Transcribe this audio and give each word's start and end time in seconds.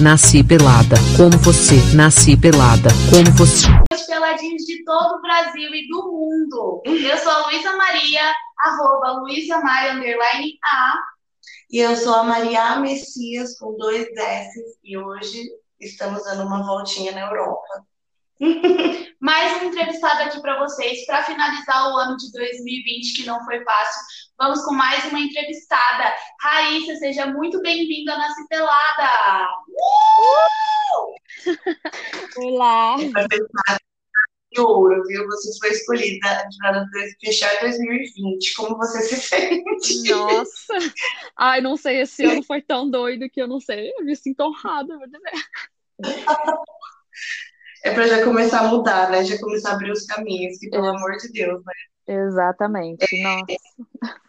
nasci 0.00 0.44
pelada, 0.44 0.96
como 1.16 1.38
você, 1.38 1.76
nasci 1.94 2.36
pelada, 2.36 2.90
como 3.10 3.30
você. 3.36 3.66
Os 3.92 4.02
peladinhos 4.02 4.64
de 4.64 4.84
todo 4.84 5.16
o 5.16 5.22
Brasil 5.22 5.74
e 5.74 5.88
do 5.88 6.12
mundo. 6.12 6.82
Eu 6.84 7.16
sou 7.18 7.32
a 7.32 7.46
Luísa 7.46 7.76
Maria, 7.76 8.34
arroba 8.58 9.20
Luísa 9.20 9.58
Maria, 9.60 9.94
underline 9.94 10.58
A. 10.64 10.94
E 11.70 11.78
eu 11.78 11.96
sou 11.96 12.14
a 12.14 12.24
Maria 12.24 12.76
Messias, 12.76 13.58
com 13.58 13.76
dois 13.76 14.06
S, 14.14 14.60
e 14.84 14.98
hoje 14.98 15.44
estamos 15.80 16.24
dando 16.24 16.46
uma 16.46 16.64
voltinha 16.64 17.12
na 17.12 17.22
Europa. 17.22 17.86
Mais 19.18 19.62
um 19.62 19.66
entrevistado 19.66 20.22
aqui 20.22 20.40
para 20.40 20.58
vocês, 20.58 21.06
para 21.06 21.24
finalizar 21.24 21.90
o 21.90 21.96
ano 21.96 22.16
de 22.16 22.30
2020, 22.32 23.16
que 23.16 23.26
não 23.26 23.42
foi 23.44 23.64
fácil. 23.64 24.02
Vamos 24.38 24.62
com 24.66 24.74
mais 24.74 25.02
uma 25.06 25.18
entrevistada. 25.18 26.14
Raíssa, 26.40 26.94
seja 26.96 27.26
muito 27.26 27.58
bem-vinda 27.62 28.18
na 28.18 28.28
Cipelada! 28.34 29.48
Uh! 29.66 31.14
Olá! 32.44 32.96
De 34.52 34.60
ouro, 34.60 35.02
viu? 35.06 35.24
Você 35.26 35.58
foi 35.58 35.70
escolhida 35.70 36.46
para 36.60 36.84
fechar 37.18 37.60
2020. 37.60 38.54
Como 38.56 38.76
você 38.76 39.00
se 39.02 39.16
sente? 39.16 40.10
Nossa! 40.10 40.74
Ai, 41.34 41.62
não 41.62 41.78
sei, 41.78 42.02
esse 42.02 42.22
ano 42.26 42.42
foi 42.42 42.60
tão 42.60 42.90
doido 42.90 43.30
que 43.30 43.40
eu 43.40 43.48
não 43.48 43.58
sei. 43.58 43.90
Eu 43.96 44.04
me 44.04 44.14
sinto 44.14 44.40
honrada, 44.40 44.98
é 47.84 47.94
para 47.94 48.06
já 48.06 48.22
começar 48.22 48.60
a 48.60 48.68
mudar, 48.68 49.10
né? 49.10 49.24
Já 49.24 49.38
começar 49.38 49.70
a 49.70 49.74
abrir 49.74 49.92
os 49.92 50.04
caminhos, 50.04 50.58
que 50.58 50.68
pelo 50.68 50.88
amor 50.88 51.16
de 51.16 51.32
Deus, 51.32 51.64
né? 51.64 51.72
Exatamente, 52.06 53.06
nossa. 53.22 54.25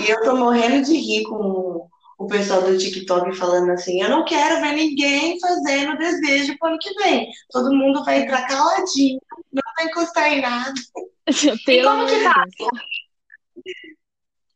E 0.00 0.10
eu 0.10 0.22
tô 0.22 0.36
morrendo 0.36 0.84
de 0.84 0.96
rir 0.96 1.24
com 1.24 1.88
o 2.18 2.26
pessoal 2.26 2.62
do 2.62 2.76
TikTok 2.76 3.34
falando 3.36 3.70
assim: 3.70 4.02
eu 4.02 4.08
não 4.08 4.24
quero 4.24 4.60
ver 4.60 4.72
ninguém 4.72 5.38
fazendo 5.40 5.98
desejo 5.98 6.56
pro 6.58 6.68
ano 6.68 6.78
que 6.78 6.92
vem. 6.94 7.28
Todo 7.50 7.74
mundo 7.74 8.04
vai 8.04 8.22
entrar 8.22 8.46
caladinho, 8.46 9.20
não 9.52 9.62
vai 9.76 9.86
encostar 9.86 10.32
em 10.32 10.40
nada. 10.40 10.74
e 11.68 11.82
como 11.82 12.06
que 12.06 12.22
tá? 12.22 12.44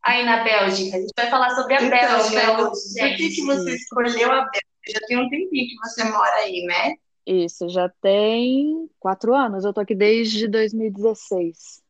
Aí 0.03 0.23
na 0.25 0.45
Bélgica, 0.45 0.97
a 0.97 1.01
gente 1.01 1.13
vai 1.17 1.31
falar 1.31 1.55
sobre 1.55 1.75
a 1.75 1.83
então, 1.83 1.91
Bélgica. 1.91 2.47
Né? 2.47 2.57
Por 2.57 3.17
que, 3.17 3.29
que 3.31 3.43
você 3.43 3.75
escolheu 3.75 4.31
a 4.31 4.43
Bélgica? 4.43 4.75
Já 4.87 5.01
tem 5.07 5.17
um 5.19 5.31
tempinho 5.31 5.67
que 5.67 5.77
você 5.77 6.05
mora 6.05 6.35
aí, 6.37 6.63
né? 6.67 6.95
Isso, 7.27 7.71
já 7.71 7.89
tem 7.89 8.87
quatro 9.01 9.35
anos. 9.35 9.65
Eu 9.65 9.73
tô 9.73 9.81
aqui 9.81 9.95
desde 9.95 10.47
2016. 10.47 11.84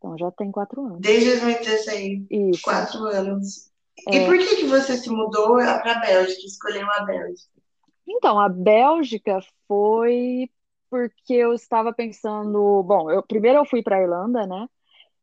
Então 0.00 0.16
já 0.16 0.30
tem 0.30 0.50
quatro 0.50 0.82
anos. 0.82 1.00
Desde 1.00 1.38
2016. 1.38 2.26
Isso. 2.30 2.62
Quatro 2.62 3.04
anos. 3.04 3.70
É... 4.08 4.16
E 4.16 4.26
por 4.26 4.38
que, 4.38 4.56
que 4.56 4.66
você 4.66 4.96
se 4.96 5.10
mudou 5.10 5.56
para 5.56 5.92
a 5.92 6.00
Bélgica, 6.00 6.40
escolheu 6.46 6.90
a 6.90 7.02
Bélgica? 7.04 7.50
Então, 8.08 8.40
a 8.40 8.48
Bélgica 8.48 9.38
foi 9.68 10.50
porque 10.88 11.34
eu 11.34 11.52
estava 11.52 11.92
pensando. 11.92 12.82
Bom, 12.82 13.10
eu, 13.10 13.22
primeiro 13.22 13.58
eu 13.58 13.66
fui 13.66 13.82
para 13.82 13.98
a 13.98 14.02
Irlanda, 14.02 14.46
né? 14.46 14.66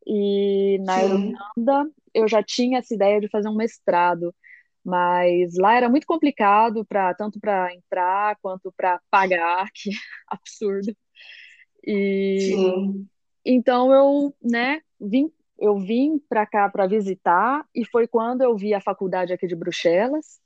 E 0.05 0.77
na 0.81 0.99
Sim. 1.01 1.33
Irlanda 1.57 1.91
eu 2.13 2.27
já 2.27 2.43
tinha 2.43 2.77
essa 2.79 2.93
ideia 2.93 3.19
de 3.19 3.27
fazer 3.29 3.49
um 3.49 3.55
mestrado 3.55 4.33
mas 4.87 5.55
lá 5.57 5.75
era 5.75 5.89
muito 5.89 6.07
complicado 6.07 6.85
para 6.85 7.13
tanto 7.13 7.41
para 7.41 7.75
entrar 7.75 8.37
quanto 8.41 8.71
para 8.71 9.01
pagar, 9.11 9.69
que 9.75 9.89
absurdo. 10.29 10.95
E 11.85 12.37
Sim. 12.39 13.09
Então 13.47 13.93
eu, 13.93 14.35
né, 14.41 14.81
vim 14.99 15.31
eu 15.59 15.79
vim 15.79 16.19
para 16.29 16.45
cá 16.45 16.69
para 16.69 16.85
visitar 16.85 17.65
e 17.73 17.83
foi 17.85 18.07
quando 18.07 18.41
eu 18.41 18.55
vi 18.55 18.73
a 18.73 18.81
faculdade 18.81 19.33
aqui 19.33 19.47
de 19.47 19.55
Bruxelas 19.55 20.39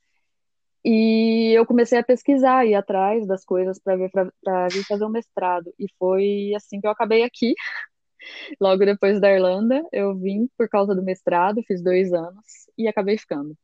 e 0.85 1.51
eu 1.53 1.65
comecei 1.65 1.99
a 1.99 2.03
pesquisar 2.03 2.65
e 2.65 2.73
atrás 2.73 3.27
das 3.27 3.43
coisas 3.43 3.79
para 3.79 3.97
vir 3.97 4.09
para 4.11 4.67
vir 4.69 4.85
fazer 4.85 5.03
um 5.03 5.09
mestrado 5.09 5.73
e 5.77 5.85
foi 5.99 6.53
assim 6.55 6.79
que 6.79 6.87
eu 6.87 6.91
acabei 6.91 7.23
aqui. 7.23 7.53
Logo 8.59 8.85
depois 8.85 9.19
da 9.19 9.31
Irlanda, 9.31 9.83
eu 9.91 10.15
vim 10.15 10.47
por 10.57 10.69
causa 10.69 10.95
do 10.95 11.03
mestrado, 11.03 11.63
fiz 11.63 11.83
dois 11.83 12.13
anos 12.13 12.45
e 12.77 12.87
acabei 12.87 13.17
ficando. 13.17 13.55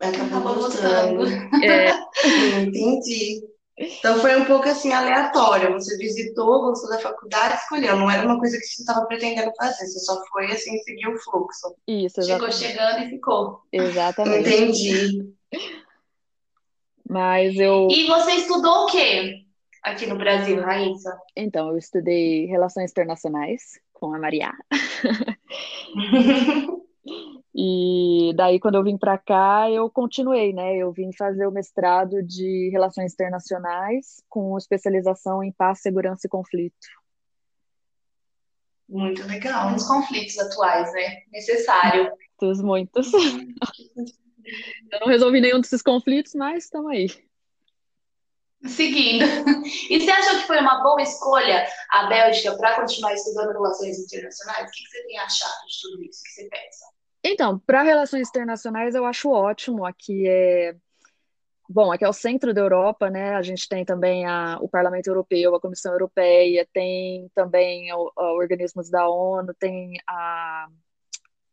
Acabou 0.00 0.54
gostando. 0.54 1.26
É. 1.62 1.90
Entendi. 2.66 3.42
Então 3.80 4.20
foi 4.20 4.36
um 4.36 4.44
pouco 4.44 4.68
assim 4.68 4.92
aleatório. 4.92 5.72
Você 5.72 5.96
visitou, 5.96 6.60
gostou 6.60 6.90
da 6.90 6.98
faculdade, 6.98 7.54
escolheu. 7.54 7.96
Não 7.96 8.10
era 8.10 8.26
uma 8.26 8.38
coisa 8.38 8.58
que 8.58 8.64
você 8.64 8.82
estava 8.82 9.06
pretendendo 9.06 9.50
fazer. 9.56 9.86
Você 9.86 10.00
só 10.00 10.22
foi 10.26 10.52
assim 10.52 10.76
seguir 10.80 11.08
o 11.08 11.18
fluxo. 11.18 11.74
Isso, 11.88 12.20
exatamente. 12.20 12.56
Chegou 12.56 12.62
chegando 12.68 13.04
e 13.04 13.08
ficou. 13.08 13.62
Exatamente. 13.72 14.48
Entendi. 14.48 15.32
Mas 17.08 17.56
eu. 17.56 17.88
E 17.90 18.06
você 18.06 18.32
estudou 18.32 18.84
o 18.84 18.86
quê 18.86 19.46
aqui 19.82 20.06
no 20.06 20.18
Brasil, 20.18 20.60
Raíssa? 20.60 21.18
Então, 21.34 21.70
eu 21.70 21.78
estudei 21.78 22.44
Relações 22.44 22.90
Internacionais 22.90 23.80
com 23.94 24.14
a 24.14 24.18
Maria. 24.18 24.52
E 27.54 28.32
daí, 28.36 28.60
quando 28.60 28.76
eu 28.76 28.84
vim 28.84 28.96
para 28.96 29.18
cá, 29.18 29.68
eu 29.68 29.90
continuei, 29.90 30.52
né? 30.52 30.76
Eu 30.76 30.92
vim 30.92 31.10
fazer 31.12 31.46
o 31.46 31.50
mestrado 31.50 32.22
de 32.22 32.70
Relações 32.70 33.12
Internacionais 33.12 34.22
com 34.28 34.56
especialização 34.56 35.42
em 35.42 35.52
paz, 35.52 35.80
segurança 35.80 36.26
e 36.26 36.30
conflito. 36.30 36.86
Muito 38.88 39.26
legal. 39.26 39.68
Muitos 39.68 39.86
conflitos 39.86 40.38
atuais, 40.38 40.92
né? 40.92 41.22
Necessário. 41.32 42.12
Muitos, 42.40 42.62
muitos. 42.62 43.12
eu 44.92 45.00
não 45.00 45.08
resolvi 45.08 45.40
nenhum 45.40 45.60
desses 45.60 45.82
conflitos, 45.82 46.34
mas 46.34 46.64
estamos 46.64 46.90
aí. 46.90 47.06
Seguindo. 48.66 49.24
E 49.88 50.00
você 50.00 50.10
achou 50.10 50.38
que 50.40 50.46
foi 50.46 50.58
uma 50.58 50.82
boa 50.82 51.00
escolha 51.02 51.66
a 51.90 52.06
Bélgica 52.06 52.56
para 52.56 52.80
continuar 52.80 53.14
estudando 53.14 53.52
relações 53.52 53.98
internacionais? 53.98 54.68
O 54.68 54.72
que 54.72 54.88
você 54.88 55.02
tem 55.06 55.18
achado 55.18 55.66
de 55.66 55.80
tudo 55.80 56.04
isso? 56.04 56.20
O 56.20 56.24
que 56.24 56.30
você 56.30 56.48
pensa? 56.48 56.99
Então, 57.24 57.58
para 57.58 57.82
relações 57.82 58.28
internacionais, 58.28 58.94
eu 58.94 59.04
acho 59.04 59.30
ótimo. 59.30 59.84
Aqui 59.84 60.26
é. 60.28 60.74
Bom, 61.68 61.92
aqui 61.92 62.04
é 62.04 62.08
o 62.08 62.12
centro 62.12 62.52
da 62.52 62.60
Europa, 62.60 63.08
né? 63.10 63.34
A 63.36 63.42
gente 63.42 63.68
tem 63.68 63.84
também 63.84 64.26
a, 64.26 64.58
o 64.60 64.68
Parlamento 64.68 65.06
Europeu, 65.06 65.54
a 65.54 65.60
Comissão 65.60 65.92
Europeia, 65.92 66.66
tem 66.72 67.30
também 67.34 67.92
o, 67.92 68.10
organismos 68.16 68.90
da 68.90 69.08
ONU, 69.08 69.54
tem 69.58 69.94
a. 70.08 70.68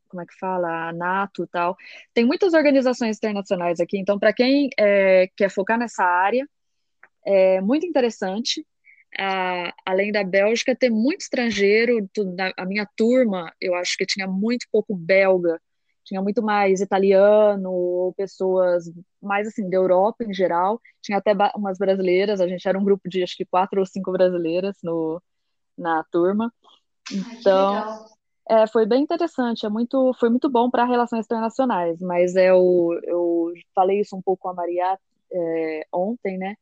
Como 0.09 0.21
é 0.21 0.25
que 0.25 0.37
fala? 0.39 0.89
A 0.89 0.93
NATO 0.93 1.43
e 1.43 1.47
tal. 1.47 1.75
Tem 2.13 2.25
muitas 2.25 2.53
organizações 2.53 3.17
internacionais 3.17 3.79
aqui, 3.79 3.97
então, 3.97 4.17
para 4.17 4.33
quem 4.33 4.69
é, 4.79 5.29
quer 5.35 5.49
focar 5.51 5.77
nessa 5.77 6.03
área, 6.03 6.47
é 7.25 7.61
muito 7.61 7.85
interessante 7.85 8.65
a, 9.17 9.73
além 9.85 10.11
da 10.11 10.23
Bélgica, 10.23 10.75
ter 10.75 10.89
muito 10.89 11.21
estrangeiro. 11.21 12.09
a 12.57 12.65
minha 12.65 12.87
turma, 12.95 13.53
eu 13.61 13.75
acho 13.75 13.97
que 13.97 14.05
tinha 14.05 14.27
muito 14.27 14.65
pouco 14.71 14.95
belga, 14.95 15.59
tinha 16.03 16.21
muito 16.21 16.41
mais 16.41 16.81
italiano, 16.81 17.71
ou 17.71 18.13
pessoas 18.13 18.85
mais 19.21 19.47
assim, 19.47 19.69
da 19.69 19.77
Europa 19.77 20.23
em 20.23 20.33
geral. 20.33 20.81
Tinha 21.01 21.17
até 21.17 21.33
umas 21.55 21.77
brasileiras, 21.77 22.39
a 22.39 22.47
gente 22.47 22.67
era 22.67 22.79
um 22.79 22.83
grupo 22.83 23.09
de 23.09 23.23
acho 23.23 23.35
que 23.35 23.45
quatro 23.45 23.79
ou 23.79 23.85
cinco 23.85 24.11
brasileiras 24.11 24.77
no, 24.83 25.21
na 25.77 26.03
turma. 26.11 26.53
Então, 27.11 27.73
Ai, 28.49 28.63
é, 28.63 28.67
foi 28.67 28.85
bem 28.85 29.03
interessante, 29.03 29.65
é 29.65 29.69
muito, 29.69 30.13
foi 30.13 30.29
muito 30.29 30.49
bom 30.49 30.69
para 30.69 30.85
relações 30.85 31.25
internacionais, 31.25 32.01
mas 32.01 32.35
é 32.35 32.49
eu, 32.49 32.97
eu 33.03 33.53
falei 33.75 33.99
isso 33.99 34.15
um 34.15 34.21
pouco 34.21 34.43
com 34.43 34.49
a 34.49 34.53
Maria 34.53 34.97
é, 35.31 35.87
ontem, 35.93 36.37
né? 36.37 36.55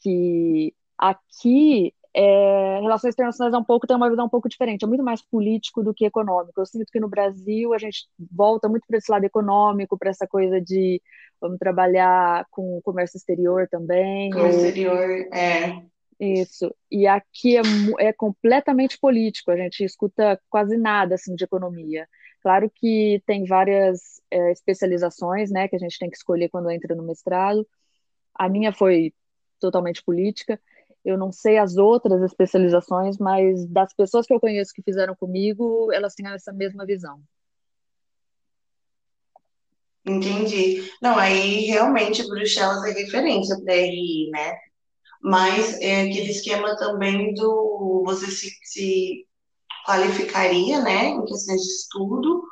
Que 0.00 0.74
Aqui, 0.98 1.94
é, 2.14 2.80
relações 2.80 3.14
internacionais 3.14 3.54
é 3.54 3.58
um 3.58 3.64
pouco, 3.64 3.86
tem 3.86 3.96
uma 3.96 4.10
visão 4.10 4.26
um 4.26 4.28
pouco 4.28 4.48
diferente, 4.48 4.84
é 4.84 4.88
muito 4.88 5.04
mais 5.04 5.22
político 5.22 5.82
do 5.82 5.94
que 5.94 6.04
econômico. 6.04 6.60
Eu 6.60 6.66
sinto 6.66 6.90
que 6.90 6.98
no 6.98 7.08
Brasil 7.08 7.72
a 7.72 7.78
gente 7.78 8.08
volta 8.30 8.68
muito 8.68 8.86
para 8.86 8.98
esse 8.98 9.10
lado 9.10 9.24
econômico, 9.24 9.96
para 9.96 10.10
essa 10.10 10.26
coisa 10.26 10.60
de 10.60 11.00
vamos 11.40 11.58
trabalhar 11.58 12.46
com 12.50 12.78
o 12.78 12.82
comércio 12.82 13.16
exterior 13.16 13.68
também. 13.70 14.30
Comércio 14.30 14.66
exterior, 14.66 15.08
é. 15.32 15.82
Isso. 16.18 16.74
E 16.90 17.06
aqui 17.06 17.56
é, 17.56 17.62
é, 18.00 18.12
completamente 18.12 18.98
político, 18.98 19.52
a 19.52 19.56
gente 19.56 19.84
escuta 19.84 20.40
quase 20.50 20.76
nada 20.76 21.14
assim, 21.14 21.34
de 21.34 21.44
economia. 21.44 22.08
Claro 22.42 22.70
que 22.74 23.22
tem 23.24 23.44
várias 23.44 24.20
é, 24.30 24.50
especializações 24.50 25.50
né, 25.50 25.68
que 25.68 25.76
a 25.76 25.78
gente 25.78 25.98
tem 25.98 26.10
que 26.10 26.16
escolher 26.16 26.48
quando 26.48 26.70
entra 26.70 26.94
no 26.94 27.04
mestrado. 27.04 27.66
A 28.34 28.48
minha 28.48 28.72
foi 28.72 29.12
totalmente 29.60 30.02
política. 30.02 30.60
Eu 31.04 31.16
não 31.16 31.32
sei 31.32 31.58
as 31.58 31.76
outras 31.76 32.22
especializações, 32.22 33.18
mas 33.18 33.66
das 33.66 33.94
pessoas 33.94 34.26
que 34.26 34.34
eu 34.34 34.40
conheço 34.40 34.72
que 34.74 34.82
fizeram 34.82 35.14
comigo, 35.14 35.92
elas 35.92 36.14
têm 36.14 36.26
essa 36.28 36.52
mesma 36.52 36.84
visão. 36.84 37.20
Entendi. 40.06 40.90
Não, 41.02 41.18
aí 41.18 41.66
realmente 41.66 42.26
Bruxelas 42.26 42.84
é 42.84 42.92
referência 42.92 43.56
para 43.62 43.74
RI, 43.74 44.30
né? 44.30 44.56
Mas 45.22 45.80
é 45.80 46.02
aquele 46.02 46.30
esquema 46.30 46.76
também 46.76 47.34
do 47.34 48.02
você 48.06 48.30
se, 48.30 48.50
se 48.62 49.26
qualificaria, 49.86 50.80
né, 50.80 51.06
em 51.06 51.24
questões 51.24 51.62
de 51.62 51.68
estudo, 51.68 52.42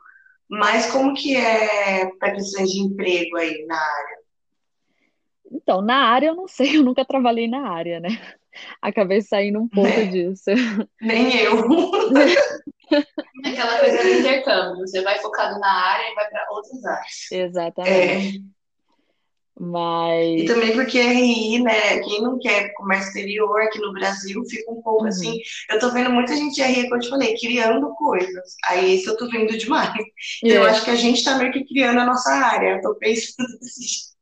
mas 0.48 0.90
como 0.90 1.14
que 1.14 1.36
é 1.36 2.10
para 2.18 2.34
questões 2.34 2.70
de 2.70 2.80
emprego 2.80 3.36
aí 3.36 3.64
na 3.66 3.76
área? 3.76 4.25
Então, 5.56 5.80
na 5.82 6.08
área 6.10 6.28
eu 6.28 6.34
não 6.36 6.48
sei, 6.48 6.76
eu 6.76 6.82
nunca 6.84 7.04
trabalhei 7.04 7.48
na 7.48 7.70
área, 7.70 8.00
né? 8.00 8.08
Acabei 8.82 9.22
saindo 9.22 9.60
um 9.60 9.68
pouco 9.68 10.00
né? 10.00 10.06
disso. 10.06 10.50
Nem 11.00 11.36
eu. 11.38 11.56
Aquela 13.44 13.78
coisa 13.78 14.02
do 14.02 14.08
intercâmbio. 14.10 14.86
Você 14.86 15.02
vai 15.02 15.18
focado 15.20 15.58
na 15.60 15.68
área 15.72 16.10
e 16.10 16.14
vai 16.14 16.28
para 16.28 16.46
outras 16.50 16.84
áreas. 16.84 17.26
Exatamente. 17.30 18.42
É. 18.42 18.56
E 20.36 20.44
Mas. 20.44 20.46
também 20.46 20.72
porque 20.74 20.98
RI, 20.98 21.62
né? 21.62 21.98
Quem 22.00 22.22
não 22.22 22.38
quer 22.38 22.72
comércio 22.74 23.08
exterior 23.08 23.62
aqui 23.62 23.78
no 23.80 23.92
Brasil 23.92 24.44
fica 24.44 24.70
um 24.70 24.82
pouco 24.82 25.02
Uhum. 25.02 25.08
assim. 25.08 25.40
Eu 25.70 25.78
tô 25.78 25.90
vendo 25.92 26.10
muita 26.10 26.36
gente 26.36 26.60
RI, 26.60 26.82
como 26.84 26.96
eu 26.96 27.00
te 27.00 27.08
falei, 27.08 27.36
criando 27.38 27.94
coisas. 27.94 28.54
Aí 28.66 28.96
isso 28.96 29.10
eu 29.10 29.16
tô 29.16 29.28
vendo 29.30 29.56
demais. 29.56 29.94
Eu 30.48 30.62
É, 30.62 30.66
acho 30.66 30.84
que 30.84 30.90
a 30.90 30.96
gente 30.96 31.24
tá 31.24 31.38
meio 31.38 31.52
que 31.52 31.64
criando 31.64 32.00
a 32.00 32.06
nossa 32.06 32.30
área. 32.32 32.76
Eu 32.76 32.82
tô 32.82 32.94
pensando 32.96 33.46
assim. 33.62 34.15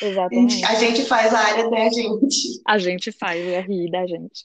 Exatamente. 0.00 0.64
a 0.64 0.74
gente 0.74 1.04
faz 1.04 1.34
a 1.34 1.38
área 1.38 1.70
da 1.70 1.88
gente. 1.90 2.60
A 2.66 2.78
gente 2.78 3.12
faz 3.12 3.44
o 3.44 3.60
RI 3.60 3.90
da 3.90 4.06
gente. 4.06 4.42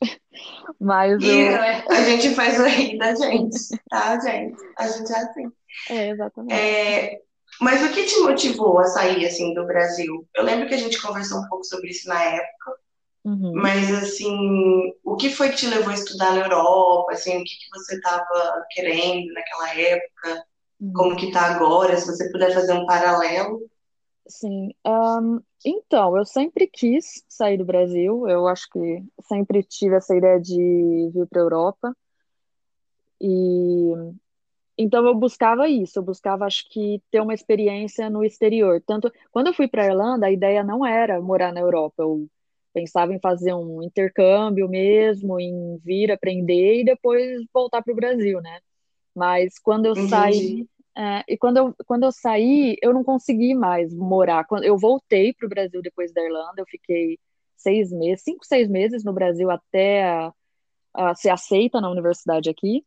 Mas 0.80 1.22
E 1.22 1.28
eu. 1.28 1.56
É. 1.56 1.86
a 1.90 2.04
gente 2.04 2.34
faz 2.34 2.60
o 2.60 2.66
RI 2.66 2.98
da 2.98 3.14
gente, 3.16 3.58
tá, 3.90 4.20
gente? 4.20 4.56
A 4.78 4.88
gente 4.88 5.12
é 5.12 5.18
assim. 5.18 5.52
É, 5.90 6.10
exatamente. 6.10 6.54
É, 6.54 7.20
mas 7.62 7.84
o 7.84 7.94
que 7.94 8.04
te 8.04 8.20
motivou 8.22 8.80
a 8.80 8.86
sair 8.86 9.26
assim 9.26 9.54
do 9.54 9.66
Brasil? 9.66 10.28
Eu 10.36 10.44
lembro 10.44 10.68
que 10.68 10.74
a 10.74 10.78
gente 10.78 11.02
conversou 11.02 11.40
um 11.40 11.48
pouco 11.48 11.64
sobre 11.66 11.90
isso 11.90 12.08
na 12.08 12.22
época, 12.24 12.74
Uhum. 13.26 13.54
mas 13.56 13.90
assim, 13.94 14.92
o 15.02 15.16
que 15.16 15.30
foi 15.30 15.50
que 15.50 15.56
te 15.56 15.68
levou 15.68 15.92
a 15.92 15.94
estudar 15.94 16.34
na 16.34 16.42
Europa? 16.42 17.14
Assim, 17.14 17.38
o 17.38 17.44
que 17.44 17.56
que 17.58 17.70
você 17.72 17.96
estava 17.96 18.66
querendo 18.72 19.32
naquela 19.34 19.74
época? 19.80 20.46
Uhum. 20.82 20.94
Como 20.94 21.16
que 21.16 21.32
tá 21.32 21.42
agora? 21.56 21.96
Se 21.96 22.06
você 22.06 22.30
puder 22.32 22.54
fazer 22.54 22.74
um 22.74 22.86
paralelo. 22.86 23.62
Sim. 24.28 24.74
Ahn, 24.86 25.40
então, 25.66 26.18
eu 26.18 26.26
sempre 26.26 26.68
quis 26.68 27.24
sair 27.28 27.58
do 27.58 27.66
Brasil. 27.66 28.28
Eu 28.28 28.48
acho 28.48 28.70
que 28.70 29.04
sempre 29.28 29.64
tive 29.64 29.96
essa 29.96 30.16
ideia 30.16 30.40
de 30.40 31.12
vir 31.14 31.28
para 31.28 31.42
a 31.42 31.44
Europa. 31.44 31.96
E 33.22 33.94
então 34.78 35.06
eu 35.06 35.16
buscava 35.16 35.68
isso. 35.68 36.00
Eu 36.00 36.04
buscava, 36.04 36.46
acho 36.46 36.68
que, 36.70 37.02
ter 37.12 37.22
uma 37.22 37.34
experiência 37.34 38.10
no 38.10 38.24
exterior. 38.24 38.82
Tanto 38.86 39.12
quando 39.32 39.48
eu 39.48 39.54
fui 39.54 39.68
para 39.68 39.84
a 39.84 39.88
Irlanda, 39.88 40.28
a 40.28 40.32
ideia 40.32 40.64
não 40.64 40.86
era 40.86 41.22
morar 41.22 41.54
na 41.54 41.60
Europa. 41.60 42.04
Eu 42.04 42.28
pensava 42.74 43.14
em 43.14 43.20
fazer 43.20 43.54
um 43.54 43.84
intercâmbio 43.84 44.68
mesmo, 44.68 45.40
em 45.40 45.78
vir 45.78 46.12
aprender 46.12 46.82
e 46.82 46.86
depois 46.86 47.44
voltar 47.54 47.82
para 47.84 47.94
o 47.94 47.96
Brasil, 47.96 48.42
né? 48.42 48.60
Mas 49.16 49.60
quando 49.60 49.86
eu 49.86 49.92
Entendi. 49.92 50.10
saí, 50.10 50.68
é, 50.96 51.24
e 51.28 51.38
quando 51.38 51.58
eu, 51.58 51.76
quando 51.86 52.04
eu 52.04 52.12
saí, 52.12 52.78
eu 52.82 52.94
não 52.94 53.04
consegui 53.04 53.56
mais 53.56 53.94
morar. 53.94 54.46
Quando 54.46 54.64
eu 54.64 54.78
voltei 54.78 55.34
para 55.34 55.46
o 55.46 55.50
Brasil 55.50 55.82
depois 55.82 56.14
da 56.14 56.24
Irlanda, 56.24 56.62
eu 56.62 56.66
fiquei 56.68 57.18
seis 57.56 57.92
meses, 57.92 58.24
cinco, 58.24 58.46
seis 58.46 58.70
meses 58.70 59.04
no 59.04 59.14
Brasil 59.14 59.50
até 59.50 60.04
a, 60.04 60.34
a 60.94 61.16
ser 61.16 61.30
aceita 61.30 61.82
na 61.82 61.90
universidade 61.90 62.50
aqui. 62.50 62.86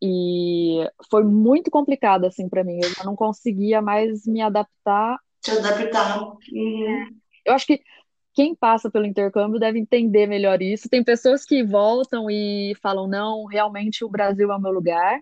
E 0.00 0.84
foi 1.10 1.24
muito 1.24 1.70
complicado 1.70 2.24
assim 2.24 2.48
para 2.48 2.64
mim. 2.64 2.80
Eu 2.98 3.04
não 3.04 3.16
conseguia 3.16 3.80
mais 3.80 4.26
me 4.26 4.40
adaptar. 4.40 5.18
Te 5.40 5.52
adaptar. 5.52 6.18
Uhum. 6.52 7.06
Eu 7.44 7.54
acho 7.54 7.66
que 7.66 7.80
quem 8.34 8.54
passa 8.54 8.90
pelo 8.90 9.06
intercâmbio 9.06 9.60
deve 9.60 9.78
entender 9.78 10.26
melhor 10.26 10.62
isso. 10.62 10.88
Tem 10.88 11.04
pessoas 11.04 11.44
que 11.44 11.62
voltam 11.62 12.30
e 12.30 12.74
falam, 12.80 13.06
não, 13.06 13.44
realmente 13.44 14.04
o 14.04 14.08
Brasil 14.08 14.50
é 14.50 14.56
o 14.56 14.60
meu 14.60 14.72
lugar, 14.72 15.20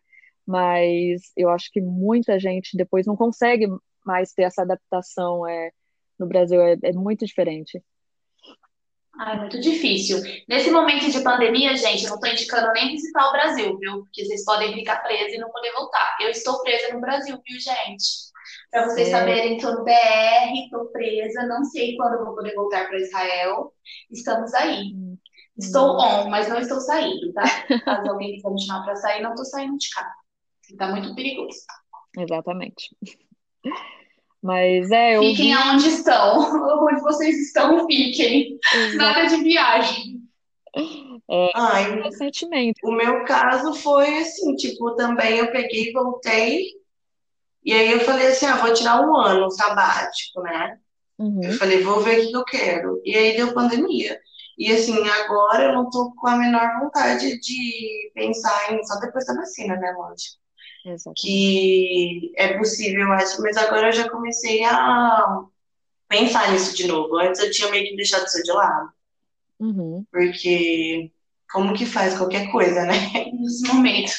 mas 0.50 1.30
eu 1.36 1.48
acho 1.48 1.70
que 1.70 1.80
muita 1.80 2.38
gente 2.40 2.76
depois 2.76 3.06
não 3.06 3.16
consegue 3.16 3.68
mais 4.04 4.32
ter 4.32 4.42
essa 4.42 4.62
adaptação 4.62 5.46
é, 5.46 5.70
no 6.18 6.26
Brasil, 6.26 6.60
é, 6.60 6.76
é 6.82 6.92
muito 6.92 7.24
diferente. 7.24 7.80
Ah, 9.18 9.34
é 9.34 9.36
muito 9.38 9.60
difícil. 9.60 10.18
Nesse 10.48 10.70
momento 10.70 11.10
de 11.10 11.20
pandemia, 11.22 11.76
gente, 11.76 12.04
eu 12.04 12.08
não 12.10 12.16
estou 12.16 12.30
indicando 12.30 12.72
nem 12.72 12.88
visitar 12.90 13.28
o 13.28 13.32
Brasil, 13.32 13.78
viu? 13.78 13.98
Porque 14.04 14.24
vocês 14.24 14.44
podem 14.44 14.72
ficar 14.74 14.96
presos 15.02 15.34
e 15.34 15.38
não 15.38 15.50
poder 15.50 15.72
voltar. 15.72 16.16
Eu 16.20 16.30
estou 16.30 16.62
presa 16.62 16.92
no 16.94 17.00
Brasil, 17.00 17.38
viu, 17.46 17.60
gente? 17.60 18.04
Para 18.70 18.86
vocês 18.86 19.08
É. 19.08 19.10
saberem, 19.10 19.56
estou 19.56 19.74
no 19.74 19.84
BR, 19.84 20.64
estou 20.64 20.86
presa, 20.86 21.46
não 21.46 21.62
sei 21.64 21.96
quando 21.96 22.24
vou 22.24 22.34
poder 22.34 22.54
voltar 22.54 22.88
para 22.88 22.98
Israel. 22.98 23.72
Estamos 24.10 24.52
aí. 24.54 24.94
Hum, 24.94 25.16
Estou 25.58 25.96
hum. 25.96 26.00
on, 26.00 26.30
mas 26.30 26.48
não 26.48 26.58
estou 26.58 26.80
saindo, 26.80 27.32
tá? 27.34 27.42
Caso 27.84 28.08
alguém 28.10 28.36
quiser 28.36 28.50
me 28.50 28.62
chamar 28.62 28.84
para 28.84 28.96
sair, 28.96 29.22
não 29.22 29.30
estou 29.30 29.44
saindo 29.44 29.76
de 29.76 29.90
casa. 29.90 30.14
Está 30.70 30.88
muito 30.88 31.14
perigoso. 31.14 31.60
Exatamente. 32.16 32.90
Mas 34.42 34.90
é, 34.90 35.16
eu 35.16 35.22
Fiquem 35.26 35.34
vi 35.34 35.52
aonde 35.54 35.88
estão. 35.88 36.38
Onde 36.86 37.00
vocês 37.02 37.36
estão, 37.38 37.86
fiquem. 37.86 38.58
exa- 38.70 38.96
Nada 38.96 39.26
de 39.26 39.36
viagem. 39.42 40.20
Ai, 41.54 42.00
recentemente. 42.02 42.80
o 42.82 42.92
meu 42.92 43.24
caso 43.24 43.74
foi 43.74 44.18
assim, 44.20 44.54
tipo, 44.56 44.94
também 44.96 45.38
eu 45.38 45.50
peguei, 45.52 45.92
voltei, 45.92 46.64
e 47.64 47.72
aí 47.72 47.92
eu 47.92 48.00
falei 48.00 48.28
assim, 48.28 48.46
ah, 48.46 48.56
vou 48.56 48.72
tirar 48.74 49.00
um 49.02 49.14
ano 49.16 49.50
sabático, 49.50 50.42
né? 50.42 50.78
Eu 51.42 51.52
Uhum, 51.52 51.58
falei, 51.58 51.82
vou 51.84 52.00
ver 52.02 52.26
o 52.26 52.30
que 52.30 52.36
eu 52.36 52.44
quero. 52.44 53.02
E 53.04 53.16
aí 53.16 53.36
deu 53.36 53.54
pandemia. 53.54 54.18
E 54.58 54.72
assim, 54.72 54.96
agora 55.08 55.64
eu 55.66 55.74
não 55.74 55.90
tô 55.90 56.12
com 56.16 56.28
a 56.28 56.36
menor 56.38 56.80
vontade 56.80 57.40
de 57.40 58.12
pensar 58.14 58.72
em, 58.74 58.84
só 58.84 59.00
depois 59.00 59.26
da 59.26 59.34
vacina, 59.36 59.76
né, 59.76 59.92
lógico, 59.98 60.39
exatamente. 60.84 61.50
que 61.96 62.32
é 62.36 62.56
possível, 62.58 63.12
acho, 63.12 63.42
mas 63.42 63.56
agora 63.56 63.88
eu 63.88 63.92
já 63.92 64.10
comecei 64.10 64.64
a 64.64 65.44
pensar 66.08 66.52
nisso 66.52 66.76
de 66.76 66.86
novo. 66.88 67.16
Antes 67.18 67.40
eu 67.42 67.50
tinha 67.52 67.70
meio 67.70 67.86
que 67.88 67.96
deixado 67.96 68.26
isso 68.26 68.42
de 68.42 68.52
lado, 68.52 68.92
Uhum, 69.58 70.06
porque 70.10 71.10
como 71.52 71.74
que 71.74 71.86
faz 71.86 72.16
qualquer 72.16 72.50
coisa, 72.50 72.84
né? 72.84 72.94
Nesse 73.32 73.66
momento. 73.66 74.12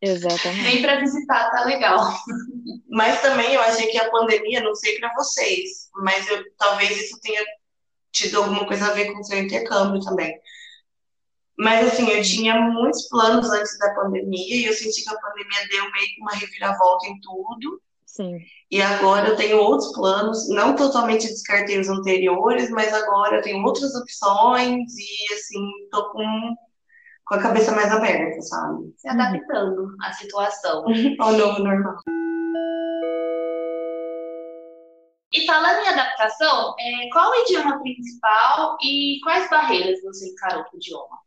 exatamente. 0.00 0.62
Nem 0.62 0.82
para 0.82 1.00
visitar, 1.00 1.50
tá 1.50 1.64
legal. 1.64 1.98
Mas 2.90 3.20
também 3.22 3.54
eu 3.54 3.60
achei 3.60 3.88
que 3.88 3.98
a 3.98 4.10
pandemia, 4.10 4.62
não 4.62 4.74
sei 4.74 4.98
pra 4.98 5.12
vocês, 5.14 5.90
mas 5.96 6.26
eu, 6.28 6.42
talvez 6.56 6.90
isso 6.96 7.20
tenha 7.20 7.42
tido 8.12 8.38
alguma 8.38 8.66
coisa 8.66 8.86
a 8.88 8.94
ver 8.94 9.12
com 9.12 9.20
o 9.20 9.24
seu 9.24 9.38
intercâmbio 9.38 10.00
também. 10.02 10.34
Mas 11.58 11.86
assim, 11.86 12.08
eu 12.10 12.22
tinha 12.22 12.60
muitos 12.60 13.08
planos 13.08 13.50
antes 13.50 13.78
da 13.78 13.94
pandemia 13.94 14.56
e 14.56 14.66
eu 14.66 14.74
senti 14.74 15.02
que 15.02 15.10
a 15.10 15.18
pandemia 15.18 15.68
deu 15.70 15.90
meio 15.90 16.06
que 16.06 16.20
uma 16.20 16.32
reviravolta 16.32 17.06
em 17.06 17.18
tudo. 17.20 17.80
Sim. 18.04 18.38
E 18.70 18.82
agora 18.82 19.28
eu 19.28 19.36
tenho 19.36 19.58
outros 19.58 19.92
planos, 19.92 20.48
não 20.48 20.74
totalmente 20.74 21.28
descartei 21.28 21.78
os 21.78 21.88
anteriores, 21.88 22.70
mas 22.70 22.92
agora 22.92 23.36
eu 23.36 23.42
tenho 23.42 23.64
outras 23.64 23.94
opções 23.94 24.92
e 24.96 25.34
assim, 25.34 25.64
tô 25.90 26.10
com, 26.10 26.56
com 27.26 27.34
a 27.34 27.42
cabeça 27.42 27.72
mais 27.72 27.90
aberta, 27.90 28.40
sabe? 28.42 28.92
Se 28.96 29.08
adaptando 29.08 29.94
à 30.02 30.12
situação. 30.12 30.84
Ao 31.20 31.32
novo 31.32 31.60
normal. 31.60 31.96
E 35.32 35.44
falando 35.44 35.84
em 35.84 35.88
adaptação, 35.88 36.74
é, 36.78 37.08
qual 37.12 37.30
o 37.30 37.34
idioma 37.42 37.80
principal 37.80 38.76
e 38.82 39.20
quais 39.22 39.48
barreiras 39.50 40.00
você 40.02 40.28
encarou 40.30 40.64
para 40.64 40.74
o 40.74 40.76
idioma? 40.76 41.25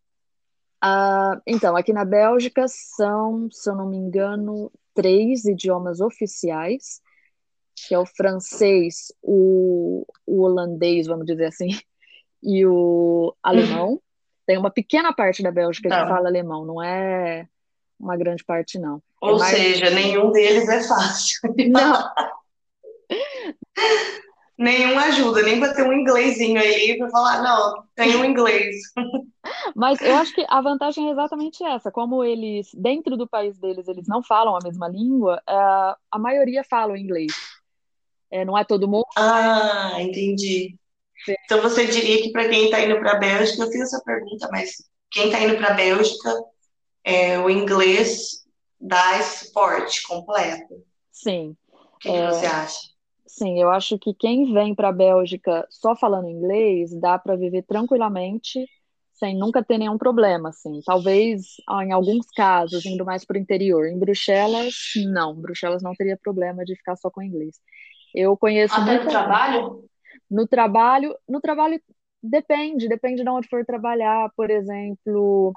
Ah, 0.81 1.39
então, 1.45 1.75
aqui 1.75 1.91
na 1.91 2.05
Bélgica 2.05 2.65
são, 2.67 3.49
se 3.51 3.69
eu 3.69 3.75
não 3.75 3.89
me 3.89 3.97
engano, 3.97 4.71
três 4.93 5.45
idiomas 5.45 5.99
oficiais, 5.99 7.01
que 7.75 7.93
é 7.93 7.99
o 7.99 8.05
francês, 8.05 9.13
o, 9.21 10.05
o 10.25 10.41
holandês, 10.41 11.07
vamos 11.07 11.25
dizer 11.25 11.45
assim, 11.45 11.67
e 12.43 12.65
o 12.65 13.33
alemão. 13.43 14.01
Tem 14.45 14.57
uma 14.57 14.71
pequena 14.71 15.13
parte 15.13 15.43
da 15.43 15.51
Bélgica 15.51 15.89
Tá. 15.89 16.03
que 16.03 16.09
fala 16.09 16.27
alemão, 16.27 16.65
não 16.65 16.81
é 16.81 17.47
uma 17.99 18.15
grande 18.17 18.43
parte, 18.43 18.79
não. 18.79 18.97
É 19.21 19.25
Ou 19.25 19.37
mais- 19.37 19.55
seja, 19.55 19.89
nenhum 19.89 20.31
deles 20.31 20.67
é 20.69 20.81
fácil. 20.81 21.39
Não, 21.69 22.09
Nenhum 24.59 24.99
ajuda, 24.99 25.41
nem 25.41 25.57
pra 25.57 25.73
ter 25.73 25.83
um 25.83 25.93
inglesinho 25.93 26.59
aí 26.59 26.97
pra 26.97 27.09
falar, 27.09 27.41
não, 27.41 27.81
tem 27.95 28.13
um 28.17 28.25
inglês. 28.25 28.75
mas 29.73 30.01
eu 30.01 30.13
acho 30.17 30.35
que 30.35 30.45
a 30.49 30.59
vantagem 30.59 31.07
é 31.07 31.11
exatamente 31.13 31.63
essa. 31.63 31.89
Como 31.89 32.25
eles, 32.25 32.69
dentro 32.73 33.15
do 33.15 33.25
país 33.25 33.57
deles, 33.57 33.87
eles 33.87 34.05
não 34.05 34.21
falam 34.21 34.57
a 34.57 34.59
mesma 34.61 34.89
língua, 34.89 35.41
ah, 35.47 35.97
a 36.11 36.19
maioria 36.19 36.61
fala 36.61 36.91
o 36.91 36.97
inglês. 36.97 37.31
É, 38.29 38.43
não 38.43 38.57
é 38.57 38.65
todo 38.65 38.85
mundo, 38.85 39.05
Ah, 39.15 39.93
entendi. 39.97 40.77
Então 41.45 41.61
você 41.61 41.87
diria 41.87 42.21
que 42.21 42.31
para 42.33 42.49
quem 42.49 42.65
está 42.65 42.81
indo 42.81 42.99
para 42.99 43.13
a 43.13 43.19
Bélgica, 43.19 43.63
eu 43.63 43.71
fiz 43.71 43.81
essa 43.81 44.01
pergunta, 44.03 44.49
mas 44.51 44.71
quem 45.09 45.27
está 45.27 45.39
indo 45.41 45.55
para 45.55 45.69
a 45.69 45.73
Bélgica, 45.73 46.33
é, 47.05 47.39
o 47.39 47.49
inglês 47.49 48.45
dá 48.79 49.19
esse 49.19 49.45
suporte 49.47 50.03
completo. 50.03 50.83
sim. 51.11 51.55
O 51.71 51.97
que, 51.99 52.11
que 52.11 52.21
você 52.21 52.45
acha? 52.45 52.98
Sim, 53.39 53.57
eu 53.57 53.69
acho 53.69 53.97
que 53.97 54.13
quem 54.13 54.51
vem 54.51 54.75
para 54.75 54.89
a 54.89 54.91
Bélgica 54.91 55.65
só 55.69 55.95
falando 55.95 56.27
inglês 56.27 56.93
dá 56.99 57.17
para 57.17 57.37
viver 57.37 57.63
tranquilamente, 57.63 58.65
sem 59.13 59.37
nunca 59.37 59.63
ter 59.63 59.77
nenhum 59.77 59.97
problema, 59.97 60.49
assim. 60.49 60.81
Talvez 60.85 61.45
em 61.83 61.93
alguns 61.93 62.25
casos, 62.35 62.85
indo 62.85 63.05
mais 63.05 63.23
para 63.23 63.37
o 63.37 63.39
interior. 63.39 63.87
Em 63.87 63.97
Bruxelas, 63.97 64.73
não. 65.05 65.33
Bruxelas 65.33 65.81
não 65.81 65.93
teria 65.93 66.17
problema 66.21 66.65
de 66.65 66.75
ficar 66.75 66.97
só 66.97 67.09
com 67.09 67.23
inglês. 67.23 67.55
Eu 68.13 68.35
conheço 68.35 68.75
Até 68.75 69.01
no 69.01 69.09
trabalho? 69.09 69.89
No 70.29 70.45
trabalho, 70.45 71.15
no 71.27 71.39
trabalho 71.39 71.81
depende, 72.21 72.89
depende 72.89 73.23
de 73.23 73.29
onde 73.29 73.47
for 73.47 73.65
trabalhar. 73.65 74.29
Por 74.35 74.49
exemplo, 74.51 75.53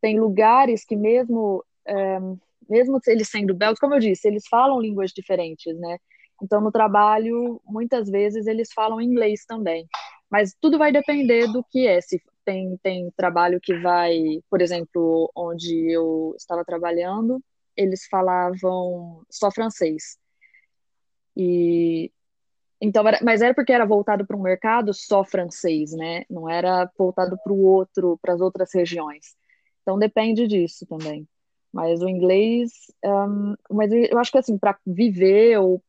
tem 0.00 0.20
lugares 0.20 0.84
que 0.84 0.94
mesmo 0.94 1.64
é, 1.84 2.20
mesmo 2.68 3.00
eles 3.06 3.28
sendo 3.28 3.52
belgas, 3.52 3.80
como 3.80 3.94
eu 3.94 4.00
disse, 4.00 4.28
eles 4.28 4.46
falam 4.48 4.80
línguas 4.80 5.10
diferentes, 5.10 5.76
né? 5.78 5.98
Então, 6.42 6.60
no 6.60 6.70
trabalho, 6.70 7.60
muitas 7.64 8.08
vezes 8.10 8.46
eles 8.46 8.72
falam 8.72 9.00
inglês 9.00 9.44
também. 9.46 9.86
Mas 10.30 10.54
tudo 10.60 10.78
vai 10.78 10.92
depender 10.92 11.46
do 11.52 11.64
que 11.64 11.86
é. 11.86 12.00
Se 12.00 12.20
tem, 12.44 12.76
tem 12.82 13.10
trabalho 13.16 13.60
que 13.60 13.78
vai, 13.78 14.40
por 14.50 14.60
exemplo, 14.60 15.30
onde 15.34 15.90
eu 15.90 16.34
estava 16.36 16.64
trabalhando, 16.64 17.40
eles 17.76 18.06
falavam 18.06 19.22
só 19.30 19.50
francês. 19.50 20.18
E 21.36 22.10
então, 22.80 23.02
mas 23.22 23.40
era 23.40 23.54
porque 23.54 23.72
era 23.72 23.86
voltado 23.86 24.26
para 24.26 24.36
um 24.36 24.42
mercado 24.42 24.92
só 24.92 25.24
francês, 25.24 25.92
né? 25.92 26.24
Não 26.28 26.48
era 26.48 26.90
voltado 26.98 27.38
para 27.42 27.52
o 27.52 27.62
outro, 27.62 28.18
para 28.20 28.34
as 28.34 28.40
outras 28.40 28.70
regiões. 28.74 29.34
Então 29.82 29.98
depende 29.98 30.46
disso 30.46 30.86
também. 30.86 31.26
Mas 31.72 32.02
o 32.02 32.08
inglês, 32.08 32.72
um, 33.04 33.54
mas 33.70 33.90
eu 33.92 34.18
acho 34.18 34.30
que 34.30 34.38
assim, 34.38 34.58
para 34.58 34.78
viver 34.86 35.58
ou 35.58 35.82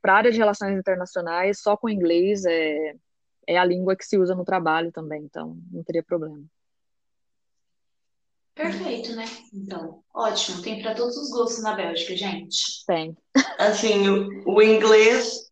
para 0.00 0.12
a 0.12 0.16
área 0.16 0.32
de 0.32 0.38
relações 0.38 0.78
internacionais, 0.78 1.60
só 1.60 1.76
com 1.76 1.88
inglês 1.88 2.44
é, 2.44 2.94
é 3.46 3.58
a 3.58 3.64
língua 3.64 3.96
que 3.96 4.04
se 4.04 4.18
usa 4.18 4.34
no 4.34 4.44
trabalho 4.44 4.92
também, 4.92 5.22
então 5.22 5.56
não 5.70 5.82
teria 5.82 6.02
problema. 6.02 6.42
Perfeito, 8.54 9.14
né? 9.14 9.24
Então, 9.54 10.02
ótimo. 10.12 10.60
Tem 10.62 10.82
para 10.82 10.92
todos 10.92 11.16
os 11.16 11.30
gostos 11.30 11.62
na 11.62 11.74
Bélgica, 11.74 12.16
gente. 12.16 12.84
Tem. 12.86 13.16
Assim, 13.56 14.08
o, 14.08 14.56
o 14.56 14.60
inglês 14.60 15.48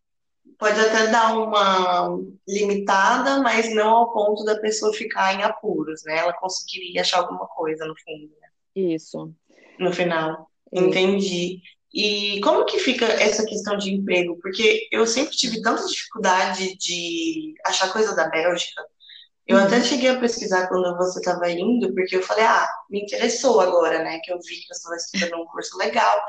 pode 0.57 0.77
até 0.77 1.07
dar 1.07 1.37
uma 1.37 2.19
limitada, 2.45 3.41
mas 3.41 3.73
não 3.73 3.89
ao 3.89 4.11
ponto 4.11 4.43
da 4.43 4.59
pessoa 4.59 4.93
ficar 4.93 5.33
em 5.33 5.43
apuros, 5.43 6.01
né? 6.03 6.17
Ela 6.17 6.33
conseguiria 6.33 6.99
achar 6.99 7.19
alguma 7.19 7.47
coisa 7.47 7.85
no 7.85 7.95
fundo. 7.97 8.29
Né? 8.41 8.49
Isso. 8.75 9.33
No 9.79 9.93
final. 9.93 10.49
Entendi. 10.71 11.61
E 11.93 12.39
como 12.41 12.65
que 12.65 12.79
fica 12.79 13.05
essa 13.05 13.45
questão 13.45 13.77
de 13.77 13.91
emprego? 13.93 14.37
Porque 14.41 14.87
eu 14.91 15.07
sempre 15.07 15.35
tive 15.35 15.61
tanta 15.61 15.85
dificuldade 15.85 16.77
de 16.77 17.53
achar 17.65 17.91
coisa 17.91 18.15
da 18.15 18.27
Bélgica. 18.29 18.83
Eu 19.47 19.57
até 19.57 19.81
cheguei 19.81 20.09
a 20.09 20.19
pesquisar 20.19 20.67
quando 20.67 20.97
você 20.97 21.19
estava 21.19 21.49
indo, 21.49 21.93
porque 21.93 22.17
eu 22.17 22.21
falei, 22.21 22.43
ah, 22.43 22.67
me 22.89 23.01
interessou 23.01 23.61
agora, 23.61 24.03
né? 24.03 24.19
Que 24.21 24.33
eu 24.33 24.37
vi 24.41 24.57
que 24.57 24.67
você 24.67 24.73
estava 24.73 24.95
estudando 24.97 25.41
um 25.41 25.45
curso 25.45 25.77
legal. 25.77 26.19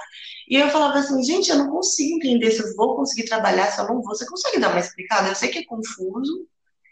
E 0.49 0.55
eu 0.57 0.69
falava 0.71 0.99
assim, 1.01 1.21
gente, 1.25 1.51
eu 1.51 1.59
não 1.59 1.69
consigo 1.69 2.15
entender 2.17 2.53
se 2.53 2.63
eu 2.63 2.77
vou 2.77 2.95
conseguir 2.95 3.25
trabalhar, 3.29 3.73
se 3.73 3.81
eu 3.81 3.89
não 3.89 4.01
vou. 4.01 4.15
Você 4.15 4.25
consegue 4.25 4.61
dar 4.61 4.71
uma 4.71 4.79
explicada? 4.79 5.29
Eu 5.29 5.35
sei 5.35 5.49
que 5.49 5.59
é 5.59 5.65
confuso, 5.65 6.47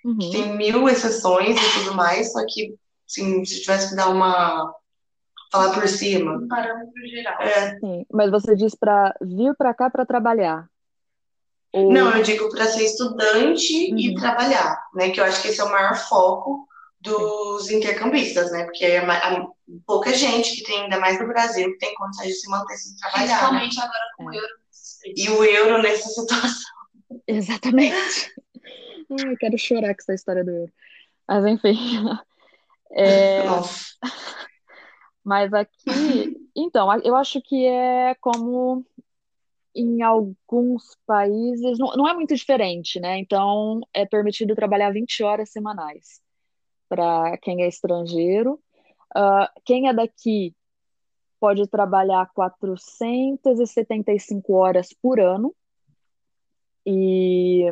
Uhum. 0.05 0.19
que 0.19 0.31
tem 0.31 0.57
mil 0.57 0.89
exceções 0.89 1.57
e 1.57 1.79
tudo 1.79 1.95
mais, 1.95 2.31
só 2.33 2.45
que, 2.49 2.75
assim, 3.09 3.45
se 3.45 3.61
tivesse 3.61 3.91
que 3.91 3.97
dar 3.97 4.09
uma. 4.09 4.73
Falar 5.51 5.75
por 5.75 5.87
cima. 5.89 6.37
Um 6.37 6.49
parâmetro 6.49 7.07
geral. 7.09 7.41
É, 7.43 7.79
Sim, 7.79 8.07
mas 8.13 8.31
você 8.31 8.55
diz 8.57 8.75
para 8.75 9.15
vir 9.21 9.55
para 9.57 9.73
cá 9.75 9.89
para 9.91 10.07
trabalhar. 10.07 10.69
Ou... 11.73 11.93
Não, 11.93 12.17
eu 12.17 12.23
digo 12.23 12.49
para 12.51 12.67
ser 12.67 12.85
estudante 12.85 13.73
e 13.95 14.09
Uhum. 14.11 14.15
trabalhar, 14.15 14.79
né? 14.95 15.11
Que 15.11 15.21
eu 15.21 15.25
acho 15.25 15.43
que 15.43 15.49
esse 15.49 15.61
é 15.61 15.65
o 15.65 15.71
maior 15.71 15.95
foco 15.97 16.67
dos 17.01 17.71
intercambistas, 17.71 18.51
né? 18.51 18.65
Porque 18.65 18.85
é 18.85 18.99
a- 18.99 19.47
pouca 19.87 20.13
gente 20.15 20.57
que 20.57 20.65
tem, 20.65 20.83
ainda 20.85 20.99
mais 20.99 21.21
no 21.21 21.27
Brasil, 21.29 21.71
que 21.73 21.79
tem 21.79 21.95
condições 21.95 22.29
de 22.29 22.35
se 22.35 22.49
manter 22.51 22.77
sem 22.77 22.97
trabalhar, 22.97 23.53
né? 23.53 23.59
Principalmente 23.61 23.81
agora 23.81 24.05
com 24.17 24.25
o 24.25 24.33
É. 24.33 24.37
euro. 24.37 24.55
E 25.17 25.29
o 25.31 25.45
euro 25.45 25.83
nessa 25.83 26.09
situação. 26.09 26.71
Exatamente. 27.29 28.35
Ai, 29.29 29.37
quero 29.39 29.57
chorar 29.59 29.95
com 29.95 30.01
essa 30.01 30.15
história 30.15 30.43
do 30.45 30.51
euro. 30.51 30.73
Mas 31.29 31.45
enfim. 31.47 31.77
É, 32.93 33.43
Nossa. 33.45 33.85
Mas 35.27 35.53
aqui, 35.53 35.85
então, 36.55 36.89
eu 37.03 37.17
acho 37.17 37.43
que 37.43 37.67
é 37.67 38.15
como 38.21 38.87
em 39.75 40.01
alguns 40.01 40.97
países, 41.05 41.81
não, 41.81 41.89
não 41.97 42.09
é 42.09 42.15
muito 42.15 42.33
diferente, 42.35 43.01
né? 43.01 43.19
Então, 43.19 43.81
é 43.93 44.07
permitido 44.07 44.55
trabalhar 44.55 44.93
20 44.93 45.25
horas 45.25 45.51
semanais 45.51 46.21
para 46.89 47.37
quem 47.39 47.65
é 47.65 47.69
estrangeiro. 47.69 48.61
Ah, 49.15 49.53
quem 49.65 49.89
é 49.89 49.93
daqui 49.93 50.55
pode 51.41 51.67
trabalhar 51.67 52.31
475 52.33 54.53
horas 54.55 54.91
por 55.03 55.19
ano. 55.19 55.53
E 56.87 57.65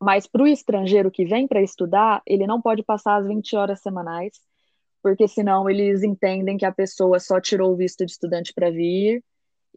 mas 0.00 0.28
para 0.28 0.44
o 0.44 0.46
estrangeiro 0.46 1.10
que 1.10 1.26
vem 1.26 1.46
para 1.46 1.60
estudar, 1.60 2.22
ele 2.24 2.46
não 2.46 2.62
pode 2.62 2.82
passar 2.84 3.16
as 3.16 3.26
20 3.26 3.56
horas 3.56 3.80
semanais, 3.80 4.40
porque 5.02 5.26
senão 5.26 5.68
eles 5.68 6.02
entendem 6.02 6.56
que 6.56 6.64
a 6.64 6.72
pessoa 6.72 7.18
só 7.18 7.40
tirou 7.40 7.72
o 7.72 7.76
visto 7.76 8.04
de 8.04 8.12
estudante 8.12 8.52
para 8.52 8.70
vir 8.70 9.22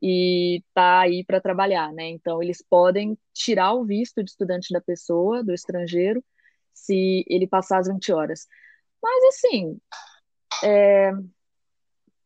e 0.02 0.64
tá 0.74 1.02
aí 1.02 1.24
para 1.24 1.40
trabalhar, 1.40 1.94
né? 1.94 2.10
Então 2.10 2.42
eles 2.42 2.62
podem 2.62 3.18
tirar 3.34 3.74
o 3.74 3.86
visto 3.86 4.24
de 4.24 4.30
estudante 4.32 4.74
da 4.74 4.82
pessoa, 4.82 5.44
do 5.44 5.54
estrangeiro, 5.54 6.24
se 6.74 7.24
ele 7.28 7.48
passar 7.48 7.80
as 7.80 7.88
20 7.88 8.12
horas. 8.12 8.48
Mas 9.02 9.24
assim, 9.36 9.80
é, 10.64 11.12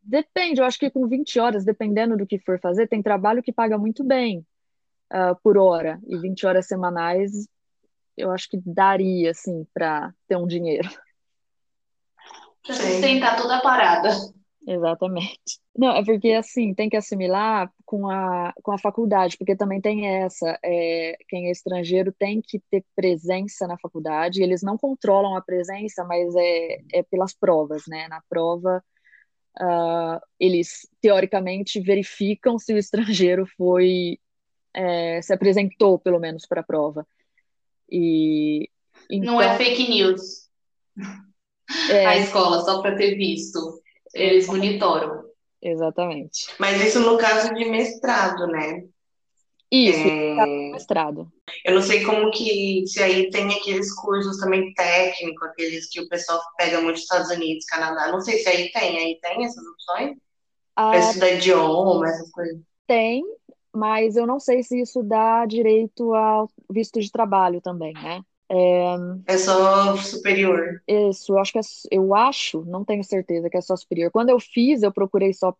depende, 0.01 0.61
eu 0.61 0.65
acho 0.65 0.79
que 0.79 0.89
com 0.89 1.07
20 1.07 1.39
horas, 1.39 1.65
dependendo 1.65 2.17
do 2.17 2.25
que 2.25 2.39
for 2.39 2.59
fazer, 2.59 2.87
tem 2.87 3.01
trabalho 3.01 3.43
que 3.43 3.53
paga 3.53 3.77
muito 3.77 4.03
bem 4.03 4.45
uh, 5.13 5.35
por 5.43 5.57
hora, 5.57 5.99
e 6.07 6.17
20 6.17 6.45
horas 6.45 6.67
semanais 6.67 7.47
eu 8.17 8.31
acho 8.31 8.49
que 8.49 8.57
daria, 8.65 9.29
assim, 9.29 9.65
para 9.73 10.11
ter 10.27 10.35
um 10.35 10.47
dinheiro. 10.47 10.89
Pra 12.67 12.75
sustentar 12.75 13.37
toda 13.37 13.57
a 13.57 13.61
parada. 13.61 14.09
Exatamente. 14.67 15.61
Não, 15.75 15.95
é 15.95 16.03
porque, 16.03 16.33
assim, 16.33 16.73
tem 16.73 16.89
que 16.89 16.97
assimilar 16.97 17.71
com 17.85 18.09
a, 18.09 18.53
com 18.61 18.73
a 18.73 18.77
faculdade, 18.77 19.37
porque 19.37 19.55
também 19.55 19.79
tem 19.79 20.05
essa, 20.05 20.59
é, 20.61 21.17
quem 21.29 21.47
é 21.47 21.51
estrangeiro 21.51 22.11
tem 22.11 22.41
que 22.41 22.59
ter 22.69 22.83
presença 22.93 23.65
na 23.65 23.77
faculdade, 23.77 24.43
eles 24.43 24.61
não 24.61 24.77
controlam 24.77 25.37
a 25.37 25.41
presença, 25.41 26.03
mas 26.03 26.35
é, 26.35 26.79
é 26.91 27.03
pelas 27.03 27.33
provas, 27.33 27.83
né? 27.87 28.09
Na 28.09 28.21
prova, 28.27 28.83
uh, 29.61 30.19
eles, 30.37 30.85
teoricamente, 30.99 31.79
verificam 31.79 32.59
se 32.59 32.73
o 32.73 32.77
estrangeiro 32.77 33.45
foi, 33.57 34.19
é, 34.73 35.21
se 35.21 35.31
apresentou, 35.31 35.97
pelo 35.97 36.19
menos, 36.19 36.45
para 36.45 36.59
a 36.59 36.65
prova. 36.65 37.07
E 37.89 38.69
Não 39.09 39.41
é 39.41 39.45
então, 39.45 39.57
fake 39.57 39.89
news. 39.89 40.49
É, 41.89 42.05
A 42.07 42.17
escola, 42.17 42.61
só 42.63 42.81
para 42.81 42.95
ter 42.95 43.15
visto. 43.15 43.81
Eles 44.13 44.47
monitoram. 44.47 45.23
exatamente. 45.61 46.47
Mas 46.59 46.81
isso 46.81 46.99
no 46.99 47.17
caso 47.17 47.53
de 47.53 47.65
mestrado, 47.65 48.47
né? 48.47 48.83
Isso, 49.71 49.99
É, 49.99 50.71
mestrado. 50.71 51.31
eu 51.65 51.75
não 51.75 51.81
sei 51.81 52.03
como 52.03 52.31
que, 52.31 52.85
se 52.87 53.01
aí 53.01 53.29
tem 53.29 53.47
aqueles 53.53 53.93
cursos 53.95 54.37
também 54.37 54.73
técnicos, 54.73 55.47
aqueles 55.49 55.89
que 55.89 55.99
o 56.01 56.07
pessoal 56.09 56.39
pega 56.57 56.79
muito 56.81 56.95
dos 56.95 57.03
Estados 57.03 57.29
Unidos, 57.31 57.65
Canadá. 57.65 58.11
Não 58.11 58.21
sei 58.21 58.37
se 58.39 58.47
aí 58.49 58.71
tem, 58.71 58.97
aí 58.97 59.19
tem 59.21 59.45
essas 59.45 59.63
opções? 59.65 60.17
Para 60.75 60.99
Ah, 60.99 60.99
estudar 60.99 61.31
idioma, 61.31 62.07
essas 62.09 62.31
coisas. 62.31 62.61
tem, 62.85 63.23
mas 63.73 64.15
eu 64.15 64.25
não 64.27 64.39
sei 64.39 64.63
se 64.63 64.81
isso 64.81 65.03
dá 65.03 65.45
direito 65.45 66.13
ao 66.13 66.49
visto 66.69 66.99
de 66.99 67.11
trabalho 67.11 67.61
também, 67.61 67.93
né? 67.99 68.21
É, 68.49 69.37
só 69.37 69.95
superior. 69.97 70.81
isso, 70.87 71.33
eu 71.33 71.39
acho 71.39 71.51
que 71.51 71.59
é, 71.59 71.61
eu 71.91 72.15
acho, 72.15 72.63
não 72.65 72.85
tenho 72.85 73.03
certeza 73.03 73.49
que 73.49 73.57
é 73.57 73.61
só 73.61 73.75
superior. 73.75 74.09
Quando 74.11 74.29
eu 74.29 74.39
fiz, 74.39 74.83
eu 74.83 74.91
procurei 74.91 75.33
só 75.33 75.55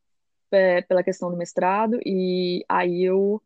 é, 0.51 0.81
pela 0.81 1.03
questão 1.03 1.29
do 1.29 1.37
mestrado 1.37 1.99
e 2.05 2.63
aí 2.69 3.03
eu 3.03 3.41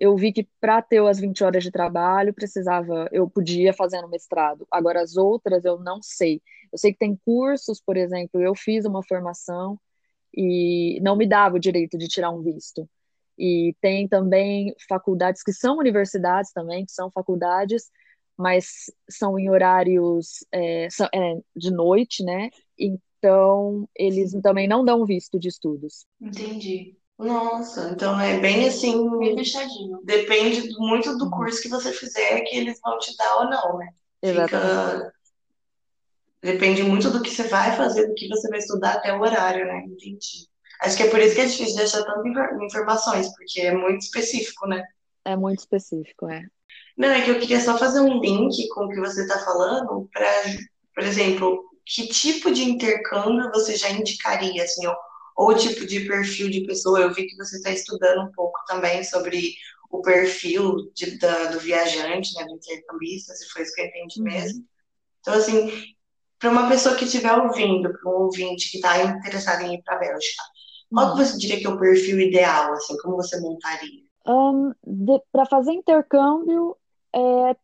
eu 0.00 0.16
vi 0.16 0.32
que 0.32 0.48
para 0.60 0.80
ter 0.80 1.04
as 1.04 1.18
20 1.18 1.42
horas 1.42 1.62
de 1.64 1.70
trabalho 1.70 2.32
precisava, 2.32 3.08
eu 3.12 3.28
podia 3.28 3.72
fazer 3.72 4.00
no 4.00 4.08
mestrado. 4.08 4.66
Agora 4.70 5.02
as 5.02 5.16
outras 5.16 5.64
eu 5.64 5.78
não 5.78 6.00
sei. 6.00 6.40
Eu 6.72 6.78
sei 6.78 6.92
que 6.92 6.98
tem 6.98 7.18
cursos, 7.24 7.80
por 7.80 7.96
exemplo, 7.96 8.40
eu 8.40 8.54
fiz 8.54 8.84
uma 8.84 9.02
formação 9.02 9.78
e 10.34 11.00
não 11.02 11.16
me 11.16 11.26
dava 11.26 11.56
o 11.56 11.60
direito 11.60 11.98
de 11.98 12.08
tirar 12.08 12.30
um 12.30 12.42
visto. 12.42 12.88
E 13.38 13.74
tem 13.80 14.08
também 14.08 14.74
faculdades 14.88 15.42
que 15.42 15.52
são 15.52 15.78
universidades 15.78 16.52
também, 16.52 16.84
que 16.84 16.92
são 16.92 17.10
faculdades, 17.10 17.90
mas 18.36 18.66
são 19.08 19.38
em 19.38 19.48
horários 19.50 20.44
é, 20.52 20.88
são, 20.90 21.08
é, 21.14 21.34
de 21.56 21.70
noite, 21.70 22.24
né? 22.24 22.50
Então, 22.78 23.88
eles 23.96 24.32
também 24.42 24.68
não 24.68 24.84
dão 24.84 25.04
visto 25.04 25.38
de 25.38 25.48
estudos. 25.48 26.06
Entendi. 26.20 26.96
Nossa, 27.18 27.90
então 27.90 28.20
é 28.20 28.38
bem 28.38 28.68
assim, 28.68 29.18
Bem 29.18 29.36
fechadinho. 29.36 30.00
depende 30.04 30.70
muito 30.78 31.18
do 31.18 31.24
Uhum. 31.24 31.30
curso 31.32 31.60
que 31.60 31.68
você 31.68 31.92
fizer 31.92 32.42
que 32.42 32.56
eles 32.56 32.78
vão 32.80 32.96
te 33.00 33.16
dar 33.16 33.38
ou 33.38 33.50
não, 33.50 33.78
né? 33.78 33.88
Exatamente. 34.22 35.04
Fica... 35.04 35.12
Depende 36.40 36.82
muito 36.84 37.10
do 37.10 37.20
que 37.20 37.30
você 37.30 37.44
vai 37.48 37.76
fazer, 37.76 38.06
do 38.06 38.14
que 38.14 38.28
você 38.28 38.48
vai 38.48 38.58
estudar 38.60 38.94
até 38.94 39.12
o 39.12 39.20
horário, 39.20 39.66
né? 39.66 39.84
Entendi. 39.86 40.47
Acho 40.82 40.96
que 40.96 41.02
é 41.04 41.10
por 41.10 41.20
isso 41.20 41.34
que 41.34 41.40
é 41.40 41.46
difícil 41.46 41.76
de 41.76 41.82
achar 41.82 42.04
tantas 42.04 42.26
infor- 42.26 42.62
informações, 42.64 43.28
porque 43.36 43.60
é 43.60 43.72
muito 43.74 44.02
específico, 44.02 44.66
né? 44.66 44.82
É 45.24 45.36
muito 45.36 45.60
específico, 45.60 46.28
é. 46.28 46.42
Não, 46.96 47.08
é 47.08 47.22
que 47.24 47.30
eu 47.30 47.38
queria 47.38 47.60
só 47.60 47.78
fazer 47.78 48.00
um 48.00 48.20
link 48.20 48.68
com 48.68 48.84
o 48.84 48.88
que 48.88 49.00
você 49.00 49.22
está 49.22 49.38
falando 49.40 50.08
para, 50.12 50.28
por 50.94 51.04
exemplo, 51.04 51.64
que 51.86 52.08
tipo 52.08 52.50
de 52.52 52.64
intercâmbio 52.64 53.50
você 53.52 53.76
já 53.76 53.90
indicaria, 53.90 54.62
assim, 54.64 54.86
ó, 54.86 54.96
ou 55.36 55.54
tipo 55.56 55.86
de 55.86 56.00
perfil 56.06 56.50
de 56.50 56.66
pessoa. 56.66 57.00
Eu 57.00 57.14
vi 57.14 57.26
que 57.26 57.36
você 57.36 57.56
está 57.56 57.70
estudando 57.70 58.22
um 58.28 58.32
pouco 58.32 58.58
também 58.66 59.04
sobre 59.04 59.54
o 59.90 60.02
perfil 60.02 60.90
de, 60.94 61.18
da, 61.18 61.46
do 61.46 61.60
viajante, 61.60 62.34
né, 62.34 62.44
do 62.44 62.54
intercambista, 62.54 63.34
se 63.34 63.48
foi 63.50 63.62
isso 63.62 63.74
que 63.74 63.80
eu 63.80 63.86
entendi 63.86 64.20
uhum. 64.20 64.24
mesmo. 64.24 64.64
Então, 65.20 65.34
assim, 65.34 65.94
para 66.38 66.50
uma 66.50 66.68
pessoa 66.68 66.96
que 66.96 67.04
estiver 67.04 67.32
ouvindo, 67.34 67.92
para 67.92 68.10
um 68.10 68.22
ouvinte 68.24 68.70
que 68.70 68.78
está 68.78 69.02
interessado 69.02 69.62
em 69.62 69.74
ir 69.74 69.82
para 69.82 69.96
a 69.96 69.98
Bélgica, 69.98 70.42
qual 70.90 71.10
uhum. 71.10 71.16
você 71.16 71.38
diria 71.38 71.58
que 71.58 71.66
é 71.66 71.70
o 71.70 71.78
perfil 71.78 72.20
ideal, 72.20 72.72
assim, 72.72 72.96
como 72.98 73.16
você 73.16 73.40
montaria? 73.40 74.02
Um, 74.26 74.72
para 75.32 75.46
fazer 75.46 75.72
intercâmbio, 75.72 76.76
é, 77.14 77.56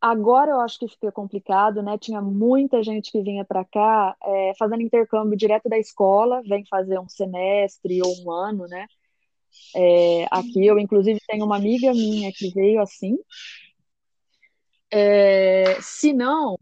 agora 0.00 0.52
eu 0.52 0.60
acho 0.60 0.78
que 0.78 0.88
fica 0.88 1.10
complicado, 1.10 1.82
né? 1.82 1.96
Tinha 1.98 2.20
muita 2.20 2.82
gente 2.82 3.10
que 3.10 3.22
vinha 3.22 3.44
para 3.44 3.64
cá 3.64 4.16
é, 4.22 4.52
fazendo 4.58 4.82
intercâmbio 4.82 5.36
direto 5.36 5.68
da 5.68 5.78
escola, 5.78 6.42
vem 6.42 6.64
fazer 6.66 6.98
um 6.98 7.08
semestre 7.08 8.00
ou 8.02 8.24
um 8.24 8.30
ano, 8.30 8.66
né? 8.66 8.86
É, 9.74 10.26
aqui 10.30 10.66
eu, 10.66 10.78
inclusive, 10.78 11.20
tenho 11.26 11.44
uma 11.44 11.56
amiga 11.56 11.92
minha 11.92 12.30
que 12.32 12.50
veio 12.50 12.80
assim. 12.80 13.18
É, 14.90 15.78
se 15.82 16.12
não, 16.12 16.58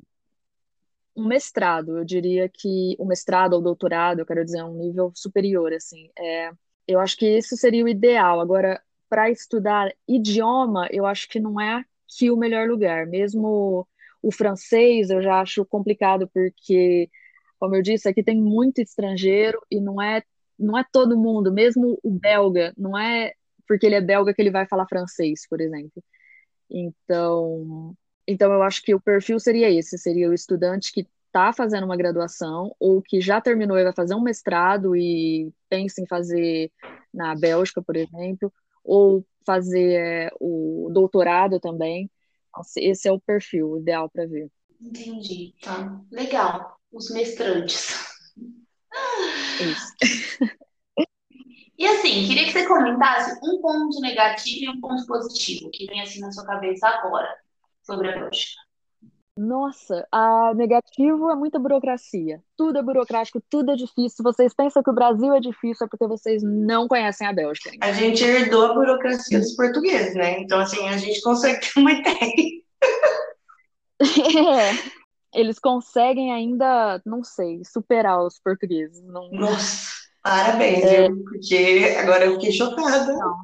um 1.17 1.27
mestrado, 1.27 1.99
eu 1.99 2.05
diria 2.05 2.49
que 2.49 2.95
o 2.99 3.07
mestrado 3.07 3.55
ou 3.55 3.63
doutorado, 3.63 4.21
eu 4.21 4.27
quero 4.27 4.45
dizer, 4.45 4.63
um 4.63 4.75
nível 4.75 5.13
superior, 5.15 5.73
assim. 5.73 6.11
É, 6.19 6.51
eu 6.87 7.01
acho 7.01 7.17
que 7.17 7.39
isso 7.39 7.57
seria 7.57 7.85
o 7.85 7.89
ideal. 7.89 8.41
Agora, 8.41 8.81
para 9.09 9.31
estudar 9.31 9.93
idioma, 10.09 10.89
eu 10.91 11.07
acho 11.07 11.29
que 11.29 11.41
não 11.41 11.61
é 11.61 11.85
aqui 12.05 12.31
o 12.31 12.37
melhor 12.37 12.69
lugar. 12.69 13.07
Mesmo 13.07 13.87
o 14.23 14.33
francês, 14.33 15.11
eu 15.11 15.23
já 15.23 15.41
acho 15.41 15.65
complicado, 15.65 16.29
porque, 16.33 17.09
como 17.59 17.77
eu 17.77 17.83
disse, 17.83 18.09
aqui 18.09 18.23
tem 18.23 18.41
muito 18.41 18.81
estrangeiro 18.81 19.61
e 19.71 19.81
não 19.81 20.01
é 20.03 20.23
não 20.59 20.79
é 20.79 20.85
todo 20.91 21.19
mundo, 21.19 21.53
mesmo 21.53 21.99
o 22.03 22.11
belga, 22.11 22.73
não 22.79 22.97
é 22.99 23.33
porque 23.69 23.87
ele 23.87 23.97
é 23.97 24.01
belga 24.01 24.33
que 24.33 24.41
ele 24.41 24.51
vai 24.51 24.67
falar 24.67 24.87
francês, 24.89 25.47
por 25.49 25.61
exemplo. 25.61 26.03
Então, 26.71 27.95
então 28.27 28.53
eu 28.53 28.63
acho 28.63 28.83
que 28.83 28.95
o 28.95 29.01
perfil 29.01 29.39
seria 29.39 29.71
esse, 29.71 29.97
seria 29.97 30.29
o 30.29 30.35
estudante 30.35 30.93
que 30.93 31.07
está 31.27 31.53
fazendo 31.53 31.85
uma 31.85 31.97
graduação 31.97 32.75
ou 32.81 33.03
que 33.03 33.21
já 33.21 33.41
terminou 33.41 33.79
e 33.79 33.85
vai 33.85 33.93
fazer 33.93 34.15
um 34.15 34.23
mestrado 34.23 34.97
e 34.97 35.53
pensa 35.69 36.01
em 36.01 36.07
fazer 36.07 36.73
na 37.13 37.35
Bélgica, 37.35 37.83
por 37.83 37.95
exemplo, 37.95 38.53
ou 38.83 39.25
fazer 39.45 39.93
é, 39.93 40.31
o 40.41 40.89
doutorado 40.93 41.61
também. 41.61 42.11
Esse 42.77 43.07
é 43.07 43.13
o 43.13 43.21
perfil 43.21 43.79
ideal 43.79 44.09
para 44.09 44.27
ver. 44.27 44.51
Entendi, 44.81 45.55
tá. 45.63 46.01
Legal. 46.11 46.79
Os 46.91 47.11
mestrantes. 47.11 47.95
Isso. 49.61 50.57
E 51.79 51.87
assim, 51.87 52.27
queria 52.27 52.47
que 52.47 52.53
você 52.53 52.67
comentasse 52.67 53.39
um 53.45 53.61
ponto 53.61 54.01
negativo 54.01 54.65
e 54.65 54.69
um 54.71 54.81
ponto 54.81 55.07
positivo 55.07 55.69
que 55.71 55.85
vem 55.85 56.01
assim 56.01 56.21
na 56.21 56.33
sua 56.33 56.47
cabeça 56.47 56.89
agora 56.89 57.29
sobre 57.87 58.09
a 58.09 58.13
Bélgica. 58.13 58.67
Nossa, 59.39 60.07
a 60.11 60.55
negativo 60.55 61.31
é 61.31 61.37
muita 61.37 61.59
burocracia. 61.59 62.43
Tudo 62.57 62.79
é 62.79 62.83
burocrático, 62.83 63.43
tudo 63.51 63.71
é 63.71 63.77
difícil. 63.77 64.23
Vocês 64.23 64.55
pensam 64.55 64.83
que 64.83 64.91
o 64.91 64.95
Brasil 64.95 65.33
é 65.35 65.41
difícil 65.41 65.87
é 65.87 65.89
porque 65.89 66.07
vocês 66.07 66.43
não 66.43 66.89
conhecem 66.89 67.27
a 67.27 67.35
Bélgica. 67.35 67.71
A 67.83 67.93
gente 67.93 68.25
herdou 68.25 68.65
a 68.65 68.75
burocracia 68.75 69.39
dos 69.39 69.55
portugueses, 69.55 70.15
né? 70.15 70.41
Então, 70.41 70.59
assim, 70.59 70.89
a 70.89 70.97
gente 70.97 71.21
consegue 71.21 71.61
ter 71.61 71.79
uma 71.79 71.93
ideia. 72.01 72.63
é 74.01 74.97
eles 75.37 75.59
conseguem 75.59 76.33
ainda, 76.33 77.01
não 77.05 77.23
sei, 77.23 77.61
superar 77.63 78.25
os 78.25 78.39
portugueses. 78.39 79.03
Não... 79.03 79.31
Nossa, 79.31 79.91
parabéns, 80.23 80.83
é... 80.85 81.09
viu? 81.09 81.25
Porque 81.25 81.95
agora 81.99 82.25
eu 82.25 82.33
fiquei 82.33 82.53
chocada. 82.53 83.13
Não, 83.13 83.37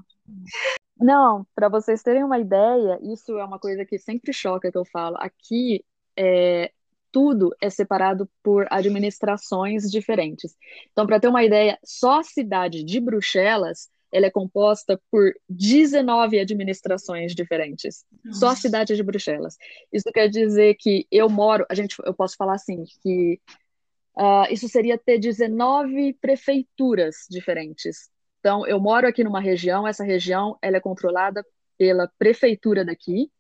não 1.03 1.47
para 1.55 1.69
vocês 1.69 2.03
terem 2.03 2.25
uma 2.25 2.39
ideia, 2.39 2.99
isso 3.03 3.39
é 3.39 3.45
uma 3.45 3.59
coisa 3.59 3.85
que 3.85 3.99
sempre 3.99 4.33
choca 4.33 4.71
que 4.71 4.79
eu 4.79 4.85
falo. 4.85 5.17
Aqui, 5.19 5.85
é, 6.17 6.73
tudo 7.11 7.55
é 7.61 7.69
separado 7.69 8.29
por 8.43 8.67
administrações 8.71 9.91
diferentes. 9.91 10.57
Então, 10.93 11.07
para 11.07 11.21
ter 11.21 11.29
uma 11.29 11.45
ideia, 11.45 11.79
só 11.85 12.21
a 12.21 12.23
cidade 12.23 12.83
de 12.85 13.01
Bruxelas 13.01 13.91
ela 14.13 14.27
é 14.27 14.31
composta 14.31 15.01
por 15.11 15.33
19 15.49 16.39
administrações 16.39 17.35
diferentes. 17.35 18.05
Nossa. 18.23 18.39
Só 18.39 18.49
a 18.49 18.57
cidade 18.57 18.95
de 18.95 19.03
Bruxelas. 19.03 19.57
Isso 19.91 20.11
quer 20.13 20.29
dizer 20.29 20.77
que 20.79 21.07
eu 21.11 21.31
moro, 21.31 21.65
a 21.69 21.75
gente, 21.75 21.97
eu 22.05 22.13
posso 22.13 22.37
falar 22.37 22.55
assim, 22.55 22.85
que 23.03 23.41
uh, 24.19 24.53
isso 24.53 24.69
seria 24.69 24.99
ter 24.99 25.19
19 25.19 26.13
prefeituras 26.21 27.27
diferentes. 27.31 28.11
Então, 28.43 28.67
eu 28.67 28.81
moro 28.81 29.07
aqui 29.07 29.23
numa 29.23 29.41
região, 29.41 29.87
essa 29.87 30.03
região 30.03 30.59
ela 30.61 30.77
é 30.77 30.81
controlada 30.81 31.47
pela 31.79 32.11
prefeitura 32.19 32.85
daqui, 32.85 33.31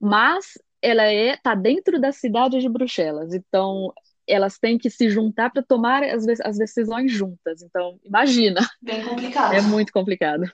mas 0.00 0.58
ela 0.80 1.02
é 1.02 1.36
tá 1.36 1.54
dentro 1.54 2.00
da 2.00 2.12
cidade 2.12 2.58
de 2.58 2.66
Bruxelas. 2.66 3.34
Então, 3.34 3.92
elas 4.26 4.58
têm 4.58 4.78
que 4.78 4.88
se 4.88 5.10
juntar 5.10 5.50
para 5.50 5.62
tomar 5.62 6.02
as, 6.02 6.26
as 6.40 6.56
decisões 6.56 7.12
juntas. 7.12 7.60
Então, 7.60 8.00
imagina. 8.02 8.62
Bem 8.80 9.04
complicado. 9.04 9.52
É 9.52 9.60
muito 9.60 9.92
complicado. 9.92 10.50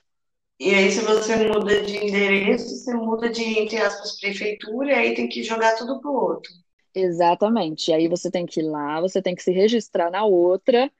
E 0.59 0.75
aí, 0.75 0.91
se 0.91 0.99
você 0.99 1.37
muda 1.37 1.81
de 1.81 1.95
endereço, 2.05 2.67
você 2.67 2.93
muda 2.93 3.29
de, 3.29 3.59
entre 3.59 3.77
aspas, 3.77 4.19
prefeitura, 4.19 4.91
e 4.91 4.93
aí 4.93 5.13
tem 5.13 5.29
que 5.29 5.41
jogar 5.41 5.77
tudo 5.77 6.01
pro 6.01 6.11
outro. 6.11 6.51
Exatamente. 6.93 7.93
Aí 7.93 8.09
você 8.09 8.29
tem 8.29 8.45
que 8.45 8.59
ir 8.59 8.63
lá, 8.63 8.99
você 8.99 9.21
tem 9.21 9.33
que 9.33 9.41
se 9.41 9.53
registrar 9.53 10.11
na 10.11 10.25
outra, 10.25 10.91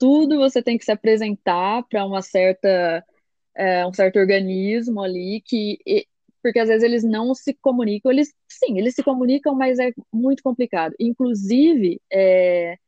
tudo 0.00 0.38
você 0.38 0.62
tem 0.62 0.78
que 0.78 0.84
se 0.84 0.92
apresentar 0.92 1.84
para 1.88 2.04
uma 2.06 2.22
certa 2.22 3.04
é, 3.54 3.86
um 3.86 3.92
certo 3.92 4.18
organismo 4.18 5.02
ali 5.02 5.42
que 5.44 5.78
porque 6.42 6.58
às 6.58 6.68
vezes 6.68 6.82
eles 6.82 7.04
não 7.04 7.34
se 7.34 7.54
comunicam, 7.54 8.10
eles 8.10 8.34
sim, 8.48 8.78
eles 8.78 8.94
se 8.94 9.02
comunicam, 9.02 9.54
mas 9.54 9.78
é 9.78 9.92
muito 10.12 10.42
complicado. 10.42 10.94
Inclusive, 10.98 12.00
é, 12.10 12.78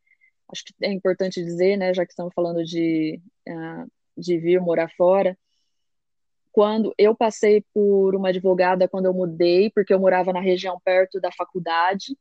acho 0.49 0.65
que 0.65 0.75
é 0.83 0.93
importante 0.93 1.43
dizer, 1.43 1.77
né, 1.77 1.93
já 1.95 2.05
que 2.07 2.13
estamos 2.13 2.33
falando 2.35 2.65
de, 2.65 3.21
uh, 3.49 3.91
de 4.17 4.39
vir 4.39 4.61
morar 4.61 4.91
fora, 4.97 5.37
quando 6.51 6.95
eu 6.99 7.15
passei 7.15 7.65
por 7.75 8.15
uma 8.15 8.29
advogada 8.29 8.89
quando 8.89 9.07
eu 9.07 9.15
mudei, 9.15 9.71
porque 9.71 9.93
eu 9.93 10.01
morava 10.01 10.33
na 10.33 10.41
região 10.41 10.79
perto 10.85 11.21
da 11.21 11.33
faculdade, 11.33 12.17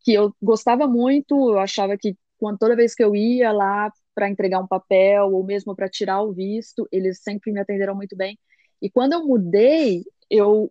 que 0.00 0.12
eu 0.12 0.34
gostava 0.42 0.86
muito, 0.86 1.34
eu 1.50 1.58
achava 1.58 1.96
que 1.96 2.16
quando, 2.42 2.58
toda 2.58 2.74
vez 2.74 2.92
que 2.92 3.04
eu 3.04 3.14
ia 3.14 3.52
lá 3.52 3.88
para 4.12 4.28
entregar 4.28 4.58
um 4.58 4.66
papel 4.66 5.32
ou 5.32 5.44
mesmo 5.44 5.76
para 5.76 5.88
tirar 5.88 6.22
o 6.22 6.32
visto, 6.32 6.88
eles 6.90 7.20
sempre 7.22 7.52
me 7.52 7.60
atenderam 7.60 7.94
muito 7.94 8.16
bem. 8.16 8.36
E 8.80 8.90
quando 8.90 9.12
eu 9.12 9.24
mudei, 9.24 10.02
eu 10.28 10.68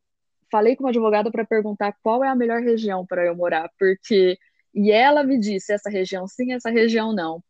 falei 0.52 0.76
com 0.76 0.84
uma 0.84 0.90
advogada 0.90 1.32
para 1.32 1.46
perguntar 1.46 1.96
qual 2.04 2.26
é 2.26 2.28
a 2.28 2.36
melhor 2.36 2.62
região 2.62 3.06
para 3.06 3.26
eu 3.26 3.34
morar, 3.34 3.72
porque 3.80 4.38
e 4.76 4.92
ela 4.92 5.24
me 5.24 5.40
disse 5.40 5.72
essa 5.72 5.90
região 5.90 6.28
sim, 6.28 6.52
essa 6.52 6.70
região 6.70 7.14
não. 7.14 7.42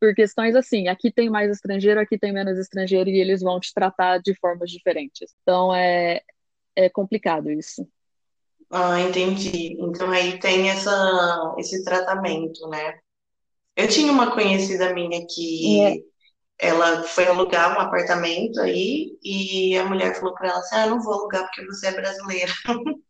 Por 0.00 0.14
questões 0.14 0.54
assim, 0.54 0.86
aqui 0.86 1.10
tem 1.10 1.28
mais 1.28 1.50
estrangeiro, 1.50 1.98
aqui 1.98 2.16
tem 2.16 2.32
menos 2.32 2.56
estrangeiro 2.56 3.10
e 3.10 3.18
eles 3.18 3.40
vão 3.40 3.58
te 3.58 3.74
tratar 3.74 4.18
de 4.18 4.36
formas 4.36 4.70
diferentes. 4.70 5.34
Então 5.42 5.74
é 5.74 6.20
é 6.76 6.88
complicado 6.88 7.50
isso. 7.50 7.84
Ah, 8.70 9.00
entendi. 9.00 9.76
Então 9.80 10.10
aí 10.12 10.38
tem 10.38 10.70
essa 10.70 11.54
esse 11.58 11.82
tratamento, 11.82 12.68
né? 12.68 13.00
Eu 13.76 13.88
tinha 13.88 14.12
uma 14.12 14.32
conhecida 14.32 14.94
minha 14.94 15.26
que 15.26 15.80
é 15.80 16.14
ela 16.58 17.02
foi 17.02 17.26
alugar 17.26 17.76
um 17.76 17.80
apartamento 17.80 18.60
aí 18.60 19.18
e 19.22 19.76
a 19.76 19.84
mulher 19.84 20.14
falou 20.14 20.34
para 20.34 20.50
ela 20.50 20.58
assim: 20.58 20.76
Ah, 20.76 20.86
eu 20.86 20.90
não 20.90 21.02
vou 21.02 21.14
alugar 21.14 21.42
porque 21.44 21.64
você 21.66 21.88
é 21.88 21.92
brasileira. 21.92 22.52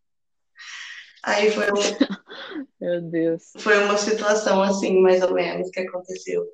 aí 1.22 1.50
foi 1.50 1.66
um... 1.70 1.74
Meu 2.80 3.00
Deus. 3.02 3.42
Foi 3.58 3.82
uma 3.84 3.96
situação 3.96 4.62
assim, 4.62 5.00
mais 5.00 5.22
ou 5.22 5.32
menos, 5.32 5.70
que 5.70 5.80
aconteceu. 5.80 6.44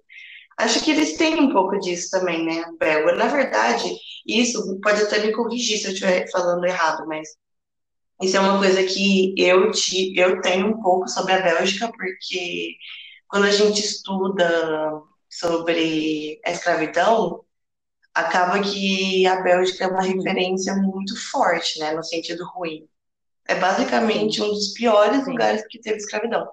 Acho 0.59 0.85
que 0.85 0.91
eles 0.91 1.17
têm 1.17 1.41
um 1.41 1.53
pouco 1.53 1.79
disso 1.79 2.11
também, 2.11 2.45
né, 2.45 2.65
belga. 2.79 3.15
Na 3.15 3.29
verdade, 3.29 3.91
isso 4.27 4.79
pode 4.81 5.03
até 5.03 5.19
me 5.21 5.33
corrigir 5.33 5.79
se 5.79 5.87
eu 5.87 5.93
estiver 5.93 6.31
falando 6.31 6.65
errado, 6.67 7.07
mas 7.07 7.29
isso 8.23 8.37
é 8.37 8.41
uma 8.41 8.59
coisa 8.59 8.83
que 8.85 9.35
eu, 9.39 9.71
te, 9.71 10.15
eu 10.19 10.41
tenho 10.43 10.67
um 10.67 10.83
pouco 10.83 11.09
sobre 11.09 11.33
a 11.33 11.41
Bélgica, 11.41 11.91
porque 11.91 12.75
quando 13.31 13.45
a 13.47 13.51
gente 13.51 13.81
estuda 13.81 15.03
sobre 15.29 16.41
a 16.45 16.51
escravidão, 16.51 17.45
acaba 18.15 18.61
que 18.61 19.27
a 19.27 19.41
Bélgica 19.43 19.85
é 19.85 19.89
uma 19.89 20.03
referência 20.03 20.75
muito 20.77 21.17
forte, 21.31 21.79
né, 21.79 21.93
no 21.93 22.03
sentido 22.05 22.45
ruim. 22.47 22.89
É 23.49 23.55
basicamente 23.55 24.43
um 24.43 24.49
dos 24.49 24.73
piores 24.75 25.25
Sim. 25.25 25.31
lugares 25.33 25.67
que 25.69 25.81
teve 25.81 25.99
escravidão. 25.99 26.49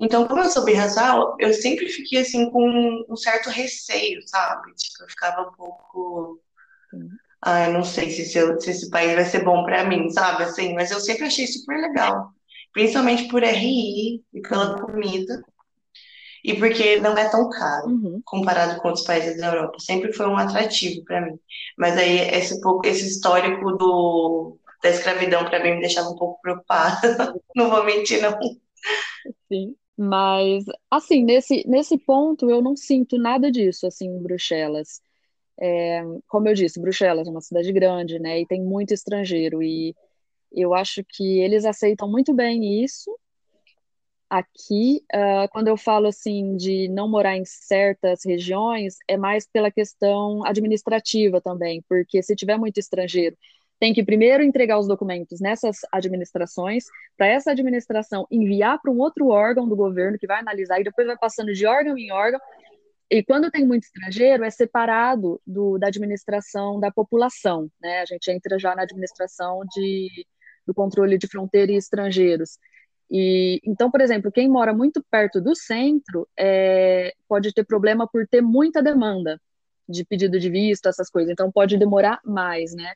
Então, 0.00 0.26
como 0.26 0.42
eu 0.42 0.50
sou 0.50 0.64
birraçal, 0.64 1.36
eu 1.38 1.52
sempre 1.52 1.88
fiquei 1.88 2.20
assim 2.20 2.50
com 2.50 3.04
um 3.08 3.16
certo 3.16 3.50
receio, 3.50 4.20
sabe? 4.28 4.74
Tipo, 4.74 5.04
eu 5.04 5.08
ficava 5.08 5.42
um 5.42 5.52
pouco 5.52 6.40
ah, 7.42 7.66
eu 7.66 7.72
não 7.72 7.84
sei 7.84 8.10
se, 8.10 8.26
se, 8.26 8.60
se 8.60 8.70
esse 8.70 8.90
país 8.90 9.14
vai 9.14 9.24
ser 9.24 9.44
bom 9.44 9.64
para 9.64 9.84
mim, 9.84 10.10
sabe? 10.10 10.44
Assim, 10.44 10.74
mas 10.74 10.90
eu 10.90 11.00
sempre 11.00 11.24
achei 11.24 11.46
super 11.46 11.80
legal, 11.80 12.32
principalmente 12.72 13.28
por 13.28 13.42
RI 13.42 14.22
e 14.32 14.40
pela 14.42 14.78
comida. 14.80 15.42
E 16.44 16.54
porque 16.54 16.98
não 17.00 17.16
é 17.16 17.28
tão 17.30 17.48
caro 17.50 17.88
Uhum. 17.88 18.22
comparado 18.24 18.80
com 18.80 18.88
outros 18.88 19.06
países 19.06 19.38
da 19.40 19.48
Europa. 19.48 19.78
Sempre 19.80 20.12
foi 20.12 20.26
um 20.26 20.36
atrativo 20.36 21.04
para 21.04 21.20
mim. 21.22 21.38
Mas 21.78 21.96
aí 21.96 22.18
esse, 22.20 22.60
pouco, 22.60 22.86
esse 22.86 23.06
histórico 23.06 23.72
do, 23.76 24.58
da 24.82 24.90
escravidão 24.90 25.44
para 25.44 25.62
mim 25.62 25.74
me 25.74 25.80
deixava 25.80 26.08
um 26.10 26.16
pouco 26.16 26.40
preocupada. 26.42 27.34
Não 27.56 27.70
vou 27.70 27.84
mentir, 27.84 28.22
não. 28.22 28.38
Sim. 29.50 29.76
Mas, 29.96 30.64
assim, 30.90 31.22
nesse, 31.24 31.62
nesse 31.68 31.98
ponto 31.98 32.48
eu 32.50 32.62
não 32.62 32.74
sinto 32.76 33.18
nada 33.18 33.50
disso, 33.50 33.86
assim, 33.86 34.06
em 34.06 34.22
Bruxelas. 34.22 35.00
É, 35.60 36.02
como 36.28 36.48
eu 36.48 36.54
disse, 36.54 36.80
Bruxelas 36.80 37.28
é 37.28 37.30
uma 37.30 37.40
cidade 37.42 37.72
grande, 37.72 38.18
né, 38.20 38.40
e 38.40 38.46
tem 38.46 38.62
muito 38.62 38.94
estrangeiro, 38.94 39.62
e 39.62 39.96
eu 40.52 40.74
acho 40.74 41.04
que 41.08 41.40
eles 41.40 41.64
aceitam 41.66 42.10
muito 42.10 42.34
bem 42.34 42.84
isso. 42.84 43.10
Aqui, 44.30 45.02
uh, 45.12 45.48
quando 45.50 45.68
eu 45.68 45.76
falo, 45.76 46.06
assim, 46.06 46.56
de 46.56 46.88
não 46.88 47.10
morar 47.10 47.36
em 47.36 47.44
certas 47.44 48.20
regiões, 48.24 48.96
é 49.08 49.16
mais 49.16 49.46
pela 49.46 49.72
questão 49.72 50.44
administrativa 50.46 51.40
também, 51.40 51.82
porque 51.88 52.22
se 52.22 52.36
tiver 52.36 52.56
muito 52.56 52.78
estrangeiro 52.78 53.36
tem 53.80 53.94
que 53.94 54.04
primeiro 54.04 54.42
entregar 54.44 54.78
os 54.78 54.86
documentos 54.86 55.40
nessas 55.40 55.78
administrações, 55.90 56.84
para 57.16 57.26
essa 57.26 57.50
administração 57.50 58.26
enviar 58.30 58.78
para 58.80 58.92
um 58.92 58.98
outro 58.98 59.28
órgão 59.28 59.66
do 59.66 59.74
governo 59.74 60.18
que 60.18 60.26
vai 60.26 60.38
analisar 60.38 60.78
e 60.78 60.84
depois 60.84 61.06
vai 61.06 61.16
passando 61.16 61.52
de 61.52 61.66
órgão 61.66 61.96
em 61.96 62.12
órgão. 62.12 62.38
E 63.10 63.24
quando 63.24 63.50
tem 63.50 63.66
muito 63.66 63.84
estrangeiro, 63.84 64.44
é 64.44 64.50
separado 64.50 65.40
do, 65.46 65.78
da 65.78 65.88
administração 65.88 66.78
da 66.78 66.92
população, 66.92 67.68
né? 67.80 68.02
A 68.02 68.04
gente 68.04 68.30
entra 68.30 68.58
já 68.58 68.74
na 68.76 68.82
administração 68.82 69.62
de, 69.74 70.26
do 70.66 70.74
controle 70.74 71.16
de 71.16 71.26
fronteira 71.26 71.72
e 71.72 71.76
estrangeiros. 71.76 72.58
E 73.10 73.60
então, 73.64 73.90
por 73.90 74.00
exemplo, 74.00 74.30
quem 74.30 74.48
mora 74.48 74.72
muito 74.72 75.04
perto 75.10 75.40
do 75.40 75.54
centro 75.56 76.28
é, 76.38 77.12
pode 77.28 77.52
ter 77.52 77.64
problema 77.64 78.06
por 78.08 78.26
ter 78.26 78.40
muita 78.40 78.82
demanda 78.82 79.40
de 79.88 80.04
pedido 80.04 80.38
de 80.38 80.48
visto, 80.48 80.88
essas 80.88 81.10
coisas. 81.10 81.32
Então, 81.32 81.50
pode 81.50 81.76
demorar 81.76 82.20
mais, 82.24 82.74
né? 82.74 82.92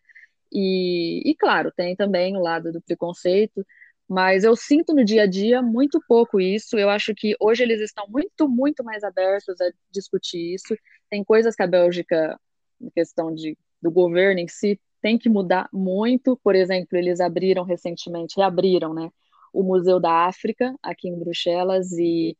E, 0.52 1.28
e, 1.28 1.34
claro, 1.34 1.72
tem 1.72 1.96
também 1.96 2.36
o 2.36 2.40
lado 2.40 2.70
do 2.72 2.80
preconceito, 2.80 3.66
mas 4.08 4.44
eu 4.44 4.54
sinto 4.54 4.94
no 4.94 5.04
dia 5.04 5.24
a 5.24 5.26
dia 5.26 5.60
muito 5.60 6.00
pouco 6.06 6.40
isso. 6.40 6.78
Eu 6.78 6.90
acho 6.90 7.12
que 7.14 7.34
hoje 7.40 7.62
eles 7.64 7.80
estão 7.80 8.06
muito, 8.08 8.48
muito 8.48 8.84
mais 8.84 9.02
abertos 9.02 9.60
a 9.60 9.70
discutir 9.90 10.54
isso. 10.54 10.76
Tem 11.10 11.24
coisas 11.24 11.56
que 11.56 11.62
a 11.62 11.66
Bélgica, 11.66 12.38
em 12.80 12.90
questão 12.90 13.34
de, 13.34 13.58
do 13.82 13.90
governo 13.90 14.40
em 14.40 14.48
si, 14.48 14.78
tem 15.02 15.18
que 15.18 15.28
mudar 15.28 15.68
muito. 15.72 16.38
Por 16.44 16.54
exemplo, 16.54 16.96
eles 16.96 17.20
abriram 17.20 17.64
recentemente, 17.64 18.36
reabriram, 18.36 18.94
né, 18.94 19.10
o 19.54 19.62
Museu 19.62 20.00
da 20.00 20.26
África 20.26 20.74
aqui 20.82 21.08
em 21.08 21.18
Bruxelas 21.18 21.92
e 21.92 22.36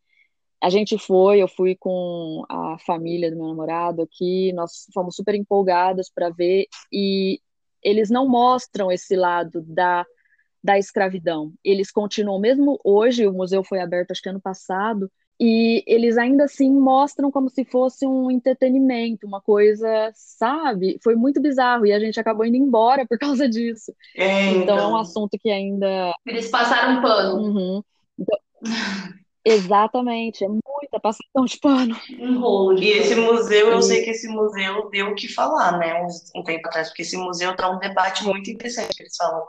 a 0.61 0.69
gente 0.69 0.99
foi, 0.99 1.43
eu 1.43 1.49
fui 1.49 1.77
com 1.77 2.45
a 2.49 2.77
família 2.79 3.31
do 3.31 3.37
meu 3.37 3.49
namorado 3.49 4.03
aqui, 4.03 4.53
nós 4.53 4.87
fomos 4.93 5.15
super 5.15 5.35
empolgados 5.35 6.11
para 6.13 6.31
ver 6.31 6.67
e 6.91 7.41
eles 7.83 8.11
não 8.11 8.27
mostram 8.29 8.91
esse 8.91 9.15
lado 9.15 9.63
da, 9.63 10.05
da 10.63 10.79
escravidão. 10.79 11.53
Eles 11.63 11.91
continuam, 11.91 12.41
mesmo 12.41 12.81
hoje, 12.83 13.27
o 13.27 13.33
museu 13.33 13.63
foi 13.63 13.81
aberto 13.81 14.11
acho 14.11 14.23
que 14.23 14.29
ano 14.31 14.41
passado, 14.41 15.11
e 15.41 15.83
eles 15.87 16.17
ainda 16.17 16.45
assim 16.45 16.71
mostram 16.71 17.31
como 17.31 17.51
se 17.51 17.65
fosse 17.65 18.07
um 18.07 18.31
entretenimento, 18.31 19.27
uma 19.27 19.41
coisa, 19.41 20.11
sabe? 20.15 20.99
Foi 21.03 21.15
muito 21.15 21.41
bizarro 21.41 21.87
e 21.87 21.93
a 21.93 21.99
gente 22.01 22.19
acabou 22.21 22.45
indo 22.47 22.57
embora 22.57 23.07
por 23.07 23.19
causa 23.37 23.49
disso. 23.49 23.93
É, 24.17 24.51
então, 24.51 24.63
então, 24.63 24.79
é 24.79 24.89
um 24.89 24.97
assunto 24.97 25.39
que 25.39 25.51
ainda. 25.51 26.15
Eles 26.27 26.49
passaram 26.49 26.99
um 26.99 27.03
pano. 27.03 27.43
Uhum. 27.43 27.83
Então, 28.19 28.39
exatamente, 29.45 30.45
é 30.45 30.49
muita 30.49 31.01
passação 31.01 31.45
de 31.45 31.59
pano. 31.59 31.95
Um 32.19 32.39
rolo. 32.41 32.79
E 32.79 32.89
esse 32.91 33.15
museu, 33.15 33.69
eu 33.73 33.79
E- 33.79 33.83
sei 33.83 34.03
que 34.03 34.11
esse 34.11 34.29
museu 34.29 34.89
deu 34.91 35.09
o 35.09 35.15
que 35.15 35.29
falar, 35.29 35.79
né, 35.79 36.03
uns- 36.05 36.31
um 36.35 36.43
tempo 36.43 36.67
atrás, 36.69 36.89
porque 36.89 37.03
esse 37.03 37.17
museu 37.17 37.55
dá 37.57 37.71
um 37.71 37.79
debate 37.79 38.25
muito 38.25 38.51
interessante. 38.51 39.01
Eles 39.01 39.17
falam, 39.17 39.45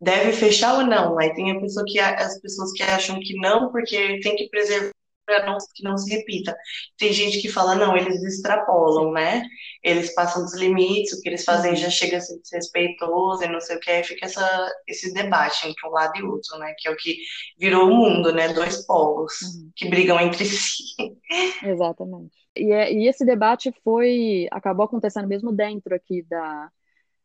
deve 0.00 0.32
fechar 0.32 0.74
ou 0.78 0.86
não? 0.86 1.18
Aí 1.18 1.34
tem 1.34 1.52
a 1.52 1.60
pessoa 1.60 1.84
que, 1.86 1.98
as 2.00 2.40
pessoas 2.40 2.72
que 2.72 2.82
acham 2.82 3.20
que 3.20 3.34
não, 3.36 3.70
porque 3.72 4.20
tem 4.20 4.36
que 4.36 4.48
preservar 4.50 4.92
para 5.32 5.46
não, 5.46 5.56
que 5.74 5.82
não 5.82 5.96
se 5.96 6.10
repita. 6.14 6.54
Tem 6.98 7.12
gente 7.12 7.40
que 7.40 7.48
fala, 7.48 7.74
não, 7.74 7.96
eles 7.96 8.22
extrapolam, 8.22 9.12
né? 9.12 9.42
Eles 9.82 10.14
passam 10.14 10.42
dos 10.42 10.54
limites, 10.54 11.12
o 11.12 11.22
que 11.22 11.28
eles 11.28 11.44
fazem 11.44 11.74
já 11.76 11.88
chega 11.90 12.18
a 12.18 12.20
ser 12.20 12.38
desrespeitoso 12.40 13.44
e 13.44 13.48
não 13.48 13.60
sei 13.60 13.76
o 13.76 13.80
que, 13.80 13.90
aí 13.90 14.04
fica 14.04 14.26
essa, 14.26 14.70
esse 14.86 15.12
debate 15.14 15.66
entre 15.66 15.86
um 15.88 15.90
lado 15.92 16.18
e 16.18 16.22
outro, 16.22 16.58
né? 16.58 16.74
Que 16.78 16.88
é 16.88 16.90
o 16.90 16.96
que 16.96 17.16
virou 17.58 17.88
o 17.88 17.94
mundo, 17.94 18.32
né? 18.32 18.52
Dois 18.52 18.84
polos 18.86 19.32
Uhum. 19.42 19.72
que 19.76 19.88
brigam 19.88 20.20
entre 20.20 20.44
si. 20.44 20.82
Exatamente. 21.60 22.36
E, 22.56 22.70
é- 22.72 22.92
e 22.92 23.08
esse 23.08 23.24
debate 23.24 23.72
foi 23.84 24.46
acabou 24.50 24.84
acontecendo 24.86 25.28
mesmo 25.28 25.52
dentro 25.52 25.94
aqui 25.94 26.22
da, 26.24 26.70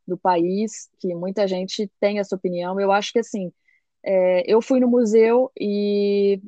do 0.08 0.18
país, 0.18 0.90
que 1.00 1.16
muita 1.16 1.48
gente 1.48 1.92
tem 2.00 2.20
essa 2.20 2.36
opinião. 2.36 2.80
Eu 2.80 2.92
acho 2.92 3.14
que 3.14 3.20
assim, 3.20 3.52
é, 4.04 4.44
eu 4.52 4.62
fui 4.62 4.80
no 4.80 4.90
museu 4.90 5.52
e 5.60 6.42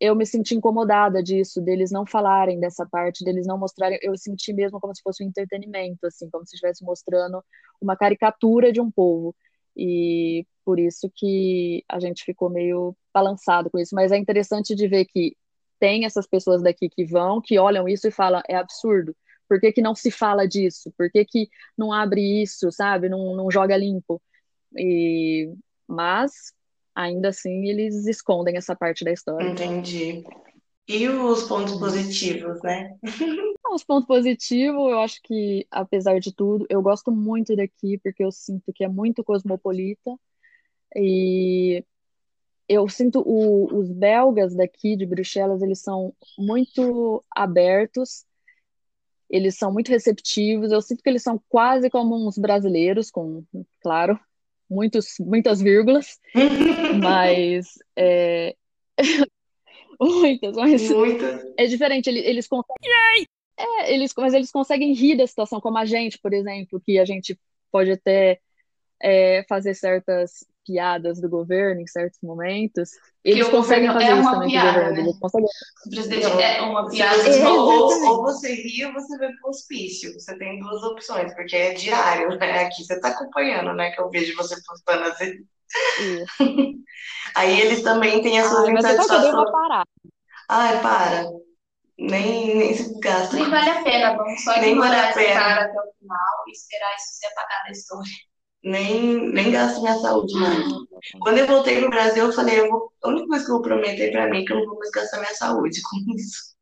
eu 0.00 0.14
me 0.14 0.26
senti 0.26 0.54
incomodada 0.54 1.22
disso, 1.22 1.60
deles 1.60 1.90
não 1.90 2.04
falarem 2.06 2.60
dessa 2.60 2.86
parte, 2.86 3.24
deles 3.24 3.46
não 3.46 3.58
mostrarem. 3.58 3.98
Eu 4.02 4.16
senti 4.16 4.52
mesmo 4.52 4.80
como 4.80 4.94
se 4.94 5.02
fosse 5.02 5.24
um 5.24 5.28
entretenimento, 5.28 6.06
assim, 6.06 6.28
como 6.30 6.46
se 6.46 6.54
estivesse 6.54 6.84
mostrando 6.84 7.42
uma 7.80 7.96
caricatura 7.96 8.72
de 8.72 8.80
um 8.80 8.90
povo. 8.90 9.34
E 9.76 10.46
por 10.64 10.78
isso 10.78 11.10
que 11.14 11.84
a 11.88 12.00
gente 12.00 12.24
ficou 12.24 12.50
meio 12.50 12.96
balançado 13.12 13.70
com 13.70 13.78
isso. 13.78 13.94
Mas 13.94 14.12
é 14.12 14.16
interessante 14.16 14.74
de 14.74 14.88
ver 14.88 15.06
que 15.06 15.36
tem 15.78 16.04
essas 16.04 16.26
pessoas 16.26 16.62
daqui 16.62 16.88
que 16.88 17.04
vão, 17.04 17.40
que 17.40 17.58
olham 17.58 17.88
isso 17.88 18.08
e 18.08 18.10
falam, 18.10 18.42
é 18.48 18.56
absurdo. 18.56 19.14
Por 19.48 19.60
que, 19.60 19.72
que 19.72 19.82
não 19.82 19.94
se 19.94 20.10
fala 20.10 20.46
disso? 20.46 20.92
Por 20.96 21.10
que, 21.10 21.24
que 21.24 21.48
não 21.76 21.92
abre 21.92 22.42
isso, 22.42 22.70
sabe? 22.72 23.08
Não, 23.08 23.36
não 23.36 23.50
joga 23.50 23.76
limpo. 23.76 24.20
E, 24.76 25.52
mas, 25.86 26.52
ainda 26.96 27.28
assim, 27.28 27.68
eles 27.68 28.06
escondem 28.06 28.56
essa 28.56 28.74
parte 28.74 29.04
da 29.04 29.12
história. 29.12 29.50
Entendi. 29.50 30.24
E 30.88 31.06
os 31.08 31.44
pontos 31.44 31.74
positivos, 31.74 32.62
né? 32.62 32.96
Os 33.68 33.82
pontos 33.82 34.06
positivos, 34.06 34.90
eu 34.90 35.00
acho 35.00 35.20
que, 35.22 35.66
apesar 35.70 36.20
de 36.20 36.32
tudo, 36.32 36.64
eu 36.70 36.80
gosto 36.80 37.10
muito 37.10 37.56
daqui, 37.56 37.98
porque 37.98 38.24
eu 38.24 38.30
sinto 38.30 38.72
que 38.72 38.84
é 38.84 38.88
muito 38.88 39.24
cosmopolita. 39.24 40.16
E 40.94 41.84
eu 42.68 42.88
sinto 42.88 43.20
o, 43.26 43.66
os 43.76 43.90
belgas 43.90 44.54
daqui 44.54 44.96
de 44.96 45.04
Bruxelas, 45.04 45.60
eles 45.62 45.80
são 45.80 46.14
muito 46.38 47.22
abertos, 47.34 48.24
eles 49.28 49.58
são 49.58 49.72
muito 49.72 49.88
receptivos. 49.88 50.70
Eu 50.70 50.80
sinto 50.80 51.02
que 51.02 51.10
eles 51.10 51.24
são 51.24 51.42
quase 51.48 51.90
como 51.90 52.14
uns 52.16 52.38
brasileiros, 52.38 53.10
com, 53.10 53.44
claro, 53.80 54.18
muitos, 54.68 55.14
muitas 55.20 55.60
vírgulas, 55.60 56.18
mas 57.02 57.66
é, 57.96 58.54
muitas, 60.00 60.56
mas 60.56 60.90
é 61.56 61.66
diferente. 61.66 62.08
Eles, 62.08 62.24
eles 62.24 62.48
conseguem, 62.48 63.26
é, 63.58 63.92
eles, 63.92 64.12
mas 64.16 64.34
eles 64.34 64.50
conseguem 64.50 64.92
rir 64.92 65.16
da 65.16 65.26
situação, 65.26 65.60
como 65.60 65.78
a 65.78 65.84
gente, 65.84 66.18
por 66.18 66.32
exemplo, 66.32 66.80
que 66.80 66.98
a 66.98 67.04
gente 67.04 67.38
pode 67.70 67.92
até 67.92 68.40
é, 69.00 69.44
fazer 69.48 69.74
certas 69.74 70.46
piadas 70.66 71.20
do 71.20 71.28
governo 71.28 71.80
em 71.80 71.86
certos 71.86 72.18
momentos. 72.22 72.90
Eles 73.24 73.46
o 73.46 73.50
conseguem 73.50 73.88
governo 73.88 73.92
fazer 73.92 74.12
é 74.12 74.20
isso 74.20 74.30
também 74.30 74.48
piada, 74.50 74.72
governo. 74.72 74.92
né? 74.94 75.00
Eles 75.02 75.18
conseguem 75.18 75.48
O 75.86 75.90
presidente 75.90 76.26
Então, 76.26 76.40
é 76.40 76.62
uma 76.62 76.88
piada. 76.90 77.22
É, 77.28 77.48
ou, 77.48 78.06
ou 78.06 78.22
você 78.22 78.54
ri 78.54 78.84
ou 78.84 78.92
você 78.92 79.18
vai 79.18 79.32
pro 79.40 79.50
hospício. 79.50 80.12
Você 80.14 80.36
tem 80.38 80.58
duas 80.60 80.82
opções, 80.82 81.34
porque 81.34 81.56
é 81.56 81.74
diário, 81.74 82.36
né? 82.38 82.64
Aqui 82.64 82.84
você 82.84 82.98
tá 83.00 83.08
acompanhando, 83.08 83.72
né? 83.74 83.90
Que 83.92 84.00
eu 84.00 84.10
vejo 84.10 84.36
você 84.36 84.56
postando 84.66 85.04
assim. 85.04 85.32
isso. 85.98 86.26
Aí 87.34 87.60
eles 87.60 87.82
também 87.82 88.22
têm 88.22 88.38
as 88.40 88.48
suas 88.48 88.68
mas 88.70 88.88
eu 88.88 89.06
insatisfações. 89.06 89.50
parada. 89.50 89.88
Ai, 90.48 90.80
para. 90.82 91.24
Nem, 91.98 92.56
nem 92.56 92.74
se 92.74 92.98
gasta. 93.00 93.34
Nem 93.36 93.48
vale 93.50 93.70
a 93.70 93.82
pena, 93.82 94.16
vamos 94.16 94.42
só 94.44 94.60
Nem 94.60 94.76
vale 94.76 94.96
ignorar 94.96 95.06
a 95.06 95.10
esse 95.10 95.18
pena. 95.20 95.34
cara 95.34 95.64
até 95.64 95.78
o 95.80 95.92
final 95.98 96.44
e 96.48 96.52
esperar 96.52 96.94
isso 96.96 97.06
ser 97.18 97.26
apagado 97.28 97.64
da 97.64 97.70
história. 97.72 98.12
Nem, 98.66 99.30
nem 99.30 99.52
gasto 99.52 99.80
minha 99.80 99.96
saúde 100.00 100.34
mais. 100.34 100.66
Quando 101.20 101.38
eu 101.38 101.46
voltei 101.46 101.78
pro 101.78 101.88
Brasil, 101.88 102.24
eu 102.24 102.32
falei, 102.32 102.58
eu 102.58 102.68
vou, 102.68 102.92
a 103.00 103.08
única 103.10 103.28
coisa 103.28 103.44
que 103.46 103.52
eu 103.52 103.62
prometer 103.62 104.10
pra 104.10 104.28
mim 104.28 104.42
é 104.42 104.44
que 104.44 104.52
eu 104.52 104.58
não 104.58 104.66
vou 104.66 104.78
mais 104.78 104.90
gastar 104.90 105.20
minha 105.20 105.34
saúde 105.34 105.80
com 105.82 106.12
isso. 106.16 106.56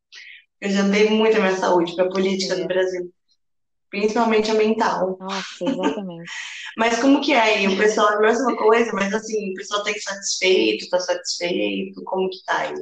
Eu 0.61 0.69
já 0.69 0.83
dei 0.83 1.09
muita 1.09 1.39
minha 1.39 1.57
saúde 1.57 1.95
pra 1.95 2.07
política 2.07 2.55
do. 2.57 2.67
Brasil, 2.67 3.11
principalmente 3.89 4.51
a 4.51 4.53
mental. 4.53 5.17
Nossa, 5.19 5.63
exatamente. 5.63 6.31
Mas 6.77 7.01
como 7.01 7.21
que 7.21 7.33
é 7.33 7.41
aí? 7.41 7.67
O 7.69 7.77
pessoal 7.77 8.11
é 8.11 8.15
a 8.17 8.21
mesma 8.21 8.55
coisa, 8.55 8.91
mas 8.93 9.13
assim, 9.13 9.51
o 9.51 9.53
pessoal 9.53 9.81
tá 9.81 9.91
insatisfeito, 9.91 10.89
tá 10.89 10.99
satisfeito, 10.99 12.03
como 12.03 12.29
que 12.29 12.43
tá 12.45 12.57
aí? 12.57 12.73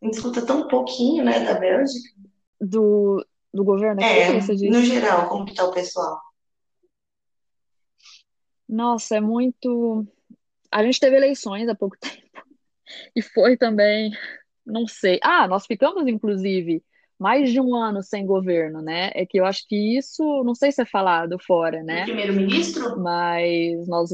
A 0.00 0.04
gente 0.04 0.14
escuta 0.14 0.42
tão 0.42 0.68
pouquinho, 0.68 1.24
né, 1.24 1.40
da 1.40 1.54
Bélgica. 1.54 2.08
Do, 2.60 3.26
do 3.52 3.64
governo 3.64 4.00
É, 4.00 4.32
no 4.70 4.82
geral, 4.82 5.28
como 5.28 5.44
que 5.44 5.54
tá 5.54 5.64
o 5.64 5.72
pessoal? 5.72 6.20
Nossa, 8.68 9.16
é 9.16 9.20
muito. 9.20 10.06
A 10.70 10.82
gente 10.84 11.00
teve 11.00 11.16
eleições 11.16 11.68
há 11.68 11.74
pouco 11.74 11.96
tempo 12.00 12.26
e 13.14 13.22
foi 13.22 13.56
também, 13.56 14.10
não 14.64 14.86
sei. 14.86 15.18
Ah, 15.22 15.46
nós 15.48 15.66
ficamos, 15.66 16.06
inclusive, 16.06 16.82
mais 17.18 17.50
de 17.50 17.60
um 17.60 17.74
ano 17.74 18.02
sem 18.02 18.26
governo, 18.26 18.80
né? 18.82 19.10
É 19.14 19.24
que 19.24 19.38
eu 19.38 19.44
acho 19.44 19.66
que 19.66 19.96
isso, 19.96 20.22
não 20.44 20.54
sei 20.54 20.70
se 20.72 20.82
é 20.82 20.86
falado 20.86 21.38
fora, 21.38 21.82
né? 21.82 22.04
primeiro-ministro? 22.04 22.98
Mas 23.00 23.86
nós. 23.88 24.12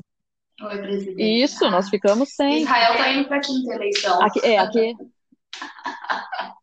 É 0.61 0.79
presidente? 0.79 1.43
Isso, 1.43 1.69
nós 1.71 1.87
Ah, 1.87 1.91
ficamos 1.91 2.29
sem. 2.35 2.63
Israel 2.63 2.97
tá 2.97 3.13
indo 3.13 3.29
pra 3.29 3.41
quinta 3.41 3.75
eleição. 3.75 4.23
Aqui, 4.23 4.41
é, 4.45 4.59
aqui. 4.59 4.95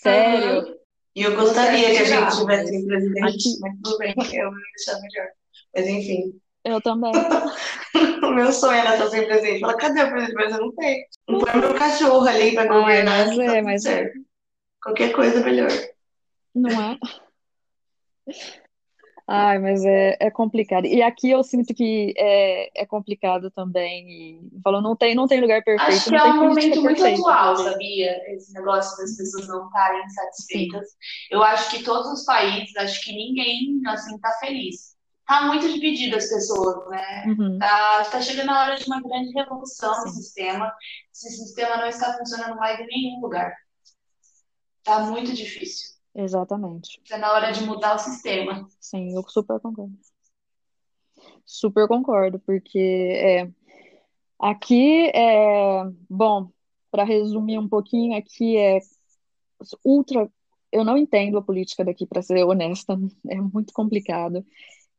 Sério. 0.00 0.78
E 1.16 1.22
eu 1.22 1.36
gostaria 1.36 1.90
que 1.90 1.98
a 1.98 2.04
gente 2.04 2.36
tivesse 2.36 2.42
um 2.42 2.46
presidente, 2.46 3.24
Aqui, 3.24 3.58
mas 3.60 3.74
tudo 3.82 3.98
bem, 3.98 4.14
eu 4.16 4.50
deixar 4.50 5.00
melhor. 5.00 5.28
Mas 5.74 5.86
enfim, 5.86 6.40
eu 6.64 6.80
também. 6.80 7.12
o 8.24 8.30
meu 8.30 8.52
sonho 8.52 8.78
era 8.78 8.94
estar 8.94 9.08
sem 9.08 9.26
presidente. 9.26 9.60
Fala, 9.60 9.76
cadê 9.76 10.02
o 10.02 10.10
presidente? 10.10 10.34
Mas 10.34 10.52
eu 10.54 10.60
não 10.60 10.74
tenho. 10.74 11.04
Não 11.28 11.38
põe 11.40 11.60
meu 11.60 11.74
cachorro 11.74 12.26
ali 12.26 12.54
pra 12.54 12.66
governar, 12.66 13.26
mas 13.26 13.38
que 13.38 13.44
tá 13.44 13.56
é, 13.56 13.62
mas 13.62 13.82
certo. 13.82 14.18
Qualquer 14.82 15.12
coisa 15.12 15.40
é 15.40 15.44
melhor. 15.44 15.70
não 16.54 16.70
é? 16.70 16.98
Ai, 19.26 19.58
mas 19.58 19.82
é, 19.86 20.18
é 20.20 20.30
complicado. 20.30 20.84
E 20.84 21.00
aqui 21.00 21.30
eu 21.30 21.42
sinto 21.42 21.72
que 21.72 22.12
é, 22.16 22.82
é 22.82 22.86
complicado 22.86 23.50
também. 23.50 24.06
E 24.10 24.60
falou, 24.62 24.82
não 24.82 24.94
tem, 24.94 25.14
não 25.14 25.26
tem 25.26 25.40
lugar 25.40 25.58
Acho 25.58 25.64
perfeito, 25.64 26.04
que 26.04 26.10
não 26.10 26.18
é 26.18 26.30
um 26.30 26.48
momento 26.48 26.82
muito 26.82 27.02
perfeita. 27.02 27.20
atual, 27.20 27.56
sabia? 27.56 28.34
Esse 28.34 28.52
negócio 28.52 28.96
das 28.98 29.16
pessoas 29.16 29.48
não 29.48 29.66
estarem 29.66 30.06
Sim. 30.08 30.14
satisfeitas. 30.14 30.88
Eu 31.30 31.42
acho 31.42 31.70
que 31.70 31.82
todos 31.82 32.12
os 32.12 32.24
países, 32.26 32.76
acho 32.76 33.02
que 33.02 33.12
ninguém, 33.12 33.80
assim, 33.86 34.18
tá 34.18 34.30
feliz. 34.40 34.93
Tá 35.26 35.46
muito 35.46 35.72
dividido 35.72 36.16
as 36.16 36.28
pessoas, 36.28 36.88
né? 36.90 37.24
Uhum, 37.26 37.58
Tá, 37.58 38.04
tá 38.04 38.20
chegando 38.20 38.50
a 38.50 38.60
hora 38.60 38.76
de 38.76 38.84
uma 38.86 39.00
grande 39.00 39.32
revolução 39.32 40.04
no 40.04 40.10
sistema. 40.10 40.72
Esse 41.12 41.30
sistema 41.30 41.76
não 41.78 41.86
está 41.86 42.12
funcionando 42.18 42.56
mais 42.56 42.78
em 42.78 42.86
nenhum 42.86 43.20
lugar. 43.20 43.54
Tá 44.82 45.00
muito 45.00 45.32
difícil. 45.32 45.94
exatamente. 46.14 47.00
Tá 47.08 47.16
na 47.16 47.32
hora 47.32 47.50
de 47.52 47.64
mudar 47.64 47.94
o 47.94 47.98
sistema. 47.98 48.68
Sim, 48.78 49.14
eu 49.16 49.24
super 49.28 49.58
concordo. 49.60 49.96
Super 51.46 51.88
concordo, 51.88 52.38
porque 52.40 52.78
é, 52.78 53.50
aqui 54.38 55.10
é, 55.14 55.84
bom, 56.08 56.50
para 56.90 57.04
resumir 57.04 57.58
um 57.58 57.68
pouquinho, 57.68 58.16
aqui 58.16 58.56
é 58.58 58.78
ultra. 59.82 60.30
Eu 60.70 60.84
não 60.84 60.98
entendo 60.98 61.38
a 61.38 61.42
política 61.42 61.84
daqui, 61.84 62.04
para 62.06 62.20
ser 62.20 62.44
honesta, 62.44 62.94
é 63.28 63.36
muito 63.36 63.72
complicado. 63.72 64.44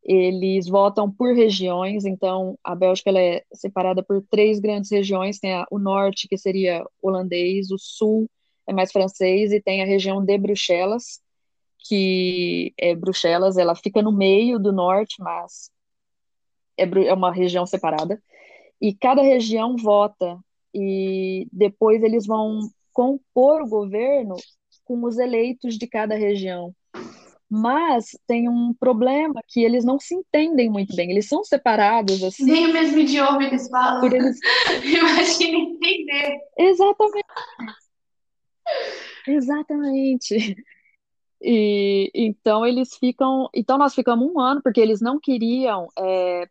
Eles 0.06 0.68
votam 0.68 1.12
por 1.12 1.34
regiões, 1.34 2.06
então 2.06 2.58
a 2.63 2.76
Bélgica 2.76 3.10
ela 3.10 3.20
é 3.20 3.44
separada 3.52 4.04
por 4.04 4.22
três 4.30 4.60
grandes 4.60 4.91
regiões: 4.91 5.39
tem 5.39 5.54
a- 5.54 5.65
o 5.72 5.80
norte, 5.80 6.28
que 6.28 6.38
seria 6.38 6.86
holandês, 7.02 7.72
o 7.72 7.78
sul 7.80 8.30
é 8.68 8.74
mais 8.74 8.91
francês, 8.91 9.52
e 9.52 9.60
tem 9.60 9.82
a 9.82 9.86
região 9.86 10.24
de 10.24 10.38
Bruxelas, 10.38 11.20
que 11.88 12.74
é 12.78 12.96
Bruxelas, 12.96 13.58
ela 13.58 13.76
fica 13.76 14.02
no 14.02 14.12
meio 14.12 14.60
do 14.60 14.72
norte, 14.72 15.15
mas 15.20 15.72
é, 16.78 16.84
é 16.84 17.13
uma 17.13 17.32
região 17.32 17.65
separada. 17.65 18.22
E 18.80 18.94
cada 18.94 19.22
região 19.22 19.76
vota, 19.76 20.38
e 20.74 21.48
depois 21.52 22.04
eles 22.04 22.28
vão 22.28 22.60
compor 22.94 23.62
o 23.62 23.68
governo 23.68 24.36
com 24.84 25.04
os 25.04 25.18
eleitos 25.18 25.78
de 25.78 25.88
cada 25.88 26.15
região. 26.15 26.74
Mas 27.49 28.17
tem 28.25 28.49
um 28.49 28.73
problema 28.73 29.39
que 29.47 29.63
eles 29.63 29.86
não 29.86 29.99
se 29.99 30.15
entendem 30.15 30.69
muito 30.69 30.95
bem. 30.95 31.12
Eles 31.12 31.27
são 31.27 31.43
separados 31.43 32.23
assim, 32.23 32.43
Nem 32.43 32.67
o 32.67 32.73
mesmo 32.73 32.99
idioma 32.99 33.43
eles 33.43 33.69
falam. 33.69 34.01
por 34.01 34.13
eles. 34.13 34.39
Imagina 34.84 35.58
entender. 35.58 36.38
Exatamente, 36.58 37.25
exatamente. 39.27 40.55
E 41.41 42.10
então 42.15 42.65
eles 42.65 42.95
ficam. 42.95 43.47
Então 43.53 43.77
nós 43.77 43.93
ficamos 43.93 44.27
um 44.27 44.39
ano, 44.39 44.62
porque 44.63 44.81
eles 44.81 44.99
não 44.99 45.19
queriam 45.19 45.88
é, 45.97 46.47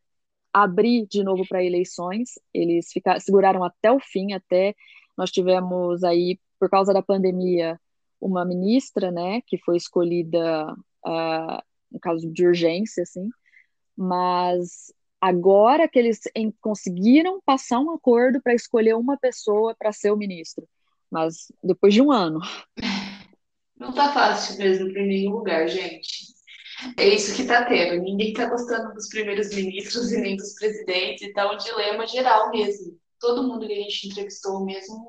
abrir 0.53 1.07
de 1.07 1.25
novo 1.25 1.45
para 1.49 1.65
eleições. 1.65 2.39
Eles 2.53 2.93
ficaram, 2.93 3.19
seguraram 3.19 3.65
até 3.65 3.91
o 3.91 3.99
fim, 3.99 4.33
até 4.33 4.75
nós 5.17 5.33
tivemos 5.33 6.05
aí, 6.05 6.39
por 6.59 6.71
causa 6.71 6.93
da 6.93 7.03
pandemia, 7.03 7.81
uma 8.21 8.45
ministra, 8.45 9.11
né, 9.11 9.41
que 9.47 9.59
foi 9.59 9.77
escolhida, 9.77 10.75
ah, 11.05 11.63
em 11.93 11.99
caso 11.99 12.31
de 12.31 12.47
urgência, 12.47 13.03
assim, 13.03 13.29
mas 13.97 14.93
agora 15.21 15.89
que 15.89 15.99
eles 15.99 16.21
em- 16.35 16.53
conseguiram 16.61 17.41
passar 17.45 17.81
um 17.81 17.91
acordo 17.93 18.41
para 18.43 18.55
escolher 18.55 18.95
uma 18.95 19.17
pessoa 19.17 19.75
para 19.79 19.93
ser 19.93 20.11
o 20.11 20.17
ministro, 20.17 20.67
mas 21.11 21.53
depois 21.63 21.95
de 21.95 22.03
um 22.03 22.11
ano. 22.11 22.41
Não 23.79 23.93
tá 23.93 24.13
fácil 24.13 24.57
mesmo 24.59 24.93
para 24.93 25.03
nenhum 25.03 25.33
lugar, 25.33 25.69
gente. 25.69 26.35
É 26.97 27.09
isso 27.09 27.35
que 27.35 27.45
tá 27.45 27.65
tendo. 27.65 28.03
Ninguém 28.03 28.33
tá 28.33 28.47
gostando 28.47 28.95
dos 28.95 29.09
primeiros 29.09 29.55
ministros 29.55 30.13
e 30.13 30.21
nem 30.21 30.37
dos 30.37 30.55
presidentes. 30.55 31.33
Tá 31.33 31.53
um 31.53 31.57
dilema 31.57 32.07
geral 32.07 32.51
mesmo. 32.51 32.99
Todo 33.21 33.43
mundo 33.43 33.67
que 33.67 33.73
a 33.73 33.77
gente 33.77 34.09
entrevistou, 34.09 34.65
mesmo, 34.65 35.09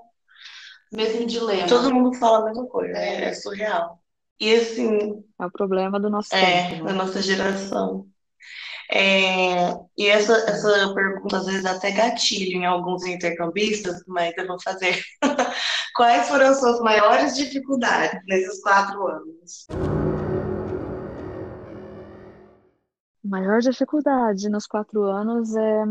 mesmo 0.95 1.25
dilema. 1.25 1.67
Todo 1.67 1.93
mundo 1.93 2.13
fala 2.17 2.39
a 2.39 2.45
mesma 2.45 2.67
coisa, 2.67 2.97
é, 2.97 3.25
É. 3.25 3.33
surreal. 3.33 3.99
E 4.39 4.53
assim, 4.53 5.23
É 5.39 5.45
o 5.45 5.51
problema 5.51 5.99
do 5.99 6.09
nosso 6.09 6.33
é, 6.35 6.69
tempo, 6.69 6.85
da 6.85 6.91
né? 6.91 6.97
nossa 6.97 7.21
geração. 7.21 8.07
É, 8.91 9.73
e 9.97 10.07
essa, 10.07 10.33
essa 10.47 10.93
pergunta 10.93 11.37
às 11.37 11.45
vezes 11.45 11.65
até 11.65 11.91
gatilho 11.91 12.57
em 12.59 12.65
alguns 12.65 13.03
intercambistas, 13.05 14.03
mas 14.07 14.33
eu 14.37 14.45
vou 14.47 14.61
fazer. 14.61 15.01
Quais 15.95 16.27
foram 16.27 16.47
as 16.47 16.59
suas 16.59 16.79
maiores 16.81 17.35
dificuldades 17.35 18.21
nesses 18.27 18.61
quatro 18.61 19.07
anos? 19.07 19.67
A 23.23 23.27
maior 23.27 23.59
dificuldade 23.59 24.49
nos 24.49 24.67
quatro 24.67 25.03
anos 25.03 25.55
é 25.55 25.83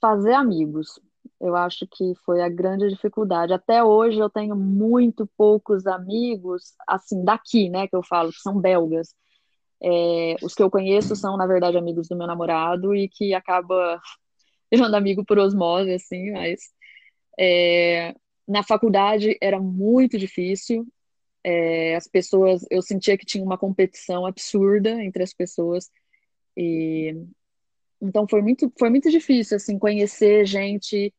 fazer 0.00 0.32
amigos. 0.32 0.98
Eu 1.40 1.56
acho 1.56 1.86
que 1.90 2.14
foi 2.24 2.42
a 2.42 2.48
grande 2.48 2.88
dificuldade. 2.88 3.52
Até 3.52 3.82
hoje 3.82 4.18
eu 4.18 4.28
tenho 4.28 4.54
muito 4.54 5.26
poucos 5.36 5.86
amigos, 5.86 6.74
assim, 6.86 7.24
daqui, 7.24 7.70
né, 7.70 7.88
que 7.88 7.96
eu 7.96 8.02
falo, 8.02 8.30
que 8.30 8.40
são 8.40 8.60
belgas. 8.60 9.14
É, 9.82 10.36
os 10.42 10.54
que 10.54 10.62
eu 10.62 10.70
conheço 10.70 11.16
são, 11.16 11.36
na 11.36 11.46
verdade, 11.46 11.78
amigos 11.78 12.08
do 12.08 12.16
meu 12.16 12.26
namorado 12.26 12.94
e 12.94 13.08
que 13.08 13.32
acaba 13.34 14.00
virando 14.70 14.94
amigo 14.96 15.24
por 15.24 15.38
osmose, 15.38 15.92
assim, 15.92 16.30
mas 16.32 16.60
é, 17.38 18.14
na 18.46 18.62
faculdade 18.62 19.38
era 19.40 19.58
muito 19.60 20.18
difícil. 20.18 20.86
É, 21.42 21.96
as 21.96 22.06
pessoas, 22.06 22.66
eu 22.70 22.82
sentia 22.82 23.16
que 23.16 23.24
tinha 23.24 23.42
uma 23.44 23.56
competição 23.56 24.26
absurda 24.26 25.02
entre 25.02 25.22
as 25.22 25.32
pessoas 25.32 25.90
e 26.56 27.16
então 28.02 28.26
foi 28.28 28.42
muito, 28.42 28.72
foi 28.78 28.90
muito 28.90 29.10
difícil 29.10 29.56
assim 29.56 29.78
conhecer 29.78 30.46
gente 30.46 31.12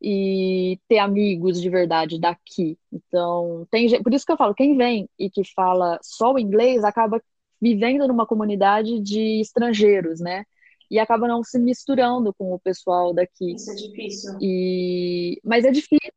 e 0.00 0.78
ter 0.88 0.98
amigos 0.98 1.60
de 1.60 1.70
verdade 1.70 2.20
daqui. 2.20 2.78
Então, 2.92 3.66
tem, 3.70 4.02
por 4.02 4.12
isso 4.12 4.26
que 4.26 4.32
eu 4.32 4.36
falo, 4.36 4.54
quem 4.54 4.76
vem 4.76 5.08
e 5.18 5.30
que 5.30 5.42
fala 5.54 5.98
só 6.02 6.32
o 6.32 6.38
inglês 6.38 6.84
acaba 6.84 7.22
vivendo 7.60 8.06
numa 8.06 8.26
comunidade 8.26 9.00
de 9.00 9.40
estrangeiros, 9.40 10.20
né? 10.20 10.44
E 10.90 10.98
acaba 10.98 11.26
não 11.26 11.42
se 11.42 11.58
misturando 11.58 12.32
com 12.34 12.52
o 12.52 12.60
pessoal 12.60 13.12
daqui. 13.12 13.54
Isso 13.54 13.70
é 13.70 13.74
difícil. 13.74 14.38
E 14.40 15.40
mas 15.42 15.64
é 15.64 15.70
difícil, 15.70 16.12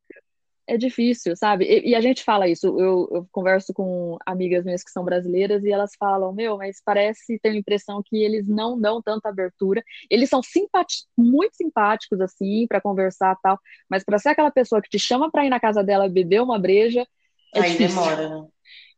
é 0.74 0.78
difícil, 0.78 1.36
sabe? 1.36 1.66
E, 1.66 1.90
e 1.90 1.96
a 1.96 2.02
gente 2.02 2.24
fala 2.24 2.48
isso. 2.48 2.68
Eu, 2.80 3.10
eu 3.12 3.28
converso 3.32 3.74
com 3.74 4.18
amigas 4.26 4.64
minhas 4.66 4.84
que 4.84 4.92
são 4.92 5.04
brasileiras 5.04 5.64
e 5.64 5.72
elas 5.72 5.92
falam, 6.00 6.34
meu, 6.34 6.58
mas 6.58 6.82
parece 6.84 7.40
ter 7.40 7.50
a 7.50 7.56
impressão 7.56 8.02
que 8.06 8.18
eles 8.18 8.48
não 8.48 8.80
dão 8.80 9.02
tanta 9.02 9.30
abertura. 9.30 9.84
Eles 10.10 10.30
são 10.30 10.42
simpati 10.44 11.06
muito 11.18 11.56
simpáticos 11.56 12.22
assim 12.22 12.68
para 12.68 12.82
conversar 12.82 13.36
e 13.38 13.42
tal, 13.42 13.60
mas 13.90 14.04
para 14.04 14.20
ser 14.20 14.30
aquela 14.30 14.52
pessoa 14.52 14.82
que 14.82 14.90
te 14.90 15.00
chama 15.00 15.32
para 15.32 15.46
ir 15.46 15.50
na 15.50 15.60
casa 15.60 15.84
dela 15.84 16.10
beber 16.10 16.42
uma 16.42 16.60
breja, 16.60 17.06
é 17.54 17.62
Aí 17.62 17.72
difícil. 17.72 17.88
demora, 17.88 18.30
né? 18.30 18.48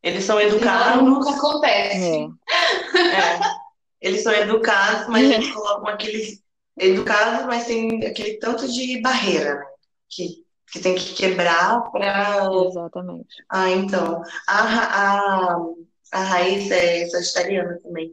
Eles 0.03 0.23
são 0.23 0.39
Não, 0.39 0.47
educados, 0.47 1.03
nunca 1.03 1.31
acontece. 1.31 2.33
É. 2.95 3.15
é, 3.15 3.39
eles 4.01 4.21
são 4.23 4.33
educados, 4.33 5.07
mas 5.07 5.29
eles 5.29 5.51
colocam 5.51 5.87
aquele 5.87 6.39
educados, 6.77 7.45
mas 7.45 7.65
tem 7.65 8.05
aquele 8.05 8.37
tanto 8.37 8.67
de 8.71 9.01
barreira, 9.01 9.55
né? 9.55 9.65
Que, 10.09 10.45
que 10.71 10.79
tem 10.79 10.95
que 10.95 11.13
quebrar 11.13 11.81
para. 11.91 12.47
Exatamente. 12.67 13.43
Ah, 13.49 13.69
então. 13.69 14.21
A, 14.47 14.61
a, 14.61 15.57
a 16.13 16.23
Raíssa 16.23 16.75
é 16.75 17.05
sagitariana 17.07 17.79
também. 17.83 18.11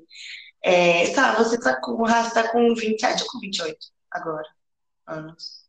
É, 0.63 1.13
tá, 1.15 1.35
você 1.35 1.59
tá 1.59 1.81
com, 1.81 2.03
tá 2.05 2.49
com 2.49 2.75
27 2.75 3.23
ou 3.23 3.29
com 3.31 3.39
28 3.39 3.79
agora? 4.11 4.47
Anos. 5.07 5.69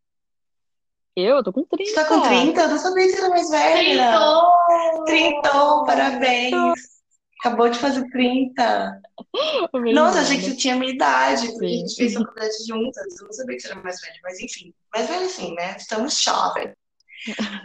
Eu, 1.15 1.37
eu 1.37 1.43
tô 1.43 1.51
com 1.51 1.65
Você 1.69 1.93
tá 1.93 2.05
com 2.05 2.21
30. 2.21 2.43
30? 2.43 2.61
Eu 2.61 2.67
não 2.69 2.77
sabia 2.77 3.05
que 3.05 3.11
você 3.11 3.19
era 3.19 3.29
mais 3.29 3.49
velha. 3.49 4.11
Trintou! 4.11 5.05
Trintou, 5.05 5.85
parabéns. 5.85 6.99
Acabou 7.39 7.69
de 7.69 7.77
fazer 7.77 8.09
30. 8.09 9.01
Nossa, 9.93 10.21
achei 10.21 10.37
que 10.37 10.43
você 10.43 10.55
tinha 10.55 10.75
minha 10.75 10.93
idade, 10.93 11.47
porque 11.47 11.67
Sim. 11.67 11.75
a 11.75 11.77
gente 11.77 11.95
fez 11.95 12.13
faculdade 12.13 12.53
juntas. 12.67 13.19
Eu 13.19 13.25
não 13.25 13.33
sabia 13.33 13.55
que 13.55 13.61
você 13.61 13.71
era 13.71 13.81
mais 13.81 14.01
velha, 14.01 14.19
mas 14.23 14.39
enfim. 14.39 14.73
Mais 14.93 15.07
velha 15.07 15.29
sim, 15.29 15.53
né? 15.55 15.75
Estamos 15.77 16.21
jovens. 16.21 16.73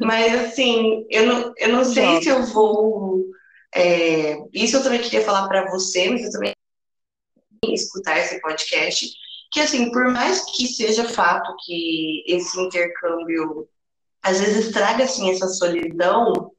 Mas 0.01 0.35
assim, 0.35 1.07
eu 1.11 1.27
não, 1.27 1.53
eu 1.57 1.69
não 1.69 1.85
sei 1.85 2.05
Jovem. 2.05 2.23
se 2.23 2.29
eu 2.29 2.43
vou. 2.47 3.25
é, 3.75 4.37
isso 4.53 4.77
eu 4.77 4.83
também 4.83 5.01
queria 5.01 5.23
falar 5.25 5.49
para 5.49 5.71
você, 5.71 6.11
mas 6.11 6.25
eu 6.25 6.31
também 6.31 6.53
escutar 7.67 8.19
esse 8.19 8.41
podcast. 8.41 9.07
Que 9.53 9.61
assim, 9.61 9.91
por 9.91 10.11
mais 10.13 10.45
que 10.57 10.67
seja 10.67 11.09
fato 11.09 11.55
que 11.65 12.25
esse 12.27 12.59
intercâmbio 12.61 13.69
às 14.23 14.41
vezes 14.41 14.73
traga 14.73 15.05
assim 15.05 15.31
essa 15.31 15.47
solidão, 15.49 16.51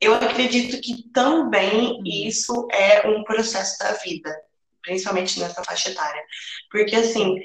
eu 0.00 0.14
acredito 0.14 0.80
que 0.80 1.08
também 1.12 1.98
Hum. 2.00 2.02
isso 2.04 2.68
é 2.72 3.08
um 3.08 3.22
processo 3.24 3.78
da 3.78 3.92
vida, 3.94 4.34
principalmente 4.82 5.38
nessa 5.40 5.62
faixa 5.64 5.90
etária. 5.90 6.22
Porque 6.70 6.96
assim, 6.96 7.36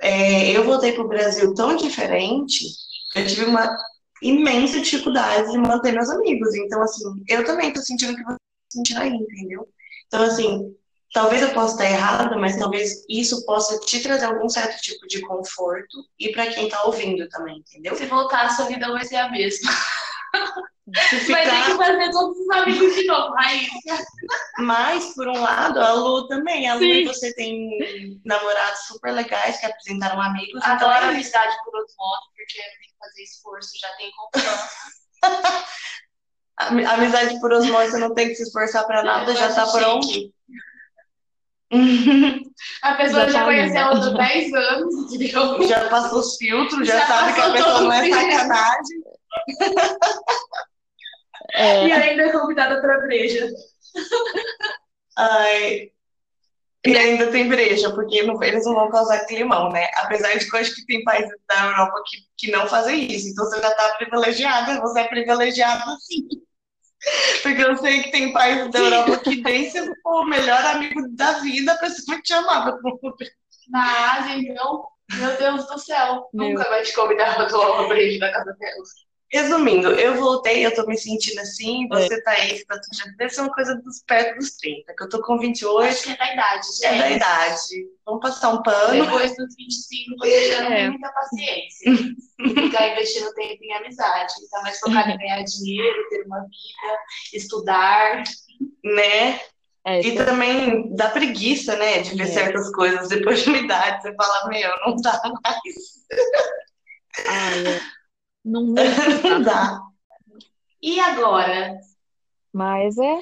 é, 0.00 0.50
eu 0.52 0.64
voltei 0.64 0.92
para 0.92 1.04
o 1.04 1.08
Brasil 1.08 1.54
tão 1.54 1.76
diferente, 1.76 2.64
eu 3.16 3.26
tive 3.26 3.44
uma 3.46 3.74
imensa 4.22 4.80
dificuldade 4.80 5.50
de 5.50 5.58
manter 5.58 5.92
meus 5.92 6.10
amigos. 6.10 6.54
Então, 6.54 6.82
assim, 6.82 7.04
eu 7.28 7.44
também 7.44 7.72
tô 7.72 7.80
sentindo 7.80 8.12
o 8.12 8.16
que 8.16 8.24
você 8.24 8.34
tá 8.34 8.38
sentindo 8.72 9.00
aí, 9.00 9.10
entendeu? 9.10 9.68
Então, 10.06 10.22
assim, 10.22 10.74
talvez 11.12 11.42
eu 11.42 11.50
possa 11.50 11.74
estar 11.74 11.90
errada, 11.90 12.36
mas 12.36 12.56
talvez 12.56 13.04
isso 13.08 13.44
possa 13.44 13.78
te 13.80 14.00
trazer 14.00 14.26
algum 14.26 14.48
certo 14.48 14.80
tipo 14.80 15.06
de 15.06 15.20
conforto 15.22 16.04
e 16.18 16.30
para 16.30 16.46
quem 16.48 16.68
tá 16.68 16.82
ouvindo 16.84 17.28
também, 17.28 17.58
entendeu? 17.58 17.94
Se 17.96 18.06
voltar, 18.06 18.46
a 18.46 18.50
sua 18.50 18.66
vida 18.66 18.90
vai 18.90 19.04
ser 19.04 19.16
a 19.16 19.30
mesma. 19.30 19.70
Se 21.10 21.30
Vai 21.30 21.44
ter 21.44 21.50
que 21.50 21.72
ficar... 21.72 21.76
fazer 21.76 22.10
todos 22.10 22.38
os 22.38 22.50
amigos 22.50 22.94
de 22.94 23.06
novo, 23.06 23.34
Raíssa. 23.34 24.04
Mas, 24.58 25.14
por 25.14 25.28
um 25.28 25.38
lado, 25.38 25.80
a 25.80 25.92
Lu 25.92 26.26
também. 26.28 26.66
A 26.66 26.74
Lu 26.74 26.80
Sim. 26.80 26.86
e 26.86 27.04
você 27.04 27.34
tem 27.34 28.20
namorados 28.24 28.80
super 28.86 29.12
legais 29.12 29.60
que 29.60 29.66
apresentaram 29.66 30.20
amigos. 30.20 30.62
Então, 30.64 30.88
Adoro 30.88 30.92
é 30.92 30.98
isso. 30.98 31.36
amizade 31.36 31.56
por 31.64 31.78
outro 31.78 31.94
modo, 31.98 32.22
porque 32.48 32.62
tem 32.62 32.88
que 32.88 32.98
fazer 32.98 33.22
esforço, 33.22 33.70
já 33.80 33.88
tem 33.96 34.10
confiança. 34.12 34.68
Ami- 36.56 36.84
Amizade 36.84 37.38
por 37.40 37.52
osmose, 37.52 37.90
você 37.92 37.98
não 37.98 38.14
tem 38.14 38.28
que 38.28 38.34
se 38.34 38.42
esforçar 38.42 38.84
pra 38.86 39.02
nada, 39.04 39.32
já 39.34 39.54
tá 39.54 39.66
pronto. 39.70 40.08
A 42.82 42.94
pessoa 42.94 43.26
Já 43.26 43.30
já, 43.30 43.44
conhece 43.44 43.68
linda. 43.68 43.80
ela 43.80 44.06
há 44.06 44.28
10 44.28 44.54
anos, 44.54 44.94
entendeu? 45.12 45.68
Já 45.68 45.88
passou 45.88 46.18
os 46.20 46.36
filtros, 46.36 46.88
já, 46.88 46.98
Já 46.98 47.06
sabe 47.06 47.34
que 47.34 47.40
a 47.40 47.52
pessoa 47.52 47.80
não 47.82 47.92
é 47.92 48.10
sacanagem. 48.10 48.98
É, 51.52 51.86
E 51.88 51.92
ainda 51.92 52.22
é 52.24 52.32
convidada 52.32 52.80
pra 52.80 53.00
breja. 53.02 53.48
Ai. 55.16 55.92
E 56.88 56.96
ainda 56.96 57.30
tem 57.30 57.48
breja, 57.48 57.90
porque 57.94 58.22
não- 58.22 58.42
eles 58.42 58.64
não 58.64 58.74
vão 58.74 58.90
causar 58.90 59.26
climão, 59.26 59.70
né? 59.70 59.86
Apesar 59.96 60.34
de 60.38 60.48
que 60.48 60.56
eu 60.56 60.60
acho 60.60 60.74
que 60.74 60.86
tem 60.86 61.04
países 61.04 61.32
da 61.48 61.66
Europa 61.66 62.02
que, 62.06 62.18
que 62.46 62.50
não 62.52 62.66
fazem 62.66 63.12
isso. 63.12 63.28
Então 63.28 63.44
você 63.44 63.60
já 63.60 63.70
tá 63.74 63.94
privilegiada, 63.98 64.80
você 64.80 65.00
é 65.00 65.08
privilegiado 65.08 65.90
sim. 66.00 66.26
Porque 67.42 67.62
eu 67.62 67.76
sei 67.76 68.02
que 68.02 68.10
tem 68.10 68.32
países 68.32 68.70
da 68.70 68.78
Europa 68.80 69.18
que 69.18 69.40
nem 69.42 69.70
se 69.70 69.80
for 70.02 70.22
o 70.22 70.26
melhor 70.26 70.64
amigo 70.66 71.08
da 71.16 71.32
vida, 71.40 71.72
a 71.72 71.78
pessoa 71.78 72.04
vai 72.16 72.22
te 72.22 72.32
amar. 72.32 72.74
Na 73.68 74.14
Ásia, 74.14 74.34
então, 74.38 74.88
meu 75.12 75.36
Deus 75.36 75.66
do 75.66 75.78
céu. 75.78 76.28
Meu. 76.32 76.48
Nunca 76.50 76.68
vai 76.68 76.82
te 76.82 76.92
convidar 76.94 77.34
pra 77.36 77.46
tomar 77.48 77.72
uma 77.80 77.88
breja 77.88 78.18
na 78.18 78.32
casa 78.32 78.52
dela. 78.58 78.82
Resumindo, 79.30 79.90
eu 79.90 80.14
voltei, 80.14 80.64
eu 80.64 80.74
tô 80.74 80.86
me 80.86 80.96
sentindo 80.96 81.38
assim, 81.40 81.86
você 81.88 82.22
tá 82.22 82.30
aí, 82.30 82.56
você 82.56 82.64
tá 82.64 82.74
tudo 82.80 83.16
Deve 83.18 83.30
ser 83.30 83.42
uma 83.42 83.52
coisa 83.52 83.74
dos 83.74 84.02
perto 84.06 84.38
dos 84.38 84.52
30, 84.56 84.94
que 84.96 85.02
eu 85.04 85.08
tô 85.10 85.20
com 85.22 85.38
28, 85.38 85.82
Acho 85.82 86.02
que 86.04 86.10
é 86.12 86.16
da 86.16 86.32
idade, 86.32 86.66
gente. 86.66 86.84
é 86.86 86.98
da 86.98 87.10
idade. 87.10 87.88
Vamos 88.06 88.20
passar 88.22 88.48
um 88.54 88.62
pano. 88.62 89.04
Depois 89.04 89.36
dos 89.36 89.54
25, 89.54 90.16
você 90.18 90.48
já 90.50 90.62
não 90.62 90.72
É. 90.72 90.76
tem 90.76 90.90
muita 90.90 91.12
paciência. 91.12 91.92
Ficar 92.54 92.88
investindo 92.92 93.34
tempo 93.34 93.62
em 93.64 93.72
amizade. 93.74 94.32
Tá 94.50 94.62
mais 94.62 94.78
focado 94.80 95.10
em 95.10 95.18
ganhar 95.18 95.42
dinheiro, 95.42 96.08
ter 96.08 96.22
uma 96.24 96.40
vida, 96.40 96.98
estudar. 97.34 98.22
né? 98.82 99.40
é, 99.86 100.00
E 100.00 100.16
também 100.16 100.94
dá 100.96 101.10
preguiça, 101.10 101.76
né, 101.76 102.00
de 102.00 102.14
ver 102.16 102.22
É. 102.22 102.26
certas 102.26 102.70
coisas 102.72 103.08
depois 103.10 103.42
de 103.42 103.50
uma 103.50 103.58
idade. 103.58 104.00
Você 104.02 104.14
fala, 104.14 104.48
meu, 104.48 104.70
não 104.86 104.96
dá 104.96 105.20
mais. 105.42 105.62
ai, 107.28 107.66
é. 107.66 107.80
Não, 108.44 108.74
dá. 109.42 109.80
E 110.80 111.00
agora? 111.00 111.76
mas 112.52 112.96
é, 112.98 113.20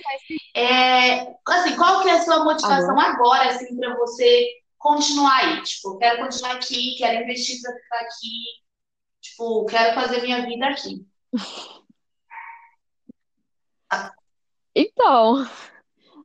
É, 0.55 1.35
assim, 1.47 1.77
qual 1.77 2.03
que 2.03 2.09
é 2.09 2.13
a 2.13 2.23
sua 2.23 2.45
motivação 2.45 2.99
agora, 2.99 3.51
assim, 3.51 3.77
para 3.77 3.95
você 3.97 4.49
continuar 4.79 5.37
aí? 5.37 5.63
Tipo, 5.63 5.99
quero 5.99 6.23
continuar 6.23 6.53
aqui, 6.53 6.97
quero 6.97 7.23
investir 7.23 7.61
para 7.61 7.75
ficar 7.75 8.01
aqui. 8.01 8.45
Tipo, 9.21 9.67
quero 9.67 9.95
fazer 9.95 10.23
minha 10.23 10.47
vida 10.47 10.67
aqui. 10.67 11.07
então, 14.75 15.47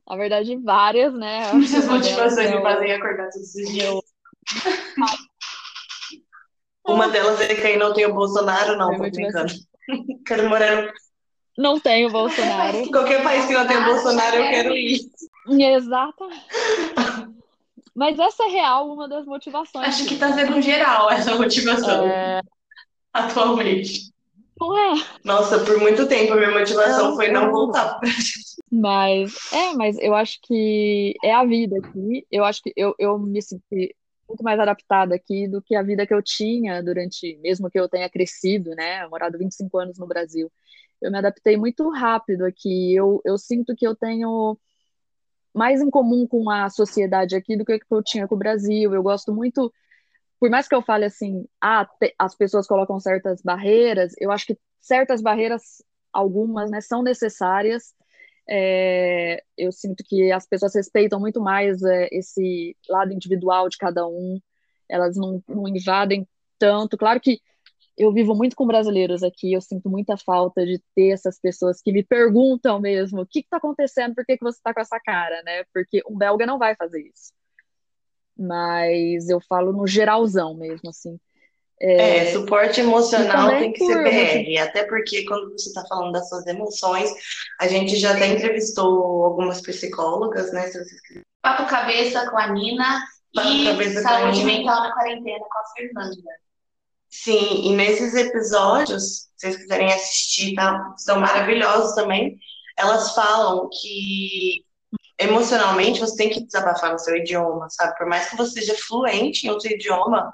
na 0.08 0.16
verdade, 0.16 0.56
várias, 0.56 1.12
né? 1.12 1.50
Eu 1.52 1.58
acho 1.58 1.70
que 1.70 1.76
As 1.76 1.84
uma 1.84 1.98
delas 1.98 2.32
motivações 2.32 2.50
me 2.50 2.62
fazem 2.62 2.92
acordar 2.92 3.30
todos 3.30 3.54
os 3.54 3.70
dias. 3.70 3.94
Uma 6.86 7.08
delas 7.08 7.40
é 7.40 7.54
que 7.54 7.66
aí 7.66 7.76
não 7.76 7.92
tem 7.94 8.06
o 8.06 8.14
Bolsonaro, 8.14 8.76
não, 8.76 8.96
Foi 8.96 9.10
tô 9.10 9.16
brincando. 9.16 9.52
Quero 10.26 10.48
morar 10.48 10.82
no... 10.82 10.92
Não 11.58 11.78
tem 11.78 12.06
o 12.06 12.10
Bolsonaro. 12.10 12.86
Qualquer 12.90 13.22
país 13.22 13.46
que 13.46 13.52
não 13.52 13.66
tem 13.66 13.76
o 13.76 13.84
Bolsonaro, 13.84 14.36
eu 14.36 14.42
quero 14.50 14.74
ir. 14.76 15.00
Exatamente. 15.48 16.40
Mas 17.94 18.18
essa 18.18 18.44
é 18.44 18.48
real 18.48 18.90
uma 18.92 19.06
das 19.08 19.26
motivações. 19.26 19.86
Acho 19.86 20.06
que 20.06 20.16
tá 20.16 20.32
sendo 20.32 20.60
geral 20.62 21.10
essa 21.10 21.34
motivação 21.36 22.06
É, 22.06 22.40
atualmente. 23.12 24.10
não 24.58 24.76
é, 24.76 25.04
Nossa, 25.24 25.58
por 25.60 25.78
muito 25.78 26.06
tempo 26.08 26.32
a 26.32 26.36
minha 26.36 26.50
motivação 26.52 27.10
Eu- 27.10 27.16
foi 27.16 27.28
não 27.30 27.50
voltar. 27.50 28.00
mas 28.70 29.34
é, 29.52 29.74
mas 29.74 29.98
eu 29.98 30.14
acho 30.14 30.38
que 30.42 31.14
é 31.22 31.32
a 31.34 31.44
vida 31.44 31.76
aqui. 31.78 32.26
Eu 32.30 32.44
acho 32.44 32.62
que 32.62 32.72
eu, 32.74 32.94
eu 32.98 33.18
me 33.18 33.42
senti 33.42 33.94
muito 34.32 34.44
mais 34.44 34.58
adaptada 34.60 35.14
aqui 35.14 35.48
do 35.48 35.62
que 35.62 35.74
a 35.76 35.82
vida 35.82 36.06
que 36.06 36.14
eu 36.14 36.22
tinha 36.22 36.82
durante, 36.82 37.36
mesmo 37.42 37.70
que 37.70 37.78
eu 37.78 37.88
tenha 37.88 38.08
crescido, 38.10 38.70
né? 38.74 39.06
Morado 39.08 39.38
25 39.38 39.78
anos 39.78 39.98
no 39.98 40.06
Brasil. 40.06 40.50
Eu 41.00 41.10
me 41.12 41.18
adaptei 41.18 41.56
muito 41.56 41.88
rápido 41.90 42.44
aqui. 42.46 42.94
Eu, 42.94 43.20
eu 43.24 43.38
sinto 43.38 43.74
que 43.76 43.86
eu 43.86 43.94
tenho 43.96 44.58
mais 45.54 45.80
em 45.80 45.90
comum 45.90 46.26
com 46.26 46.48
a 46.50 46.68
sociedade 46.70 47.36
aqui 47.36 47.56
do 47.56 47.64
que 47.64 47.80
eu 47.90 48.02
tinha 48.02 48.26
com 48.28 48.34
o 48.34 48.38
Brasil. 48.38 48.94
Eu 48.94 49.02
gosto 49.02 49.32
muito, 49.34 49.72
por 50.40 50.50
mais 50.50 50.68
que 50.68 50.74
eu 50.74 50.82
fale 50.82 51.06
assim, 51.06 51.46
ah, 51.60 51.86
te- 52.00 52.14
as 52.18 52.34
pessoas 52.36 52.66
colocam 52.66 53.00
certas 53.00 53.42
barreiras, 53.42 54.14
eu 54.18 54.32
acho 54.32 54.46
que 54.46 54.58
certas 54.80 55.22
barreiras, 55.22 55.82
algumas, 56.12 56.70
né, 56.70 56.80
são 56.80 57.02
necessárias. 57.02 57.94
É, 58.48 59.42
eu 59.56 59.70
sinto 59.72 60.02
que 60.04 60.32
as 60.32 60.46
pessoas 60.46 60.74
respeitam 60.74 61.20
muito 61.20 61.40
mais 61.40 61.82
é, 61.82 62.08
esse 62.10 62.76
lado 62.88 63.12
individual 63.12 63.68
de 63.68 63.76
cada 63.78 64.06
um, 64.06 64.40
elas 64.88 65.16
não, 65.16 65.42
não 65.48 65.68
invadem 65.68 66.26
tanto. 66.58 66.96
Claro 66.96 67.20
que 67.20 67.40
eu 67.96 68.12
vivo 68.12 68.34
muito 68.34 68.56
com 68.56 68.66
brasileiros 68.66 69.22
aqui, 69.22 69.52
eu 69.52 69.60
sinto 69.60 69.88
muita 69.88 70.16
falta 70.16 70.64
de 70.64 70.82
ter 70.94 71.10
essas 71.10 71.38
pessoas 71.38 71.80
que 71.82 71.92
me 71.92 72.02
perguntam 72.02 72.80
mesmo 72.80 73.22
o 73.22 73.26
que 73.26 73.40
está 73.40 73.58
acontecendo, 73.58 74.14
por 74.14 74.24
que, 74.24 74.36
que 74.36 74.44
você 74.44 74.58
está 74.58 74.72
com 74.72 74.80
essa 74.80 74.98
cara, 75.00 75.42
né? 75.42 75.64
Porque 75.72 76.02
um 76.08 76.16
belga 76.16 76.46
não 76.46 76.58
vai 76.58 76.74
fazer 76.74 77.02
isso. 77.02 77.32
Mas 78.36 79.28
eu 79.28 79.40
falo 79.40 79.72
no 79.72 79.86
geralzão 79.86 80.54
mesmo, 80.54 80.88
assim. 80.90 81.18
É, 81.84 82.32
suporte 82.32 82.80
emocional 82.80 83.48
também 83.48 83.60
tem 83.60 83.72
que 83.72 83.84
ser 83.84 84.02
BR, 84.04 84.58
até 84.62 84.84
porque 84.84 85.24
quando 85.24 85.50
você 85.50 85.68
está 85.68 85.84
falando 85.88 86.12
das 86.12 86.28
suas 86.28 86.46
emoções, 86.46 87.10
a 87.60 87.66
gente 87.66 87.96
já 87.96 88.12
até 88.12 88.28
entrevistou 88.28 89.24
algumas 89.24 89.60
psicólogas, 89.60 90.52
né? 90.52 90.68
Se 90.68 90.78
vocês 90.78 91.00
quiserem. 91.00 91.22
Papo 91.42 91.66
cabeça 91.66 92.30
com 92.30 92.38
a 92.38 92.46
Nina 92.52 93.02
Papo 93.34 93.48
e 93.48 93.64
cabeça 93.64 94.00
com 94.00 94.08
a 94.08 94.10
saúde 94.10 94.44
mental 94.44 94.80
na 94.80 94.92
quarentena 94.92 95.40
com 95.40 95.58
a 95.58 95.64
Fernanda. 95.76 96.22
Sim, 97.08 97.66
e 97.66 97.74
nesses 97.74 98.14
episódios, 98.14 99.28
se 99.36 99.48
vocês 99.48 99.56
quiserem 99.56 99.92
assistir, 99.92 100.54
tá? 100.54 100.94
São 100.96 101.18
maravilhosos 101.18 101.94
também. 101.94 102.38
Elas 102.78 103.12
falam 103.14 103.68
que 103.70 104.64
emocionalmente 105.18 106.00
você 106.00 106.16
tem 106.16 106.30
que 106.30 106.44
desabafar 106.44 106.92
no 106.92 106.98
seu 106.98 107.16
idioma, 107.16 107.68
sabe? 107.70 107.96
Por 107.96 108.06
mais 108.06 108.30
que 108.30 108.36
você 108.36 108.60
seja 108.60 108.74
fluente 108.78 109.46
em 109.46 109.50
outro 109.50 109.68
idioma, 109.68 110.32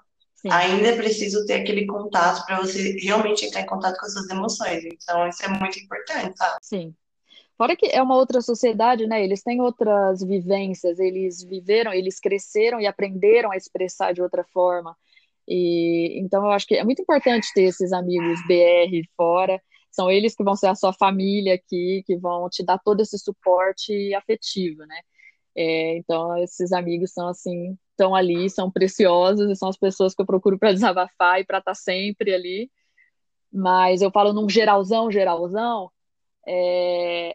Sim. 0.49 0.57
ainda 0.57 0.89
é 0.89 0.97
preciso 0.97 1.45
ter 1.47 1.55
aquele 1.55 1.87
contato 1.87 2.45
para 2.47 2.59
você 2.59 2.97
realmente 3.01 3.45
entrar 3.45 3.61
em 3.61 3.67
contato 3.67 3.99
com 3.99 4.07
as 4.07 4.13
suas 4.13 4.31
emoções. 4.31 4.85
Então, 4.85 5.29
isso 5.29 5.45
é 5.45 5.49
muito 5.49 5.79
importante, 5.79 6.37
sabe? 6.37 6.57
Sim. 6.63 6.95
Fora 7.57 7.77
que 7.77 7.87
é 7.87 8.01
uma 8.01 8.15
outra 8.15 8.41
sociedade, 8.41 9.07
né? 9.07 9.23
Eles 9.23 9.43
têm 9.43 9.61
outras 9.61 10.23
vivências, 10.23 10.99
eles 10.99 11.43
viveram, 11.43 11.93
eles 11.93 12.21
cresceram 12.21 12.81
e 12.81 12.87
aprenderam 12.87 13.51
a 13.51 13.57
expressar 13.57 14.15
de 14.15 14.23
outra 14.23 14.45
forma. 14.45 14.97
E 15.47 16.21
então 16.21 16.45
eu 16.45 16.51
acho 16.53 16.67
que 16.67 16.77
é 16.77 16.85
muito 16.85 17.03
importante 17.03 17.53
ter 17.55 17.63
esses 17.65 17.93
amigos 17.93 18.39
BR 18.47 19.03
fora. 19.17 19.61
são 19.91 20.11
eles 20.11 20.37
que 20.37 20.45
vão 20.45 20.55
ser 20.55 20.69
a 20.69 20.75
sua 20.75 20.93
família 20.93 21.55
aqui, 21.55 22.03
que 22.07 22.17
vão 22.17 22.49
te 22.49 22.65
dar 22.65 22.79
todo 22.79 23.01
esse 23.01 23.19
suporte 23.19 24.15
afetivo, 24.15 24.87
né? 24.87 25.01
É, 25.61 25.97
então, 25.97 26.37
esses 26.39 26.73
amigos 26.73 27.13
são 27.13 27.27
assim, 27.27 27.77
estão 27.91 28.15
ali, 28.15 28.49
são 28.49 28.71
preciosos 28.71 29.51
e 29.51 29.57
são 29.57 29.69
as 29.69 29.77
pessoas 29.77 30.15
que 30.15 30.23
eu 30.23 30.27
procuro 30.27 30.57
para 30.57 30.71
desabafar 30.73 31.41
e 31.41 31.45
para 31.45 31.59
estar 31.59 31.73
tá 31.73 31.75
sempre 31.75 32.33
ali. 32.33 32.71
Mas 33.53 34.01
eu 34.01 34.11
falo 34.13 34.33
num 34.33 34.49
geralzão, 34.49 35.11
geralzão, 35.11 35.91
é, 36.47 37.35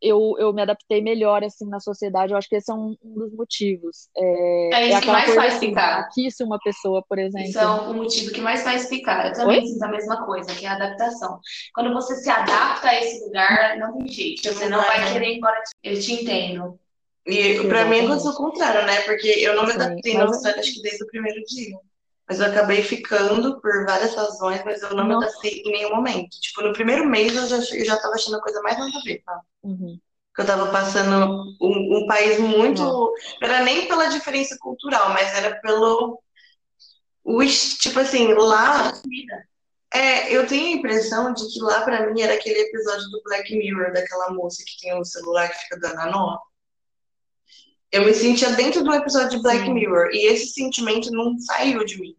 eu, 0.00 0.36
eu 0.38 0.54
me 0.54 0.62
adaptei 0.62 1.02
melhor 1.02 1.44
assim 1.44 1.68
na 1.68 1.80
sociedade. 1.80 2.32
Eu 2.32 2.38
acho 2.38 2.48
que 2.48 2.56
esse 2.56 2.70
é 2.70 2.74
um, 2.74 2.96
um 3.04 3.14
dos 3.14 3.34
motivos. 3.34 4.08
É, 4.16 4.70
é 4.72 4.88
isso 4.88 4.96
é 4.96 5.00
que 5.02 5.06
mais 5.08 5.34
faz 5.34 5.54
assim, 5.56 5.68
ficar. 5.68 5.98
Aqui, 5.98 6.30
se 6.30 6.42
uma 6.42 6.58
pessoa, 6.60 7.04
por 7.06 7.18
exemplo. 7.18 7.46
Isso 7.46 7.58
é 7.58 7.66
o 7.66 7.92
motivo 7.92 8.32
que 8.32 8.40
mais 8.40 8.62
faz 8.62 8.88
ficar. 8.88 9.26
Eu 9.26 9.34
também 9.34 9.60
Oi? 9.60 9.66
sinto 9.66 9.82
a 9.82 9.88
mesma 9.88 10.24
coisa, 10.24 10.54
que 10.54 10.64
é 10.64 10.68
a 10.70 10.76
adaptação. 10.76 11.38
Quando 11.74 11.92
você 11.92 12.14
se 12.14 12.30
adapta 12.30 12.88
a 12.88 13.00
esse 13.00 13.22
lugar, 13.22 13.76
não 13.76 13.98
tem 13.98 14.08
jeito. 14.08 14.50
Você 14.50 14.66
não 14.70 14.78
vai 14.78 15.12
querer 15.12 15.32
ir 15.32 15.36
embora. 15.36 15.62
Eu 15.82 16.00
te 16.00 16.14
entendo. 16.14 16.79
E 17.26 17.68
para 17.68 17.84
mim 17.84 18.00
aconteceu 18.00 18.30
o 18.30 18.36
contrário, 18.36 18.86
né? 18.86 19.02
Porque 19.02 19.28
eu 19.28 19.54
não 19.54 19.66
me 19.66 19.72
adaptei 19.72 20.14
na 20.16 20.24
Austrália, 20.24 20.60
acho 20.60 20.74
que 20.74 20.82
desde 20.82 21.04
o 21.04 21.06
primeiro 21.06 21.42
dia. 21.44 21.76
Mas 22.28 22.40
eu 22.40 22.46
acabei 22.46 22.82
ficando 22.82 23.60
por 23.60 23.84
várias 23.84 24.14
razões, 24.14 24.62
mas 24.64 24.82
eu 24.82 24.94
não 24.94 25.06
Nossa. 25.06 25.18
me 25.18 25.26
adaptei 25.26 25.62
em 25.64 25.72
nenhum 25.72 25.96
momento. 25.96 26.40
Tipo, 26.40 26.62
no 26.62 26.72
primeiro 26.72 27.04
mês 27.06 27.34
eu 27.34 27.46
já, 27.46 27.56
eu 27.56 27.84
já 27.84 27.96
tava 27.98 28.14
achando 28.14 28.36
a 28.36 28.42
coisa 28.42 28.62
mais 28.62 28.78
nada 28.78 28.90
a 28.96 29.02
ver, 29.02 29.22
tá? 29.24 29.40
Uhum. 29.64 29.98
Porque 30.28 30.42
eu 30.42 30.46
tava 30.46 30.70
passando 30.70 31.56
um, 31.60 31.98
um 31.98 32.06
país 32.06 32.38
muito. 32.38 32.82
Não 32.82 33.12
era 33.42 33.62
nem 33.62 33.88
pela 33.88 34.06
diferença 34.06 34.56
cultural, 34.60 35.10
mas 35.10 35.34
era 35.34 35.60
pelo. 35.60 36.22
O, 37.24 37.44
tipo 37.44 37.98
assim, 37.98 38.32
lá. 38.32 38.92
É, 39.92 40.32
eu 40.32 40.46
tenho 40.46 40.68
a 40.68 40.78
impressão 40.78 41.34
de 41.34 41.52
que 41.52 41.60
lá 41.60 41.80
pra 41.80 42.08
mim 42.12 42.20
era 42.22 42.34
aquele 42.34 42.60
episódio 42.60 43.10
do 43.10 43.20
Black 43.24 43.52
Mirror, 43.56 43.92
daquela 43.92 44.30
moça 44.30 44.62
que 44.64 44.80
tem 44.80 44.94
o 44.94 45.00
um 45.00 45.04
celular 45.04 45.48
que 45.48 45.62
fica 45.62 45.80
dando 45.80 45.98
a 45.98 46.06
nota. 46.06 46.49
Eu 47.92 48.04
me 48.04 48.14
sentia 48.14 48.50
dentro 48.50 48.84
do 48.84 48.94
episódio 48.94 49.30
de 49.30 49.42
Black. 49.42 49.68
Mirror. 49.68 50.10
E 50.12 50.26
esse 50.26 50.52
sentimento 50.52 51.10
não 51.10 51.38
saiu 51.38 51.84
de 51.84 52.00
mim. 52.00 52.14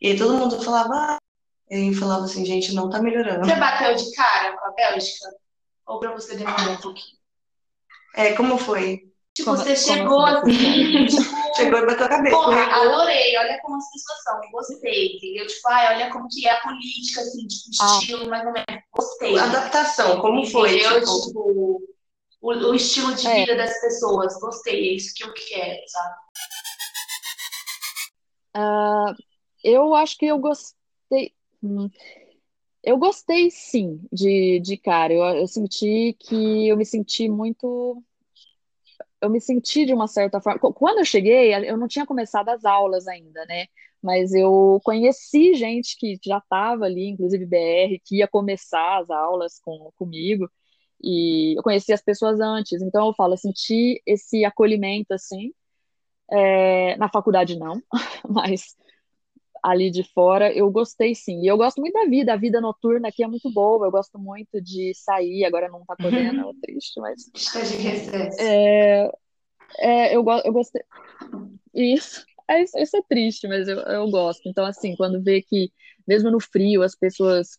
E 0.00 0.08
aí 0.08 0.18
todo 0.18 0.36
mundo 0.36 0.62
falava. 0.62 0.92
Ah, 0.94 1.18
e 1.70 1.94
falava 1.94 2.24
assim, 2.24 2.44
gente, 2.44 2.74
não 2.74 2.90
tá 2.90 3.00
melhorando. 3.00 3.46
Você 3.46 3.54
bateu 3.54 3.94
de 3.94 4.14
cara 4.14 4.54
com 4.56 4.66
a 4.66 4.72
Bélgica? 4.72 5.28
Ou 5.86 5.98
pra 5.98 6.12
você 6.12 6.36
demorar 6.36 6.70
um 6.70 6.76
pouquinho? 6.76 7.16
É, 8.14 8.34
como 8.34 8.58
foi? 8.58 9.10
Tipo, 9.34 9.52
como, 9.52 9.56
você 9.56 9.74
chegou 9.74 10.22
assim. 10.26 11.06
tipo, 11.08 11.56
chegou 11.56 11.78
e 11.78 11.86
bateu 11.86 12.04
a 12.04 12.08
cabeça. 12.10 12.36
Porra, 12.36 12.62
adorei, 12.64 13.38
olha 13.38 13.58
como 13.62 13.78
as 13.78 13.90
pessoas 13.90 14.22
são, 14.22 14.40
gostei, 14.52 15.16
entendeu? 15.16 15.46
Tipo, 15.46 15.68
ai, 15.70 15.94
olha 15.94 16.10
como 16.10 16.28
que 16.28 16.46
é 16.46 16.52
a 16.52 16.60
política, 16.60 17.22
assim, 17.22 17.46
tipo, 17.46 17.70
ah. 17.80 17.98
estilo, 17.98 18.28
mais 18.28 18.44
ou 18.44 18.52
menos. 18.52 18.84
Gostei. 18.92 19.38
Adaptação, 19.38 20.20
como 20.20 20.44
foi? 20.44 20.84
Eu, 20.84 21.00
tipo, 21.00 21.26
tipo 21.26 21.82
o, 22.42 22.50
o 22.50 22.74
estilo 22.74 23.14
de 23.14 23.26
é. 23.26 23.36
vida 23.36 23.56
das 23.56 23.80
pessoas. 23.80 24.38
Gostei, 24.40 24.90
é 24.90 24.92
isso 24.94 25.14
que 25.14 25.24
eu 25.24 25.32
quero, 25.32 25.80
sabe? 25.86 26.14
Uh, 28.54 29.22
eu 29.62 29.94
acho 29.94 30.18
que 30.18 30.26
eu 30.26 30.38
gostei. 30.38 31.32
Hum, 31.62 31.88
eu 32.82 32.98
gostei 32.98 33.48
sim 33.50 34.00
de, 34.12 34.60
de 34.60 34.76
cara. 34.76 35.14
Eu, 35.14 35.22
eu 35.22 35.46
senti 35.46 36.16
que 36.18 36.68
eu 36.68 36.76
me 36.76 36.84
senti 36.84 37.28
muito. 37.28 38.02
Eu 39.20 39.30
me 39.30 39.40
senti 39.40 39.86
de 39.86 39.94
uma 39.94 40.08
certa 40.08 40.40
forma. 40.40 40.58
Quando 40.58 40.98
eu 40.98 41.04
cheguei, 41.04 41.54
eu 41.54 41.76
não 41.76 41.86
tinha 41.86 42.04
começado 42.04 42.48
as 42.48 42.64
aulas 42.64 43.06
ainda, 43.06 43.46
né? 43.46 43.66
Mas 44.02 44.34
eu 44.34 44.80
conheci 44.82 45.54
gente 45.54 45.96
que 45.96 46.18
já 46.24 46.38
estava 46.38 46.86
ali, 46.86 47.06
inclusive 47.08 47.46
BR, 47.46 48.00
que 48.04 48.16
ia 48.16 48.26
começar 48.26 48.98
as 48.98 49.08
aulas 49.10 49.60
com, 49.60 49.92
comigo 49.96 50.50
e 51.02 51.58
eu 51.58 51.62
conheci 51.62 51.92
as 51.92 52.02
pessoas 52.02 52.40
antes, 52.40 52.80
então 52.80 53.08
eu 53.08 53.14
falo, 53.14 53.34
eu 53.34 53.38
senti 53.38 54.00
esse 54.06 54.44
acolhimento 54.44 55.12
assim, 55.12 55.52
é, 56.30 56.96
na 56.96 57.08
faculdade 57.08 57.58
não, 57.58 57.82
mas 58.28 58.76
ali 59.62 59.90
de 59.90 60.02
fora 60.02 60.52
eu 60.52 60.70
gostei 60.70 61.14
sim, 61.14 61.42
e 61.42 61.46
eu 61.46 61.56
gosto 61.56 61.80
muito 61.80 61.94
da 61.94 62.06
vida, 62.06 62.32
a 62.32 62.36
vida 62.36 62.60
noturna 62.60 63.08
aqui 63.08 63.24
é 63.24 63.28
muito 63.28 63.50
boa, 63.52 63.86
eu 63.86 63.90
gosto 63.90 64.18
muito 64.18 64.60
de 64.60 64.92
sair, 64.94 65.44
agora 65.44 65.68
não 65.68 65.84
tá 65.84 65.96
podendo, 65.96 66.48
é 66.48 66.52
triste, 66.60 67.00
mas... 67.00 67.30
É, 68.38 69.12
é, 69.78 70.16
eu, 70.16 70.24
eu 70.44 70.52
gostei... 70.52 70.82
Isso, 71.74 72.24
é, 72.48 72.62
isso 72.62 72.96
é 72.96 73.02
triste, 73.08 73.48
mas 73.48 73.66
eu, 73.66 73.78
eu 73.78 74.10
gosto, 74.10 74.48
então 74.48 74.64
assim, 74.64 74.94
quando 74.96 75.22
vê 75.22 75.42
que 75.42 75.72
mesmo 76.06 76.30
no 76.30 76.40
frio 76.40 76.82
as 76.82 76.94
pessoas 76.94 77.58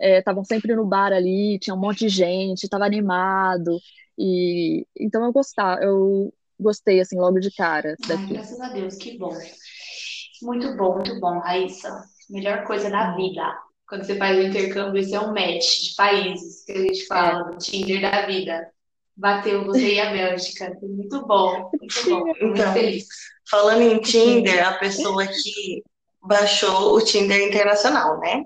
estavam 0.00 0.42
é, 0.42 0.44
sempre 0.44 0.74
no 0.74 0.86
bar 0.86 1.12
ali, 1.12 1.58
tinha 1.58 1.74
um 1.74 1.80
monte 1.80 2.00
de 2.00 2.08
gente, 2.08 2.64
estava 2.64 2.84
animado. 2.84 3.78
E 4.18 4.86
então 4.98 5.24
eu 5.24 5.32
gostava, 5.32 5.80
eu 5.82 6.32
gostei 6.58 7.00
assim 7.00 7.16
logo 7.16 7.38
de 7.40 7.50
cara 7.50 7.96
daqui. 8.06 8.22
Ai, 8.22 8.32
graças 8.34 8.60
a 8.60 8.68
Deus, 8.68 8.96
que 8.96 9.16
bom. 9.18 9.36
Muito 10.42 10.76
bom, 10.76 10.94
muito 10.94 11.20
bom, 11.20 11.38
Raíssa. 11.38 12.04
Melhor 12.28 12.64
coisa 12.64 12.88
da 12.90 13.14
vida. 13.14 13.42
Quando 13.88 14.04
você 14.04 14.16
faz 14.16 14.38
o 14.38 14.46
intercâmbio, 14.46 15.00
esse 15.00 15.14
é 15.14 15.20
um 15.20 15.34
match 15.34 15.80
de 15.82 15.94
países 15.96 16.64
que 16.64 16.72
a 16.72 16.78
gente 16.78 17.06
fala, 17.06 17.54
é. 17.54 17.56
Tinder 17.58 18.00
da 18.00 18.26
vida. 18.26 18.70
Bateu 19.16 19.64
você 19.64 19.94
e 19.94 20.00
a 20.00 20.12
Bélgica. 20.12 20.78
Muito 20.80 21.26
bom, 21.26 21.70
muito 21.78 22.04
bom. 22.08 22.24
Muito 22.24 22.44
então, 22.44 22.72
feliz. 22.72 23.06
Falando 23.50 23.82
em 23.82 24.00
Tinder, 24.00 24.66
a 24.66 24.74
pessoa 24.74 25.26
que 25.26 25.82
baixou 26.22 26.94
o 26.94 27.04
Tinder 27.04 27.48
internacional, 27.48 28.18
né? 28.20 28.44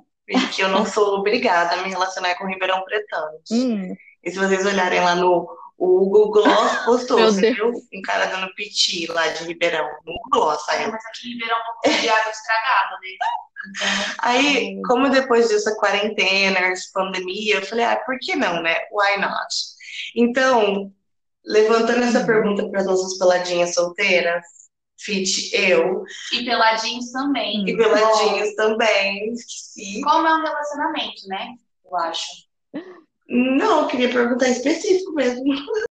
Que 0.54 0.62
eu 0.62 0.68
não 0.68 0.86
sou 0.86 1.18
obrigada 1.18 1.74
a 1.74 1.82
me 1.82 1.90
relacionar 1.90 2.34
com 2.36 2.46
Ribeirão 2.46 2.84
Pretano. 2.84 3.38
Hum. 3.50 3.94
E 4.22 4.30
se 4.30 4.38
vocês 4.38 4.64
olharem 4.64 5.00
lá 5.00 5.14
no 5.14 5.48
o 5.76 6.08
Google 6.08 6.30
Gloss 6.30 6.76
postou, 6.86 7.18
você 7.18 7.52
viu? 7.52 7.72
Um 7.92 8.02
cara 8.02 8.26
dando 8.26 8.52
piti 8.54 9.06
lá 9.06 9.26
de 9.28 9.44
Ribeirão. 9.44 9.84
No 10.06 10.12
Google 10.12 10.30
Gloss 10.30 10.64
saiu. 10.64 10.88
É, 10.88 10.90
mas 10.90 11.04
aqui 11.06 11.28
em 11.28 11.32
Ribeirão 11.32 11.58
não 11.58 11.80
tem 11.80 12.08
água 12.08 12.30
estragada, 12.30 12.90
né? 12.90 13.08
Então, 13.14 13.44
Aí, 14.18 14.80
como 14.86 15.08
depois 15.08 15.48
dessa 15.48 15.74
quarentena, 15.76 16.60
pandemia, 16.92 17.56
eu 17.56 17.66
falei, 17.66 17.84
ah, 17.84 17.96
por 18.04 18.18
que 18.20 18.36
não, 18.36 18.62
né? 18.62 18.76
Why 18.92 19.20
not? 19.20 19.54
Então, 20.14 20.92
levantando 21.44 22.04
essa 22.04 22.20
uhum. 22.20 22.26
pergunta 22.26 22.68
para 22.68 22.80
as 22.80 22.86
nossas 22.86 23.18
peladinhas 23.18 23.74
solteiras, 23.74 24.44
Fit 24.98 25.54
eu. 25.54 26.04
E 26.32 26.44
peladinhos 26.44 27.10
também. 27.10 27.68
E 27.68 27.76
peladinhos 27.76 28.50
Bom. 28.50 28.56
também. 28.56 29.32
Esqueci. 29.32 30.00
Como 30.02 30.26
é 30.26 30.34
um 30.34 30.42
relacionamento, 30.42 31.28
né? 31.28 31.54
Eu 31.84 31.96
acho. 31.96 32.26
Não, 33.28 33.82
eu 33.82 33.86
queria 33.88 34.12
perguntar 34.12 34.48
específico 34.48 35.12
mesmo. 35.12 35.44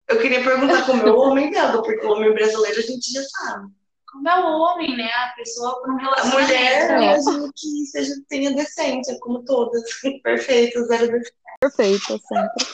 Eu 0.07 0.19
queria 0.19 0.43
perguntar 0.43 0.85
como 0.85 1.01
é 1.01 1.11
o 1.11 1.17
homem 1.17 1.51
dela, 1.51 1.81
porque 1.81 2.05
o 2.05 2.11
homem 2.11 2.33
brasileiro 2.33 2.79
a 2.79 2.83
gente 2.83 3.11
já 3.11 3.23
sabe. 3.23 3.71
Como 4.11 4.29
é 4.29 4.39
o 4.39 4.59
homem, 4.59 4.95
né? 4.95 5.09
A 5.09 5.33
pessoa 5.35 5.81
para 5.81 5.91
um 5.91 5.97
relacionamento. 5.97 6.37
A 6.37 6.41
mulher, 6.41 6.91
é. 6.91 6.99
mesmo 6.99 7.51
que 7.55 7.85
seja, 7.87 8.13
tenha 8.29 8.53
decência, 8.53 9.17
como 9.19 9.43
todas. 9.43 9.83
Perfeito, 10.23 10.85
zero 10.85 11.07
defeito. 11.07 11.43
Perfeito, 11.59 12.19
sempre. 12.27 12.65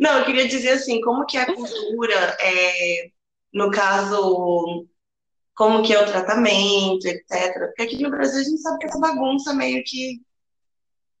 Não, 0.00 0.18
eu 0.18 0.24
queria 0.24 0.48
dizer 0.48 0.70
assim, 0.70 1.00
como 1.00 1.26
que 1.26 1.36
a 1.36 1.46
cultura, 1.46 2.36
é, 2.40 3.10
no 3.52 3.70
caso 3.70 4.86
como 5.58 5.82
que 5.82 5.92
é 5.92 6.00
o 6.00 6.06
tratamento, 6.06 7.04
etc. 7.04 7.52
Porque 7.66 7.82
aqui 7.82 8.00
no 8.00 8.10
Brasil 8.10 8.40
a 8.40 8.44
gente 8.44 8.62
sabe 8.62 8.78
que 8.78 8.86
essa 8.86 9.00
bagunça 9.00 9.52
meio 9.52 9.82
que. 9.84 10.20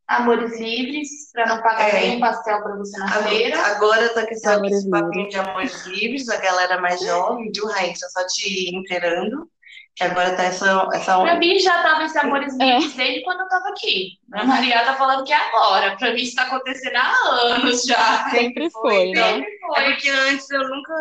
Amores 0.06 0.58
livres, 0.58 1.30
para 1.34 1.46
não 1.48 1.62
pagar 1.62 1.94
é. 1.94 2.00
nem 2.00 2.18
pastel 2.20 2.62
para 2.62 2.76
você 2.76 2.96
na 2.98 3.10
agora, 3.10 3.28
feira. 3.28 3.60
Agora 3.66 4.08
tá 4.14 4.26
com 4.26 4.32
esse, 4.32 4.88
papinho 4.88 5.28
de 5.28 5.36
amores 5.36 5.84
livres, 5.84 6.30
a 6.30 6.38
galera 6.38 6.80
mais 6.80 6.98
jovem, 7.00 7.52
viu, 7.54 7.66
Raíssa? 7.66 8.08
Só 8.08 8.26
te 8.26 8.74
inteirando. 8.74 9.50
Que 9.94 10.04
agora 10.04 10.34
tá 10.34 10.44
essa. 10.44 10.88
essa... 10.94 11.20
Pra 11.20 11.34
mim 11.34 11.58
já 11.58 11.82
tava 11.82 12.04
esse 12.04 12.16
amores 12.16 12.58
é. 12.58 12.64
livres 12.64 12.94
desde 12.94 13.22
quando 13.22 13.40
eu 13.40 13.48
tava 13.48 13.68
aqui. 13.68 14.12
A 14.32 14.44
Maria 14.44 14.82
tá 14.84 14.94
falando 14.94 15.24
que 15.24 15.32
é 15.32 15.36
agora. 15.36 15.96
Pra 15.96 16.14
mim 16.14 16.22
isso 16.22 16.36
tá 16.36 16.44
acontecendo 16.44 16.96
há 16.96 17.14
anos 17.32 17.82
já. 17.84 18.30
Sempre 18.30 18.70
foi, 18.70 19.10
né? 19.10 19.34
Sempre 19.34 19.58
foi. 19.58 19.82
É 19.82 19.90
porque 19.90 20.08
antes 20.08 20.50
eu 20.50 20.68
nunca 20.68 20.94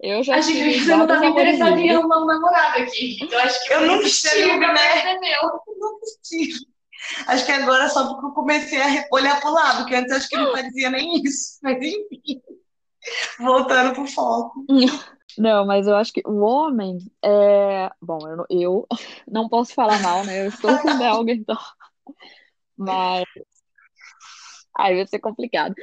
eu 0.00 0.22
já 0.22 0.36
acho 0.36 0.52
que 0.52 0.80
você 0.80 0.96
não 0.96 1.02
estava 1.02 1.26
interessado 1.26 1.78
em 1.78 1.90
arrumar 1.90 2.22
um 2.22 2.26
namorado 2.26 2.82
aqui. 2.82 3.18
Então 3.22 3.38
acho 3.40 3.64
que 3.66 3.72
eu 3.72 3.86
nunca 3.86 4.06
estive, 4.06 4.56
né? 4.58 5.14
Eu 5.42 5.60
nunca 5.78 6.04
estive. 6.04 6.58
Acho 7.26 7.44
que 7.44 7.52
agora 7.52 7.88
só 7.88 8.08
porque 8.08 8.26
eu 8.26 8.30
comecei 8.30 8.80
a 8.80 9.06
olhar 9.12 9.40
para 9.40 9.50
o 9.50 9.54
lado, 9.54 9.78
porque 9.78 9.94
antes 9.94 10.12
acho 10.12 10.28
que 10.28 10.36
não 10.36 10.52
parecia 10.52 10.90
nem 10.90 11.22
isso. 11.22 11.58
Mas 11.62 11.76
enfim, 11.76 12.42
voltando 13.38 13.94
pro 13.94 14.06
foco. 14.06 14.64
Não, 15.36 15.66
mas 15.66 15.88
eu 15.88 15.96
acho 15.96 16.12
que 16.12 16.22
o 16.24 16.40
homem 16.40 16.98
é. 17.22 17.90
Bom, 18.00 18.18
eu, 18.28 18.46
eu 18.48 18.88
não 19.26 19.48
posso 19.48 19.74
falar 19.74 20.00
mal, 20.00 20.24
né? 20.24 20.44
Eu 20.44 20.48
estou 20.48 20.78
com 20.78 20.96
belga, 20.96 21.32
então. 21.32 21.58
Mas. 22.76 23.24
Aí 24.76 24.96
vai 24.96 25.06
ser 25.06 25.18
complicado. 25.18 25.74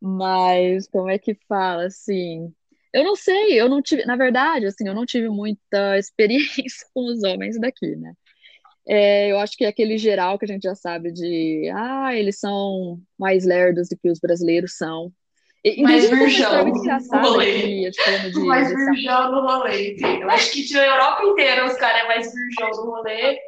Mas 0.00 0.88
como 0.88 1.08
é 1.08 1.18
que 1.18 1.34
fala, 1.48 1.86
assim? 1.86 2.52
Eu 2.92 3.04
não 3.04 3.16
sei, 3.16 3.60
eu 3.60 3.68
não 3.68 3.80
tive, 3.80 4.04
na 4.04 4.16
verdade, 4.16 4.66
assim, 4.66 4.86
eu 4.86 4.94
não 4.94 5.06
tive 5.06 5.28
muita 5.28 5.96
experiência 5.98 6.86
com 6.94 7.06
os 7.06 7.22
homens 7.22 7.58
daqui, 7.58 7.96
né? 7.96 8.12
É, 8.86 9.30
eu 9.30 9.38
acho 9.38 9.56
que 9.56 9.64
é 9.64 9.68
aquele 9.68 9.96
geral 9.96 10.38
que 10.38 10.44
a 10.44 10.48
gente 10.48 10.64
já 10.64 10.74
sabe 10.74 11.12
de, 11.12 11.70
ah, 11.72 12.14
eles 12.14 12.38
são 12.38 13.00
mais 13.18 13.44
lerdos 13.44 13.88
do 13.88 13.96
que 13.96 14.10
os 14.10 14.18
brasileiros 14.18 14.76
são. 14.76 15.12
E, 15.64 15.80
Mais 15.80 16.10
virgão 16.10 16.64
no 16.64 17.20
rolê. 17.20 17.86
eu 17.86 17.90
de, 17.92 18.40
Mais 18.40 18.66
de 18.68 18.74
virgão 18.74 19.30
no 19.30 19.40
rolê, 19.42 19.92
entendeu? 19.92 20.28
Acho 20.28 20.50
que 20.50 20.64
de 20.64 20.76
Europa 20.76 21.22
inteira 21.24 21.64
os 21.66 21.74
caras 21.74 22.02
é 22.02 22.08
mais 22.08 22.32
virgão 22.34 22.70
no 22.70 22.90
rolê, 22.90 23.38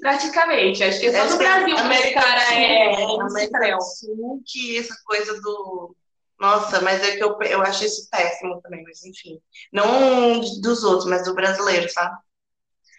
praticamente. 0.00 0.82
Acho 0.82 0.98
que 0.98 1.06
é 1.08 1.12
só 1.12 1.18
Acho 1.18 1.32
no 1.34 1.38
que 1.38 1.44
Brasil 1.44 1.66
que 1.66 1.74
os 1.74 1.80
América 1.80 2.20
caras 2.22 2.44
do 2.44 2.48
Sul, 2.48 2.56
é? 2.56 2.94
América 3.20 3.58
extremo. 3.58 3.78
do 3.78 3.84
Sul, 3.84 4.42
que 4.46 4.78
essa 4.78 4.94
coisa 5.04 5.40
do. 5.42 5.94
Nossa, 6.40 6.80
mas 6.80 7.02
é 7.02 7.16
que 7.16 7.22
eu, 7.22 7.36
eu 7.42 7.62
acho 7.62 7.84
isso 7.84 8.08
péssimo 8.10 8.60
também, 8.62 8.82
mas 8.84 9.04
enfim. 9.04 9.40
Não 9.72 10.40
dos 10.60 10.84
outros, 10.84 11.06
mas 11.08 11.24
do 11.24 11.34
brasileiro, 11.34 11.88
sabe? 11.90 12.16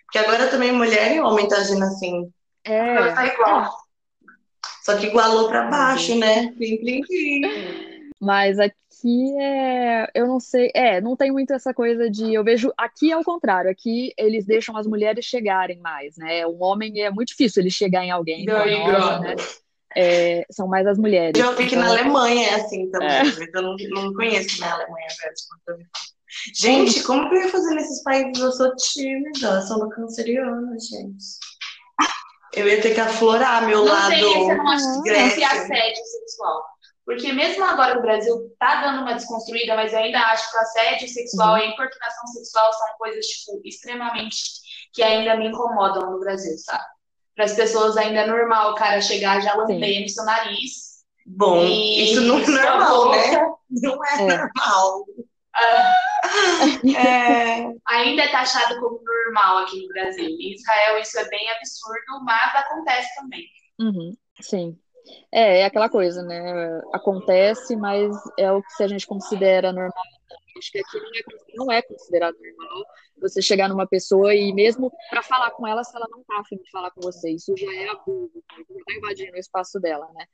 Porque 0.05 0.19
agora 0.19 0.49
também 0.49 0.71
mulher 0.71 1.15
e 1.15 1.21
homem 1.21 1.47
tá 1.47 1.57
agindo 1.57 1.83
assim. 1.83 2.31
Agora 2.65 3.11
É, 3.11 3.15
tá 3.15 3.25
igual. 3.27 3.77
Só 4.83 4.97
que 4.97 5.05
igualou 5.05 5.47
pra 5.47 5.69
baixo, 5.69 6.17
né? 6.17 6.51
Plim, 6.53 6.77
plim, 6.77 7.01
plim. 7.01 7.41
Mas 8.19 8.59
aqui 8.59 9.39
é, 9.39 10.09
eu 10.13 10.27
não 10.27 10.39
sei, 10.39 10.71
é, 10.75 10.99
não 10.99 11.15
tem 11.15 11.31
muito 11.31 11.53
essa 11.53 11.73
coisa 11.73 12.09
de, 12.09 12.33
eu 12.33 12.43
vejo, 12.43 12.73
aqui 12.77 13.11
é 13.11 13.17
o 13.17 13.23
contrário, 13.23 13.71
aqui 13.71 14.13
eles 14.17 14.45
deixam 14.45 14.75
as 14.75 14.85
mulheres 14.85 15.23
chegarem 15.23 15.79
mais, 15.79 16.17
né? 16.17 16.45
Um 16.45 16.61
homem 16.61 17.01
é 17.01 17.09
muito 17.09 17.29
difícil 17.29 17.61
ele 17.61 17.71
chegar 17.71 18.03
em 18.03 18.11
alguém, 18.11 18.45
falar, 18.45 18.65
Daí, 18.65 18.91
nossa, 18.91 19.19
né? 19.19 19.35
É, 19.95 20.45
são 20.51 20.67
mais 20.67 20.85
as 20.85 20.97
mulheres. 20.97 21.37
Já 21.39 21.49
ouvi 21.49 21.67
que 21.67 21.75
na 21.75 21.85
Então, 21.87 21.97
Alemanha 21.97 22.47
é 22.49 22.55
assim 22.55 22.89
também, 22.91 23.09
É. 23.09 23.23
mas 23.23 23.37
eu 23.37 23.61
não, 23.61 23.75
não 23.89 24.13
conheço 24.13 24.59
na 24.61 24.73
Alemanha, 24.73 25.07
eu 25.23 25.29
me 25.31 25.63
falar. 25.65 25.89
Gente, 26.55 27.03
como 27.03 27.27
que 27.29 27.35
eu 27.35 27.41
ia 27.41 27.49
fazer 27.49 27.73
nesses 27.73 28.03
países? 28.03 28.39
Eu 28.39 28.51
sou 28.51 28.75
tímida, 28.75 29.47
eu 29.55 29.61
sou 29.63 29.77
uma 29.77 29.89
canceriana, 29.89 30.77
gente. 30.79 31.25
Eu 32.53 32.67
ia 32.67 32.81
ter 32.81 32.93
que 32.93 32.99
aflorar 32.99 33.65
meu 33.67 33.85
Não 33.85 33.91
lado 33.93 34.09
sei 34.13 34.19
se 34.21 34.25
eu 34.49 34.57
não 34.57 34.67
acho 34.69 35.03
que 35.03 35.09
Grécia. 35.09 35.27
esse 35.33 35.43
assédio 35.43 36.03
sexual. 36.05 36.65
Porque 37.05 37.31
mesmo 37.33 37.63
agora 37.63 37.97
o 37.97 38.01
Brasil 38.03 38.55
tá 38.59 38.81
dando 38.81 39.01
uma 39.01 39.13
desconstruída, 39.13 39.75
mas 39.75 39.91
eu 39.93 39.99
ainda 39.99 40.19
acho 40.19 40.49
que 40.51 40.57
o 40.57 40.59
assédio 40.59 41.07
sexual 41.07 41.53
Uhum. 41.53 41.57
e 41.59 41.61
a 41.63 41.67
importunação 41.67 42.27
sexual 42.27 42.71
são 42.73 42.87
coisas, 42.99 43.25
tipo, 43.25 43.59
extremamente 43.65 44.37
que 44.93 45.01
ainda 45.01 45.35
me 45.35 45.47
incomodam 45.47 46.11
no 46.11 46.19
Brasil, 46.19 46.55
sabe? 46.59 46.83
Para 47.39 47.45
as 47.45 47.55
pessoas 47.55 47.95
ainda 47.95 48.19
é 48.19 48.27
normal 48.27 48.73
o 48.73 48.75
cara 48.75 48.99
chegar 48.99 49.41
já 49.41 49.53
lambendo 49.55 50.09
seu 50.09 50.25
nariz. 50.25 50.89
Bom, 51.25 51.63
E 51.63 52.11
isso 52.11 52.19
não 52.19 52.37
é 52.37 52.45
normal, 52.45 53.11
né? 53.11 53.47
Não 53.69 54.05
é, 54.05 54.13
É. 54.15 54.37
normal. 54.37 55.05
ah, 55.55 55.93
É, 56.97 57.63
ainda 57.87 58.23
é 58.23 58.27
taxado 58.27 58.77
como 58.81 59.01
normal 59.01 59.59
aqui 59.59 59.81
no 59.81 59.87
Brasil. 59.87 60.25
Em 60.25 60.53
Israel 60.53 60.97
isso 60.97 61.17
é 61.17 61.29
bem 61.29 61.49
absurdo, 61.51 62.25
mas 62.25 62.55
acontece 62.55 63.15
também. 63.15 63.45
uhum, 63.79 64.17
sim. 64.41 64.77
É, 65.31 65.61
é 65.61 65.65
aquela 65.65 65.87
coisa, 65.89 66.21
né? 66.21 66.81
Acontece, 66.93 67.73
mas 67.77 68.13
é 68.37 68.51
o 68.51 68.61
que 68.61 68.73
se 68.73 68.83
a 68.83 68.87
gente 68.89 69.07
considera 69.07 69.71
normal. 69.71 70.03
Acho 70.59 70.71
que 70.71 70.79
aqui 70.79 70.97
não 70.99 71.09
é, 71.09 71.55
não 71.55 71.71
é 71.71 71.81
considerado 71.81 72.35
normal 72.39 72.83
você 73.21 73.41
chegar 73.41 73.67
numa 73.67 73.87
pessoa 73.87 74.33
e 74.35 74.53
mesmo 74.53 74.91
para 75.09 75.23
falar 75.23 75.51
com 75.51 75.65
ela, 75.67 75.83
se 75.83 75.95
ela 75.95 76.07
não 76.09 76.23
tá 76.23 76.39
afim 76.39 76.57
de 76.57 76.69
falar 76.69 76.91
com 76.91 77.01
você, 77.01 77.31
isso 77.31 77.53
já 77.57 77.73
é 77.73 77.87
abuso, 77.89 78.31
já 78.55 78.63
tá 78.85 78.93
invadindo 78.95 79.33
o 79.33 79.39
espaço 79.39 79.79
dela, 79.79 80.07
né? 80.13 80.25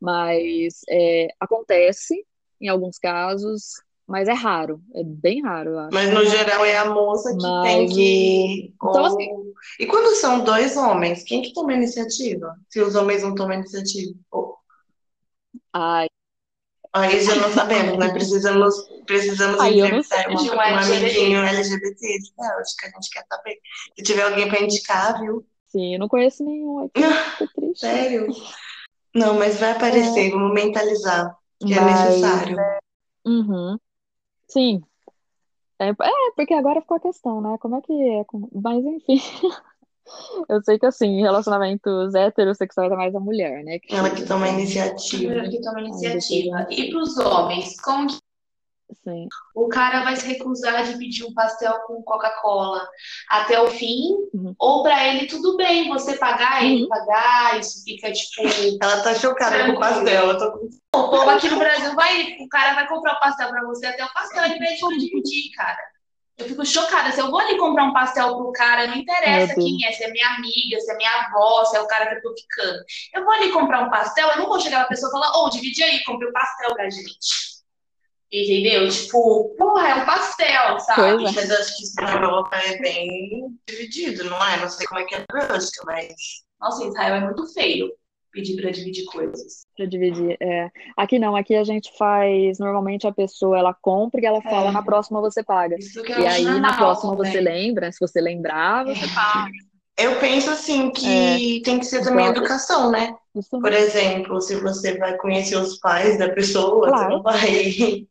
Mas 0.00 0.80
é, 0.88 1.28
acontece 1.38 2.24
em 2.60 2.68
alguns 2.68 2.98
casos, 2.98 3.74
mas 4.06 4.28
é 4.28 4.32
raro, 4.32 4.80
é 4.94 5.02
bem 5.04 5.42
raro, 5.42 5.70
eu 5.70 5.78
acho. 5.78 5.94
mas 5.94 6.12
no 6.12 6.24
geral 6.24 6.64
é 6.64 6.76
a 6.76 6.84
moça 6.86 7.30
que 7.36 7.42
Mas 7.42 7.62
tem 7.62 7.88
que. 7.88 8.74
Então, 8.74 9.04
assim- 9.04 9.52
E 9.80 9.86
quando 9.86 10.14
são 10.16 10.42
dois 10.44 10.76
homens, 10.76 11.22
quem 11.22 11.42
que 11.42 11.52
toma 11.52 11.72
a 11.72 11.76
iniciativa? 11.76 12.56
Se 12.68 12.80
os 12.80 12.94
homens 12.94 13.22
não 13.22 13.34
tomam 13.34 13.52
a 13.52 13.56
iniciativa? 13.60 14.14
Ou- 14.30 14.56
Ai, 15.72 16.08
Aí 16.94 17.20
já 17.22 17.34
não 17.36 17.50
sabemos, 17.50 17.96
né? 17.98 18.10
Precisamos, 18.12 18.74
precisamos 19.06 19.56
não 19.58 19.66
entrevistar 19.66 20.28
uma- 20.28 20.40
um 20.42 20.44
um 20.44 20.60
LGBT. 20.60 20.96
amiguinho 21.06 21.42
LGBT 21.42 22.18
de 22.18 22.32
Bélgica, 22.36 22.86
a 22.86 22.90
gente 22.90 23.10
quer 23.10 23.24
saber. 23.32 23.58
Se 23.96 24.04
tiver 24.04 24.22
alguém 24.22 24.48
pra 24.48 24.60
indicar, 24.60 25.18
viu? 25.20 25.46
sim, 25.68 25.94
eu 25.94 25.98
não 25.98 26.08
conheço 26.08 26.44
nenhum 26.44 26.80
aqui. 26.84 27.00
Sério? 27.76 28.26
Não, 29.14 29.38
mas 29.38 29.58
vai 29.58 29.72
aparecer, 29.72 30.30
vamos 30.30 30.52
mentalizar, 30.52 31.34
que 31.60 31.72
é 31.72 31.80
Mas, 31.80 32.00
necessário. 32.04 32.56
Uhum. 33.24 33.78
Sim. 34.48 34.82
É, 35.78 35.88
é, 35.88 35.94
porque 36.36 36.52
agora 36.54 36.80
ficou 36.82 36.98
a 36.98 37.00
questão, 37.00 37.40
né? 37.40 37.56
Como 37.58 37.76
é 37.76 37.80
que 37.80 37.92
é? 37.92 38.24
Mas 38.52 38.84
enfim. 38.84 39.18
Eu 40.48 40.62
sei 40.62 40.78
que 40.78 40.86
assim, 40.86 41.06
em 41.06 41.20
relacionamentos 41.22 42.14
heterossexuais 42.14 42.90
é 42.90 42.96
mais 42.96 43.14
a 43.14 43.20
mulher, 43.20 43.62
né? 43.64 43.78
que 43.78 43.94
Ela 43.94 44.08
chega, 44.08 44.16
que 44.22 44.26
toma 44.28 44.46
a 44.46 44.48
iniciativa. 44.48 45.24
Primeiro 45.24 45.50
que 45.50 45.60
toma 45.60 45.80
iniciativa. 45.80 46.66
E 46.70 46.90
para 46.90 47.00
os 47.00 47.16
homens, 47.18 47.80
como 47.80 48.08
que 48.08 48.18
Sim. 49.04 49.28
o 49.54 49.68
cara 49.68 50.04
vai 50.04 50.14
se 50.16 50.26
recusar 50.26 50.84
de 50.84 50.98
pedir 50.98 51.24
um 51.24 51.32
pastel 51.32 51.72
com 51.86 52.02
Coca-Cola 52.02 52.86
até 53.28 53.60
o 53.60 53.68
fim? 53.68 54.10
Uhum. 54.34 54.54
Ou 54.58 54.82
para 54.82 55.08
ele 55.08 55.26
tudo 55.26 55.56
bem 55.56 55.88
você 55.88 56.16
pagar, 56.16 56.64
ele 56.64 56.82
Uhum. 56.82 56.88
pagar, 56.88 57.58
isso 57.58 57.82
fica 57.84 58.12
tipo. 58.12 58.42
Ela 58.82 59.00
tá 59.02 59.14
chocada 59.14 59.66
com 59.66 59.72
o 59.72 59.80
pastel. 59.80 60.28
Eu 60.28 60.38
tô 60.38 60.52
com... 60.52 60.70
O 60.94 61.08
povo 61.08 61.30
aqui 61.30 61.48
no 61.48 61.58
Brasil 61.58 61.94
vai, 61.94 62.36
o 62.38 62.48
cara 62.48 62.74
vai 62.74 62.86
comprar 62.86 63.14
o 63.14 63.20
pastel 63.20 63.48
para 63.48 63.64
você 63.64 63.86
até 63.86 64.04
o 64.04 64.12
pastel, 64.12 64.44
ele 64.44 64.58
pede 64.58 64.80
para 64.80 64.98
dividir, 64.98 65.50
cara. 65.56 65.91
Eu 66.38 66.46
fico 66.46 66.64
chocada. 66.64 67.12
Se 67.12 67.20
eu 67.20 67.30
vou 67.30 67.38
ali 67.38 67.58
comprar 67.58 67.84
um 67.84 67.92
pastel 67.92 68.36
pro 68.36 68.52
cara, 68.52 68.86
não 68.86 68.96
interessa 68.96 69.54
Deus. 69.54 69.64
quem 69.64 69.86
é, 69.86 69.92
se 69.92 70.04
é 70.04 70.10
minha 70.10 70.28
amiga, 70.28 70.80
se 70.80 70.90
é 70.90 70.96
minha 70.96 71.10
avó, 71.10 71.64
se 71.64 71.76
é 71.76 71.80
o 71.80 71.86
cara 71.86 72.06
que 72.06 72.16
eu 72.16 72.22
tô 72.22 72.34
ficando. 72.34 72.78
Eu 73.14 73.24
vou 73.24 73.32
ali 73.32 73.52
comprar 73.52 73.82
um 73.82 73.90
pastel, 73.90 74.28
eu 74.30 74.38
não 74.38 74.46
vou 74.46 74.60
chegar 74.60 74.80
pra 74.80 74.88
pessoa 74.88 75.10
e 75.10 75.12
falar, 75.12 75.38
ô, 75.38 75.50
divide 75.50 75.82
aí, 75.82 76.02
compre 76.04 76.28
um 76.28 76.32
pastel 76.32 76.74
pra 76.74 76.90
gente. 76.90 77.52
Entendeu? 78.32 78.88
Tipo, 78.88 79.54
porra, 79.58 79.88
é 79.90 79.94
um 79.96 80.06
pastel, 80.06 80.80
sabe? 80.80 81.22
Pois 81.22 81.36
é. 81.36 81.40
Mas 81.40 81.50
acho 81.50 81.76
que 81.76 81.82
isso 81.82 81.94
na 81.96 82.14
Europa 82.14 82.56
é 82.56 82.78
bem 82.78 83.58
dividido, 83.68 84.24
não 84.24 84.42
é? 84.42 84.56
Não 84.56 84.70
sei 84.70 84.86
como 84.86 85.00
é 85.00 85.04
que 85.04 85.14
é 85.14 85.18
na 85.18 85.48
Bélgica, 85.48 85.82
mas. 85.84 86.14
Nossa, 86.58 86.86
Israel 86.86 87.14
é 87.16 87.20
muito 87.20 87.46
feio 87.52 87.92
pedir 88.32 88.60
pra 88.60 88.70
dividir 88.70 89.04
coisas. 89.06 89.66
Pra 89.76 89.86
dividir. 89.86 90.36
É. 90.40 90.70
Aqui 90.96 91.18
não, 91.18 91.36
aqui 91.36 91.54
a 91.54 91.64
gente 91.64 91.92
faz. 91.96 92.58
Normalmente 92.58 93.06
a 93.06 93.12
pessoa 93.12 93.58
ela 93.58 93.74
compra 93.74 94.20
e 94.20 94.24
ela 94.26 94.40
fala, 94.42 94.68
É. 94.68 94.72
na 94.72 94.82
próxima 94.82 95.20
você 95.20 95.42
paga. 95.42 95.76
Isso 95.78 96.02
que 96.02 96.12
eu 96.12 96.20
E 96.20 96.26
aí 96.26 96.44
na 96.44 96.52
normal 96.54 96.76
próxima 96.76 97.14
você 97.16 97.40
lembra, 97.40 97.92
se 97.92 98.00
você 98.00 98.20
lembrar, 98.20 98.84
você 98.86 99.06
paga. 99.14 99.50
Eu 99.98 100.18
penso 100.18 100.50
assim 100.50 100.90
que 100.90 101.60
tem 101.64 101.78
que 101.78 101.84
ser 101.84 102.02
também 102.02 102.26
educação, 102.26 102.90
né? 102.90 103.14
Isso 103.36 103.50
Por 103.60 103.72
exemplo, 103.72 104.40
se 104.40 104.56
você 104.56 104.96
vai 104.98 105.16
conhecer 105.18 105.56
os 105.56 105.78
pais 105.78 106.18
da 106.18 106.30
pessoa, 106.30 106.86
você 106.86 106.90
Claro. 106.90 107.10
não 107.10 107.22
vai. 107.22 107.38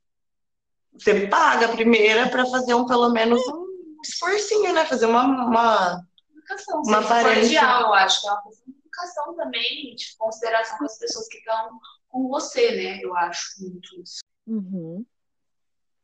Você 0.94 1.26
paga 1.28 1.66
a 1.66 1.70
primeira 1.70 2.30
para 2.30 2.46
fazer 2.46 2.76
um, 2.76 2.86
pelo 2.86 3.10
menos, 3.10 3.42
um 3.48 3.66
esforcinho, 4.06 4.72
né? 4.74 4.86
Fazer 4.86 5.08
uma, 5.08 5.24
uma... 5.24 6.02
Educação, 6.36 6.82
Uma 6.86 7.00
aparência. 7.00 7.34
cordial, 7.42 7.82
eu 7.88 7.94
acho 7.94 8.22
que 8.22 8.28
é 8.28 8.32
uma 8.32 8.42
de 8.42 8.74
educação 9.02 9.36
também, 9.36 9.96
de 9.96 10.16
consideração 10.18 10.78
com 10.78 10.86
as 10.86 10.98
pessoas 10.98 11.28
que 11.28 11.38
estão 11.38 11.80
com 12.10 12.28
você, 12.28 12.72
né? 12.76 13.00
Eu 13.02 13.16
acho 13.16 13.62
muito 13.62 14.02
isso. 14.02 14.22
Uhum. 14.46 15.06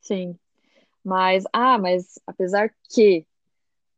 Sim. 0.02 0.38
Mas, 1.04 1.44
ah, 1.54 1.78
mas 1.78 2.20
apesar 2.26 2.74
que 2.90 3.26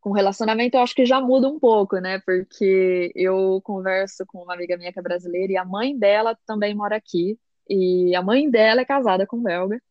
com 0.02 0.12
relacionamento 0.12 0.78
eu 0.78 0.82
acho 0.82 0.96
que 0.96 1.06
já 1.06 1.20
muda 1.20 1.48
um 1.48 1.60
pouco, 1.60 1.98
né? 1.98 2.20
Porque 2.20 3.12
eu 3.16 3.62
converso 3.64 4.26
com 4.26 4.44
uma 4.44 4.54
amiga 4.54 4.78
minha 4.78 4.94
que 4.94 5.00
é 5.00 5.04
brasileira 5.04 5.54
e 5.54 5.58
a 5.58 5.66
mãe 5.66 5.98
dela 5.98 6.38
também 6.46 6.74
mora 6.74 6.96
aqui. 6.96 7.38
E 7.68 8.16
a 8.16 8.22
mãe 8.22 8.50
dela 8.50 8.82
é 8.82 8.86
casada 8.86 9.28
com 9.28 9.38
um 9.38 9.44
belga. 9.44 9.82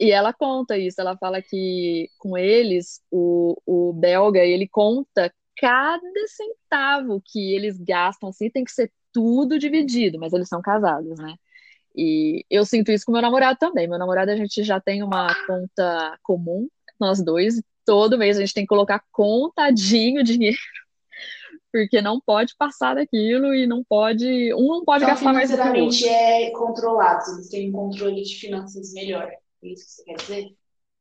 E 0.00 0.10
ela 0.10 0.32
conta 0.32 0.76
isso, 0.76 1.00
ela 1.00 1.16
fala 1.16 1.40
que 1.40 2.10
com 2.18 2.36
eles, 2.36 3.00
o, 3.10 3.56
o 3.64 3.92
belga, 3.92 4.40
ele 4.40 4.66
conta 4.66 5.32
cada 5.56 6.26
centavo 6.28 7.22
que 7.24 7.54
eles 7.54 7.78
gastam, 7.78 8.28
assim, 8.28 8.50
tem 8.50 8.64
que 8.64 8.72
ser 8.72 8.90
tudo 9.12 9.58
dividido, 9.58 10.18
mas 10.18 10.32
eles 10.32 10.48
são 10.48 10.62
casados, 10.62 11.18
né? 11.18 11.34
E 11.94 12.44
eu 12.50 12.64
sinto 12.64 12.90
isso 12.90 13.04
com 13.04 13.12
meu 13.12 13.20
namorado 13.20 13.58
também. 13.58 13.86
Meu 13.86 13.98
namorado, 13.98 14.30
a 14.30 14.36
gente 14.36 14.62
já 14.64 14.80
tem 14.80 15.02
uma 15.02 15.26
conta 15.46 16.18
comum, 16.22 16.68
nós 16.98 17.22
dois. 17.22 17.62
Todo 17.84 18.16
mês 18.16 18.36
a 18.36 18.40
gente 18.40 18.54
tem 18.54 18.64
que 18.64 18.68
colocar 18.68 19.02
contadinho 19.10 20.22
dinheiro, 20.22 20.56
porque 21.70 22.00
não 22.00 22.20
pode 22.20 22.54
passar 22.56 22.94
daquilo 22.94 23.54
e 23.54 23.66
não 23.66 23.84
pode. 23.84 24.54
Um 24.54 24.68
não 24.68 24.84
pode 24.84 25.04
Então, 25.04 25.14
gastar 25.14 25.32
mais 25.32 25.50
o 25.50 25.54
financeiramente 25.54 26.08
é 26.08 26.50
controlados, 26.50 27.28
eles 27.28 27.48
têm 27.48 27.68
um 27.68 27.72
controle 27.72 28.22
de 28.22 28.36
finanças 28.36 28.92
melhor. 28.94 29.30
É 29.62 29.68
isso 29.68 29.84
que 29.84 29.92
você 29.92 30.04
quer 30.04 30.14
dizer? 30.14 30.56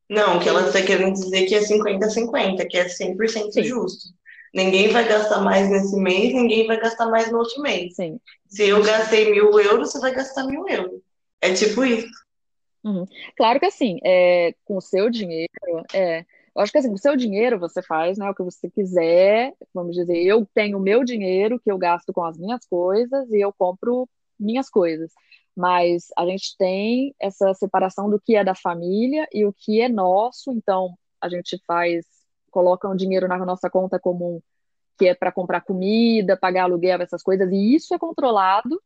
Não, 0.09 0.39
que 0.39 0.49
ela 0.49 0.67
está 0.67 0.81
querendo 0.81 1.13
dizer 1.13 1.45
que 1.45 1.55
é 1.55 1.61
50-50, 1.61 2.67
que 2.67 2.77
é 2.77 2.85
100% 2.85 3.51
Sim. 3.51 3.63
justo. 3.63 4.09
Ninguém 4.53 4.89
vai 4.89 5.07
gastar 5.07 5.41
mais 5.41 5.69
nesse 5.69 5.95
mês, 5.95 6.33
ninguém 6.33 6.67
vai 6.67 6.79
gastar 6.79 7.07
mais 7.09 7.31
no 7.31 7.39
outro 7.39 7.61
mês. 7.61 7.95
Sim. 7.95 8.19
Se 8.47 8.67
eu 8.67 8.83
gastei 8.83 9.31
mil 9.31 9.57
euros, 9.59 9.91
você 9.91 9.99
vai 9.99 10.13
gastar 10.13 10.45
mil 10.45 10.67
euros. 10.67 11.01
É 11.39 11.53
tipo 11.53 11.85
isso. 11.85 12.11
Claro 13.37 13.59
que 13.59 13.65
assim, 13.65 13.99
é, 14.03 14.53
com 14.65 14.77
o 14.77 14.81
seu 14.81 15.09
dinheiro, 15.09 15.49
é, 15.93 16.25
Eu 16.55 16.61
acho 16.61 16.71
que 16.71 16.77
assim, 16.77 16.91
o 16.91 16.97
seu 16.97 17.15
dinheiro 17.15 17.57
você 17.59 17.81
faz, 17.81 18.17
né, 18.17 18.29
o 18.29 18.35
que 18.35 18.43
você 18.43 18.69
quiser. 18.69 19.53
Vamos 19.73 19.95
dizer, 19.95 20.17
eu 20.17 20.45
tenho 20.53 20.77
o 20.77 20.81
meu 20.81 21.03
dinheiro 21.03 21.59
que 21.59 21.71
eu 21.71 21.77
gasto 21.77 22.11
com 22.11 22.23
as 22.23 22.37
minhas 22.37 22.65
coisas 22.65 23.29
e 23.31 23.39
eu 23.39 23.53
compro 23.53 24.07
minhas 24.39 24.69
coisas. 24.69 25.11
Mas 25.55 26.07
a 26.17 26.25
gente 26.25 26.55
tem 26.57 27.15
essa 27.19 27.53
separação 27.53 28.09
do 28.09 28.19
que 28.19 28.35
é 28.35 28.43
da 28.43 28.55
família 28.55 29.27
e 29.33 29.45
o 29.45 29.53
que 29.53 29.81
é 29.81 29.87
nosso, 29.89 30.51
então 30.51 30.93
a 31.21 31.29
gente 31.29 31.57
faz, 31.65 32.05
coloca 32.51 32.87
um 32.89 32.95
dinheiro 32.95 33.27
na 33.27 33.37
nossa 33.45 33.69
conta 33.69 33.99
comum, 33.99 34.41
que 34.97 35.07
é 35.07 35.15
para 35.15 35.31
comprar 35.31 35.61
comida, 35.61 36.37
pagar 36.37 36.63
aluguel, 36.63 37.01
essas 37.01 37.23
coisas, 37.23 37.51
e 37.51 37.75
isso 37.75 37.93
é 37.95 37.99
controlado. 37.99 38.81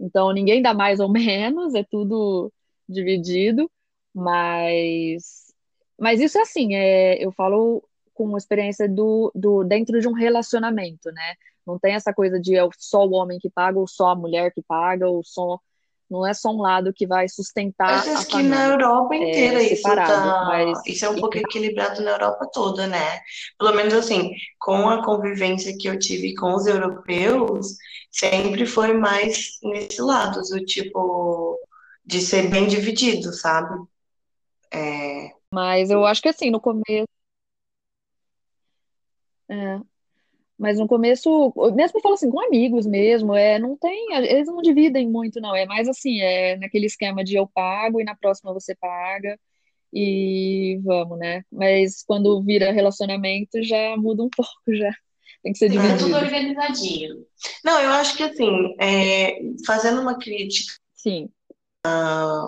Então 0.00 0.32
ninguém 0.32 0.62
dá 0.62 0.74
mais 0.74 1.00
ou 1.00 1.08
menos, 1.12 1.74
é 1.74 1.84
tudo 1.84 2.52
dividido, 2.88 3.70
mas 4.14 5.52
mas 5.98 6.20
isso 6.20 6.38
é 6.38 6.42
assim, 6.42 6.74
é, 6.74 7.24
eu 7.24 7.30
falo 7.32 7.82
com 8.14 8.36
experiência 8.36 8.88
do, 8.88 9.30
do 9.34 9.64
dentro 9.64 10.00
de 10.00 10.08
um 10.08 10.12
relacionamento, 10.12 11.10
né? 11.12 11.34
Não 11.66 11.78
tem 11.78 11.94
essa 11.94 12.12
coisa 12.12 12.40
de 12.40 12.56
é 12.56 12.68
só 12.78 13.06
o 13.06 13.12
homem 13.12 13.38
que 13.38 13.50
paga 13.50 13.78
ou 13.78 13.86
só 13.86 14.08
a 14.10 14.16
mulher 14.16 14.52
que 14.52 14.62
paga 14.62 15.08
ou 15.08 15.22
só 15.24 15.60
não 16.12 16.26
é 16.26 16.34
só 16.34 16.50
um 16.50 16.60
lado 16.60 16.92
que 16.92 17.06
vai 17.06 17.26
sustentar 17.26 17.90
Mas 17.90 18.08
a 18.08 18.18
acho 18.18 18.26
que 18.28 18.42
na 18.42 18.66
Europa 18.66 19.16
inteira 19.16 19.62
é 19.62 19.72
isso 19.72 19.82
tá, 19.82 20.44
mas 20.46 20.78
isso 20.86 21.06
é 21.06 21.08
um 21.08 21.16
pouco 21.16 21.38
equilibrado 21.38 22.02
na 22.02 22.10
Europa 22.10 22.50
toda, 22.52 22.86
né? 22.86 23.18
Pelo 23.58 23.74
menos 23.74 23.94
assim, 23.94 24.30
com 24.60 24.90
a 24.90 25.02
convivência 25.02 25.74
que 25.78 25.88
eu 25.88 25.98
tive 25.98 26.34
com 26.34 26.54
os 26.54 26.66
europeus, 26.66 27.66
sempre 28.10 28.66
foi 28.66 28.92
mais 28.92 29.58
nesse 29.62 30.02
lado, 30.02 30.42
do 30.42 30.62
tipo, 30.66 31.58
de 32.04 32.20
ser 32.20 32.50
bem 32.50 32.68
dividido, 32.68 33.32
sabe? 33.32 33.74
É, 34.70 35.30
mas 35.50 35.90
eu 35.90 36.04
acho 36.04 36.20
que 36.20 36.28
assim, 36.28 36.50
no 36.50 36.60
começo, 36.60 37.08
é, 39.48 39.80
mas 40.62 40.78
no 40.78 40.86
começo, 40.86 41.52
mesmo 41.74 41.98
eu 41.98 42.00
falo 42.00 42.14
assim, 42.14 42.30
com 42.30 42.38
amigos 42.38 42.86
mesmo, 42.86 43.34
é, 43.34 43.58
não 43.58 43.76
tem, 43.76 44.14
eles 44.14 44.46
não 44.46 44.62
dividem 44.62 45.10
muito, 45.10 45.40
não, 45.40 45.56
é 45.56 45.66
mais 45.66 45.88
assim, 45.88 46.20
é 46.20 46.56
naquele 46.56 46.86
esquema 46.86 47.24
de 47.24 47.34
eu 47.34 47.48
pago 47.48 48.00
e 48.00 48.04
na 48.04 48.14
próxima 48.14 48.54
você 48.54 48.72
paga 48.76 49.36
e 49.92 50.78
vamos, 50.84 51.18
né? 51.18 51.42
Mas 51.50 52.04
quando 52.04 52.40
vira 52.44 52.70
relacionamento 52.70 53.60
já 53.64 53.96
muda 53.96 54.22
um 54.22 54.30
pouco, 54.36 54.52
já 54.68 54.92
tem 55.42 55.52
que 55.52 55.58
ser 55.58 55.68
sim. 55.68 55.78
É 55.78 55.96
tudo 55.96 55.96
dividido. 55.96 56.16
organizadinho. 56.16 57.26
Não, 57.64 57.80
eu 57.80 57.90
acho 57.90 58.16
que 58.16 58.22
assim, 58.22 58.76
é, 58.80 59.40
fazendo 59.66 60.00
uma 60.00 60.16
crítica 60.16 60.74
Sim, 60.94 61.28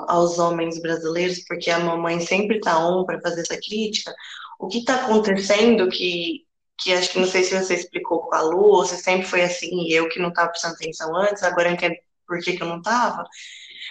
aos 0.06 0.38
homens 0.38 0.80
brasileiros, 0.80 1.44
porque 1.48 1.68
a 1.68 1.80
mamãe 1.80 2.20
sempre 2.20 2.60
tá 2.60 2.78
on 2.78 3.04
para 3.04 3.20
fazer 3.20 3.40
essa 3.40 3.56
crítica, 3.56 4.14
o 4.60 4.68
que 4.68 4.78
está 4.78 5.06
acontecendo 5.06 5.88
que 5.88 6.43
que 6.78 6.92
acho 6.92 7.10
que 7.12 7.18
não 7.20 7.26
sei 7.26 7.42
se 7.44 7.58
você 7.58 7.74
explicou 7.74 8.20
com 8.22 8.34
a 8.34 8.42
Lu, 8.42 8.64
ou 8.64 8.84
se 8.84 8.96
sempre 8.98 9.26
foi 9.26 9.42
assim, 9.42 9.68
e 9.86 9.92
eu 9.94 10.08
que 10.08 10.18
não 10.20 10.28
estava 10.30 10.50
prestando 10.50 10.74
atenção 10.74 11.14
antes, 11.16 11.42
agora 11.42 11.68
eu 11.68 11.74
entendo 11.74 11.96
por 12.26 12.40
que, 12.40 12.56
que 12.56 12.62
eu 12.62 12.68
não 12.68 12.78
estava. 12.78 13.24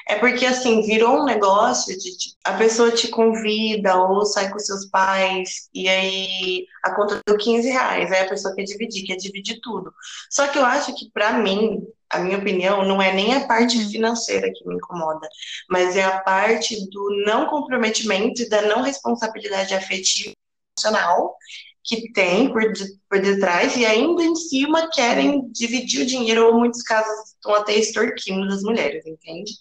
É 0.07 0.15
porque, 0.15 0.45
assim, 0.45 0.81
virou 0.81 1.21
um 1.21 1.25
negócio 1.25 1.97
de, 1.97 2.17
de, 2.17 2.35
a 2.43 2.53
pessoa 2.57 2.91
te 2.91 3.07
convida 3.09 3.95
ou 3.97 4.25
sai 4.25 4.51
com 4.51 4.59
seus 4.59 4.85
pais, 4.87 5.69
e 5.73 5.87
aí 5.87 6.65
a 6.83 6.93
conta 6.95 7.21
deu 7.25 7.37
15 7.37 7.69
reais, 7.69 8.11
aí 8.11 8.21
a 8.21 8.29
pessoa 8.29 8.53
quer 8.55 8.63
dividir, 8.63 9.05
quer 9.05 9.15
dividir 9.15 9.59
tudo. 9.61 9.93
Só 10.29 10.47
que 10.47 10.57
eu 10.59 10.65
acho 10.65 10.93
que, 10.95 11.09
para 11.11 11.33
mim, 11.33 11.81
a 12.09 12.19
minha 12.19 12.37
opinião, 12.37 12.85
não 12.85 13.01
é 13.01 13.13
nem 13.13 13.33
a 13.35 13.47
parte 13.47 13.77
Uhum. 13.77 13.89
financeira 13.89 14.51
que 14.53 14.67
me 14.67 14.75
incomoda, 14.75 15.27
mas 15.69 15.95
é 15.95 16.03
a 16.03 16.19
parte 16.19 16.89
do 16.89 17.23
não 17.25 17.45
comprometimento 17.47 18.41
e 18.41 18.49
da 18.49 18.61
não 18.63 18.81
responsabilidade 18.81 19.73
afetiva 19.73 20.33
emocional 20.77 21.35
que 21.83 22.11
tem 22.13 22.51
por, 22.51 22.61
por 23.09 23.21
detrás 23.21 23.75
e 23.75 23.85
ainda 23.85 24.23
em 24.23 24.35
cima 24.35 24.89
querem 24.91 25.51
dividir 25.51 26.03
o 26.03 26.05
dinheiro, 26.05 26.47
ou 26.47 26.59
muitos 26.59 26.81
casos 26.83 27.31
estão 27.33 27.53
até 27.55 27.75
extorquindo 27.75 28.47
das 28.47 28.63
mulheres, 28.63 29.05
entende? 29.05 29.51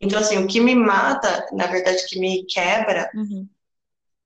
Então, 0.00 0.18
assim, 0.18 0.38
o 0.38 0.46
que 0.46 0.60
me 0.60 0.74
mata, 0.74 1.46
na 1.52 1.66
verdade, 1.66 2.06
que 2.08 2.18
me 2.18 2.44
quebra, 2.46 3.10
Uhum. 3.14 3.48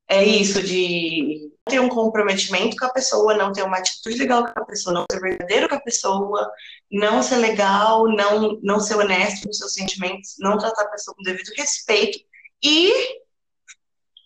é 0.09 0.25
isso 0.25 0.63
de 0.63 1.51
ter 1.69 1.81
um 1.81 1.89
comprometimento 1.89 2.77
com 2.77 2.87
a 2.87 2.93
pessoa, 2.93 3.35
não 3.35 3.53
ter 3.53 3.63
uma 3.63 3.79
atitude 3.79 4.17
legal 4.19 4.45
com 4.45 4.61
a 4.61 4.65
pessoa, 4.65 4.95
não 4.95 5.05
ser 5.11 5.21
verdadeiro 5.21 5.69
com 5.69 5.75
a 5.75 5.81
pessoa, 5.81 6.51
não 6.91 7.23
ser 7.23 7.37
legal, 7.37 8.07
não, 8.09 8.59
não 8.63 8.81
ser 8.81 8.97
honesto 8.97 9.47
com 9.47 9.53
seus 9.53 9.73
sentimentos, 9.75 10.37
não 10.39 10.59
tratar 10.59 10.83
a 10.83 10.91
pessoa 10.91 11.15
com 11.17 11.23
devido 11.25 11.51
respeito 11.57 12.19
e 12.63 12.93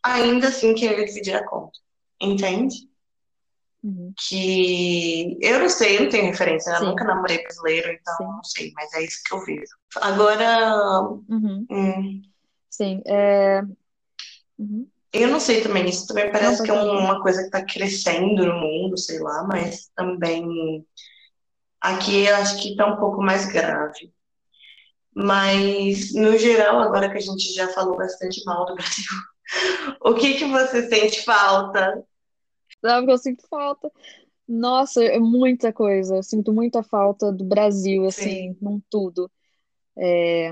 ainda 0.03 0.49
assim 0.49 0.75
querer 0.75 1.05
dividir 1.07 1.35
a 1.37 1.47
conta, 1.47 1.79
entende? 2.21 2.90
Uhum. 3.83 4.13
que 4.29 5.39
eu 5.41 5.59
não 5.59 5.69
sei, 5.69 5.97
eu 5.97 6.03
não 6.03 6.11
tenho 6.11 6.27
referência, 6.27 6.71
né? 6.73 6.79
eu 6.81 6.85
nunca 6.85 7.05
namorei 7.05 7.43
brasileiro, 7.43 7.91
então 7.91 8.15
Sim. 8.17 8.25
não 8.25 8.45
sei, 8.45 8.73
mas 8.75 8.93
é 8.93 9.03
isso 9.05 9.21
que 9.25 9.35
eu 9.35 9.45
vejo. 9.45 9.75
Agora, 9.97 11.03
Uhum. 11.29 11.67
hum, 11.71 12.23
Sim, 12.69 13.03
é... 13.07 13.63
Uhum. 14.59 14.87
eu 15.13 15.29
não 15.29 15.41
sei 15.41 15.63
também, 15.63 15.89
isso 15.89 16.07
também 16.07 16.31
parece 16.31 16.59
Não, 16.59 16.65
que 16.65 16.71
é 16.71 16.75
uma 16.75 17.23
coisa 17.23 17.41
que 17.41 17.47
está 17.47 17.65
crescendo 17.65 18.47
no 18.47 18.61
mundo, 18.61 18.99
sei 18.99 19.19
lá, 19.19 19.45
mas 19.45 19.91
também 19.97 20.85
aqui 21.81 22.27
eu 22.27 22.37
acho 22.37 22.61
que 22.61 22.71
está 22.71 22.87
um 22.87 22.97
pouco 22.97 23.23
mais 23.23 23.47
grave. 23.47 24.13
Mas, 25.15 26.15
no 26.15 26.39
geral, 26.39 26.81
agora 26.81 27.11
que 27.11 27.19
a 27.19 27.21
gente 27.21 27.53
já 27.53 27.69
falou 27.69 27.97
bastante 27.97 28.43
mal 28.45 28.65
do 28.65 28.75
Brasil, 28.75 29.05
o 30.03 30.15
que 30.15 30.35
que 30.35 30.45
você 30.47 30.89
sente 30.89 31.25
falta? 31.25 32.05
Sabe 32.81 33.07
que 33.07 33.13
eu 33.13 33.19
sinto 33.19 33.47
falta? 33.49 33.91
Nossa, 34.49 35.03
é 35.05 35.19
muita 35.19 35.73
coisa. 35.73 36.17
Eu 36.17 36.23
sinto 36.23 36.53
muita 36.53 36.83
falta 36.83 37.33
do 37.33 37.45
Brasil, 37.45 38.07
assim, 38.07 38.23
Sim. 38.31 38.59
num 38.61 38.81
tudo. 38.91 39.31
É, 39.97 40.51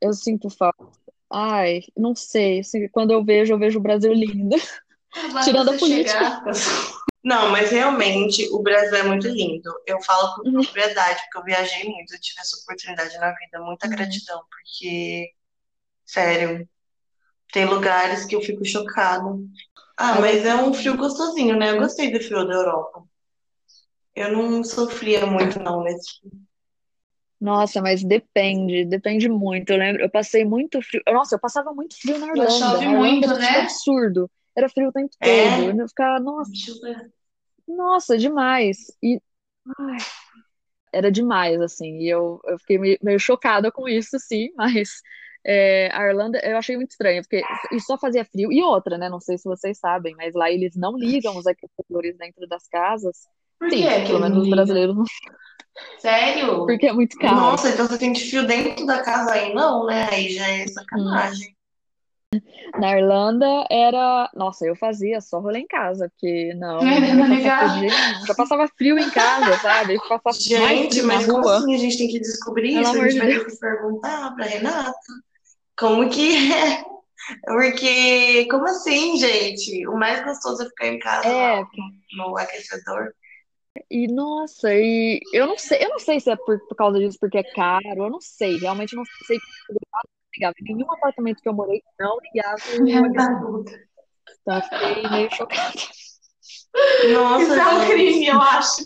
eu 0.00 0.12
sinto 0.12 0.50
falta. 0.50 0.84
Ai, 1.30 1.82
não 1.96 2.14
sei. 2.14 2.60
assim, 2.60 2.88
quando 2.88 3.12
eu 3.12 3.24
vejo, 3.24 3.52
eu 3.54 3.58
vejo 3.58 3.78
o 3.78 3.82
Brasil 3.82 4.12
lindo. 4.12 4.56
Tirando 5.44 5.70
a 5.70 5.78
política. 5.78 6.18
chegar. 6.18 6.44
Não, 7.24 7.50
mas 7.50 7.70
realmente 7.70 8.48
o 8.52 8.62
Brasil 8.62 8.94
é 8.96 9.02
muito 9.02 9.26
lindo. 9.28 9.70
Eu 9.86 10.00
falo 10.02 10.36
com 10.36 10.48
Uhum. 10.48 10.62
propriedade, 10.62 11.20
porque 11.24 11.38
eu 11.38 11.44
viajei 11.44 11.84
muito, 11.84 12.14
eu 12.14 12.20
tive 12.20 12.40
essa 12.40 12.56
oportunidade 12.62 13.18
na 13.18 13.32
vida. 13.34 13.60
Muita 13.60 13.86
Uhum. 13.86 13.92
gratidão, 13.96 14.40
porque, 14.48 15.28
sério, 16.06 16.68
tem 17.52 17.64
lugares 17.66 18.24
que 18.24 18.36
eu 18.36 18.42
fico 18.42 18.64
chocada. 18.64 19.24
Ah, 19.98 20.20
Mas 20.20 20.44
é 20.46 20.54
um 20.54 20.72
frio 20.72 20.96
gostosinho, 20.96 21.56
né? 21.58 21.72
Eu 21.72 21.78
gostei 21.80 22.10
do 22.12 22.20
frio 22.22 22.46
da 22.46 22.54
Europa. 22.54 23.04
Eu 24.14 24.32
não 24.32 24.62
sofria 24.64 25.24
muito, 25.26 25.58
não, 25.60 25.82
nesse 25.82 26.18
frio. 26.20 26.32
nossa, 27.40 27.80
mas 27.80 28.02
depende, 28.02 28.84
depende 28.84 29.28
muito. 29.28 29.70
Eu 29.70 29.78
lembro, 29.78 30.02
eu 30.02 30.10
passei 30.10 30.44
muito 30.44 30.82
frio. 30.82 31.02
Nossa, 31.08 31.36
eu 31.36 31.40
passava 31.40 31.72
muito 31.72 31.96
frio 32.00 32.18
na 32.18 32.26
Irlanda. 32.28 32.50
chove 32.50 32.84
Na 32.84 32.92
Irlanda 32.92 33.08
muito, 33.08 33.30
era 33.30 33.38
né? 33.38 33.58
absurdo. 33.60 34.30
Era 34.56 34.68
frio 34.68 34.88
o 34.88 34.92
tempo 34.92 35.10
todo. 35.20 35.70
É? 35.70 35.82
Eu 35.82 35.88
ficava, 35.88 36.18
nossa, 36.18 36.50
nossa, 37.66 38.18
demais. 38.18 38.78
E 39.02 39.20
ai, 39.78 39.96
era 40.92 41.10
demais, 41.12 41.60
assim. 41.60 41.98
E 41.98 42.08
eu, 42.08 42.40
eu 42.44 42.58
fiquei 42.58 42.78
meio, 42.78 42.98
meio 43.02 43.18
chocada 43.20 43.70
com 43.70 43.88
isso, 43.88 44.18
sim, 44.18 44.50
mas 44.56 45.00
é, 45.44 45.88
a 45.92 46.06
Irlanda 46.08 46.38
eu 46.44 46.56
achei 46.56 46.76
muito 46.76 46.90
estranho, 46.90 47.22
porque 47.22 47.42
e 47.72 47.80
só 47.80 47.96
fazia 47.98 48.24
frio. 48.24 48.52
E 48.52 48.62
outra, 48.62 48.98
né? 48.98 49.08
Não 49.08 49.20
sei 49.20 49.38
se 49.38 49.44
vocês 49.44 49.78
sabem, 49.78 50.14
mas 50.16 50.34
lá 50.34 50.50
eles 50.50 50.76
não 50.76 50.96
ligam 50.96 51.36
os 51.36 51.46
aquecedores 51.46 52.16
dentro 52.16 52.46
das 52.46 52.68
casas. 52.68 53.26
Por 53.58 53.68
que 53.68 53.76
Sim, 53.76 53.86
é 53.86 54.00
que 54.00 54.06
pelo 54.06 54.20
menos 54.20 54.42
os 54.44 54.50
brasileiros 54.50 54.96
não, 54.96 55.04
Sério? 55.98 56.66
porque 56.66 56.86
é 56.86 56.92
muito 56.92 57.16
caro. 57.18 57.36
Nossa, 57.36 57.70
então 57.70 57.86
você 57.86 57.98
tem 57.98 58.14
fio 58.14 58.46
dentro 58.46 58.86
da 58.86 59.02
casa 59.02 59.32
aí, 59.32 59.54
não, 59.54 59.86
né? 59.86 60.08
Aí 60.10 60.28
já 60.28 60.48
é 60.48 60.64
Hum. 60.64 60.68
sacanagem. 60.68 61.56
Na 62.78 62.96
Irlanda 62.96 63.66
era. 63.70 64.30
Nossa, 64.34 64.66
eu 64.66 64.76
fazia 64.76 65.20
só 65.20 65.40
rolê 65.40 65.60
em 65.60 65.66
casa, 65.66 66.10
porque 66.10 66.52
não, 66.54 66.84
Não 66.84 67.00
não 67.00 67.36
de. 67.36 67.88
Já 68.26 68.34
passava 68.36 68.68
frio 68.68 68.98
em 68.98 69.10
casa, 69.10 69.56
sabe? 69.58 69.94
E 69.94 69.98
passava 69.98 70.60
mais 70.60 70.78
Gente, 70.78 70.92
frio 70.94 71.06
na 71.06 71.14
mas 71.14 71.26
como 71.26 71.40
rua, 71.42 71.56
assim 71.56 71.74
a 71.74 71.78
gente 71.78 71.98
tem 71.98 72.08
que 72.08 72.20
descobrir 72.20 72.74
pelo 72.74 72.82
isso? 72.82 72.90
A 72.90 73.08
gente 73.08 73.12
de 73.12 73.18
vai 73.18 73.28
ter 73.28 73.44
que 73.46 73.56
perguntar 73.58 74.34
pra 74.34 74.44
Renata 74.44 74.94
como 75.78 76.08
que 76.10 76.52
é. 76.52 76.84
Porque, 77.44 78.46
como 78.50 78.66
assim, 78.66 79.16
gente? 79.18 79.86
O 79.88 79.96
mais 79.96 80.24
gostoso 80.24 80.62
é 80.62 80.66
ficar 80.66 80.86
em 80.88 80.98
casa 80.98 81.28
É, 81.28 81.60
no, 82.16 82.28
no 82.28 82.38
aquecedor. 82.38 83.12
e 83.90 84.06
nossa, 84.08 84.74
e 84.74 85.20
eu 85.32 85.46
não 85.46 85.56
sei, 85.58 85.84
eu 85.84 85.88
não 85.90 85.98
sei 85.98 86.20
se 86.20 86.30
é 86.30 86.36
por, 86.36 86.58
por 86.66 86.74
causa 86.76 86.98
disso, 86.98 87.18
porque 87.20 87.38
é 87.38 87.42
caro, 87.42 88.04
eu 88.04 88.10
não 88.10 88.20
sei, 88.20 88.56
realmente 88.58 88.96
não 88.96 89.04
sei 89.26 89.38
que 89.38 89.74
ligava. 90.34 90.54
Em 90.60 90.74
nenhum 90.74 90.90
apartamento 90.92 91.42
que 91.42 91.48
eu 91.48 91.54
morei 91.54 91.82
não 91.98 92.18
ligava. 92.20 92.62
Então 94.42 94.56
eu 94.56 94.62
fiquei 94.62 95.10
meio 95.10 95.30
chocada. 95.34 95.72
Isso 95.74 97.10
Nossa, 97.12 97.54
é 97.54 97.66
um 97.66 97.86
crime, 97.88 98.26
eu 98.26 98.40
acho. 98.40 98.82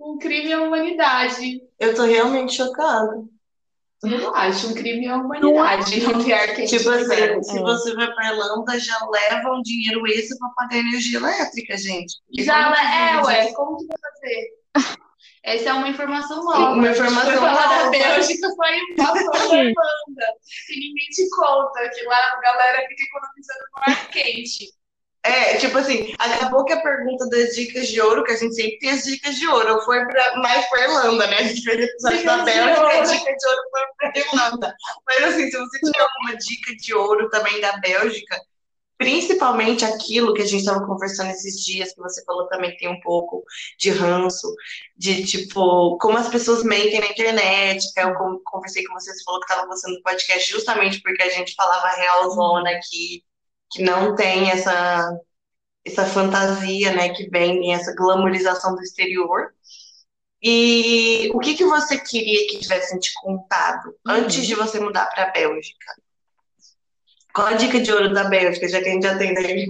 Um 0.00 0.18
crime 0.18 0.52
à 0.52 0.62
humanidade. 0.62 1.62
Eu 1.78 1.94
tô 1.94 2.02
realmente 2.04 2.54
chocada. 2.54 3.24
Eu 4.04 4.34
acho 4.34 4.68
um 4.68 4.74
crime 4.74 5.06
à 5.06 5.16
humanidade, 5.16 6.00
não 6.02 6.24
ter 6.24 6.32
ar 6.32 6.54
quente 6.56 6.76
Tipo 6.76 6.90
assim, 6.90 7.04
inverno. 7.04 7.44
se 7.44 7.56
É. 7.56 7.60
você 7.62 7.94
vai 7.94 8.12
pra 8.12 8.30
Irlanda, 8.32 8.78
já 8.78 8.98
leva 9.10 9.50
um 9.52 9.62
dinheiro 9.62 10.04
extra 10.08 10.36
pra 10.38 10.48
pagar 10.56 10.76
energia 10.78 11.18
elétrica, 11.18 11.76
gente. 11.76 12.14
Já, 12.38 12.72
que 12.72 12.80
é, 12.80 13.20
você- 13.20 13.26
ué, 13.32 13.52
como 13.52 13.76
que 13.78 13.86
vai 13.86 13.98
fazer? 14.00 14.92
Essa 15.44 15.70
é 15.70 15.72
uma 15.72 15.88
informação 15.88 16.44
nova. 16.44 16.72
Uma 16.74 16.88
informação 16.90 17.32
falar 17.36 17.66
da 17.68 17.76
nova. 17.78 17.90
Bélgica, 17.90 18.48
foi 18.56 18.94
da 18.96 19.06
Sim. 19.06 19.56
Irlanda. 19.56 20.26
Que 20.66 20.74
ninguém 20.80 21.06
te 21.10 21.28
conta, 21.30 21.88
que 21.90 22.04
lá 22.04 22.16
a 22.16 22.40
galera 22.40 22.78
fica 22.88 23.02
economizando 23.04 23.60
no 23.72 23.92
ar 23.92 24.10
quente. 24.10 24.66
É, 25.24 25.56
tipo 25.56 25.78
assim, 25.78 26.12
acabou 26.18 26.64
que 26.64 26.72
a 26.72 26.80
pergunta 26.82 27.28
das 27.28 27.54
dicas 27.54 27.86
de 27.86 28.00
ouro, 28.00 28.24
que 28.24 28.32
a 28.32 28.36
gente 28.36 28.54
sempre 28.56 28.78
tem 28.80 28.90
as 28.90 29.04
dicas 29.04 29.36
de 29.36 29.46
ouro, 29.46 29.80
foi 29.82 30.04
pra, 30.04 30.36
mais 30.38 30.68
pra 30.68 30.82
Irlanda, 30.82 31.26
né? 31.28 31.36
A 31.38 31.42
gente 31.44 31.62
fez 31.62 31.78
episódio 31.78 32.24
da 32.24 32.38
Bélgica, 32.38 32.80
a 32.80 32.94
ouro. 32.96 33.08
dica 33.08 33.36
de 33.36 33.46
ouro 33.46 33.62
foi 33.70 33.82
pra 33.96 34.12
Irlanda. 34.20 34.74
Mas 35.06 35.24
assim, 35.24 35.48
se 35.48 35.56
você 35.56 35.78
tiver 35.78 36.00
alguma 36.00 36.36
dica 36.36 36.74
de 36.74 36.94
ouro 36.94 37.30
também 37.30 37.60
da 37.60 37.76
Bélgica, 37.76 38.36
principalmente 38.98 39.84
aquilo 39.84 40.34
que 40.34 40.42
a 40.42 40.46
gente 40.46 40.60
estava 40.60 40.84
conversando 40.86 41.30
esses 41.30 41.64
dias, 41.64 41.92
que 41.92 42.00
você 42.00 42.24
falou 42.24 42.48
também 42.48 42.72
que 42.72 42.78
tem 42.78 42.88
um 42.88 43.00
pouco 43.00 43.44
de 43.78 43.90
ranço, 43.90 44.52
de 44.96 45.24
tipo, 45.24 45.98
como 45.98 46.18
as 46.18 46.28
pessoas 46.28 46.64
mentem 46.64 47.00
na 47.00 47.06
internet, 47.06 47.92
que 47.94 48.00
eu 48.00 48.14
con- 48.14 48.40
conversei 48.44 48.82
com 48.84 48.94
você, 48.94 49.12
você 49.12 49.22
falou 49.24 49.40
que 49.40 49.50
estava 49.50 49.66
gostando 49.68 49.96
do 49.96 50.02
podcast 50.02 50.50
justamente 50.50 51.00
porque 51.00 51.22
a 51.22 51.30
gente 51.30 51.54
falava 51.54 51.88
realzona 51.96 52.70
aqui, 52.70 53.24
que 53.72 53.82
não 53.82 54.14
tem 54.14 54.50
essa 54.50 55.18
essa 55.84 56.06
fantasia, 56.06 56.94
né, 56.94 57.08
que 57.08 57.28
vem 57.28 57.74
essa 57.74 57.92
glamorização 57.96 58.74
do 58.76 58.82
exterior. 58.82 59.52
E 60.40 61.28
o 61.34 61.40
que 61.40 61.54
que 61.54 61.64
você 61.64 61.98
queria 61.98 62.46
que 62.48 62.60
tivessem 62.60 62.98
te 63.00 63.12
contado 63.14 63.94
antes 64.06 64.46
de 64.46 64.54
você 64.54 64.78
mudar 64.78 65.06
para 65.06 65.24
a 65.24 65.30
Bélgica? 65.30 65.86
Qual 67.34 67.46
a 67.46 67.54
dica 67.54 67.80
de 67.80 67.92
ouro 67.92 68.12
da 68.12 68.24
Bélgica, 68.24 68.68
já 68.68 68.80
que 68.80 68.88
a 68.88 68.92
gente 68.92 69.02
já 69.02 69.18
tem 69.18 69.34
daí? 69.34 69.66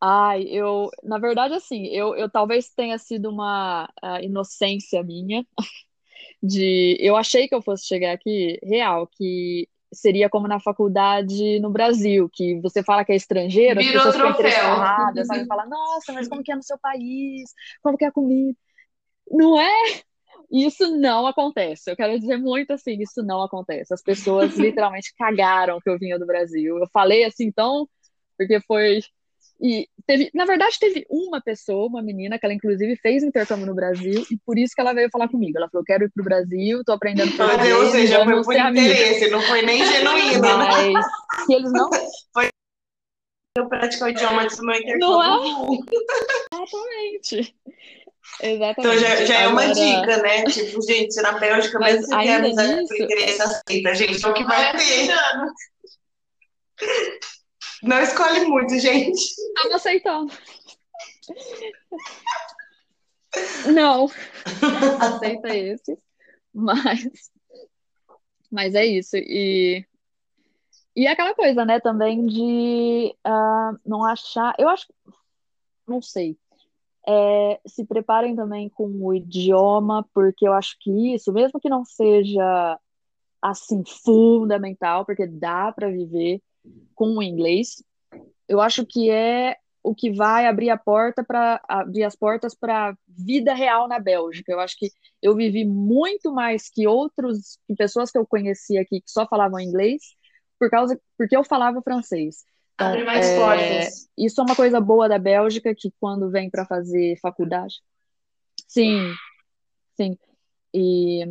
Ai, 0.00 0.42
eu, 0.42 0.90
na 1.02 1.18
verdade, 1.18 1.54
assim, 1.54 1.86
eu, 1.86 2.14
eu 2.16 2.28
talvez 2.28 2.70
tenha 2.70 2.98
sido 2.98 3.30
uma 3.30 3.88
inocência 4.20 5.02
minha 5.02 5.46
de, 6.42 6.96
eu 7.00 7.16
achei 7.16 7.46
que 7.46 7.54
eu 7.54 7.62
fosse 7.62 7.86
chegar 7.86 8.12
aqui 8.12 8.58
real, 8.64 9.06
que 9.06 9.68
seria 9.92 10.28
como 10.28 10.48
na 10.48 10.58
faculdade 10.58 11.60
no 11.60 11.70
Brasil, 11.70 12.28
que 12.32 12.60
você 12.60 12.82
fala 12.82 13.04
que 13.04 13.12
é 13.12 13.16
estrangeiro, 13.16 13.78
as 13.80 13.86
Virou 13.86 14.02
pessoas 14.02 14.16
ficam 14.16 14.32
troféu. 14.32 14.50
interessadas, 14.50 15.26
sabe? 15.26 15.46
Fala, 15.46 15.66
nossa, 15.66 16.12
mas 16.12 16.28
como 16.28 16.42
que 16.42 16.52
é 16.52 16.56
no 16.56 16.62
seu 16.62 16.78
país? 16.78 17.52
Como 17.82 17.96
que 17.96 18.04
é 18.04 18.08
a 18.08 18.12
comida? 18.12 18.56
Não 19.30 19.60
é? 19.60 20.02
Isso 20.50 20.96
não 20.96 21.26
acontece. 21.26 21.90
Eu 21.90 21.96
quero 21.96 22.18
dizer 22.18 22.36
muito 22.36 22.72
assim, 22.72 22.98
isso 23.00 23.22
não 23.22 23.42
acontece. 23.42 23.94
As 23.94 24.02
pessoas 24.02 24.54
literalmente 24.56 25.14
cagaram 25.16 25.80
que 25.80 25.88
eu 25.88 25.98
vinha 25.98 26.18
do 26.18 26.26
Brasil. 26.26 26.78
Eu 26.78 26.86
falei 26.92 27.24
assim, 27.24 27.44
então, 27.44 27.88
porque 28.36 28.60
foi 28.60 29.00
e 29.60 29.88
teve, 30.06 30.30
na 30.34 30.44
verdade, 30.44 30.78
teve 30.78 31.06
uma 31.08 31.40
pessoa, 31.40 31.86
uma 31.86 32.02
menina, 32.02 32.38
que 32.38 32.44
ela 32.44 32.54
inclusive 32.54 32.96
fez 32.96 33.22
intercâmbio 33.22 33.66
no 33.66 33.74
Brasil, 33.74 34.24
e 34.30 34.36
por 34.44 34.58
isso 34.58 34.74
que 34.74 34.80
ela 34.80 34.92
veio 34.92 35.10
falar 35.10 35.28
comigo. 35.28 35.56
Ela 35.56 35.68
falou: 35.70 35.84
quero 35.84 36.04
ir 36.04 36.10
pro 36.10 36.24
Brasil, 36.24 36.82
tô 36.84 36.92
aprendendo 36.92 37.32
Mas, 37.36 37.36
português, 37.36 37.76
ou 37.76 37.90
seja, 37.90 38.24
foi 38.24 38.42
por 38.42 38.56
interesse, 38.56 39.30
não 39.30 39.42
foi 39.42 39.62
nem 39.62 39.84
genuíno, 39.84 40.40
né? 40.40 40.54
Mas 40.92 41.06
que 41.46 41.54
eles 41.54 41.72
não. 41.72 41.90
Eu 43.54 43.68
pratico 43.68 44.06
o 44.06 44.08
idioma 44.08 44.46
do 44.46 44.64
meu 44.64 44.74
intercâmbio. 44.76 44.98
Não 44.98 45.78
Exatamente. 46.54 47.54
Exatamente. 48.40 48.80
Então 48.80 48.98
já, 48.98 49.24
já 49.26 49.40
é 49.40 49.48
uma 49.48 49.62
Agora, 49.62 49.74
dica, 49.74 50.22
né? 50.22 50.44
Tipo, 50.44 50.80
gente, 50.82 51.20
na 51.20 51.32
Bélgica, 51.32 51.78
Mas 51.78 51.96
mesmo 51.96 52.06
se 52.06 52.14
ainda 52.14 52.36
amizade 52.36 52.74
nisso- 52.76 52.88
por 52.88 53.04
interesse, 53.04 53.42
aceita, 53.42 53.94
gente. 53.94 54.24
É 54.24 54.28
o 54.28 54.32
que 54.34 54.44
vai 54.44 54.76
ter. 54.76 55.08
Não 57.82 58.00
escolhe 58.00 58.44
muito, 58.44 58.78
gente. 58.78 59.18
Estamos 59.18 59.72
aceitando. 59.74 60.32
Não, 63.74 64.08
aceita 65.00 65.56
esse, 65.56 65.98
mas, 66.52 67.30
mas 68.50 68.74
é 68.74 68.84
isso. 68.84 69.16
E, 69.16 69.86
e 70.94 71.06
aquela 71.06 71.34
coisa, 71.34 71.64
né, 71.64 71.80
também 71.80 72.26
de 72.26 73.16
ah, 73.24 73.72
não 73.84 74.04
achar. 74.04 74.54
Eu 74.58 74.68
acho. 74.68 74.86
Não 75.86 76.00
sei. 76.02 76.36
É, 77.08 77.60
se 77.66 77.84
preparem 77.84 78.36
também 78.36 78.68
com 78.68 78.86
o 78.86 79.12
idioma, 79.12 80.06
porque 80.14 80.46
eu 80.46 80.52
acho 80.52 80.76
que 80.78 81.14
isso, 81.14 81.32
mesmo 81.32 81.58
que 81.58 81.68
não 81.68 81.84
seja 81.84 82.78
assim 83.40 83.82
fundamental, 83.84 85.04
porque 85.04 85.26
dá 85.26 85.72
para 85.72 85.90
viver 85.90 86.40
com 86.94 87.16
o 87.16 87.22
inglês, 87.22 87.82
eu 88.48 88.60
acho 88.60 88.84
que 88.86 89.10
é 89.10 89.56
o 89.82 89.94
que 89.94 90.12
vai 90.12 90.46
abrir 90.46 90.70
a 90.70 90.76
porta 90.76 91.24
para 91.24 91.60
abrir 91.68 92.04
as 92.04 92.14
portas 92.14 92.54
para 92.54 92.96
vida 93.08 93.52
real 93.52 93.88
na 93.88 93.98
Bélgica. 93.98 94.52
Eu 94.52 94.60
acho 94.60 94.76
que 94.78 94.90
eu 95.20 95.34
vivi 95.34 95.64
muito 95.64 96.32
mais 96.32 96.70
que 96.70 96.86
outros, 96.86 97.58
que 97.66 97.74
pessoas 97.74 98.10
que 98.10 98.18
eu 98.18 98.26
conheci 98.26 98.78
aqui 98.78 99.00
que 99.00 99.10
só 99.10 99.26
falavam 99.26 99.58
inglês, 99.58 100.02
por 100.58 100.70
causa 100.70 101.00
porque 101.18 101.36
eu 101.36 101.42
falava 101.42 101.82
francês. 101.82 102.44
Então, 102.74 102.88
Abre 102.88 103.04
mais 103.04 103.26
é, 103.26 103.36
portas. 103.36 104.08
isso 104.16 104.40
é 104.40 104.44
uma 104.44 104.56
coisa 104.56 104.80
boa 104.80 105.08
da 105.08 105.18
Bélgica, 105.18 105.74
que 105.76 105.92
quando 106.00 106.30
vem 106.30 106.48
para 106.48 106.64
fazer 106.64 107.18
faculdade. 107.20 107.74
Sim, 108.68 109.12
sim. 109.96 110.16
E, 110.72 111.24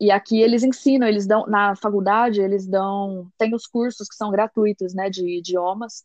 e 0.00 0.10
aqui 0.10 0.40
eles 0.40 0.62
ensinam, 0.62 1.06
eles 1.06 1.26
dão, 1.26 1.46
na 1.46 1.74
faculdade, 1.74 2.40
eles 2.40 2.66
dão, 2.66 3.28
tem 3.38 3.54
os 3.54 3.66
cursos 3.66 4.08
que 4.08 4.14
são 4.14 4.30
gratuitos, 4.30 4.94
né, 4.94 5.08
de 5.08 5.38
idiomas. 5.38 6.04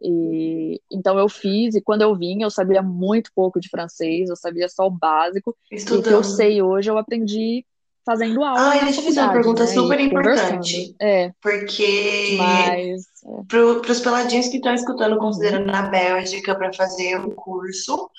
E 0.00 0.80
então 0.92 1.18
eu 1.18 1.28
fiz, 1.28 1.74
e 1.74 1.80
quando 1.80 2.02
eu 2.02 2.14
vim, 2.16 2.42
eu 2.42 2.50
sabia 2.50 2.82
muito 2.82 3.30
pouco 3.34 3.60
de 3.60 3.68
francês, 3.68 4.28
eu 4.28 4.36
sabia 4.36 4.68
só 4.68 4.86
o 4.86 4.90
básico. 4.90 5.56
E 5.70 5.76
o 5.76 5.78
que 5.78 5.92
eu 5.92 6.20
Estudando. 6.20 6.24
sei 6.24 6.62
hoje, 6.62 6.90
eu 6.90 6.98
aprendi 6.98 7.64
fazendo 8.04 8.42
aula 8.42 8.74
Ah, 8.74 8.84
deixa 8.84 9.00
eu 9.00 9.04
fazer 9.04 9.20
uma 9.20 9.32
pergunta 9.32 9.64
né, 9.64 9.66
super 9.66 10.00
importante. 10.00 10.96
É, 11.00 11.30
Porque 11.42 12.36
mas 12.38 13.06
para 13.46 13.92
os 13.92 14.00
peladinhos 14.00 14.48
que 14.48 14.56
estão 14.56 14.72
escutando, 14.74 15.18
considerando 15.18 15.66
na 15.66 15.82
Bélgica 15.82 16.54
para 16.54 16.72
fazer 16.72 17.18
um 17.18 17.30
curso, 17.30 18.10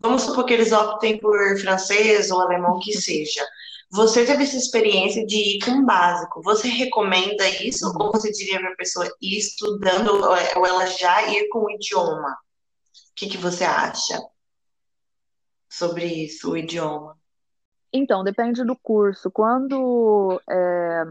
vamos 0.00 0.22
supor 0.22 0.44
que 0.44 0.54
eles 0.54 0.72
optem 0.72 1.18
por 1.18 1.38
francês 1.58 2.30
ou 2.30 2.40
alemão, 2.40 2.80
que 2.80 2.92
seja. 2.92 3.46
Você 3.90 4.26
teve 4.26 4.42
essa 4.42 4.56
experiência 4.56 5.24
de 5.24 5.36
ir 5.36 5.64
com 5.64 5.84
básico. 5.84 6.42
Você 6.42 6.68
recomenda 6.68 7.48
isso? 7.62 7.86
Uhum. 7.86 8.06
Ou 8.06 8.12
você 8.12 8.32
diria 8.32 8.58
para 8.58 8.72
a 8.72 8.76
pessoa 8.76 9.06
ir 9.20 9.38
estudando 9.38 10.08
ou 10.56 10.66
ela 10.66 10.86
já 10.86 11.28
ir 11.28 11.48
com 11.48 11.60
o 11.60 11.70
idioma? 11.70 12.30
O 12.30 13.14
que 13.14 13.28
que 13.28 13.36
você 13.38 13.64
acha 13.64 14.20
sobre 15.68 16.04
isso, 16.04 16.52
o 16.52 16.56
idioma? 16.56 17.16
Então, 17.92 18.24
depende 18.24 18.64
do 18.64 18.76
curso. 18.76 19.30
Quando 19.30 20.40
é, 20.50 21.04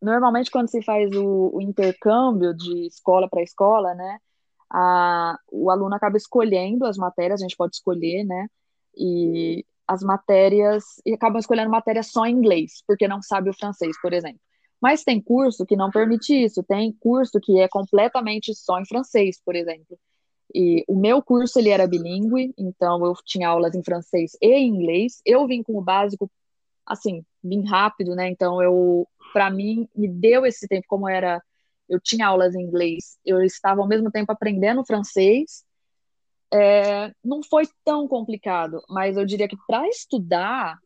normalmente 0.00 0.50
quando 0.50 0.68
se 0.68 0.82
faz 0.82 1.10
o, 1.14 1.50
o 1.54 1.60
intercâmbio 1.60 2.54
de 2.54 2.86
escola 2.86 3.28
para 3.28 3.42
escola, 3.42 3.94
né, 3.94 4.18
a, 4.70 5.38
o 5.50 5.70
aluno 5.70 5.94
acaba 5.94 6.16
escolhendo 6.16 6.84
as 6.84 6.96
matérias, 6.96 7.40
a 7.40 7.44
gente 7.44 7.56
pode 7.56 7.76
escolher, 7.76 8.24
né, 8.24 8.48
e 8.96 9.64
as 9.88 10.02
matérias 10.02 10.84
e 11.04 11.14
acabam 11.14 11.38
escolhendo 11.38 11.70
matérias 11.70 12.08
só 12.12 12.26
em 12.26 12.34
inglês, 12.34 12.82
porque 12.86 13.08
não 13.08 13.22
sabe 13.22 13.48
o 13.48 13.54
francês, 13.54 13.98
por 14.02 14.12
exemplo. 14.12 14.40
Mas 14.80 15.02
tem 15.02 15.20
curso 15.20 15.66
que 15.66 15.74
não 15.74 15.90
permite 15.90 16.34
isso, 16.34 16.62
tem 16.62 16.92
curso 16.92 17.40
que 17.40 17.58
é 17.58 17.66
completamente 17.66 18.54
só 18.54 18.78
em 18.78 18.86
francês, 18.86 19.40
por 19.44 19.56
exemplo. 19.56 19.98
E 20.54 20.84
o 20.86 20.94
meu 20.94 21.22
curso 21.22 21.58
ele 21.58 21.70
era 21.70 21.86
bilíngue, 21.86 22.54
então 22.56 23.04
eu 23.04 23.14
tinha 23.24 23.48
aulas 23.48 23.74
em 23.74 23.82
francês 23.82 24.36
e 24.40 24.52
em 24.52 24.68
inglês. 24.68 25.20
Eu 25.24 25.46
vim 25.46 25.62
com 25.62 25.76
o 25.76 25.82
básico, 25.82 26.30
assim, 26.86 27.24
vim 27.42 27.66
rápido, 27.66 28.14
né? 28.14 28.28
Então 28.28 28.62
eu, 28.62 29.06
para 29.32 29.50
mim, 29.50 29.88
me 29.94 30.08
deu 30.08 30.46
esse 30.46 30.68
tempo 30.68 30.86
como 30.86 31.08
era, 31.08 31.42
eu 31.88 32.00
tinha 32.00 32.26
aulas 32.26 32.54
em 32.54 32.62
inglês, 32.62 33.18
eu 33.24 33.42
estava 33.42 33.80
ao 33.80 33.88
mesmo 33.88 34.10
tempo 34.10 34.32
aprendendo 34.32 34.84
francês. 34.84 35.64
É, 36.52 37.12
não 37.22 37.42
foi 37.42 37.64
tão 37.84 38.08
complicado, 38.08 38.82
mas 38.88 39.16
eu 39.16 39.24
diria 39.26 39.46
que 39.48 39.56
para 39.66 39.86
estudar 39.88 40.78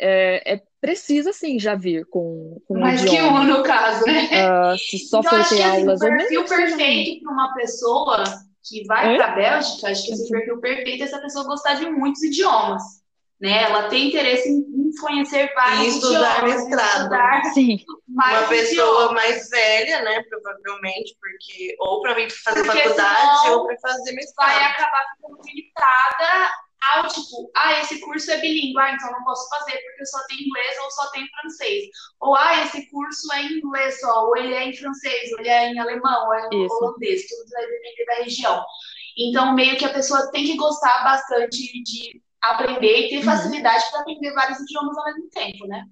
é, 0.00 0.54
é 0.54 0.62
precisa 0.80 1.32
sim 1.32 1.58
já 1.58 1.74
vir 1.74 2.04
com, 2.06 2.60
com 2.66 2.74
o 2.74 2.80
Mais 2.80 3.00
que 3.00 3.06
idioma. 3.06 3.40
um, 3.40 3.44
no 3.44 3.62
caso, 3.62 4.04
né? 4.06 4.28
Ah, 4.32 4.76
se 4.76 4.98
só 4.98 5.20
Então, 5.20 5.30
for 5.30 5.48
ter 5.48 5.56
que 5.56 5.62
assim, 5.62 5.62
o 5.62 5.80
aulas 5.80 6.02
ou 6.02 6.10
mesmo 6.10 6.28
perfil 6.28 6.44
que 6.44 6.54
um- 6.54 6.56
perfeito 6.56 7.24
para 7.24 7.32
uma 7.32 7.54
pessoa 7.54 8.24
que 8.62 8.84
vai 8.86 9.16
para 9.16 9.32
a 9.32 9.34
Bélgica, 9.36 9.88
acho 9.90 10.04
que 10.06 10.12
esse 10.12 10.28
perfil 10.28 10.60
perfeito 10.60 11.02
é 11.02 11.06
essa 11.06 11.20
pessoa 11.20 11.44
gostar 11.46 11.74
de 11.74 11.88
muitos 11.88 12.22
idiomas. 12.22 12.82
Né? 13.40 13.64
Ela 13.64 13.88
tem 13.88 14.08
interesse 14.08 14.48
em 14.48 14.90
conhecer 15.00 15.52
vários 15.54 15.94
E 15.94 15.98
estudar 15.98 16.38
idiomas, 16.38 16.54
mestrado. 16.68 16.96
estudar 17.02 17.44
Sim, 17.52 17.78
mais 18.08 18.38
Uma 18.40 18.48
pessoa 18.48 18.86
idiomas. 19.04 19.12
mais 19.12 19.48
velha, 19.50 20.02
né? 20.02 20.22
Provavelmente, 20.22 21.16
porque 21.20 21.76
ou 21.80 22.00
para 22.00 22.14
vir 22.14 22.30
fazer 22.30 22.64
Porque 22.64 22.78
faculdade 22.82 23.50
ou 23.50 23.66
para 23.66 23.76
fazer 23.78 24.04
vai 24.04 24.14
mestrado. 24.14 24.62
acabar 24.72 25.04
ficando 25.16 25.38
limitada 25.44 26.50
ao 26.94 27.08
tipo, 27.08 27.50
ah, 27.56 27.80
esse 27.80 28.00
curso 28.00 28.30
é 28.30 28.38
bilíngue, 28.38 28.78
ah, 28.78 28.92
então 28.92 29.10
não 29.12 29.24
posso 29.24 29.48
fazer 29.50 29.72
porque 29.72 30.02
eu 30.02 30.06
só 30.06 30.18
tenho 30.28 30.40
inglês 30.42 30.76
ou 30.82 30.90
só 30.92 31.10
tenho 31.10 31.26
francês. 31.40 31.84
Ou, 32.20 32.34
ah, 32.36 32.62
esse 32.64 32.88
curso 32.90 33.32
é 33.34 33.42
em 33.42 33.58
inglês 33.58 34.00
só, 34.00 34.24
ou 34.26 34.36
ele 34.36 34.54
é 34.54 34.64
em 34.68 34.76
francês, 34.76 35.32
ou 35.32 35.40
ele 35.40 35.48
é 35.48 35.70
em 35.72 35.78
alemão, 35.78 36.26
ou 36.26 36.34
é 36.34 36.48
em 36.52 36.64
Isso. 36.64 36.74
holandês, 36.76 37.26
tudo 37.26 37.50
vai 37.50 37.66
depender 37.66 38.04
da 38.06 38.14
região. 38.22 38.64
Então, 39.18 39.54
meio 39.54 39.76
que 39.76 39.84
a 39.84 39.92
pessoa 39.92 40.30
tem 40.30 40.44
que 40.44 40.56
gostar 40.56 41.02
bastante 41.02 41.58
de 41.82 42.22
aprender 42.52 43.06
e 43.06 43.08
ter 43.10 43.16
Uhum. 43.18 43.24
facilidade 43.24 43.84
para 43.90 44.00
aprender 44.00 44.32
vários 44.32 44.58
idiomas 44.60 44.96
ao 44.96 45.04
mesmo 45.06 45.28
tempo, 45.30 45.66
né? 45.66 45.84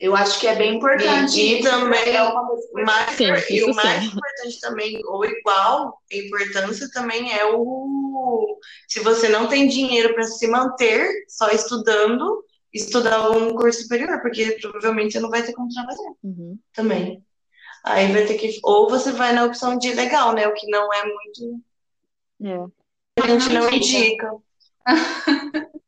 Eu 0.00 0.14
acho 0.16 0.40
que 0.40 0.46
é 0.46 0.56
bem 0.56 0.74
importante. 0.76 1.38
E- 1.40 1.54
e 1.54 1.60
isso, 1.60 1.70
também 1.70 2.16
é 2.16 2.22
uma 2.22 2.46
coisa 2.46 2.64
importante. 2.66 2.86
Mais, 3.26 3.46
Sim, 3.46 3.54
e 3.54 3.64
o 3.64 3.74
mais 3.74 4.00
sim. 4.02 4.08
importante 4.08 4.60
também, 4.60 5.00
ou 5.06 5.24
igual 5.24 6.02
importância 6.10 6.90
também 6.92 7.32
é 7.32 7.44
o 7.46 8.58
se 8.88 9.00
você 9.00 9.28
não 9.28 9.46
tem 9.48 9.68
dinheiro 9.68 10.12
para 10.14 10.24
se 10.24 10.46
manter 10.48 11.08
só 11.28 11.48
estudando, 11.50 12.44
estudar 12.72 13.16
algum 13.16 13.54
curso 13.54 13.82
superior, 13.82 14.20
porque 14.20 14.58
provavelmente 14.60 15.12
você 15.12 15.20
não 15.20 15.30
vai 15.30 15.42
ter 15.42 15.52
como 15.52 15.68
trabalhar 15.72 16.12
Uhum. 16.22 16.58
também. 16.72 17.22
Aí 17.84 18.10
vai 18.12 18.24
ter 18.24 18.34
que. 18.34 18.58
Ou 18.64 18.88
você 18.88 19.12
vai 19.12 19.32
na 19.32 19.44
opção 19.44 19.78
de 19.78 19.92
legal, 19.92 20.32
né? 20.32 20.48
O 20.48 20.54
que 20.54 20.66
não 20.68 20.92
é 20.92 21.04
muito. 21.04 21.60
É. 22.42 23.22
A 23.22 23.26
gente 23.28 23.52
não 23.52 23.62
Não 23.62 23.70
indica. 23.72 24.32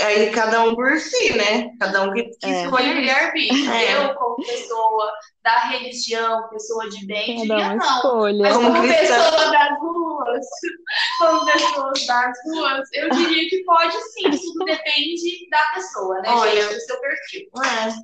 Aí 0.00 0.28
cada 0.32 0.64
um 0.64 0.74
por 0.74 0.98
si, 0.98 1.34
né? 1.36 1.70
Cada 1.78 2.02
um 2.02 2.12
que, 2.12 2.24
que 2.24 2.46
É. 2.46 2.64
escolhe 2.64 2.64
Escolhe 2.88 2.94
livre-arbítrio. 2.94 3.70
É. 3.72 3.94
Eu, 3.94 4.14
como 4.16 4.36
pessoa 4.44 5.12
da 5.44 5.58
religião, 5.68 6.48
pessoa 6.48 6.88
de 6.90 7.06
bem, 7.06 7.46
Cada 7.46 7.54
diria 7.60 7.76
não. 7.76 7.96
escolha. 7.96 8.42
Mas 8.42 8.56
Como 8.56 8.72
como 8.74 8.88
pessoa 8.88 9.50
das 9.52 9.78
ruas, 9.78 10.46
como 11.18 11.44
pessoas 11.46 12.06
das 12.06 12.36
ruas, 12.44 12.88
eu 12.92 13.08
diria 13.10 13.48
que 13.48 13.62
pode 13.64 13.96
sim. 14.12 14.30
Tudo 14.30 14.64
depende 14.64 15.48
da 15.48 15.62
pessoa, 15.74 16.20
né, 16.22 16.28
Olha, 16.30 16.62
gente? 16.62 16.74
Do 16.74 16.80
seu 16.80 17.00
perfil. 17.00 17.48
É. 17.64 17.94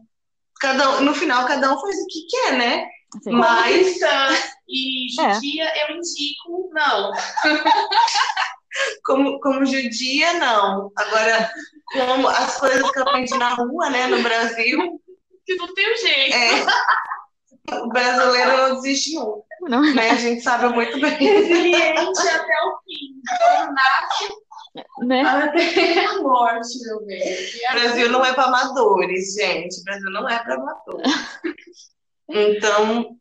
Cada 0.61 0.91
um, 0.91 1.01
no 1.01 1.15
final, 1.15 1.45
cada 1.47 1.75
um 1.75 1.81
faz 1.81 1.97
o 1.97 2.07
que 2.07 2.27
quer, 2.31 2.53
né? 2.53 2.87
Como 3.25 3.39
Mas- 3.39 3.99
e 4.69 5.21
É. 5.21 5.35
judia, 5.35 5.73
eu 5.89 5.97
indico 5.97 6.71
não. 6.73 7.11
Como, 9.05 9.41
como 9.41 9.67
judia, 9.67 10.35
não. 10.35 10.93
Agora, 10.97 11.51
como 11.93 12.29
as 12.29 12.59
coisas 12.59 12.91
que 12.91 12.99
eu 12.99 13.03
aprendi 13.03 13.37
na 13.37 13.55
rua, 13.55 13.91
né, 13.91 14.07
no 14.07 14.23
Brasil, 14.23 15.01
Que 15.45 15.55
não 15.57 15.75
tem 15.75 15.97
jeito. 15.97 16.37
é, 16.37 17.81
o 17.81 17.89
brasileiro 17.89 18.57
não 18.57 18.75
desiste 18.77 19.15
nunca, 19.15 19.45
não, 19.63 19.95
né? 19.95 20.11
A 20.11 20.15
gente 20.17 20.41
sabe 20.43 20.69
muito 20.75 21.01
bem. 21.01 21.17
Resiliente 21.17 22.29
até 22.29 22.63
o 22.65 22.79
fim. 22.85 23.21
Quando 23.39 23.73
nasce 23.73 24.29
né? 25.03 25.23
até 25.23 26.05
a 26.05 26.23
morte, 26.23 26.79
meu 26.83 27.05
bem. 27.05 27.21
O 27.21 27.73
Brasil 27.73 28.09
não 28.11 28.25
é 28.25 28.33
para 28.33 28.45
amadores, 28.45 29.35
gente. 29.35 29.81
O 29.81 29.85
Brasil 29.85 30.11
não 30.11 30.29
é 30.29 30.39
para 30.39 30.55
amadores. 30.55 31.13
Então, 32.29 33.17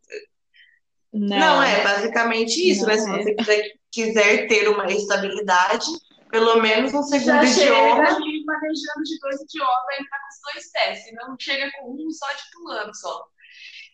não, 1.12 1.64
é 1.64 1.84
basicamente 1.84 2.70
isso, 2.70 2.82
Não 2.82 2.90
né? 2.90 2.98
Se 2.98 3.10
é. 3.10 3.24
você 3.24 3.34
quiser, 3.34 3.72
quiser 3.92 4.48
ter 4.48 4.68
uma 4.70 4.86
estabilidade, 4.92 5.86
pelo 6.30 6.62
menos 6.62 6.94
um 6.94 7.04
segundo 7.04 7.26
Já 7.26 7.46
chega 7.46 7.76
idioma. 7.76 8.08
ali 8.08 8.46
manejando 8.46 9.04
de 9.04 9.20
dois 9.20 9.42
idiomas, 9.42 9.86
vai 9.86 10.00
entrar 10.00 10.20
com 10.20 10.28
os 10.28 10.54
dois 10.54 10.72
testes. 10.72 11.14
Não 11.16 11.36
chega 11.40 11.72
com 11.80 11.92
um 11.92 12.12
só 12.12 12.28
de 12.34 12.42
pulando 12.54 12.96
só. 12.96 13.26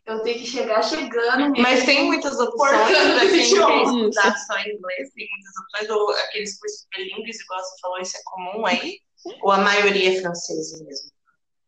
Eu 0.06 0.22
tenho 0.22 0.38
que 0.40 0.46
chegar 0.46 0.84
chegando. 0.84 1.50
mesmo. 1.50 1.62
Mas 1.62 1.84
tem 1.84 2.06
muitas 2.06 2.40
opções 2.40 2.72
para 2.72 3.20
quem 3.22 3.30
quer 3.32 3.84
estudar 3.84 4.38
só 4.38 4.60
inglês, 4.60 5.12
tem 5.16 5.28
muitas 5.32 5.58
opções, 5.64 5.90
ou 5.90 6.10
aqueles 6.12 6.60
cursos 6.60 6.86
bilíngues, 6.96 7.42
igual 7.42 7.60
você 7.60 7.82
falou, 7.82 8.00
isso 8.00 8.18
é 8.18 8.22
comum 8.24 8.66
aí? 8.66 9.00
Ou 9.42 9.52
a 9.52 9.58
maioria 9.58 10.16
é 10.16 10.22
francesa 10.22 10.84
mesmo? 10.84 11.10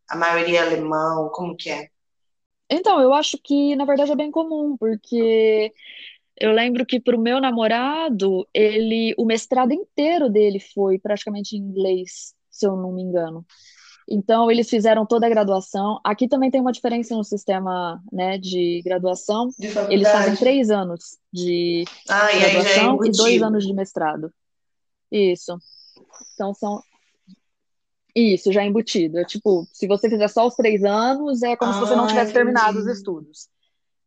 A 0.10 0.16
maioria 0.16 0.60
é 0.60 0.62
alemão, 0.62 1.30
como 1.30 1.58
que 1.58 1.72
é? 1.72 1.90
Então, 2.70 3.02
eu 3.02 3.14
acho 3.14 3.38
que 3.40 3.76
na 3.76 3.86
verdade 3.86 4.12
é 4.12 4.16
bem 4.16 4.30
comum, 4.30 4.78
porque 4.78 5.74
eu 6.40 6.52
lembro 6.52 6.86
que 6.86 7.00
para 7.00 7.16
o 7.16 7.22
meu 7.22 7.40
namorado, 7.42 8.48
ele, 8.54 9.14
o 9.18 9.26
mestrado 9.26 9.72
inteiro 9.72 10.30
dele 10.30 10.60
foi 10.60 11.00
praticamente 11.00 11.56
em 11.56 11.60
inglês, 11.60 12.34
se 12.50 12.66
eu 12.68 12.76
não 12.76 12.92
me 12.92 13.02
engano. 13.02 13.46
Então, 14.10 14.50
eles 14.50 14.70
fizeram 14.70 15.06
toda 15.06 15.26
a 15.26 15.30
graduação. 15.30 16.00
Aqui 16.04 16.30
também 16.30 16.50
tem 16.50 16.62
uma 16.62 16.72
diferença 16.72 17.16
no 17.16 17.26
sistema, 17.26 18.02
né, 18.12 18.38
de 18.38 18.82
graduação. 18.86 19.50
De 19.60 19.68
Eles 19.90 20.10
fazem 20.10 20.36
três 20.36 20.70
anos 20.70 21.18
de 21.32 21.84
Ah, 22.08 22.32
e 22.32 22.38
é 22.38 22.50
graduação 22.52 23.06
e 23.06 23.12
dois 23.12 23.42
anos 23.42 23.66
de 23.68 23.74
mestrado. 23.74 24.32
Isso. 25.12 25.58
Então 26.34 26.54
são. 26.54 26.82
Isso, 28.16 28.52
já 28.52 28.64
embutido. 28.64 29.20
É 29.20 29.26
tipo, 29.26 29.68
se 29.74 29.88
você 29.88 30.10
fizer 30.10 30.28
só 30.30 30.48
os 30.48 30.56
três 30.56 30.84
anos, 30.84 31.44
é 31.44 31.56
como 31.56 31.74
se 31.74 31.80
você 31.80 31.96
não 31.96 32.06
Ah, 32.06 32.08
tivesse 32.08 32.34
terminado 32.34 32.78
os 32.78 32.86
entendi. 32.86 32.98
estudos. 32.98 33.50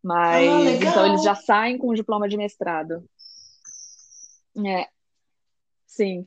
Mas 0.02 0.48
Ah, 0.48 0.70
então 0.70 1.06
eles 1.06 1.22
já 1.22 1.34
saem 1.34 1.76
com 1.76 1.88
o 1.88 1.94
diploma 1.94 2.28
de 2.28 2.36
mestrado. 2.36 3.04
É, 4.66 4.86
sim. 5.86 6.26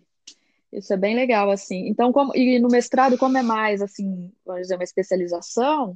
Isso 0.71 0.91
é 0.93 0.97
bem 0.97 1.15
legal, 1.15 1.51
assim. 1.51 1.87
Então, 1.87 2.11
como, 2.11 2.35
e 2.35 2.59
no 2.59 2.67
mestrado, 2.67 3.17
como 3.17 3.37
é 3.37 3.43
mais, 3.43 3.81
assim, 3.81 4.31
vamos 4.45 4.63
dizer, 4.63 4.75
uma 4.75 4.83
especialização, 4.83 5.95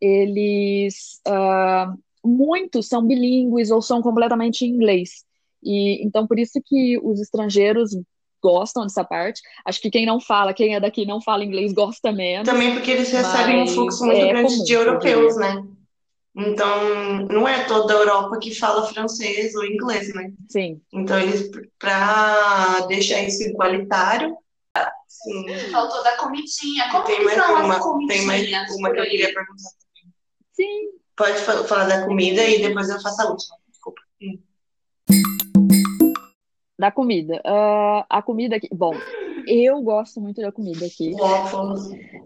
eles, 0.00 1.20
ah, 1.26 1.94
muitos 2.24 2.88
são 2.88 3.06
bilíngues 3.06 3.70
ou 3.70 3.82
são 3.82 4.00
completamente 4.00 4.64
em 4.64 4.70
inglês. 4.70 5.24
E, 5.62 6.04
então, 6.04 6.26
por 6.26 6.38
isso 6.38 6.60
que 6.64 6.98
os 7.02 7.20
estrangeiros 7.20 7.90
gostam 8.42 8.82
dessa 8.82 9.02
parte. 9.02 9.40
Acho 9.64 9.80
que 9.80 9.90
quem 9.90 10.04
não 10.04 10.20
fala, 10.20 10.52
quem 10.52 10.74
é 10.74 10.80
daqui 10.80 11.06
não 11.06 11.20
fala 11.20 11.44
inglês, 11.44 11.72
gosta 11.72 12.12
menos. 12.12 12.46
Também 12.46 12.74
porque 12.74 12.90
eles 12.90 13.10
recebem 13.10 13.62
um 13.62 13.66
fluxo 13.66 14.04
muito 14.04 14.20
é 14.20 14.28
grande 14.28 14.52
comum, 14.52 14.64
de 14.64 14.72
eu 14.74 14.82
europeus, 14.82 15.36
né? 15.36 15.66
Então, 16.36 17.26
não 17.30 17.46
é 17.46 17.64
toda 17.64 17.94
a 17.94 17.96
Europa 17.98 18.38
que 18.40 18.52
fala 18.54 18.86
francês 18.86 19.54
ou 19.54 19.64
inglês, 19.64 20.12
né? 20.14 20.32
Sim. 20.48 20.80
Então, 20.92 21.18
eles, 21.20 21.48
para 21.78 22.80
deixar 22.88 23.22
isso 23.22 23.44
igualitário, 23.44 24.36
sim. 25.06 25.46
Faltou 25.70 26.02
da 26.02 26.16
comidinha. 26.16 26.90
Como 26.90 27.04
Tem 27.04 27.18
que 27.18 27.24
mais 27.24 27.36
são 27.36 27.54
uma, 27.64 27.76
as 27.76 28.06
tem 28.08 28.26
mais 28.26 28.76
uma 28.76 28.92
que 28.92 28.98
eu 29.00 29.04
queria 29.04 29.32
perguntar. 29.32 29.70
Sim. 30.52 30.88
Pode 31.16 31.38
fa- 31.38 31.64
falar 31.64 31.84
da 31.84 32.04
comida 32.04 32.44
e 32.44 32.60
depois 32.60 32.88
eu 32.90 33.00
faço 33.00 33.22
a 33.22 33.30
última. 33.30 33.56
Desculpa. 33.70 34.02
Hum. 34.20 34.38
Da 36.76 36.90
comida. 36.90 37.40
Ah, 37.44 38.04
a 38.10 38.20
comida 38.22 38.56
aqui. 38.56 38.68
Bom, 38.72 38.94
eu 39.46 39.80
gosto 39.82 40.20
muito 40.20 40.40
da 40.42 40.50
comida 40.50 40.84
aqui. 40.84 41.12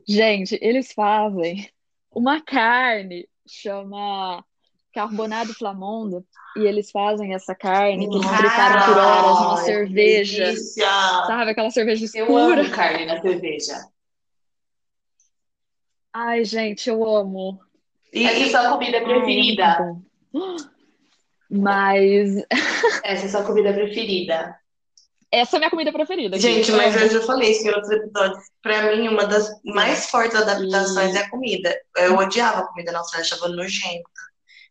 Gente, 0.07 0.59
eles 0.63 0.93
fazem 0.93 1.69
uma 2.11 2.41
carne, 2.41 3.29
chama 3.53 4.45
carbonado 4.93 5.55
flamonda, 5.55 6.25
e 6.57 6.61
eles 6.67 6.91
fazem 6.91 7.35
essa 7.35 7.55
carne 7.55 8.09
que 8.09 8.17
eles 8.17 8.27
preparam 8.27 8.87
por 8.87 8.99
horas 8.99 9.41
numa 9.41 9.57
cerveja. 9.59 10.45
delícia. 10.47 10.87
Sabe, 11.27 11.51
aquela 11.53 11.71
cerveja 11.71 12.05
Eu 12.15 12.25
escura. 12.25 12.61
amo 12.63 12.71
carne 12.71 13.05
na 13.07 13.21
cerveja. 13.21 13.87
Ai, 16.13 16.45
gente, 16.45 16.89
eu 16.89 17.05
amo. 17.07 17.61
E, 18.13 18.25
Essa 18.25 18.39
é 18.39 18.43
a 18.43 18.47
e- 18.47 18.51
sua 18.51 18.71
comida 18.73 18.97
Ai, 18.99 19.05
é 19.05 19.07
preferida. 19.07 19.77
bom. 19.79 20.03
Mas 21.51 22.45
Essa 23.05 23.27
é 23.27 23.29
sua 23.29 23.45
comida 23.45 23.73
preferida. 23.73 24.59
Essa 25.31 25.57
é 25.57 25.59
a 25.59 25.61
minha 25.61 25.71
comida 25.71 25.93
preferida. 25.93 26.39
gente, 26.39 26.73
mas 26.73 26.95
Amo. 26.95 27.05
eu 27.05 27.11
já 27.11 27.21
falei 27.27 27.51
isso 27.51 27.67
em 27.67 27.71
outros 27.71 27.91
episódios. 27.91 28.45
Pra 28.63 28.97
mim, 28.97 29.09
uma 29.09 29.27
das 29.27 29.51
mais 29.65 30.09
fortes 30.11 30.37
adaptações 30.37 31.15
é 31.15 31.19
a 31.19 31.31
comida. 31.31 31.77
Eu 31.97 32.17
odiava 32.17 32.61
a 32.61 32.67
comida 32.67 32.93
na 32.93 32.99
Austrália, 33.01 33.27
achava 33.27 33.49
nojenta. 33.49 34.11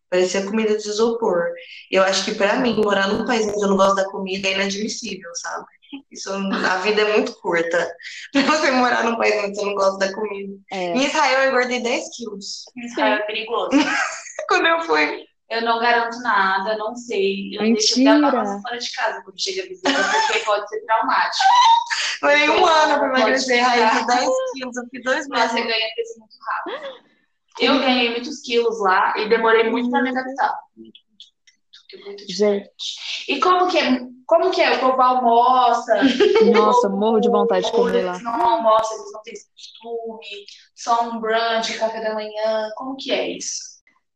Parecia 0.09 0.45
comida 0.45 0.77
de 0.77 0.87
isopor. 0.87 1.51
E 1.91 1.95
eu 1.95 2.03
acho 2.03 2.25
que 2.25 2.35
pra 2.35 2.55
mim, 2.55 2.75
morar 2.75 3.09
num 3.09 3.25
país 3.25 3.45
onde 3.47 3.61
eu 3.61 3.67
não 3.67 3.77
gosto 3.77 3.95
da 3.95 4.09
comida 4.09 4.47
é 4.47 4.53
inadmissível, 4.53 5.29
sabe? 5.35 5.65
Isso, 6.11 6.31
a 6.31 6.77
vida 6.77 7.01
é 7.01 7.13
muito 7.13 7.33
curta. 7.39 7.95
Pra 8.33 8.41
você 8.41 8.71
morar 8.71 9.03
num 9.03 9.17
país 9.17 9.35
onde 9.43 9.55
você 9.55 9.65
não 9.65 9.75
gosta 9.75 9.97
da 9.99 10.13
comida. 10.13 10.53
É. 10.71 10.93
Em 10.93 11.05
Israel, 11.05 11.43
eu 11.43 11.49
engordei 11.49 11.81
10 11.81 12.15
quilos. 12.15 12.65
Israel 12.77 13.15
é 13.15 13.25
perigoso. 13.25 13.69
Quando 14.47 14.67
eu 14.67 14.81
fui. 14.81 15.25
Eu 15.49 15.61
não 15.61 15.79
garanto 15.79 16.19
nada, 16.21 16.75
não 16.77 16.93
sei. 16.95 17.55
Eu 17.55 17.61
deixo 17.61 17.93
até 17.93 18.03
Mentira. 18.19 18.41
a 18.41 18.61
fora 18.61 18.77
de 18.77 18.91
casa 18.91 19.21
quando 19.23 19.41
chega 19.41 19.63
a 19.63 19.67
visita, 19.67 19.91
porque 20.27 20.39
pode 20.45 20.67
ser 20.69 20.81
traumático. 20.85 21.43
Foi 22.19 22.49
um 22.49 22.65
ano 22.65 22.99
pra 22.99 23.07
emagrecer. 23.07 23.63
De 23.63 24.07
10 24.07 24.29
quilos, 24.53 24.77
eu 24.77 24.83
fiquei 24.85 25.01
dois 25.03 25.27
Mas 25.29 25.51
você 25.51 25.55
meses. 25.63 25.71
ganha 25.71 25.87
peso 25.95 26.19
muito 26.19 26.35
rápido. 26.45 27.07
Eu 27.59 27.79
ganhei 27.79 28.11
muitos 28.11 28.41
quilos 28.41 28.79
lá 28.81 29.13
e 29.17 29.29
demorei 29.29 29.69
muito 29.69 29.89
pra 29.89 30.01
me 30.01 30.09
adaptar. 30.09 30.53
Muito, 30.75 30.99
muito, 31.09 32.05
muito, 32.05 32.23
Gente. 32.31 32.67
E 33.29 33.39
como 33.39 33.67
que 33.69 33.77
é? 33.79 33.99
Como 34.25 34.51
que 34.51 34.61
é? 34.61 34.75
O 34.75 34.79
povo 34.79 35.01
almoça? 35.01 36.01
Nossa, 36.53 36.89
morro 36.89 37.21
de 37.21 37.29
vontade 37.29 37.65
de 37.65 37.71
comer 37.71 37.99
eles 37.99 38.05
lá. 38.05 38.19
não 38.19 38.41
almoçam, 38.45 38.97
eles 38.99 39.11
não 39.13 39.21
têm 39.21 39.33
esse 39.33 39.47
costume, 39.53 40.45
só 40.75 41.09
um 41.09 41.19
brunch, 41.21 41.73
um 41.73 41.79
café 41.79 42.01
da 42.01 42.13
manhã. 42.13 42.69
Como 42.75 42.97
que 42.97 43.11
é 43.11 43.29
isso? 43.37 43.61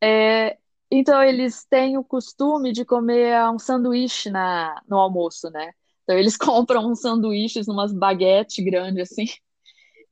É, 0.03 0.57
então, 0.91 1.23
eles 1.23 1.65
têm 1.69 1.97
o 1.97 2.03
costume 2.03 2.73
de 2.73 2.83
comer 2.83 3.49
um 3.49 3.57
sanduíche 3.57 4.29
na, 4.29 4.81
no 4.87 4.97
almoço, 4.97 5.49
né? 5.49 5.71
Então 6.03 6.17
eles 6.17 6.35
compram 6.37 6.91
uns 6.91 6.99
sanduíches, 7.01 7.67
umas 7.67 7.93
baguetes 7.93 8.63
grandes 8.63 9.09
assim. 9.09 9.25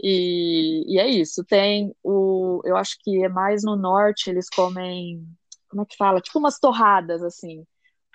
E, 0.02 0.86
e 0.88 0.98
é 0.98 1.08
isso. 1.08 1.44
Tem 1.44 1.94
o, 2.02 2.62
eu 2.64 2.78
acho 2.78 2.96
que 3.02 3.24
é 3.24 3.28
mais 3.28 3.64
no 3.64 3.76
norte, 3.76 4.30
eles 4.30 4.50
comem, 4.50 5.22
como 5.68 5.82
é 5.82 5.86
que 5.86 5.98
fala? 5.98 6.22
Tipo 6.22 6.40
umas 6.40 6.58
torradas 6.58 7.22
assim, 7.22 7.66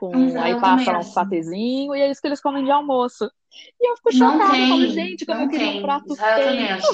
com 0.01 0.13
aí 0.41 0.59
passa 0.59 0.99
um 0.99 1.13
patezinho 1.13 1.95
e 1.95 2.01
é 2.01 2.11
isso 2.11 2.23
que 2.23 2.27
eles 2.27 2.41
comem 2.41 2.65
de 2.65 2.71
almoço. 2.71 3.31
E 3.79 3.91
eu 3.91 3.97
fico 3.97 4.13
chocada, 4.13 4.51
tem, 4.51 4.69
falo, 4.69 4.87
gente, 4.89 5.27
como 5.27 5.43
eu 5.43 5.49
queria 5.49 5.69
um 5.69 5.83
prato 5.83 6.13
exatamente. 6.13 6.87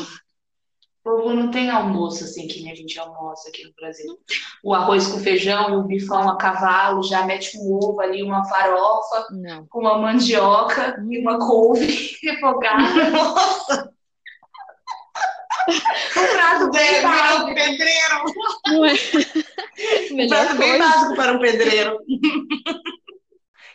O 1.02 1.10
povo 1.10 1.32
não 1.32 1.50
tem 1.50 1.70
almoço 1.70 2.24
assim 2.24 2.46
que 2.46 2.62
nem 2.62 2.72
a 2.72 2.74
gente 2.74 2.98
almoça 2.98 3.48
aqui 3.48 3.64
no 3.64 3.72
Brasil. 3.72 4.18
O 4.62 4.74
arroz 4.74 5.06
com 5.06 5.18
feijão 5.18 5.70
e 5.70 5.76
o 5.76 5.82
bifão 5.84 6.28
a 6.28 6.36
cavalo, 6.36 7.02
já 7.02 7.24
mete 7.24 7.56
um 7.56 7.72
ovo 7.72 8.00
ali, 8.00 8.22
uma 8.22 8.44
farofa, 8.44 9.28
Não. 9.30 9.66
com 9.66 9.80
uma 9.80 9.96
mandioca 9.96 11.02
e 11.08 11.18
uma 11.18 11.38
couve 11.38 12.16
refogada. 12.22 13.10
Nossa! 13.10 13.90
Um 16.16 16.26
prato 16.36 16.70
bem 16.70 16.94
Virar 16.94 17.44
um 17.44 17.54
pedreiro. 17.54 18.24
Não 18.66 18.84
é? 18.84 18.92
Um 20.12 20.28
prato 20.28 20.56
bem 20.56 20.78
básico 20.78 21.16
para 21.16 21.32
um 21.32 21.38
pedreiro. 21.38 21.98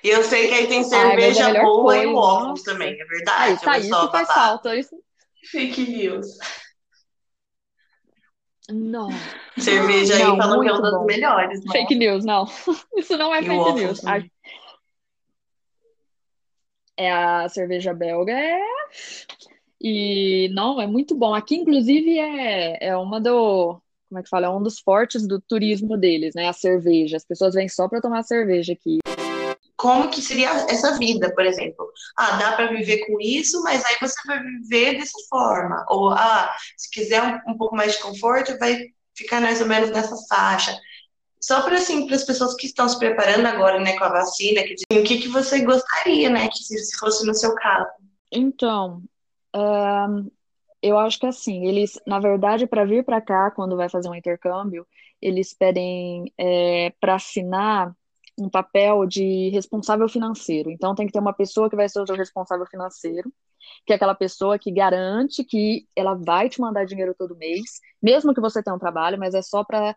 E 0.03 0.09
eu 0.09 0.23
sei 0.23 0.47
que 0.47 0.53
aí 0.53 0.67
tem 0.67 0.83
Ai, 0.83 0.83
mas 0.83 0.93
é 0.93 1.09
cerveja 1.09 1.47
melhor 1.47 1.63
boa 1.63 1.97
e 1.97 2.03
coisa, 2.03 2.11
o 2.11 2.15
óculos 2.15 2.61
também, 2.61 2.93
é 2.93 3.05
verdade. 3.05 3.59
tá, 3.59 3.71
ou 3.71 3.73
é 3.73 3.79
isso 3.79 4.11
faz 4.11 4.27
falta. 4.27 4.75
Isso... 4.75 4.95
Fake 5.49 5.81
news. 5.81 6.27
Não. 8.69 9.09
Cerveja 9.57 10.15
aí 10.15 10.21
falam 10.21 10.61
que 10.61 10.67
é 10.67 10.71
uma 10.71 10.91
das 10.91 11.05
melhores. 11.05 11.63
né? 11.63 11.71
Fake 11.71 11.95
news, 11.95 12.25
não. 12.25 12.45
Isso 12.97 13.17
não 13.17 13.33
é 13.33 13.41
E 13.41 13.45
fake 13.45 13.73
news. 13.73 14.05
A-. 14.05 14.23
É 16.97 17.11
a 17.11 17.49
cerveja 17.49 17.93
belga, 17.93 18.31
é. 18.31 18.61
E 19.81 20.49
não, 20.53 20.81
é 20.81 20.87
muito 20.87 21.13
bom. 21.13 21.33
Aqui, 21.33 21.55
inclusive, 21.55 22.17
é, 22.17 22.77
é 22.87 22.97
uma 22.97 23.19
do. 23.19 23.79
Como 24.07 24.19
é 24.19 24.23
que 24.23 24.29
fala? 24.29 24.47
É 24.47 24.49
um 24.49 24.63
dos 24.63 24.79
fortes 24.79 25.27
do 25.27 25.41
turismo 25.41 25.97
deles, 25.97 26.33
né? 26.35 26.47
A 26.47 26.53
cerveja. 26.53 27.17
As 27.17 27.25
pessoas 27.25 27.53
vêm 27.53 27.67
só 27.67 27.87
para 27.89 28.01
tomar 28.01 28.23
cerveja 28.23 28.73
aqui. 28.73 28.99
Como 29.77 30.09
que 30.09 30.21
seria 30.21 30.49
essa 30.69 30.97
vida, 30.97 31.33
por 31.33 31.45
exemplo? 31.45 31.91
Ah, 32.17 32.37
dá 32.37 32.53
para 32.53 32.67
viver 32.67 33.05
com 33.05 33.19
isso, 33.19 33.61
mas 33.61 33.83
aí 33.85 33.95
você 33.99 34.15
vai 34.25 34.41
viver 34.41 34.97
dessa 34.97 35.17
forma. 35.29 35.85
Ou, 35.89 36.11
ah, 36.11 36.53
se 36.77 36.89
quiser 36.89 37.21
um, 37.21 37.51
um 37.51 37.57
pouco 37.57 37.75
mais 37.75 37.93
de 37.93 38.01
conforto, 38.01 38.57
vai 38.57 38.85
ficar 39.15 39.41
mais 39.41 39.59
ou 39.59 39.67
menos 39.67 39.91
nessa 39.91 40.15
faixa. 40.29 40.77
Só 41.41 41.61
para 41.61 41.75
assim, 41.75 42.11
as 42.11 42.23
pessoas 42.23 42.55
que 42.55 42.65
estão 42.65 42.87
se 42.87 42.97
preparando 42.97 43.45
agora, 43.45 43.79
né, 43.79 43.97
com 43.97 44.03
a 44.05 44.09
vacina, 44.09 44.63
que 44.63 44.75
o 44.97 45.03
que 45.03 45.19
que 45.19 45.27
você 45.27 45.61
gostaria, 45.61 46.29
né, 46.29 46.47
que 46.47 46.57
se, 46.57 46.77
se 46.77 46.97
fosse 46.97 47.25
no 47.25 47.35
seu 47.35 47.53
caso? 47.55 47.87
Então, 48.31 49.03
ahn, 49.53 50.27
eu 50.81 50.97
acho 50.97 51.19
que 51.19 51.27
assim, 51.27 51.67
eles, 51.67 51.99
na 52.07 52.19
verdade, 52.19 52.65
para 52.65 52.85
vir 52.85 53.03
para 53.03 53.21
cá, 53.21 53.51
quando 53.51 53.77
vai 53.77 53.89
fazer 53.89 54.09
um 54.09 54.15
intercâmbio, 54.15 54.87
eles 55.21 55.53
pedem 55.53 56.33
para 56.99 57.15
assinar 57.15 57.93
um 58.37 58.49
papel 58.49 59.05
de 59.05 59.49
responsável 59.49 60.07
financeiro. 60.09 60.69
Então, 60.69 60.93
tem 60.93 61.07
que 61.07 61.13
ter 61.13 61.19
uma 61.19 61.33
pessoa 61.33 61.69
que 61.69 61.75
vai 61.75 61.87
ser 61.87 62.01
o 62.01 62.05
seu 62.05 62.15
responsável 62.15 62.65
financeiro, 62.65 63.31
que 63.85 63.93
é 63.93 63.95
aquela 63.95 64.15
pessoa 64.15 64.59
que 64.59 64.71
garante 64.71 65.43
que 65.43 65.87
ela 65.95 66.15
vai 66.15 66.49
te 66.49 66.59
mandar 66.59 66.85
dinheiro 66.85 67.15
todo 67.17 67.35
mês, 67.35 67.79
mesmo 68.01 68.33
que 68.33 68.41
você 68.41 68.61
tenha 68.61 68.75
um 68.75 68.79
trabalho, 68.79 69.17
mas 69.17 69.33
é 69.33 69.41
só 69.41 69.63
para 69.63 69.95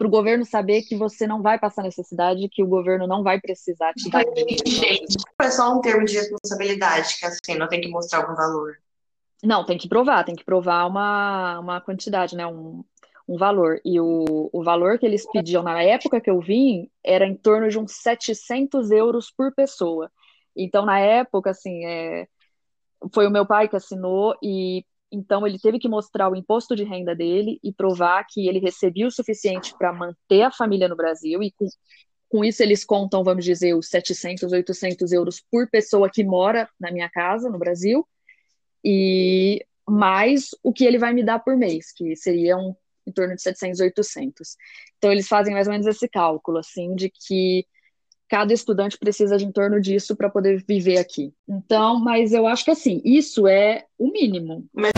o 0.00 0.08
governo 0.08 0.44
saber 0.44 0.82
que 0.82 0.96
você 0.96 1.26
não 1.26 1.40
vai 1.40 1.58
passar 1.58 1.82
necessidade, 1.82 2.48
que 2.50 2.62
o 2.62 2.66
governo 2.66 3.06
não 3.06 3.22
vai 3.22 3.40
precisar 3.40 3.92
te 3.94 4.10
dar 4.10 4.24
dinheiro. 4.24 5.04
É 5.40 5.50
só 5.50 5.72
um 5.74 5.80
termo 5.80 6.04
de 6.04 6.14
responsabilidade, 6.16 7.16
que 7.18 7.26
assim, 7.26 7.58
não 7.58 7.68
tem 7.68 7.80
que 7.80 7.88
mostrar 7.88 8.20
algum 8.20 8.34
valor. 8.34 8.76
Não, 9.44 9.64
tem 9.64 9.76
que 9.76 9.88
provar, 9.88 10.24
tem 10.24 10.34
que 10.34 10.44
provar 10.44 10.86
uma, 10.86 11.58
uma 11.60 11.80
quantidade, 11.80 12.34
né? 12.34 12.46
Um, 12.46 12.82
um 13.26 13.36
valor. 13.36 13.80
E 13.84 14.00
o, 14.00 14.50
o 14.52 14.62
valor 14.62 14.98
que 14.98 15.06
eles 15.06 15.26
pediam 15.30 15.62
na 15.62 15.82
época 15.82 16.20
que 16.20 16.30
eu 16.30 16.40
vim 16.40 16.90
era 17.02 17.26
em 17.26 17.36
torno 17.36 17.68
de 17.68 17.78
uns 17.78 17.92
700 17.92 18.90
euros 18.90 19.30
por 19.30 19.54
pessoa. 19.54 20.10
Então, 20.56 20.84
na 20.84 20.98
época, 20.98 21.50
assim, 21.50 21.84
é, 21.84 22.28
foi 23.12 23.26
o 23.26 23.30
meu 23.30 23.46
pai 23.46 23.68
que 23.68 23.76
assinou 23.76 24.36
e 24.42 24.84
então 25.12 25.46
ele 25.46 25.60
teve 25.60 25.78
que 25.78 25.88
mostrar 25.88 26.28
o 26.28 26.34
imposto 26.34 26.74
de 26.74 26.82
renda 26.82 27.14
dele 27.14 27.60
e 27.62 27.72
provar 27.72 28.26
que 28.28 28.48
ele 28.48 28.58
recebia 28.58 29.06
o 29.06 29.12
suficiente 29.12 29.72
para 29.78 29.92
manter 29.92 30.42
a 30.42 30.50
família 30.50 30.88
no 30.88 30.96
Brasil 30.96 31.40
e 31.40 31.52
com, 31.52 31.68
com 32.28 32.44
isso 32.44 32.62
eles 32.62 32.84
contam, 32.84 33.22
vamos 33.22 33.44
dizer, 33.44 33.74
os 33.74 33.88
700, 33.88 34.52
800 34.52 35.12
euros 35.12 35.40
por 35.52 35.70
pessoa 35.70 36.10
que 36.10 36.24
mora 36.24 36.68
na 36.80 36.90
minha 36.90 37.08
casa 37.08 37.48
no 37.48 37.58
Brasil 37.58 38.04
e 38.84 39.64
mais 39.88 40.48
o 40.62 40.72
que 40.72 40.84
ele 40.84 40.98
vai 40.98 41.12
me 41.12 41.22
dar 41.22 41.38
por 41.38 41.56
mês, 41.56 41.92
que 41.92 42.16
seria 42.16 42.56
um, 42.56 42.74
em 43.06 43.12
torno 43.12 43.34
de 43.34 43.42
700, 43.42 43.80
800. 43.80 44.56
Então 44.98 45.10
eles 45.12 45.28
fazem 45.28 45.52
mais 45.54 45.66
ou 45.66 45.72
menos 45.72 45.86
esse 45.86 46.08
cálculo, 46.08 46.58
assim, 46.58 46.94
de 46.94 47.10
que 47.10 47.66
cada 48.28 48.52
estudante 48.52 48.98
precisa 48.98 49.36
de 49.36 49.44
em 49.44 49.52
torno 49.52 49.80
disso 49.80 50.16
para 50.16 50.30
poder 50.30 50.64
viver 50.66 50.98
aqui. 50.98 51.32
Então, 51.48 52.00
mas 52.00 52.32
eu 52.32 52.46
acho 52.46 52.64
que 52.64 52.70
assim, 52.70 53.00
isso 53.04 53.46
é 53.46 53.84
o 53.98 54.10
mínimo. 54.10 54.66
Mas 54.72 54.92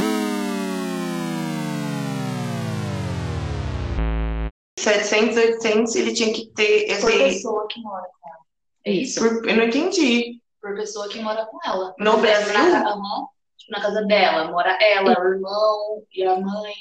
700, 4.79 5.37
800, 5.37 5.95
ele 5.97 6.13
tinha 6.15 6.33
que 6.33 6.47
ter 6.55 6.87
Por 7.01 7.11
esse. 7.11 7.19
pessoa 7.37 7.67
que 7.69 7.81
mora 7.81 8.05
com 8.21 8.29
ela. 8.29 8.39
É 8.85 8.93
isso? 8.93 9.21
Por- 9.21 9.49
Eu 9.49 9.57
não 9.57 9.65
entendi. 9.65 10.41
Por 10.61 10.75
pessoa 10.75 11.09
que 11.09 11.19
mora 11.21 11.45
com 11.47 11.59
ela. 11.65 11.95
No 11.99 12.13
Por 12.13 12.21
Brasil? 12.21 12.53
Na, 12.55 12.71
ca- 12.83 12.89
aham. 12.91 13.27
Tipo, 13.59 13.73
na 13.73 13.81
casa 13.81 14.03
dela, 14.05 14.51
mora 14.51 14.79
ela, 14.81 15.11
o 15.21 15.29
irmão 15.35 16.05
e 16.13 16.23
a 16.25 16.39
mãe. 16.39 16.75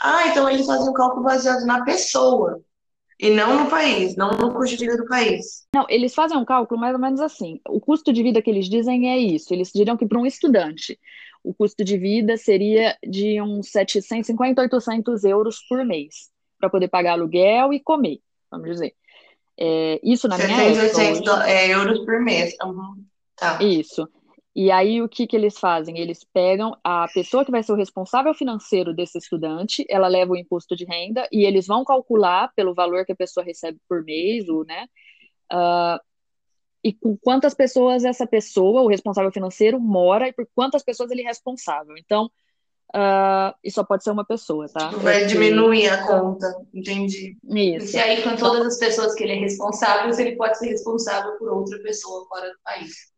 Ah, 0.00 0.28
então 0.28 0.48
eles 0.48 0.66
fazem 0.66 0.88
o 0.88 0.92
cálculo 0.92 1.22
baseado 1.24 1.64
na 1.66 1.84
pessoa. 1.84 2.60
E 3.18 3.30
não 3.30 3.64
no 3.64 3.70
país, 3.70 4.14
não 4.14 4.32
no 4.32 4.52
custo 4.52 4.76
de 4.76 4.84
vida 4.84 4.96
do 4.98 5.08
país. 5.08 5.66
Não, 5.74 5.86
eles 5.88 6.14
fazem 6.14 6.36
um 6.36 6.44
cálculo 6.44 6.78
mais 6.78 6.92
ou 6.94 7.00
menos 7.00 7.18
assim. 7.20 7.58
O 7.66 7.80
custo 7.80 8.12
de 8.12 8.22
vida 8.22 8.42
que 8.42 8.50
eles 8.50 8.68
dizem 8.68 9.10
é 9.10 9.16
isso. 9.16 9.54
Eles 9.54 9.70
diriam 9.74 9.96
que 9.96 10.06
para 10.06 10.18
um 10.18 10.26
estudante, 10.26 11.00
o 11.42 11.54
custo 11.54 11.82
de 11.82 11.96
vida 11.96 12.36
seria 12.36 12.94
de 13.02 13.40
uns 13.40 13.70
750, 13.70 14.60
800 14.60 15.24
euros 15.24 15.60
por 15.66 15.82
mês, 15.84 16.30
para 16.60 16.68
poder 16.68 16.88
pagar 16.88 17.12
aluguel 17.12 17.72
e 17.72 17.80
comer, 17.80 18.18
vamos 18.50 18.68
dizer. 18.70 18.94
É, 19.58 19.98
isso 20.04 20.28
na 20.28 20.36
minha 20.36 20.48
700, 20.48 20.78
época. 20.78 21.02
800 21.02 21.44
hoje- 21.44 21.70
euros 21.70 22.04
por 22.04 22.20
mês. 22.20 22.54
Uhum. 22.62 23.02
Tá. 23.34 23.58
Isso. 23.62 24.06
E 24.58 24.70
aí, 24.70 25.02
o 25.02 25.08
que 25.08 25.26
que 25.26 25.36
eles 25.36 25.58
fazem? 25.58 25.98
Eles 25.98 26.24
pegam 26.32 26.74
a 26.82 27.06
pessoa 27.12 27.44
que 27.44 27.50
vai 27.50 27.62
ser 27.62 27.72
o 27.72 27.76
responsável 27.76 28.32
financeiro 28.32 28.94
desse 28.94 29.18
estudante, 29.18 29.84
ela 29.86 30.08
leva 30.08 30.32
o 30.32 30.36
imposto 30.36 30.74
de 30.74 30.86
renda 30.86 31.28
e 31.30 31.44
eles 31.44 31.66
vão 31.66 31.84
calcular 31.84 32.50
pelo 32.56 32.72
valor 32.72 33.04
que 33.04 33.12
a 33.12 33.16
pessoa 33.16 33.44
recebe 33.44 33.78
por 33.86 34.02
mês, 34.02 34.48
ou, 34.48 34.64
né? 34.64 34.86
ah, 35.52 36.00
e 36.82 36.90
com 36.92 37.18
quantas 37.18 37.52
pessoas 37.52 38.02
essa 38.02 38.26
pessoa, 38.26 38.80
o 38.80 38.88
responsável 38.88 39.30
financeiro, 39.30 39.78
mora 39.78 40.28
e 40.28 40.32
por 40.32 40.48
quantas 40.54 40.82
pessoas 40.82 41.10
ele 41.10 41.20
é 41.20 41.26
responsável. 41.26 41.94
Então, 41.98 42.30
ah, 42.94 43.54
e 43.62 43.70
só 43.70 43.84
pode 43.84 44.04
ser 44.04 44.10
uma 44.10 44.24
pessoa, 44.24 44.66
tá? 44.68 44.88
Tipo, 44.88 45.00
vai 45.00 45.18
Porque- 45.18 45.34
diminuir 45.34 45.88
a 45.88 46.06
conta. 46.06 46.46
Entendi. 46.72 47.36
Isso. 47.44 47.94
E 47.94 48.00
aí, 48.00 48.22
com 48.22 48.34
todas 48.36 48.66
as 48.68 48.78
pessoas 48.78 49.14
que 49.14 49.22
ele 49.22 49.32
é 49.32 49.36
responsável, 49.40 50.18
ele 50.18 50.34
pode 50.36 50.56
ser 50.56 50.68
responsável 50.68 51.36
por 51.36 51.50
outra 51.50 51.78
pessoa 51.80 52.26
fora 52.26 52.48
do 52.48 52.58
país. 52.64 53.14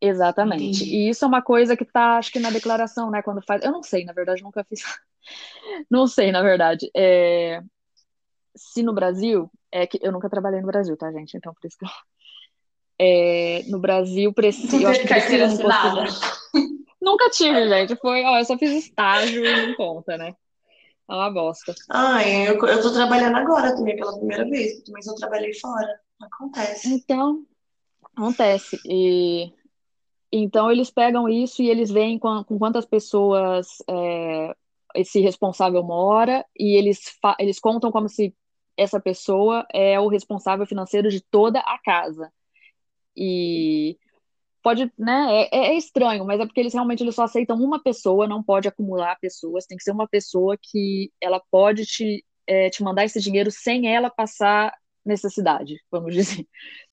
Exatamente. 0.00 0.64
Entendi. 0.64 0.84
E 0.96 1.08
isso 1.08 1.24
é 1.24 1.28
uma 1.28 1.42
coisa 1.42 1.76
que 1.76 1.84
tá, 1.84 2.16
acho 2.18 2.30
que 2.32 2.38
na 2.38 2.50
declaração, 2.50 3.10
né, 3.10 3.22
quando 3.22 3.42
faz. 3.42 3.62
Eu 3.64 3.72
não 3.72 3.82
sei, 3.82 4.04
na 4.04 4.12
verdade, 4.12 4.42
nunca 4.42 4.64
fiz. 4.64 4.80
Não 5.90 6.06
sei, 6.06 6.30
na 6.30 6.40
verdade. 6.42 6.88
É, 6.96 7.60
Se 8.54 8.82
no 8.82 8.92
Brasil, 8.94 9.50
é 9.72 9.86
que 9.86 9.98
eu 10.00 10.12
nunca 10.12 10.30
trabalhei 10.30 10.60
no 10.60 10.66
Brasil, 10.68 10.96
tá, 10.96 11.10
gente? 11.12 11.36
Então, 11.36 11.52
por 11.52 11.66
isso 11.66 11.76
que 11.76 11.84
eu. 11.84 11.90
É, 12.98 13.62
no 13.68 13.78
Brasil, 13.78 14.32
precisa. 14.32 14.76
Eu 14.76 14.88
acho 14.88 15.00
que 15.00 15.08
precisa 15.08 15.46
assinada. 15.46 16.04
de- 16.04 16.86
Nunca 17.02 17.28
tive, 17.30 17.68
gente. 17.68 17.96
Foi, 17.96 18.22
ó, 18.24 18.38
eu 18.38 18.44
só 18.44 18.56
fiz 18.56 18.70
estágio 18.84 19.44
e 19.44 19.66
não 19.66 19.74
conta, 19.74 20.16
né? 20.16 20.34
É 21.08 21.12
uma 21.12 21.30
bosta. 21.30 21.74
Ah, 21.90 22.26
eu, 22.26 22.54
eu 22.54 22.82
tô 22.82 22.92
trabalhando 22.92 23.36
agora 23.36 23.74
também 23.76 23.96
pela 23.96 24.16
primeira 24.16 24.44
vez. 24.48 24.82
Também 24.82 25.02
só 25.02 25.14
trabalhei 25.14 25.52
fora. 25.54 26.00
Acontece. 26.20 26.88
Então, 26.88 27.44
acontece. 28.16 28.80
E 28.86 29.52
então 30.32 30.70
eles 30.70 30.90
pegam 30.90 31.28
isso 31.28 31.62
e 31.62 31.70
eles 31.70 31.90
veem 31.90 32.18
com, 32.18 32.42
com 32.44 32.58
quantas 32.58 32.84
pessoas 32.84 33.66
é, 33.88 34.54
esse 34.94 35.20
responsável 35.20 35.82
mora 35.82 36.44
e 36.58 36.76
eles, 36.76 37.00
eles 37.38 37.60
contam 37.60 37.90
como 37.92 38.08
se 38.08 38.34
essa 38.76 39.00
pessoa 39.00 39.66
é 39.72 39.98
o 39.98 40.08
responsável 40.08 40.66
financeiro 40.66 41.10
de 41.10 41.20
toda 41.20 41.60
a 41.60 41.78
casa. 41.78 42.30
E 43.16 43.96
pode, 44.62 44.92
né? 44.98 45.48
É, 45.52 45.68
é 45.68 45.74
estranho, 45.74 46.24
mas 46.24 46.40
é 46.40 46.46
porque 46.46 46.60
eles 46.60 46.74
realmente 46.74 47.02
eles 47.02 47.14
só 47.14 47.24
aceitam 47.24 47.56
uma 47.56 47.82
pessoa, 47.82 48.26
não 48.26 48.42
pode 48.42 48.68
acumular 48.68 49.18
pessoas, 49.20 49.64
tem 49.64 49.78
que 49.78 49.84
ser 49.84 49.92
uma 49.92 50.08
pessoa 50.08 50.58
que 50.60 51.10
ela 51.20 51.40
pode 51.50 51.86
te, 51.86 52.24
é, 52.46 52.68
te 52.68 52.82
mandar 52.82 53.04
esse 53.04 53.20
dinheiro 53.20 53.50
sem 53.50 53.88
ela 53.88 54.10
passar 54.10 54.74
necessidade, 55.06 55.76
vamos 55.90 56.14
dizer. 56.14 56.46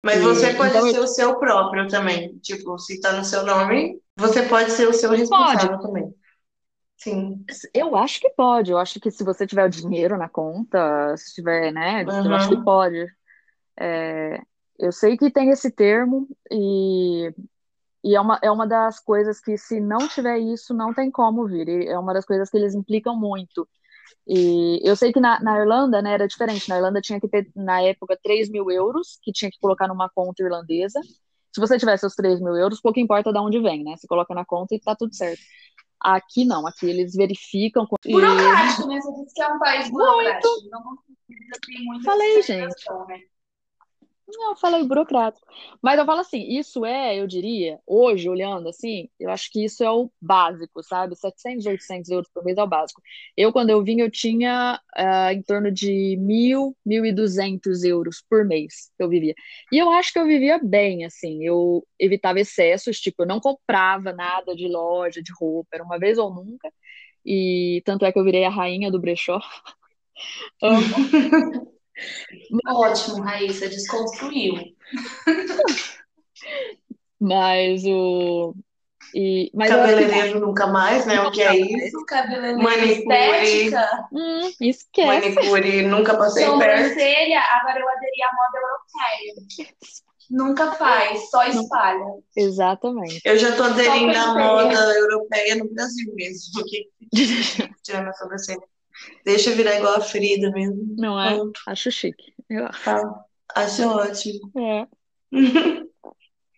Mas 0.03 0.19
E, 0.19 0.23
você 0.23 0.53
pode 0.53 0.69
então, 0.69 0.87
eu- 0.87 0.93
ser 0.93 0.99
o 0.99 1.07
seu 1.07 1.39
próprio 1.39 1.87
também. 1.87 2.37
Tipo, 2.39 2.77
se 2.77 2.99
tá 3.01 3.13
no 3.13 3.23
seu 3.23 3.45
nome, 3.45 3.99
você 4.17 4.43
pode 4.43 4.71
ser 4.71 4.87
o 4.87 4.93
seu 4.93 5.11
responsável 5.11 5.79
também. 5.79 6.13
Sim. 6.97 7.45
Eu 7.73 7.95
acho 7.97 8.21
que 8.21 8.29
pode. 8.29 8.71
Eu 8.71 8.77
acho 8.77 8.99
que 8.99 9.11
se 9.11 9.23
você 9.23 9.45
tiver 9.45 9.65
o 9.65 9.69
dinheiro 9.69 10.17
na 10.17 10.29
conta, 10.29 11.15
se 11.17 11.33
tiver, 11.33 11.71
né? 11.73 12.03
Eu 12.03 12.33
acho 12.33 12.47
que 12.49 12.55
Uhum. 12.55 12.63
pode. 12.63 13.05
É, 13.79 14.41
eu 14.79 14.91
sei 14.91 15.17
que 15.17 15.31
tem 15.31 15.49
esse 15.49 15.71
termo 15.71 16.27
e, 16.51 17.33
e 18.03 18.15
é 18.15 18.21
uma, 18.21 18.39
é 18.41 18.51
uma 18.51 18.67
das 18.67 18.99
coisas 18.99 19.39
que, 19.41 19.57
se 19.57 19.79
não 19.79 20.07
tiver 20.07 20.39
isso, 20.39 20.73
não 20.73 20.93
tem 20.93 21.11
como 21.11 21.47
vir. 21.47 21.67
E 21.69 21.87
é 21.87 21.99
uma 21.99 22.13
das 22.13 22.25
coisas 22.25 22.49
que 22.49 22.57
eles 22.57 22.75
implicam 22.75 23.17
muito. 23.19 23.67
E 24.27 24.79
eu 24.83 24.95
sei 24.95 25.11
que 25.11 25.19
na, 25.19 25.39
na 25.41 25.59
Irlanda, 25.59 26.01
né, 26.01 26.13
era 26.13 26.27
diferente. 26.27 26.69
Na 26.69 26.77
Irlanda 26.77 27.01
tinha 27.01 27.19
que 27.19 27.27
ter, 27.27 27.49
na 27.55 27.81
época, 27.81 28.17
3 28.21 28.49
mil 28.49 28.69
euros, 28.71 29.19
que 29.21 29.31
tinha 29.31 29.51
que 29.51 29.59
colocar 29.59 29.87
numa 29.87 30.09
conta 30.09 30.43
irlandesa. 30.43 31.01
Se 31.53 31.59
você 31.59 31.77
tiver 31.77 31.97
seus 31.97 32.15
3 32.15 32.39
mil 32.41 32.55
euros, 32.55 32.81
pouco 32.81 32.99
importa 32.99 33.31
de 33.31 33.39
onde 33.39 33.59
vem, 33.59 33.83
né? 33.83 33.95
Você 33.97 34.07
coloca 34.07 34.33
na 34.33 34.45
conta 34.45 34.73
e 34.75 34.79
tá 34.79 34.95
tudo 34.95 35.13
certo. 35.13 35.41
Aqui 35.99 36.43
não, 36.45 36.65
aqui 36.67 36.85
eles 36.89 37.13
verificam. 37.15 37.85
com- 37.85 37.95
Burocrático, 38.05 38.87
né? 38.87 38.99
Você 38.99 39.13
disse 39.23 39.33
que 39.35 39.41
é 39.41 39.47
um 39.47 39.59
país 39.59 39.89
burocrático. 39.89 40.47
Não 40.69 40.81
ter 41.65 41.83
muita 41.83 42.03
Falei, 42.03 42.43
fiscalização, 42.43 43.05
né? 43.07 43.19
Não, 44.25 44.51
eu 44.51 44.55
falei 44.55 44.83
burocrático. 44.85 45.45
Mas 45.81 45.99
eu 45.99 46.05
falo 46.05 46.21
assim, 46.21 46.41
isso 46.57 46.85
é, 46.85 47.19
eu 47.19 47.27
diria, 47.27 47.77
hoje, 47.85 48.29
olhando 48.29 48.69
assim, 48.69 49.09
eu 49.19 49.29
acho 49.29 49.51
que 49.51 49.63
isso 49.65 49.83
é 49.83 49.91
o 49.91 50.09
básico, 50.21 50.81
sabe? 50.81 51.15
700, 51.15 51.65
800 51.65 52.09
euros 52.09 52.29
por 52.33 52.43
mês 52.43 52.57
é 52.57 52.63
o 52.63 52.67
básico. 52.67 53.01
Eu, 53.35 53.51
quando 53.51 53.69
eu 53.71 53.83
vim, 53.83 53.99
eu 53.99 54.09
tinha 54.09 54.79
ah, 54.95 55.33
em 55.33 55.41
torno 55.41 55.69
de 55.71 56.15
1.000, 56.17 56.75
1.200 56.85 57.83
euros 57.83 58.23
por 58.29 58.45
mês 58.45 58.91
que 58.97 59.03
eu 59.03 59.09
vivia. 59.09 59.35
E 59.71 59.77
eu 59.77 59.89
acho 59.91 60.13
que 60.13 60.19
eu 60.19 60.25
vivia 60.25 60.57
bem, 60.57 61.03
assim, 61.05 61.43
eu 61.43 61.85
evitava 61.99 62.39
excessos, 62.39 62.99
tipo, 63.01 63.23
eu 63.23 63.27
não 63.27 63.39
comprava 63.41 64.13
nada 64.13 64.55
de 64.55 64.67
loja, 64.69 65.21
de 65.21 65.33
roupa, 65.37 65.69
era 65.73 65.83
uma 65.83 65.99
vez 65.99 66.17
ou 66.17 66.33
nunca. 66.33 66.71
E 67.25 67.81
tanto 67.85 68.05
é 68.05 68.11
que 68.13 68.19
eu 68.19 68.23
virei 68.23 68.45
a 68.45 68.49
rainha 68.49 68.91
do 68.91 68.99
brechó. 69.01 69.39
Amo. 70.61 71.72
Ótimo, 72.67 73.21
Raíssa, 73.21 73.69
desconstruiu. 73.69 74.55
Mas 77.19 77.83
o. 77.85 78.53
E, 79.15 79.51
mas 79.53 79.69
acho 79.71 79.79
Cabeleireiro 79.81 80.39
nunca 80.39 80.65
mais, 80.67 81.05
né? 81.05 81.21
O 81.21 81.31
que 81.31 81.41
é 81.41 81.55
isso? 81.55 82.03
Cabeleireiro 82.05 82.61
Manicure. 82.61 82.97
estética, 83.45 84.07
Hum, 84.11 84.51
esquece. 84.59 85.35
Manicure, 85.35 85.81
nunca 85.83 86.17
passei 86.17 86.45
perto. 86.45 86.61
sobrancelha, 86.61 87.39
agora 87.39 87.79
eu 87.79 87.89
aderi 87.89 88.23
à 88.23 88.29
moda 88.35 88.57
europeia. 88.57 89.73
Nunca 90.31 90.71
faz, 90.73 91.29
só 91.29 91.43
espalha. 91.45 92.05
Exatamente. 92.35 93.21
Eu 93.23 93.37
já 93.37 93.55
tô 93.55 93.63
aderindo 93.63 94.17
à 94.17 94.33
moda 94.33 94.93
europeia 94.97 95.55
no 95.57 95.69
Brasil 95.69 96.11
mesmo. 96.15 96.51
Porque 96.55 96.89
tirar 97.83 98.01
minha 98.01 98.13
sobrancelha. 98.13 98.72
Deixa 99.25 99.49
eu 99.51 99.55
virar 99.55 99.75
igual 99.77 99.95
a 99.95 100.01
Frida 100.01 100.51
mesmo. 100.51 100.95
Não 100.97 101.19
é? 101.19 101.35
Pronto, 101.35 101.61
Acho 101.67 101.91
chique. 101.91 102.33
Eu- 102.49 102.67
tá. 102.83 103.25
Acho 103.55 103.87
ótimo. 103.87 104.51
é. 104.57 104.87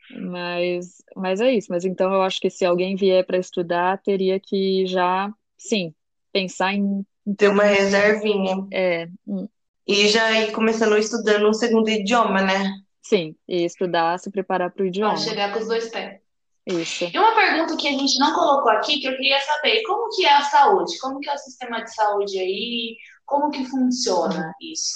Mas, 0.10 1.04
mas 1.16 1.42
é 1.42 1.52
isso. 1.54 1.68
Mas 1.72 1.84
então 1.84 2.14
eu 2.14 2.22
acho 2.22 2.40
que 2.40 2.50
se 2.50 2.64
alguém 2.64 2.96
vier 2.96 3.26
para 3.26 3.38
estudar, 3.38 3.98
teria 4.02 4.40
que 4.40 4.86
já, 4.86 5.34
sim, 5.58 5.94
pensar 6.32 6.74
em. 6.74 7.06
Ter 7.38 7.50
uma 7.50 7.64
reservinha. 7.64 8.68
É, 8.72 9.08
hum, 9.28 9.48
E 9.88 10.08
já 10.08 10.32
ir 10.42 10.52
começando 10.52 10.96
estudando 10.98 11.50
um 11.50 11.54
segundo 11.54 11.90
idioma, 11.90 12.42
né? 12.42 12.64
sim, 13.02 13.36
e 13.48 13.64
estudar, 13.66 14.18
se 14.20 14.30
preparar 14.32 14.72
para 14.72 14.84
o 14.84 14.86
Pra 14.86 14.88
idioma. 14.88 15.16
chegar 15.16 15.54
com 15.54 15.60
os 15.60 15.68
dois 15.68 15.90
pés. 15.90 16.22
Isso. 16.66 17.06
E 17.14 17.20
uma 17.20 17.36
pergunta 17.36 17.78
que 17.78 17.88
a 17.88 17.92
gente 17.92 18.18
não 18.18 18.34
colocou 18.34 18.72
aqui, 18.72 19.00
que 19.00 19.08
eu 19.08 19.16
queria 19.16 19.40
saber, 19.42 19.84
como 19.84 20.10
que 20.10 20.26
é 20.26 20.34
a 20.34 20.42
saúde? 20.42 20.98
Como 21.00 21.20
que 21.20 21.30
é 21.30 21.34
o 21.34 21.38
sistema 21.38 21.84
de 21.84 21.94
saúde 21.94 22.40
aí? 22.40 22.98
Como 23.26 23.52
que 23.52 23.66
funciona 23.66 24.52
isso? 24.60 24.96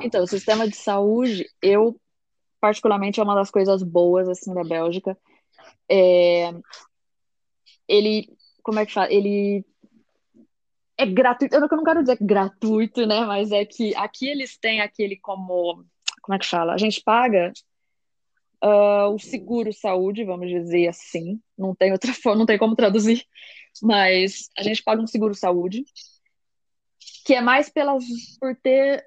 Então, 0.00 0.24
o 0.24 0.26
sistema 0.26 0.66
de 0.66 0.76
saúde, 0.76 1.46
eu 1.60 2.00
particularmente 2.58 3.20
é 3.20 3.22
uma 3.22 3.34
das 3.34 3.50
coisas 3.50 3.82
boas 3.82 4.28
assim 4.28 4.54
da 4.54 4.64
Bélgica. 4.64 5.16
É, 5.90 6.50
ele, 7.86 8.26
como 8.62 8.78
é 8.78 8.86
que 8.86 8.92
fala? 8.92 9.12
Ele 9.12 9.64
é 10.96 11.04
gratuito. 11.04 11.54
Eu 11.54 11.60
não 11.60 11.84
quero 11.84 12.00
dizer 12.00 12.18
gratuito, 12.20 13.06
né? 13.06 13.20
Mas 13.26 13.52
é 13.52 13.64
que 13.64 13.94
aqui 13.94 14.28
eles 14.28 14.56
têm 14.56 14.80
aquele 14.80 15.16
como, 15.16 15.84
como 16.22 16.34
é 16.34 16.38
que 16.38 16.46
fala? 16.46 16.72
A 16.72 16.78
gente 16.78 17.02
paga 17.02 17.52
ah, 18.60 19.08
o 19.08 19.18
seguro 19.18 19.72
saúde, 19.72 20.24
vamos 20.24 20.48
dizer 20.48 20.88
assim. 20.88 21.40
Não 21.56 21.74
tem 21.74 21.92
outra 21.92 22.12
forma, 22.14 22.38
não 22.38 22.46
tem 22.46 22.58
como 22.58 22.76
traduzir. 22.76 23.24
Mas 23.82 24.48
a 24.56 24.62
gente 24.62 24.82
paga 24.82 25.02
um 25.02 25.06
seguro 25.06 25.34
saúde, 25.34 25.84
que 27.24 27.34
é 27.34 27.40
mais 27.40 27.68
pelas, 27.68 28.04
por 28.40 28.54
ter 28.56 29.04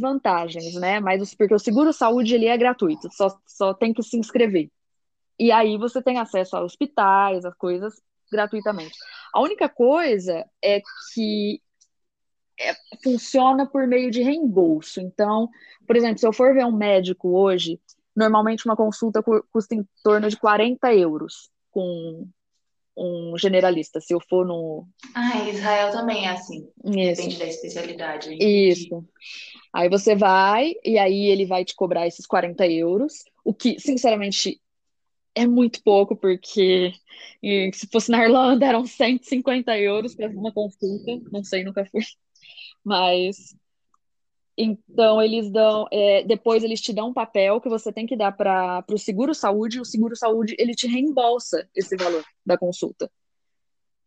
vantagens, 0.00 0.74
né? 0.74 1.00
Mas 1.00 1.34
porque 1.34 1.54
o 1.54 1.58
seguro 1.58 1.92
saúde 1.92 2.34
ele 2.34 2.46
é 2.46 2.56
gratuito, 2.56 3.08
só, 3.12 3.38
só 3.46 3.72
tem 3.72 3.92
que 3.92 4.02
se 4.02 4.18
inscrever. 4.18 4.70
E 5.38 5.52
aí 5.52 5.78
você 5.78 6.02
tem 6.02 6.18
acesso 6.18 6.56
a 6.56 6.62
hospitais, 6.62 7.44
a 7.44 7.52
coisas 7.52 7.94
gratuitamente. 8.30 8.96
A 9.32 9.40
única 9.40 9.68
coisa 9.68 10.44
é 10.62 10.82
que 11.14 11.62
é, 12.60 12.74
funciona 13.02 13.66
por 13.66 13.86
meio 13.86 14.10
de 14.10 14.22
reembolso. 14.22 15.00
Então, 15.00 15.48
por 15.86 15.96
exemplo, 15.96 16.18
se 16.18 16.26
eu 16.26 16.32
for 16.32 16.52
ver 16.54 16.66
um 16.66 16.76
médico 16.76 17.30
hoje, 17.30 17.80
normalmente 18.18 18.66
uma 18.66 18.76
consulta 18.76 19.22
cu- 19.22 19.44
custa 19.52 19.74
em 19.74 19.86
torno 20.02 20.28
de 20.28 20.36
40 20.36 20.92
euros 20.92 21.50
com 21.70 22.28
um 22.96 23.38
generalista. 23.38 24.00
Se 24.00 24.12
eu 24.12 24.20
for 24.28 24.44
no. 24.44 24.86
Ah, 25.14 25.48
Israel 25.48 25.92
também 25.92 26.26
é 26.26 26.30
assim. 26.30 26.68
Isso. 26.84 27.16
Depende 27.22 27.38
da 27.38 27.46
especialidade. 27.46 28.36
Isso. 28.40 29.04
Aí 29.72 29.88
você 29.88 30.16
vai, 30.16 30.72
e 30.84 30.98
aí 30.98 31.26
ele 31.26 31.46
vai 31.46 31.64
te 31.64 31.74
cobrar 31.76 32.06
esses 32.06 32.26
40 32.26 32.66
euros, 32.66 33.12
o 33.44 33.54
que, 33.54 33.78
sinceramente, 33.78 34.60
é 35.34 35.46
muito 35.46 35.80
pouco, 35.84 36.16
porque 36.16 36.92
se 37.72 37.86
fosse 37.92 38.10
na 38.10 38.24
Irlanda 38.24 38.66
eram 38.66 38.84
150 38.84 39.78
euros 39.78 40.14
para 40.16 40.28
uma 40.30 40.52
consulta, 40.52 41.20
não 41.30 41.44
sei, 41.44 41.62
nunca 41.62 41.84
fui. 41.84 42.02
Mas 42.82 43.54
então 44.58 45.22
eles 45.22 45.50
dão, 45.52 45.86
é, 45.92 46.24
depois 46.24 46.64
eles 46.64 46.80
te 46.80 46.92
dão 46.92 47.10
um 47.10 47.14
papel 47.14 47.60
que 47.60 47.68
você 47.68 47.92
tem 47.92 48.06
que 48.06 48.16
dar 48.16 48.32
para 48.32 48.84
o 48.90 48.98
seguro 48.98 49.34
saúde, 49.34 49.78
e 49.78 49.80
o 49.80 49.84
seguro 49.84 50.16
saúde 50.16 50.56
ele 50.58 50.74
te 50.74 50.88
reembolsa 50.88 51.68
esse 51.76 51.96
valor 51.96 52.24
da 52.44 52.58
consulta. 52.58 53.08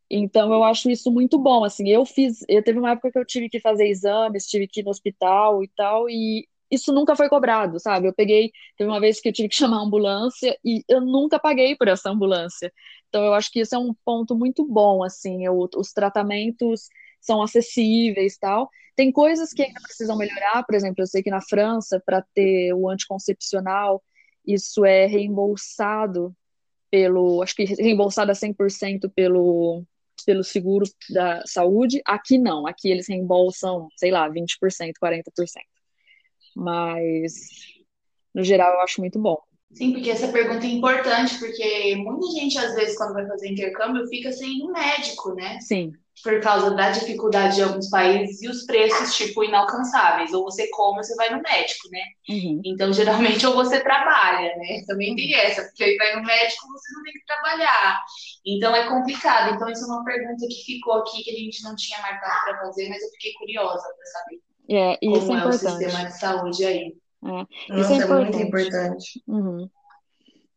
Então 0.09 0.51
eu 0.53 0.61
acho 0.63 0.89
isso 0.89 1.09
muito 1.09 1.39
bom, 1.39 1.63
assim, 1.63 1.87
eu 1.89 2.05
fiz, 2.05 2.43
eu 2.49 2.61
teve 2.61 2.77
uma 2.79 2.91
época 2.91 3.11
que 3.11 3.17
eu 3.17 3.25
tive 3.25 3.47
que 3.49 3.61
fazer 3.61 3.87
exames, 3.87 4.45
tive 4.45 4.67
que 4.67 4.81
ir 4.81 4.83
no 4.83 4.89
hospital 4.89 5.63
e 5.63 5.69
tal, 5.69 6.09
e 6.09 6.45
isso 6.69 6.91
nunca 6.93 7.15
foi 7.15 7.29
cobrado, 7.29 7.79
sabe? 7.79 8.07
Eu 8.09 8.13
peguei, 8.13 8.51
teve 8.77 8.89
uma 8.89 8.99
vez 8.99 9.21
que 9.21 9.29
eu 9.29 9.33
tive 9.33 9.47
que 9.47 9.55
chamar 9.55 9.77
a 9.77 9.81
ambulância 9.83 10.57
e 10.65 10.83
eu 10.89 10.99
nunca 10.99 11.39
paguei 11.39 11.77
por 11.77 11.87
essa 11.87 12.09
ambulância. 12.09 12.73
Então 13.07 13.23
eu 13.25 13.33
acho 13.33 13.49
que 13.51 13.61
isso 13.61 13.73
é 13.73 13.79
um 13.79 13.93
ponto 14.05 14.35
muito 14.35 14.65
bom, 14.65 15.01
assim, 15.03 15.45
eu- 15.45 15.69
os 15.77 15.93
tratamentos 15.93 16.89
são 17.21 17.41
acessíveis, 17.41 18.37
tal. 18.37 18.69
Tem 18.95 19.11
coisas 19.11 19.53
que 19.53 19.63
ainda 19.63 19.79
precisam 19.81 20.17
melhorar, 20.17 20.63
por 20.65 20.75
exemplo, 20.75 21.01
eu 21.01 21.07
sei 21.07 21.23
que 21.23 21.29
na 21.29 21.41
França, 21.41 22.01
para 22.05 22.25
ter 22.33 22.73
o 22.73 22.89
anticoncepcional, 22.89 24.03
isso 24.45 24.83
é 24.83 25.05
reembolsado 25.05 26.35
pelo, 26.89 27.41
acho 27.41 27.55
que 27.55 27.63
reembolsado 27.63 28.31
a 28.31 28.35
100% 28.35 29.09
pelo 29.15 29.85
pelo 30.25 30.43
seguro 30.43 30.85
da 31.09 31.41
saúde. 31.45 32.01
Aqui 32.05 32.37
não, 32.37 32.67
aqui 32.67 32.89
eles 32.89 33.07
reembolsam, 33.07 33.87
sei 33.95 34.11
lá, 34.11 34.29
20%, 34.29 34.93
40%. 35.01 35.23
Mas 36.55 37.33
no 38.33 38.43
geral 38.43 38.73
eu 38.73 38.81
acho 38.81 39.01
muito 39.01 39.19
bom. 39.19 39.37
Sim, 39.73 39.93
porque 39.93 40.09
essa 40.09 40.27
pergunta 40.27 40.65
é 40.65 40.69
importante, 40.69 41.39
porque 41.39 41.95
muita 41.95 42.27
gente, 42.31 42.57
às 42.57 42.75
vezes, 42.75 42.97
quando 42.97 43.13
vai 43.13 43.25
fazer 43.25 43.49
intercâmbio, 43.49 44.05
fica 44.07 44.31
sem 44.31 44.59
no 44.59 44.71
médico, 44.71 45.33
né? 45.33 45.59
Sim, 45.61 45.93
Por 46.23 46.39
causa 46.41 46.71
da 46.75 46.91
dificuldade 46.91 47.55
de 47.55 47.63
alguns 47.63 47.89
países 47.89 48.41
e 48.41 48.49
os 48.49 48.65
preços, 48.65 49.15
tipo, 49.15 49.43
inalcançáveis. 49.43 50.33
Ou 50.33 50.43
você 50.43 50.67
come 50.69 50.97
ou 50.99 51.03
você 51.03 51.15
vai 51.15 51.29
no 51.35 51.41
médico, 51.41 51.89
né? 51.91 52.01
uhum, 52.29 52.65
Então, 52.65 52.93
geralmente, 52.93 53.45
ou 53.47 53.55
você 53.55 53.79
trabalha, 53.81 54.55
né? 54.57 54.83
Também 54.87 55.15
tem 55.15 55.33
essa, 55.35 55.63
porque 55.63 55.83
aí 55.83 55.97
vai 55.97 56.15
no 56.15 56.23
médico, 56.23 56.67
você 56.67 56.93
não 56.95 57.03
tem 57.03 57.13
que 57.13 57.25
trabalhar. 57.25 57.99
Então, 58.45 58.75
é 58.75 58.87
complicado. 58.87 59.55
Então, 59.55 59.69
isso 59.69 59.83
é 59.83 59.87
uma 59.87 60.03
pergunta 60.05 60.47
que 60.47 60.63
ficou 60.65 60.93
aqui, 60.95 61.23
que 61.23 61.31
a 61.31 61.39
gente 61.39 61.63
não 61.63 61.75
tinha 61.75 61.99
marcado 62.01 62.41
para 62.45 62.59
fazer, 62.59 62.89
mas 62.89 63.01
eu 63.03 63.09
fiquei 63.11 63.33
curiosa 63.33 63.83
para 63.83 64.05
saber 64.07 64.41
é, 64.69 64.97
isso 65.01 65.27
como 65.27 65.33
é 65.33 65.41
é 65.41 65.45
o 65.45 65.51
sistema 65.53 66.05
de 66.05 66.17
saúde 66.19 66.65
aí. 66.65 66.95
É, 67.23 67.79
isso 67.81 67.93
Nossa, 67.93 68.03
é 68.03 68.03
é 68.03 68.07
muito 68.07 68.37
importante. 68.37 68.39
importante. 68.39 69.23
Uhum. 69.27 69.69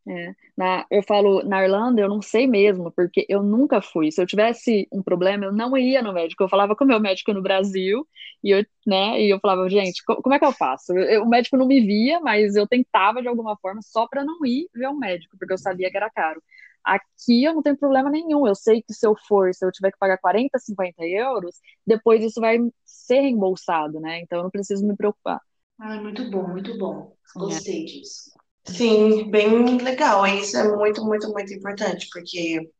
É. 0.06 0.34
Na, 0.56 0.86
eu 0.90 1.02
falo, 1.02 1.42
na 1.44 1.62
Irlanda 1.62 2.02
eu 2.02 2.08
não 2.08 2.20
sei 2.20 2.46
mesmo, 2.46 2.92
porque 2.92 3.24
eu 3.28 3.42
nunca 3.42 3.80
fui. 3.80 4.10
Se 4.12 4.20
eu 4.20 4.26
tivesse 4.26 4.86
um 4.92 5.02
problema, 5.02 5.46
eu 5.46 5.52
não 5.52 5.76
ia 5.76 6.02
no 6.02 6.12
médico. 6.12 6.42
Eu 6.42 6.48
falava 6.48 6.76
com 6.76 6.84
o 6.84 6.86
meu 6.86 7.00
médico 7.00 7.32
no 7.32 7.42
Brasil 7.42 8.06
e 8.42 8.50
eu, 8.50 8.64
né, 8.86 9.20
e 9.22 9.30
eu 9.30 9.40
falava, 9.40 9.68
gente, 9.68 10.02
como 10.04 10.34
é 10.34 10.38
que 10.38 10.44
eu 10.44 10.52
faço? 10.52 10.92
Eu, 10.92 11.22
o 11.22 11.28
médico 11.28 11.56
não 11.56 11.66
me 11.66 11.80
via, 11.80 12.20
mas 12.20 12.54
eu 12.54 12.66
tentava 12.66 13.22
de 13.22 13.28
alguma 13.28 13.56
forma 13.56 13.80
só 13.82 14.06
para 14.06 14.22
não 14.24 14.44
ir 14.44 14.68
ver 14.74 14.88
um 14.88 14.98
médico, 14.98 15.36
porque 15.38 15.54
eu 15.54 15.58
sabia 15.58 15.90
que 15.90 15.96
era 15.96 16.10
caro. 16.10 16.42
Aqui 16.84 17.42
eu 17.42 17.54
não 17.54 17.62
tenho 17.62 17.78
problema 17.78 18.10
nenhum. 18.10 18.46
Eu 18.46 18.54
sei 18.54 18.82
que 18.82 18.92
se 18.92 19.06
eu 19.06 19.16
for, 19.26 19.54
se 19.54 19.64
eu 19.64 19.72
tiver 19.72 19.90
que 19.90 19.98
pagar 19.98 20.18
40, 20.18 20.58
50 20.58 21.02
euros, 21.06 21.56
depois 21.86 22.22
isso 22.22 22.40
vai 22.40 22.58
ser 22.84 23.20
reembolsado, 23.20 23.98
né? 24.00 24.20
Então 24.20 24.38
eu 24.38 24.42
não 24.44 24.50
preciso 24.50 24.86
me 24.86 24.94
preocupar. 24.94 25.40
Ai, 25.78 25.98
muito 26.00 26.30
bom, 26.30 26.46
muito 26.46 26.76
bom. 26.76 27.16
Gostei 27.34 27.82
é. 27.82 27.84
disso. 27.86 28.34
Sim, 28.66 29.30
bem 29.30 29.78
legal. 29.78 30.26
Isso 30.26 30.56
é 30.56 30.76
muito, 30.76 31.04
muito, 31.04 31.28
muito 31.32 31.52
importante, 31.52 32.08
porque 32.12 32.70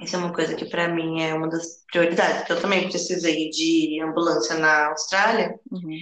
isso 0.00 0.16
é 0.16 0.18
uma 0.18 0.32
coisa 0.32 0.54
que 0.54 0.66
para 0.66 0.88
mim 0.88 1.22
é 1.22 1.34
uma 1.34 1.48
das 1.48 1.84
prioridades, 1.90 2.48
eu 2.50 2.60
também 2.60 2.88
precisei 2.88 3.48
de 3.50 4.00
ambulância 4.02 4.56
na 4.56 4.88
Austrália. 4.88 5.58
Uhum. 5.70 5.98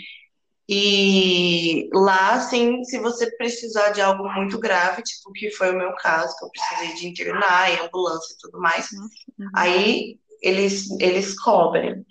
E 0.68 1.90
lá, 1.92 2.34
assim, 2.34 2.82
se 2.84 2.98
você 2.98 3.30
precisar 3.36 3.90
de 3.90 4.00
algo 4.00 4.26
muito 4.32 4.58
grave, 4.58 5.02
tipo 5.02 5.32
que 5.32 5.50
foi 5.50 5.70
o 5.70 5.76
meu 5.76 5.94
caso, 5.96 6.36
que 6.38 6.44
eu 6.44 6.50
precisei 6.50 6.94
de 6.94 7.08
internar 7.08 7.70
e 7.70 7.84
ambulância 7.84 8.32
e 8.32 8.38
tudo 8.38 8.58
mais, 8.58 8.90
uhum. 8.92 9.48
aí 9.54 10.18
eles, 10.40 10.90
eles 10.98 11.38
cobrem. 11.38 12.04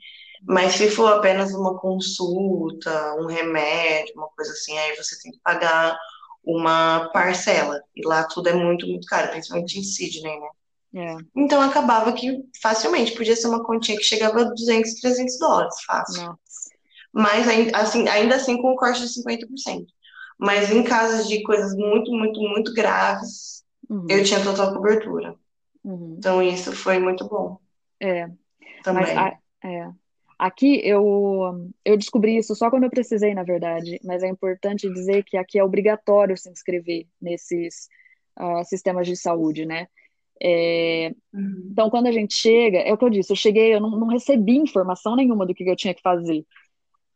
Mas 0.44 0.74
se 0.74 0.90
for 0.90 1.14
apenas 1.14 1.54
uma 1.54 1.78
consulta, 1.80 3.16
um 3.16 3.26
remédio, 3.26 4.14
uma 4.16 4.28
coisa 4.30 4.52
assim, 4.52 4.78
aí 4.78 4.96
você 4.96 5.20
tem 5.22 5.32
que 5.32 5.40
pagar 5.44 5.98
uma 6.44 7.10
parcela. 7.14 7.82
E 7.96 8.06
lá 8.06 8.24
tudo 8.24 8.50
é 8.50 8.54
muito, 8.54 8.88
muito 8.88 9.08
caro, 9.08 9.30
principalmente 9.30 9.80
em 9.80 9.84
Sydney, 9.84 10.40
né? 10.40 10.48
É. 10.94 11.18
Então 11.36 11.62
acabava 11.62 12.12
que 12.12 12.44
facilmente 12.62 13.14
podia 13.14 13.36
ser 13.36 13.48
uma 13.48 13.64
continha 13.64 13.98
que 13.98 14.04
chegava 14.04 14.42
a 14.42 14.44
200, 14.44 14.96
300 14.96 15.40
dólares, 15.40 15.76
fácil. 15.86 16.24
Nossa. 16.24 16.40
Mas 17.14 17.48
assim, 17.74 18.08
ainda 18.08 18.36
assim 18.36 18.62
com 18.62 18.74
um 18.74 18.76
corte 18.76 19.02
de 19.02 19.08
50%. 19.08 19.86
Mas 20.38 20.72
em 20.72 20.84
casos 20.84 21.28
de 21.28 21.44
coisas 21.44 21.76
muito, 21.76 22.12
muito, 22.12 22.42
muito 22.42 22.74
graves, 22.74 23.64
uhum. 23.90 24.08
eu 24.10 24.24
tinha 24.24 24.44
total 24.44 24.74
cobertura. 24.74 25.36
Uhum. 25.84 26.16
Então 26.18 26.42
isso 26.42 26.72
foi 26.74 27.00
muito 27.00 27.28
bom. 27.28 27.58
É. 28.00 28.28
Também. 28.84 29.04
Mas, 29.04 29.18
a, 29.18 29.38
é. 29.64 29.90
Aqui 30.42 30.82
eu, 30.84 31.70
eu 31.86 31.96
descobri 31.96 32.36
isso 32.36 32.56
só 32.56 32.72
quando 32.72 32.86
eu 32.86 32.90
precisei, 32.90 33.32
na 33.36 33.44
verdade, 33.44 34.00
mas 34.04 34.24
é 34.24 34.28
importante 34.28 34.92
dizer 34.92 35.24
que 35.24 35.38
aqui 35.38 35.60
é 35.60 35.64
obrigatório 35.64 36.36
se 36.36 36.50
inscrever 36.50 37.06
nesses 37.22 37.88
uh, 38.40 38.66
sistemas 38.66 39.06
de 39.06 39.16
saúde, 39.16 39.68
né? 39.68 39.86
É, 40.42 41.14
uhum. 41.32 41.70
Então, 41.72 41.92
quando 41.92 42.08
a 42.08 42.12
gente 42.12 42.34
chega, 42.34 42.80
é 42.80 42.92
o 42.92 42.98
que 42.98 43.06
eu 43.06 43.12
disse, 43.12 43.32
eu 43.32 43.36
cheguei, 43.36 43.76
eu 43.76 43.80
não, 43.80 43.92
não 43.92 44.08
recebi 44.08 44.58
informação 44.58 45.16
nenhuma 45.16 45.46
do 45.46 45.54
que 45.54 45.64
eu 45.64 45.76
tinha 45.76 45.94
que 45.94 46.02
fazer. 46.02 46.44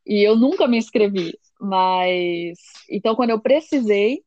E 0.06 0.22
eu 0.22 0.36
nunca 0.36 0.68
me 0.68 0.78
inscrevi, 0.78 1.36
mas. 1.60 2.60
Então, 2.88 3.16
quando 3.16 3.32
eu 3.32 3.42
precisei, 3.42 4.22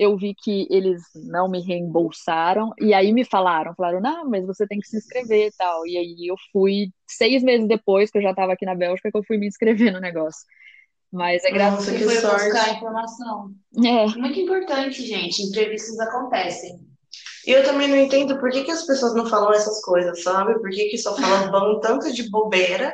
eu 0.00 0.16
vi 0.16 0.34
que 0.34 0.66
eles 0.70 1.02
não 1.14 1.46
me 1.46 1.60
reembolsaram, 1.60 2.72
e 2.80 2.94
aí 2.94 3.12
me 3.12 3.22
falaram, 3.22 3.74
falaram, 3.74 4.00
não, 4.00 4.30
mas 4.30 4.46
você 4.46 4.66
tem 4.66 4.80
que 4.80 4.88
se 4.88 4.96
inscrever 4.96 5.48
e 5.48 5.52
tal. 5.52 5.86
E 5.86 5.98
aí 5.98 6.26
eu 6.26 6.36
fui, 6.50 6.90
seis 7.06 7.42
meses 7.42 7.68
depois 7.68 8.10
que 8.10 8.16
eu 8.16 8.22
já 8.22 8.30
estava 8.30 8.54
aqui 8.54 8.64
na 8.64 8.74
Bélgica, 8.74 9.10
que 9.10 9.18
eu 9.18 9.22
fui 9.22 9.36
me 9.36 9.46
inscrever 9.46 9.92
no 9.92 10.00
negócio. 10.00 10.40
Mas 11.12 11.44
é 11.44 11.50
graças 11.50 11.86
a 11.86 11.92
que 11.92 12.02
foi 12.02 12.16
sorte. 12.16 12.44
buscar 12.46 12.76
informação. 12.76 13.50
É. 13.84 14.06
Muito 14.18 14.40
importante, 14.40 15.06
gente. 15.06 15.42
Entrevistas 15.42 16.00
acontecem. 16.00 16.80
E 17.46 17.50
eu 17.50 17.62
também 17.62 17.88
não 17.88 17.96
entendo 17.96 18.38
por 18.40 18.48
que, 18.48 18.64
que 18.64 18.70
as 18.70 18.86
pessoas 18.86 19.14
não 19.14 19.26
falam 19.26 19.52
essas 19.52 19.82
coisas, 19.84 20.22
sabe? 20.22 20.54
Por 20.60 20.70
que, 20.70 20.88
que 20.88 20.96
só 20.96 21.14
falam 21.14 21.78
tanto 21.80 22.10
de 22.10 22.30
bobeira 22.30 22.90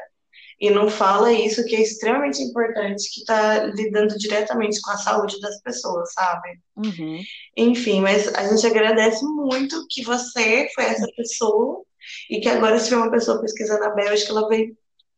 e 0.59 0.71
não 0.71 0.89
fala 0.89 1.33
isso 1.33 1.65
que 1.67 1.77
é 1.77 1.83
extremamente 1.83 2.41
importante, 2.43 3.11
que 3.13 3.21
está 3.21 3.65
lidando 3.65 4.17
diretamente 4.17 4.81
com 4.81 4.91
a 4.91 4.97
saúde 4.97 5.39
das 5.41 5.61
pessoas, 5.61 6.13
sabe? 6.13 6.59
Uhum. 6.77 7.21
Enfim, 7.57 8.01
mas 8.01 8.35
a 8.35 8.49
gente 8.49 8.67
agradece 8.67 9.25
muito 9.25 9.87
que 9.91 10.03
você 10.03 10.69
foi 10.75 10.85
essa 10.85 11.07
pessoa 11.17 11.83
e 12.31 12.41
que 12.41 12.49
agora 12.49 12.79
se 12.79 12.89
for 12.89 12.99
uma 12.99 13.11
pessoa 13.11 13.41
pesquisando 13.41 13.85
a 13.85 13.91
Bélgica, 13.91 14.33
ela 14.33 14.49
vai 14.49 14.69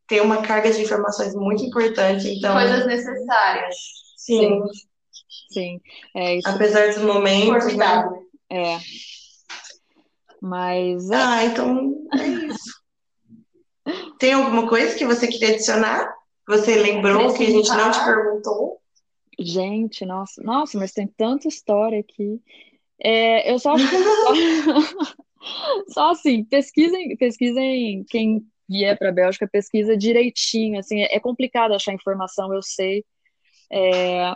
ter 0.08 0.22
uma 0.22 0.42
carga 0.42 0.72
de 0.72 0.82
informações 0.82 1.34
muito 1.34 1.62
importante, 1.62 2.28
então... 2.28 2.54
Coisas 2.54 2.86
necessárias. 2.86 3.76
Sim. 4.16 4.60
Sim, 5.52 5.80
é 6.16 6.36
isso. 6.36 6.48
Apesar 6.48 6.88
dos 6.88 7.02
momentos, 7.02 7.74
né? 7.74 8.08
É. 8.50 8.78
Mas... 10.40 11.10
É... 11.10 11.14
Ah, 11.14 11.44
então 11.44 11.94
é 12.14 12.26
isso. 12.26 12.78
Tem 14.18 14.32
alguma 14.32 14.68
coisa 14.68 14.96
que 14.96 15.04
você 15.04 15.26
queria 15.26 15.50
adicionar? 15.50 16.14
Você 16.46 16.76
lembrou 16.76 17.34
que 17.34 17.44
a 17.44 17.50
gente 17.50 17.68
não 17.68 17.90
te 17.90 18.04
perguntou? 18.04 18.80
Gente, 19.38 20.04
nossa, 20.04 20.42
nossa, 20.42 20.78
mas 20.78 20.92
tem 20.92 21.06
tanta 21.06 21.46
história 21.46 22.00
aqui. 22.00 22.40
É, 23.00 23.52
eu 23.52 23.58
só 23.58 23.74
que 23.76 23.82
só, 25.92 26.10
assim, 26.10 26.44
pesquisem, 26.44 27.16
pesquisem 27.16 28.04
quem 28.08 28.44
vier 28.68 28.98
para 28.98 29.10
a 29.10 29.12
Bélgica, 29.12 29.48
pesquisa 29.48 29.96
direitinho. 29.96 30.78
Assim, 30.78 31.02
é 31.02 31.20
complicado 31.20 31.72
achar 31.72 31.94
informação, 31.94 32.52
eu 32.52 32.62
sei. 32.62 33.04
É, 33.70 34.34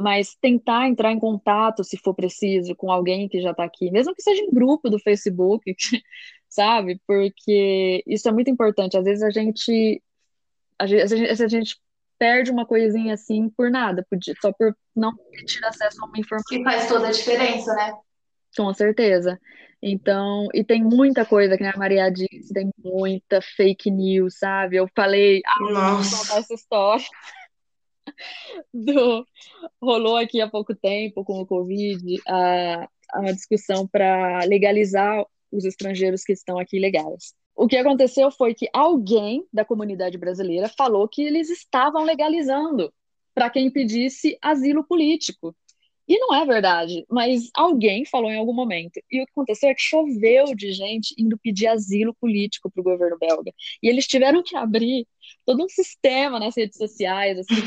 mas 0.00 0.34
tentar 0.40 0.88
entrar 0.88 1.12
em 1.12 1.18
contato, 1.18 1.84
se 1.84 1.98
for 1.98 2.14
preciso, 2.14 2.74
com 2.74 2.90
alguém 2.90 3.28
que 3.28 3.40
já 3.40 3.50
está 3.50 3.64
aqui, 3.64 3.90
mesmo 3.90 4.14
que 4.14 4.22
seja 4.22 4.42
em 4.42 4.50
grupo 4.50 4.88
do 4.88 4.98
Facebook, 4.98 5.62
sabe? 6.48 7.00
Porque 7.06 8.02
isso 8.06 8.28
é 8.28 8.32
muito 8.32 8.50
importante. 8.50 8.96
Às 8.96 9.04
vezes 9.04 9.22
a 9.22 9.30
gente, 9.30 10.02
às 10.78 10.90
vezes 10.90 11.40
a 11.40 11.48
gente 11.48 11.78
perde 12.18 12.50
uma 12.50 12.66
coisinha 12.66 13.14
assim 13.14 13.48
por 13.50 13.70
nada, 13.70 14.06
só 14.40 14.52
por 14.52 14.76
não 14.94 15.14
ter 15.14 15.64
acesso 15.64 16.02
a 16.02 16.06
uma 16.06 16.18
informação. 16.18 16.58
Que 16.58 16.64
faz 16.64 16.88
toda 16.88 17.08
a 17.08 17.12
diferença, 17.12 17.74
né? 17.74 17.92
Com 18.56 18.72
certeza. 18.74 19.38
Então, 19.82 20.48
e 20.52 20.62
tem 20.62 20.82
muita 20.82 21.24
coisa 21.24 21.56
que 21.56 21.64
a 21.64 21.76
Maria 21.76 22.10
disse, 22.10 22.52
tem 22.52 22.70
muita 22.78 23.40
fake 23.40 23.90
news, 23.90 24.38
sabe? 24.38 24.76
Eu 24.76 24.86
falei, 24.94 25.40
ah, 25.46 25.72
Nossa. 25.72 26.38
essa 26.38 26.52
história. 26.52 27.04
Do, 28.72 29.26
rolou 29.80 30.16
aqui 30.16 30.40
há 30.40 30.48
pouco 30.48 30.74
tempo 30.74 31.24
com 31.24 31.40
o 31.40 31.46
Covid 31.46 32.20
a, 32.26 32.88
a 33.12 33.32
discussão 33.32 33.86
para 33.86 34.44
legalizar 34.44 35.24
os 35.52 35.64
estrangeiros 35.64 36.22
que 36.22 36.32
estão 36.32 36.58
aqui 36.58 36.78
legais. 36.78 37.34
O 37.56 37.66
que 37.66 37.76
aconteceu 37.76 38.30
foi 38.30 38.54
que 38.54 38.68
alguém 38.72 39.44
da 39.52 39.64
comunidade 39.64 40.16
brasileira 40.16 40.68
falou 40.68 41.08
que 41.08 41.22
eles 41.22 41.50
estavam 41.50 42.04
legalizando 42.04 42.92
para 43.34 43.50
quem 43.50 43.70
pedisse 43.70 44.38
asilo 44.40 44.84
político. 44.84 45.54
E 46.08 46.18
não 46.18 46.34
é 46.34 46.44
verdade, 46.44 47.04
mas 47.08 47.50
alguém 47.54 48.04
falou 48.04 48.32
em 48.32 48.36
algum 48.36 48.52
momento. 48.52 49.00
E 49.08 49.22
o 49.22 49.24
que 49.24 49.30
aconteceu 49.30 49.68
é 49.68 49.74
que 49.74 49.80
choveu 49.80 50.56
de 50.56 50.72
gente 50.72 51.14
indo 51.16 51.38
pedir 51.38 51.68
asilo 51.68 52.12
político 52.20 52.68
para 52.68 52.80
o 52.80 52.84
governo 52.84 53.16
belga. 53.16 53.52
E 53.80 53.88
eles 53.88 54.08
tiveram 54.08 54.42
que 54.42 54.56
abrir 54.56 55.06
todo 55.46 55.64
um 55.64 55.68
sistema 55.68 56.40
nas 56.40 56.56
redes 56.56 56.76
sociais, 56.76 57.38
assim, 57.38 57.62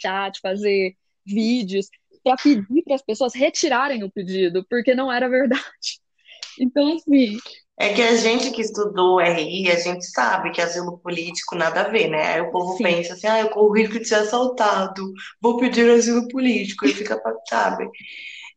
chat, 0.00 0.40
fazer 0.40 0.94
vídeos, 1.26 1.88
para 2.22 2.36
pedir 2.36 2.82
para 2.82 2.94
as 2.94 3.02
pessoas 3.02 3.34
retirarem 3.34 4.02
o 4.04 4.10
pedido, 4.10 4.64
porque 4.68 4.94
não 4.94 5.10
era 5.12 5.28
verdade. 5.28 5.64
Então, 6.60 6.92
assim. 6.96 7.38
É 7.78 7.94
que 7.94 8.02
a 8.02 8.16
gente 8.16 8.50
que 8.50 8.62
estudou 8.62 9.20
RI, 9.20 9.70
a 9.70 9.76
gente 9.76 10.04
sabe 10.06 10.50
que 10.50 10.60
asilo 10.60 10.98
político 10.98 11.54
nada 11.54 11.82
a 11.82 11.88
ver, 11.88 12.08
né? 12.08 12.34
Aí 12.34 12.40
o 12.40 12.50
povo 12.50 12.76
Sim. 12.76 12.82
pensa 12.82 13.12
assim, 13.12 13.28
ah, 13.28 13.38
eu 13.38 13.50
corro 13.50 13.72
risco 13.72 14.00
de 14.00 14.04
ser 14.04 14.16
assaltado, 14.16 15.12
vou 15.40 15.56
pedir 15.58 15.88
asilo 15.88 16.26
político, 16.26 16.84
e 16.84 16.92
fica, 16.92 17.22
sabe? 17.48 17.88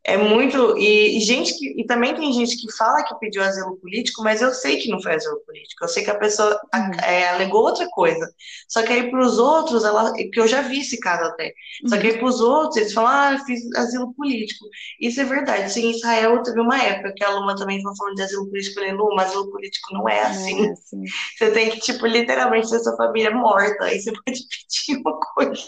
É 0.03 0.18
muito. 0.18 0.76
E, 0.78 1.18
e, 1.18 1.19
gente 1.19 1.53
que. 1.57 1.80
E 1.80 1.86
também 1.86 2.15
tem 2.15 2.34
gente 2.34 2.57
que 2.57 2.72
fala 2.76 3.03
que 3.03 3.14
pediu 3.19 3.44
asilo 3.44 3.78
político, 3.78 4.23
mas 4.23 4.41
eu 4.41 4.52
sei 4.52 4.78
que 4.78 4.90
não 4.90 4.99
foi 4.99 5.14
asilo 5.14 5.40
político. 5.45 5.84
Eu 5.84 5.88
sei 5.88 6.03
que 6.03 6.10
a 6.10 6.18
pessoa 6.18 6.60
uhum. 6.73 6.91
é, 7.03 7.30
alegou 7.30 7.61
outra 7.61 7.88
coisa. 7.90 8.28
Só 8.68 8.82
que 8.82 8.91
aí 8.91 9.11
para 9.11 9.22
os 9.22 9.38
outros, 9.38 9.84
ela. 9.84 10.11
Que 10.14 10.40
eu 10.40 10.48
já 10.48 10.61
vi 10.61 10.80
esse 10.80 10.99
caso 10.99 11.26
até. 11.26 11.53
Só 11.88 11.99
que 11.99 12.07
aí 12.07 12.18
para 12.18 12.26
os 12.26 12.41
outros, 12.41 12.78
eles 12.78 12.94
falam, 12.94 13.11
ah, 13.11 13.34
eu 13.34 13.45
fiz 13.45 13.61
asilo 13.76 14.11
político. 14.15 14.65
Isso 14.99 15.22
é 15.22 15.23
verdade. 15.23 15.72
Sim, 15.72 15.88
em 15.88 15.91
Israel 15.91 16.41
teve 16.41 16.60
uma 16.60 16.82
época 16.82 17.14
que 17.15 17.23
a 17.23 17.30
Luma 17.30 17.56
também 17.56 17.78
estava 17.78 17.95
falando 17.95 18.15
de 18.15 18.23
asilo 18.23 18.49
político. 18.49 18.80
Eu 18.80 18.84
falei, 18.84 18.98
Luma, 18.98 19.22
asilo 19.22 19.52
político 19.52 19.94
não 19.94 20.10
é 20.10 20.22
assim. 20.22 20.68
É 20.68 20.72
assim. 20.72 21.03
Você 21.38 21.52
tem 21.52 21.69
que, 21.69 21.80
tipo, 21.80 22.07
literalmente 22.07 22.72
ter 22.72 22.80
sua 22.80 22.98
família 22.98 23.30
morta. 23.30 23.86
Aí 23.86 24.02
você 24.02 24.11
pode 24.26 24.40
pedir 24.40 24.99
uma 24.99 25.19
coisa. 25.19 25.61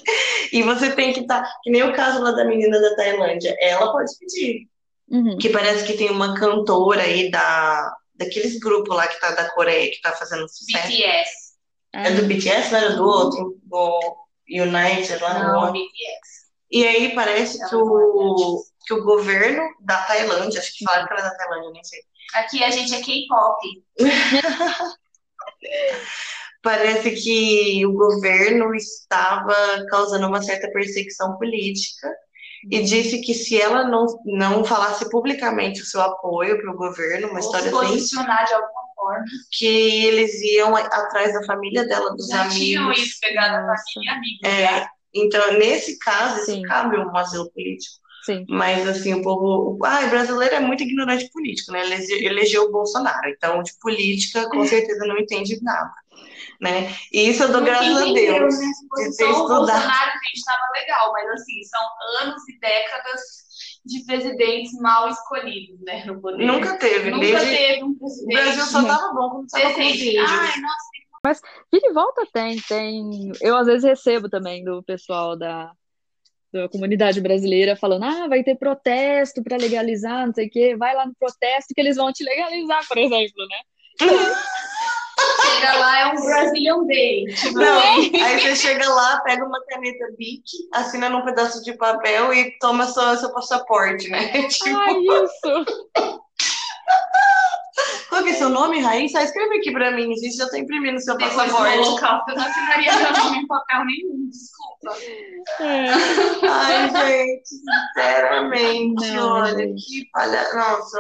E 0.51 0.63
você 0.63 0.91
tem 0.91 1.13
que 1.13 1.19
estar. 1.19 1.43
Tá, 1.43 1.49
que 1.63 1.69
nem 1.69 1.83
o 1.83 1.93
caso 1.93 2.21
lá 2.21 2.31
da 2.31 2.45
menina 2.45 2.79
da 2.79 2.95
Tailândia. 2.95 3.55
Ela 3.59 3.91
pode 3.91 4.11
pedir. 4.23 4.67
Uhum. 5.09 5.37
Que 5.37 5.49
parece 5.49 5.85
que 5.85 5.97
tem 5.97 6.09
uma 6.09 6.33
cantora 6.35 7.03
aí 7.03 7.29
da, 7.29 7.95
daqueles 8.15 8.59
grupos 8.59 8.95
lá 8.95 9.07
que 9.07 9.19
tá 9.19 9.31
da 9.31 9.49
Coreia, 9.51 9.91
que 9.91 10.01
tá 10.01 10.11
fazendo 10.13 10.47
sucesso. 10.47 10.87
BTS. 10.87 11.53
É 11.93 12.11
do 12.11 12.25
BTS, 12.25 12.71
não 12.71 12.79
era 12.79 12.95
do 12.95 13.03
outro? 13.03 13.59
Do 13.63 14.17
United 14.49 15.17
lá 15.21 15.39
não, 15.39 15.67
no 15.67 15.71
BTS. 15.71 16.43
E 16.71 16.87
aí 16.87 17.13
parece 17.13 17.59
que 17.69 17.75
o, 17.75 18.63
que 18.87 18.93
o 18.95 19.03
governo 19.03 19.61
da 19.81 20.01
Tailândia, 20.03 20.59
acho 20.59 20.75
que 20.75 20.83
falaram 20.83 21.05
que 21.05 21.13
ela 21.13 21.21
é 21.21 21.25
da 21.25 21.37
Tailândia, 21.37 21.71
nem 21.71 21.83
sei. 21.83 21.99
Aqui 22.33 22.63
a 22.63 22.71
gente 22.71 22.95
é 22.95 23.01
K-pop. 23.01 23.83
Parece 26.63 27.11
que 27.11 27.85
o 27.85 27.93
governo 27.93 28.73
estava 28.73 29.53
causando 29.89 30.25
uma 30.27 30.41
certa 30.41 30.71
perseguição 30.71 31.37
política 31.37 32.09
e 32.71 32.81
disse 32.81 33.21
que 33.21 33.33
se 33.33 33.59
ela 33.61 33.87
não, 33.87 34.05
não 34.25 34.63
falasse 34.63 35.09
publicamente 35.09 35.81
o 35.81 35.85
seu 35.85 36.01
apoio 36.01 36.61
para 36.61 36.71
o 36.71 36.75
governo, 36.77 37.27
uma 37.27 37.33
Ou 37.33 37.39
história 37.39 37.69
se 37.69 37.75
assim, 37.75 37.87
posicionar 37.87 38.45
de 38.45 38.53
alguma 38.53 38.71
forma. 38.95 39.25
que 39.51 39.65
eles 40.05 40.41
iam 40.41 40.75
atrás 40.75 41.33
da 41.33 41.43
família 41.45 41.85
dela, 41.85 42.11
dos 42.15 42.27
Já 42.27 42.47
tinham 42.49 42.85
amigos. 42.85 43.03
isso 43.03 43.19
pegado 43.21 43.55
a 43.55 43.67
Nossa. 43.67 43.83
família 43.93 44.11
e 44.11 44.15
amigos. 44.15 44.81
É, 44.83 44.87
então, 45.13 45.53
nesse 45.59 45.97
caso, 45.99 46.39
isso 46.41 46.61
cabe 46.63 46.97
um 46.97 47.15
asilo 47.17 47.49
político. 47.51 48.01
Sim. 48.25 48.45
Mas, 48.47 48.87
assim, 48.87 49.13
o 49.13 49.21
povo. 49.21 49.77
o- 49.77 49.85
Ai, 49.85 50.09
brasileiro 50.09 50.55
é 50.55 50.59
muito 50.61 50.81
ignorante 50.81 51.29
político, 51.33 51.73
né? 51.73 51.81
Ele 51.81 51.95
elege- 51.95 52.25
elegeu 52.25 52.63
o 52.63 52.71
Bolsonaro. 52.71 53.27
Então, 53.27 53.61
de 53.61 53.73
política, 53.81 54.47
com 54.49 54.65
certeza 54.65 55.05
não 55.05 55.17
entende 55.19 55.61
nada. 55.61 55.91
Né? 56.61 56.95
E 57.11 57.29
isso 57.29 57.43
eu 57.43 57.51
dou 57.51 57.61
graças 57.61 57.87
a 57.97 58.07
entendeu, 58.07 58.39
Deus. 58.39 58.59
né? 58.59 58.65
de 58.65 59.17
ter 59.17 59.25
o 59.25 59.31
estudado. 59.31 59.47
Bolsonaro, 59.47 60.11
gente, 60.11 60.37
estava 60.37 60.69
legal, 60.73 61.11
mas 61.11 61.29
assim, 61.31 61.63
são 61.63 61.81
anos 62.21 62.47
e 62.47 62.59
décadas 62.59 63.21
de 63.85 64.05
presidentes 64.05 64.73
mal 64.79 65.09
escolhidos, 65.09 65.79
né, 65.81 66.05
no 66.05 66.21
poder. 66.21 66.45
Nunca 66.45 66.77
teve. 66.77 67.11
Nunca 67.11 67.25
desde... 67.25 67.57
teve 67.57 67.83
um 67.83 67.91
O 67.91 67.99
presidente 67.99 68.33
Brasil 68.33 68.65
só 68.65 68.83
tava 68.85 69.13
bom 69.13 69.29
quando 69.29 69.47
tava 69.47 69.73
com. 69.73 69.81
Ai, 69.81 70.61
nossa, 70.61 71.41
Vira 71.71 71.87
e 71.89 71.93
volta 71.93 72.25
tem, 72.33 72.59
tem. 72.59 73.31
Eu 73.41 73.55
às 73.55 73.67
vezes 73.67 73.83
recebo 73.83 74.29
também 74.29 74.63
do 74.63 74.83
pessoal 74.83 75.37
da, 75.37 75.71
da 76.51 76.67
comunidade 76.69 77.21
brasileira 77.21 77.75
falando: 77.75 78.03
ah, 78.03 78.27
vai 78.27 78.43
ter 78.43 78.55
protesto 78.55 79.41
para 79.41 79.57
legalizar, 79.57 80.27
não 80.27 80.33
sei 80.33 80.47
o 80.47 80.49
quê, 80.49 80.75
vai 80.75 80.93
lá 80.93 81.05
no 81.05 81.15
protesto 81.15 81.73
que 81.73 81.79
eles 81.79 81.95
vão 81.95 82.11
te 82.11 82.23
legalizar, 82.23 82.85
por 82.87 82.97
exemplo, 82.99 83.45
né? 83.47 83.59
chega 85.55 85.73
lá, 85.79 85.99
é 85.99 86.05
um 86.07 86.21
Brazilian 86.25 86.83
Day. 86.85 87.25
Tipo, 87.25 87.59
Não, 87.59 87.79
assim, 87.79 88.21
aí 88.21 88.39
você 88.39 88.55
chega 88.55 88.89
lá, 88.89 89.21
pega 89.21 89.45
uma 89.45 89.63
caneta 89.65 90.05
Bic, 90.17 90.43
assina 90.73 91.09
num 91.09 91.23
pedaço 91.25 91.63
de 91.63 91.73
papel 91.77 92.33
e 92.33 92.57
toma 92.59 92.85
seu, 92.87 93.15
seu 93.17 93.31
passaporte, 93.33 94.09
né? 94.09 94.31
Tipo, 94.49 94.77
Ah, 94.77 94.91
isso! 94.91 95.65
qual 98.09 98.23
que 98.23 98.29
é 98.29 98.33
seu 98.33 98.49
nome, 98.49 98.79
Raíssa? 98.81 99.19
Ah, 99.19 99.23
Escreve 99.23 99.57
aqui 99.57 99.71
pra 99.71 99.91
mim, 99.91 100.11
a 100.13 100.15
gente 100.15 100.35
já 100.37 100.47
tá 100.47 100.59
imprimindo 100.59 100.99
seu 101.01 101.17
depois 101.17 101.35
passaporte. 101.51 101.77
holocausto, 101.79 102.31
eu 102.31 102.35
não 102.37 102.45
assinaria 102.45 102.95
meu 102.97 103.11
nome 103.23 103.37
em 103.39 103.47
papel 103.47 103.85
nenhum, 103.85 104.29
desculpa. 104.29 104.97
É. 105.59 105.85
Ai, 106.47 106.89
gente, 106.91 107.49
sinceramente, 107.49 109.11
Não, 109.11 109.29
olha, 109.41 109.57
gente. 109.57 109.85
que 109.85 110.09
palha... 110.11 110.53
Nossa, 110.53 110.99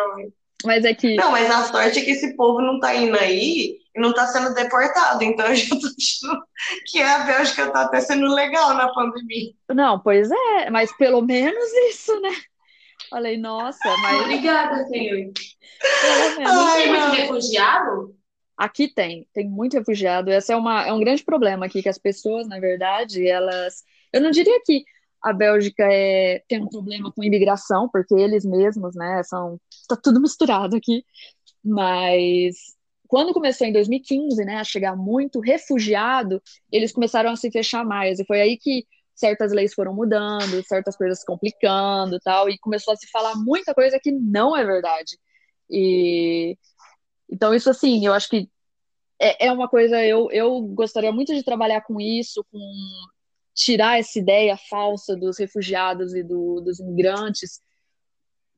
Mas 0.65 0.83
é 0.85 0.93
que. 0.95 1.15
Não, 1.15 1.31
mas 1.31 1.51
a 1.51 1.63
sorte 1.65 1.99
é 1.99 2.01
que 2.03 2.11
esse 2.11 2.35
povo 2.35 2.59
não 2.61 2.79
tá 2.79 2.95
indo 2.95 3.17
aí 3.19 3.75
e 3.95 3.99
não 3.99 4.13
tá 4.13 4.27
sendo 4.27 4.53
deportado. 4.53 5.23
Então 5.23 5.45
eu 5.47 5.55
já 5.55 5.69
tô 5.69 5.87
achando 5.87 6.43
que 6.87 7.01
a 7.01 7.19
Bélgica 7.19 7.71
tá 7.71 7.81
até 7.83 8.01
sendo 8.01 8.27
legal 8.33 8.73
na 8.73 8.91
pandemia. 8.93 9.53
Não, 9.69 9.99
pois 9.99 10.29
é, 10.31 10.69
mas 10.69 10.95
pelo 10.97 11.21
menos 11.21 11.71
isso, 11.89 12.19
né? 12.21 12.31
Falei, 13.09 13.37
nossa, 13.37 13.95
mas 13.97 14.21
Obrigada, 14.21 14.87
senhor. 14.87 15.31
pelo 16.01 16.37
menos. 16.37 16.51
Ai, 16.51 16.81
Tem 16.81 16.91
muito 16.91 17.15
refugiado? 17.15 18.15
Aqui 18.57 18.87
tem, 18.87 19.27
tem 19.33 19.47
muito 19.47 19.77
refugiado. 19.77 20.31
Esse 20.31 20.51
é, 20.51 20.55
uma, 20.55 20.85
é 20.85 20.93
um 20.93 20.99
grande 20.99 21.23
problema 21.23 21.65
aqui, 21.65 21.81
que 21.81 21.89
as 21.89 21.97
pessoas, 21.97 22.47
na 22.47 22.59
verdade, 22.59 23.27
elas. 23.27 23.83
Eu 24.11 24.21
não 24.21 24.31
diria 24.31 24.59
que 24.63 24.83
a 25.21 25.33
Bélgica 25.33 25.83
é, 25.91 26.43
tem 26.47 26.61
um 26.61 26.67
problema 26.67 27.11
com 27.11 27.23
imigração, 27.23 27.89
porque 27.91 28.13
eles 28.13 28.45
mesmos, 28.45 28.95
né, 28.95 29.21
são. 29.23 29.59
Está 29.71 29.95
tudo 29.95 30.21
misturado 30.21 30.75
aqui. 30.75 31.03
Mas 31.63 32.55
quando 33.13 33.31
começou 33.31 33.67
em 33.67 33.71
2015, 33.71 34.43
né, 34.43 34.55
a 34.55 34.63
chegar 34.63 34.95
muito 34.95 35.39
refugiado, 35.39 36.41
eles 36.71 36.91
começaram 36.91 37.29
a 37.29 37.35
se 37.35 37.51
fechar 37.51 37.85
mais. 37.85 38.17
E 38.17 38.25
foi 38.25 38.41
aí 38.41 38.57
que 38.57 38.87
certas 39.13 39.51
leis 39.51 39.71
foram 39.71 39.93
mudando, 39.93 40.65
certas 40.67 40.97
coisas 40.97 41.19
se 41.19 41.25
complicando 41.27 42.19
tal, 42.23 42.49
e 42.49 42.57
começou 42.57 42.91
a 42.91 42.97
se 42.97 43.07
falar 43.11 43.35
muita 43.35 43.71
coisa 43.75 43.99
que 44.01 44.11
não 44.11 44.57
é 44.57 44.65
verdade. 44.65 45.15
E 45.69 46.57
então, 47.29 47.53
isso 47.53 47.69
assim, 47.69 48.03
eu 48.03 48.13
acho 48.13 48.27
que 48.29 48.49
é, 49.21 49.45
é 49.45 49.51
uma 49.51 49.69
coisa, 49.69 50.03
eu, 50.03 50.31
eu 50.31 50.59
gostaria 50.61 51.11
muito 51.11 51.35
de 51.35 51.43
trabalhar 51.43 51.81
com 51.81 52.01
isso, 52.01 52.43
com 52.51 52.59
tirar 53.53 53.99
essa 53.99 54.17
ideia 54.17 54.57
falsa 54.57 55.15
dos 55.15 55.37
refugiados 55.37 56.15
e 56.15 56.23
do, 56.23 56.61
dos 56.61 56.79
imigrantes, 56.79 57.61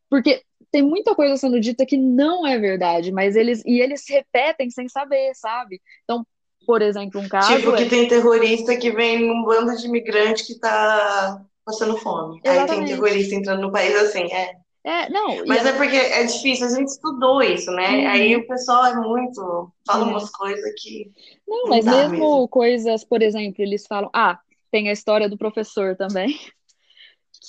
porque 0.10 0.46
tem 0.76 0.84
muita 0.84 1.16
coisa 1.16 1.38
sendo 1.38 1.58
dita 1.58 1.86
que 1.86 1.96
não 1.96 2.46
é 2.46 2.60
verdade, 2.60 3.10
mas 3.10 3.38
eles 3.38 3.64
e 3.66 3.80
eles 3.80 4.04
repetem 4.10 4.70
sem 4.70 4.90
saber, 4.90 5.32
sabe? 5.34 5.82
Então, 6.04 6.28
por 6.68 6.82
exemplo, 6.82 7.22
um 7.22 7.30
caso 7.30 7.56
Tipo, 7.56 7.74
que 7.78 7.84
é- 7.84 7.88
tem 7.90 8.10
terrorista 8.10 8.76
que 8.76 8.92
vem 8.92 9.26
num 9.26 9.42
bando 9.46 9.74
de 9.78 9.88
imigrante 9.88 10.46
que 10.46 10.60
tá 10.60 11.42
passando 11.64 11.96
fome. 11.96 12.36
Aí 12.38 12.42
tem 12.42 12.54
Exatamente. 12.56 12.90
terrorista 12.90 13.36
entrando 13.36 13.62
no 13.62 13.72
país 13.72 13.96
assim, 13.96 14.24
é. 14.34 14.52
é, 14.84 15.10
não, 15.10 15.46
Mas 15.48 15.66
é 15.66 15.72
porque 15.72 15.96
é 15.96 16.26
difícil, 16.26 16.68
a 16.68 16.70
gente 16.72 16.90
estudou 16.90 17.42
isso, 17.42 17.72
né? 17.72 17.88
Uhum. 18.02 18.08
Aí 18.10 18.36
o 18.36 18.46
pessoal 18.46 18.86
é 18.88 18.96
muito. 18.96 19.72
Fala 19.88 20.06
É. 20.06 20.10
umas 20.10 20.30
coisas 20.30 20.74
que. 20.78 21.10
Não, 21.48 21.64
Não 21.64 21.70
mas 21.70 21.86
mesmo 21.86 22.10
mesmo. 22.10 22.48
coisas, 22.50 23.06
por 23.06 23.22
exemplo, 23.22 23.64
eles 23.64 23.86
falam, 23.88 24.10
ah, 24.14 24.38
tem 24.72 24.90
a 24.90 24.92
história 24.92 25.30
do 25.30 25.38
professor 25.38 25.96
também, 25.96 26.38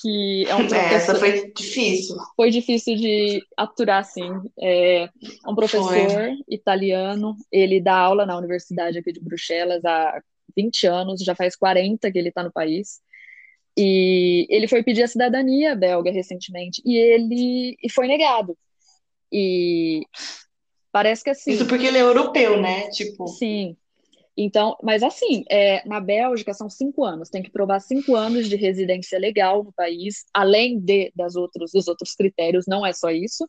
que 0.01 0.45
é 0.47 0.55
um 0.55 0.67
Essa 0.67 1.15
professor, 1.15 1.19
foi 1.19 1.53
difícil. 1.53 2.17
foi 2.37 2.51
difícil 2.51 2.97
de 2.97 3.43
aturar, 3.57 4.01
assim. 4.01 4.29
É 4.61 5.09
um 5.47 5.55
professor 5.55 6.11
Foi. 6.11 6.37
italiano, 6.49 7.37
ele 7.51 7.81
dá 7.81 7.97
aula 7.97 8.27
na 8.27 8.37
universidade 8.37 8.99
aqui 8.99 9.13
de 9.13 9.21
Bruxelas 9.21 9.85
há 9.85 10.21
20 10.57 10.87
anos, 10.87 11.23
já 11.23 11.35
faz 11.35 11.57
40 11.57 12.11
que 12.11 12.19
ele 12.19 12.29
está 12.29 12.43
no 12.43 12.53
país. 12.53 13.01
E 13.77 14.47
ele 14.49 14.67
foi 14.69 14.83
pedir 14.83 15.03
a 15.03 15.09
cidadania 15.09 15.75
belga 15.75 16.11
recentemente, 16.11 16.81
e 16.85 16.97
ele 16.97 17.77
e 17.83 17.91
foi 17.91 18.07
negado. 18.07 18.57
E 19.31 20.03
parece 20.91 21.23
que 21.23 21.31
assim. 21.31 21.53
Isso 21.53 21.67
porque 21.67 21.87
ele 21.87 21.99
é 21.99 22.03
europeu, 22.03 22.61
né? 22.61 22.89
Tipo, 22.91 23.27
Sim. 23.27 23.77
Então, 24.37 24.77
mas 24.83 25.03
assim, 25.03 25.45
é, 25.51 25.87
na 25.89 25.99
Bélgica 25.99 26.53
são 26.53 26.69
cinco 26.69 27.05
anos, 27.05 27.31
tem 27.31 27.43
que 27.43 27.51
provar 27.51 27.81
cinco 27.81 28.15
anos 28.15 28.49
de 28.49 28.57
residência 28.57 29.19
legal 29.19 29.65
no 29.65 29.73
país, 29.73 30.25
além 30.35 30.79
de, 30.79 31.11
das 31.17 31.37
outros, 31.37 31.73
dos 31.73 31.89
outros 31.89 32.15
critérios, 32.15 32.67
não 32.69 32.85
é 32.85 32.93
só 32.93 33.11
isso. 33.11 33.49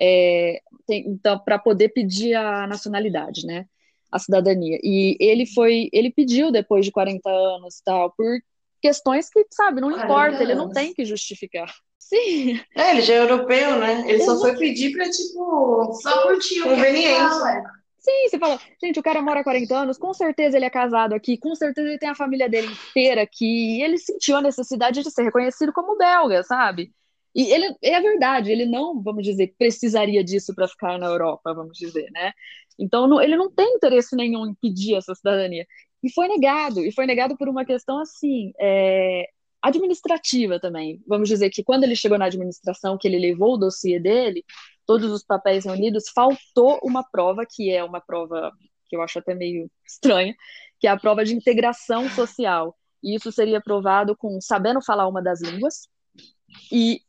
É, 0.00 0.60
tem- 0.86 1.06
então, 1.08 1.38
para 1.38 1.58
poder 1.58 1.90
pedir 1.90 2.34
a 2.34 2.66
nacionalidade, 2.66 3.46
né? 3.46 3.66
A 4.10 4.18
cidadania. 4.18 4.78
E 4.82 5.16
ele 5.20 5.46
foi, 5.46 5.88
ele 5.92 6.10
pediu 6.10 6.50
depois 6.50 6.84
de 6.84 6.90
40 6.90 7.28
anos, 7.30 7.80
tal, 7.84 8.12
por 8.16 8.38
questões 8.80 9.28
que, 9.30 9.44
sabe, 9.52 9.80
não 9.80 9.90
40 9.90 10.04
importa, 10.04 10.42
ele 10.42 10.54
não 10.54 10.70
tem 10.70 10.94
que 10.94 11.04
justificar. 11.04 11.72
Sim, 11.98 12.58
é, 12.74 12.92
ele 12.92 13.02
já 13.02 13.14
é 13.14 13.18
europeu, 13.18 13.78
né? 13.78 14.04
Ele 14.08 14.18
só 14.24 14.32
Exato. 14.32 14.40
foi 14.40 14.56
pedir 14.56 14.92
pra, 14.92 15.10
tipo. 15.10 15.92
Só 16.00 16.22
curtiu 16.22 16.64
o 16.64 16.68
que 16.70 16.74
Conveniente. 16.76 17.18
fala. 17.18 17.77
Sim, 17.98 18.28
você 18.28 18.38
fala, 18.38 18.58
gente, 18.82 18.98
o 19.00 19.02
cara 19.02 19.20
mora 19.20 19.40
há 19.40 19.44
40 19.44 19.76
anos, 19.76 19.98
com 19.98 20.14
certeza 20.14 20.56
ele 20.56 20.64
é 20.64 20.70
casado 20.70 21.14
aqui, 21.14 21.36
com 21.36 21.54
certeza 21.54 21.88
ele 21.88 21.98
tem 21.98 22.08
a 22.08 22.14
família 22.14 22.48
dele 22.48 22.68
inteira 22.68 23.22
aqui, 23.22 23.78
e 23.78 23.82
ele 23.82 23.98
sentiu 23.98 24.36
a 24.36 24.42
necessidade 24.42 25.02
de 25.02 25.10
ser 25.10 25.24
reconhecido 25.24 25.72
como 25.72 25.96
belga, 25.98 26.42
sabe? 26.44 26.92
E 27.34 27.52
ele, 27.52 27.74
é 27.82 28.00
verdade, 28.00 28.50
ele 28.52 28.66
não, 28.66 29.02
vamos 29.02 29.24
dizer, 29.24 29.52
precisaria 29.58 30.22
disso 30.24 30.54
para 30.54 30.68
ficar 30.68 30.96
na 30.98 31.06
Europa, 31.06 31.52
vamos 31.52 31.76
dizer, 31.76 32.08
né? 32.12 32.32
Então, 32.78 33.06
não- 33.08 33.20
ele 33.20 33.36
não 33.36 33.50
tem 33.50 33.74
interesse 33.74 34.14
nenhum 34.16 34.46
em 34.46 34.54
pedir 34.54 34.94
essa 34.94 35.14
cidadania. 35.14 35.66
E 36.02 36.10
foi 36.12 36.28
negado, 36.28 36.80
e 36.84 36.92
foi 36.92 37.04
negado 37.06 37.36
por 37.36 37.48
uma 37.48 37.64
questão, 37.64 37.98
assim, 38.00 38.52
é, 38.60 39.26
administrativa 39.60 40.60
também. 40.60 41.02
Vamos 41.06 41.28
dizer 41.28 41.50
que 41.50 41.64
quando 41.64 41.82
ele 41.84 41.96
chegou 41.96 42.16
na 42.18 42.26
administração, 42.26 42.96
que 42.96 43.08
ele 43.08 43.18
levou 43.18 43.54
o 43.54 43.56
dossiê 43.58 43.98
dele, 44.00 44.44
todos 44.88 45.12
os 45.12 45.22
papéis 45.22 45.66
reunidos, 45.66 46.08
faltou 46.14 46.80
uma 46.82 47.04
prova, 47.04 47.44
que 47.46 47.70
é 47.70 47.84
uma 47.84 48.00
prova 48.00 48.50
que 48.88 48.96
eu 48.96 49.02
acho 49.02 49.18
até 49.18 49.34
meio 49.34 49.70
estranha, 49.86 50.34
que 50.80 50.86
é 50.86 50.90
a 50.90 50.96
prova 50.96 51.26
de 51.26 51.34
integração 51.34 52.08
social. 52.08 52.74
E 53.02 53.14
isso 53.14 53.30
seria 53.30 53.60
provado 53.60 54.16
com 54.16 54.40
sabendo 54.40 54.80
falar 54.80 55.06
uma 55.06 55.22
das 55.22 55.42
línguas 55.42 55.86
e 56.72 57.02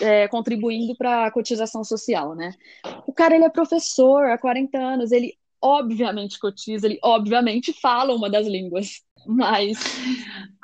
é, 0.00 0.26
contribuindo 0.26 0.96
para 0.96 1.26
a 1.26 1.30
cotização 1.30 1.84
social, 1.84 2.34
né? 2.34 2.54
O 3.06 3.12
cara, 3.12 3.34
ele 3.34 3.44
é 3.44 3.50
professor 3.50 4.24
há 4.30 4.38
40 4.38 4.78
anos, 4.78 5.12
ele 5.12 5.34
obviamente 5.60 6.38
cotiza, 6.38 6.86
ele 6.86 6.98
obviamente 7.04 7.74
fala 7.78 8.14
uma 8.14 8.30
das 8.30 8.46
línguas, 8.46 9.02
mas 9.26 9.78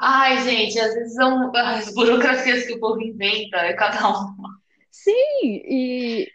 Ai, 0.00 0.42
gente, 0.44 0.80
às 0.80 0.94
vezes 0.94 1.14
são 1.14 1.54
as 1.54 1.92
burocracias 1.92 2.64
que 2.66 2.72
o 2.72 2.80
povo 2.80 3.02
inventa, 3.02 3.58
é 3.58 3.74
cada 3.74 4.08
um. 4.08 4.34
Sim, 4.90 5.12
e, 5.44 6.28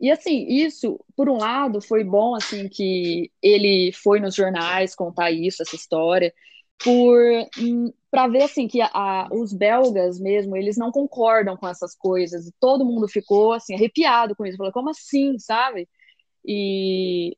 e 0.00 0.10
assim, 0.10 0.46
isso, 0.48 0.98
por 1.14 1.28
um 1.28 1.36
lado, 1.36 1.80
foi 1.80 2.02
bom, 2.02 2.34
assim, 2.34 2.68
que 2.68 3.30
ele 3.42 3.92
foi 3.92 4.18
nos 4.18 4.34
jornais 4.34 4.94
contar 4.94 5.30
isso, 5.30 5.62
essa 5.62 5.76
história, 5.76 6.32
por 6.82 7.18
para 8.10 8.26
ver 8.26 8.42
assim 8.42 8.66
que 8.66 8.80
a, 8.80 8.90
a, 8.92 9.28
os 9.32 9.52
belgas 9.52 10.18
mesmo 10.18 10.56
eles 10.56 10.76
não 10.76 10.90
concordam 10.90 11.56
com 11.56 11.68
essas 11.68 11.94
coisas 11.94 12.46
e 12.46 12.54
todo 12.58 12.84
mundo 12.84 13.06
ficou 13.06 13.52
assim 13.52 13.74
arrepiado 13.74 14.34
com 14.34 14.44
isso 14.46 14.56
falou 14.56 14.72
como 14.72 14.90
assim? 14.90 15.38
sabe? 15.38 15.88
E 16.44 17.36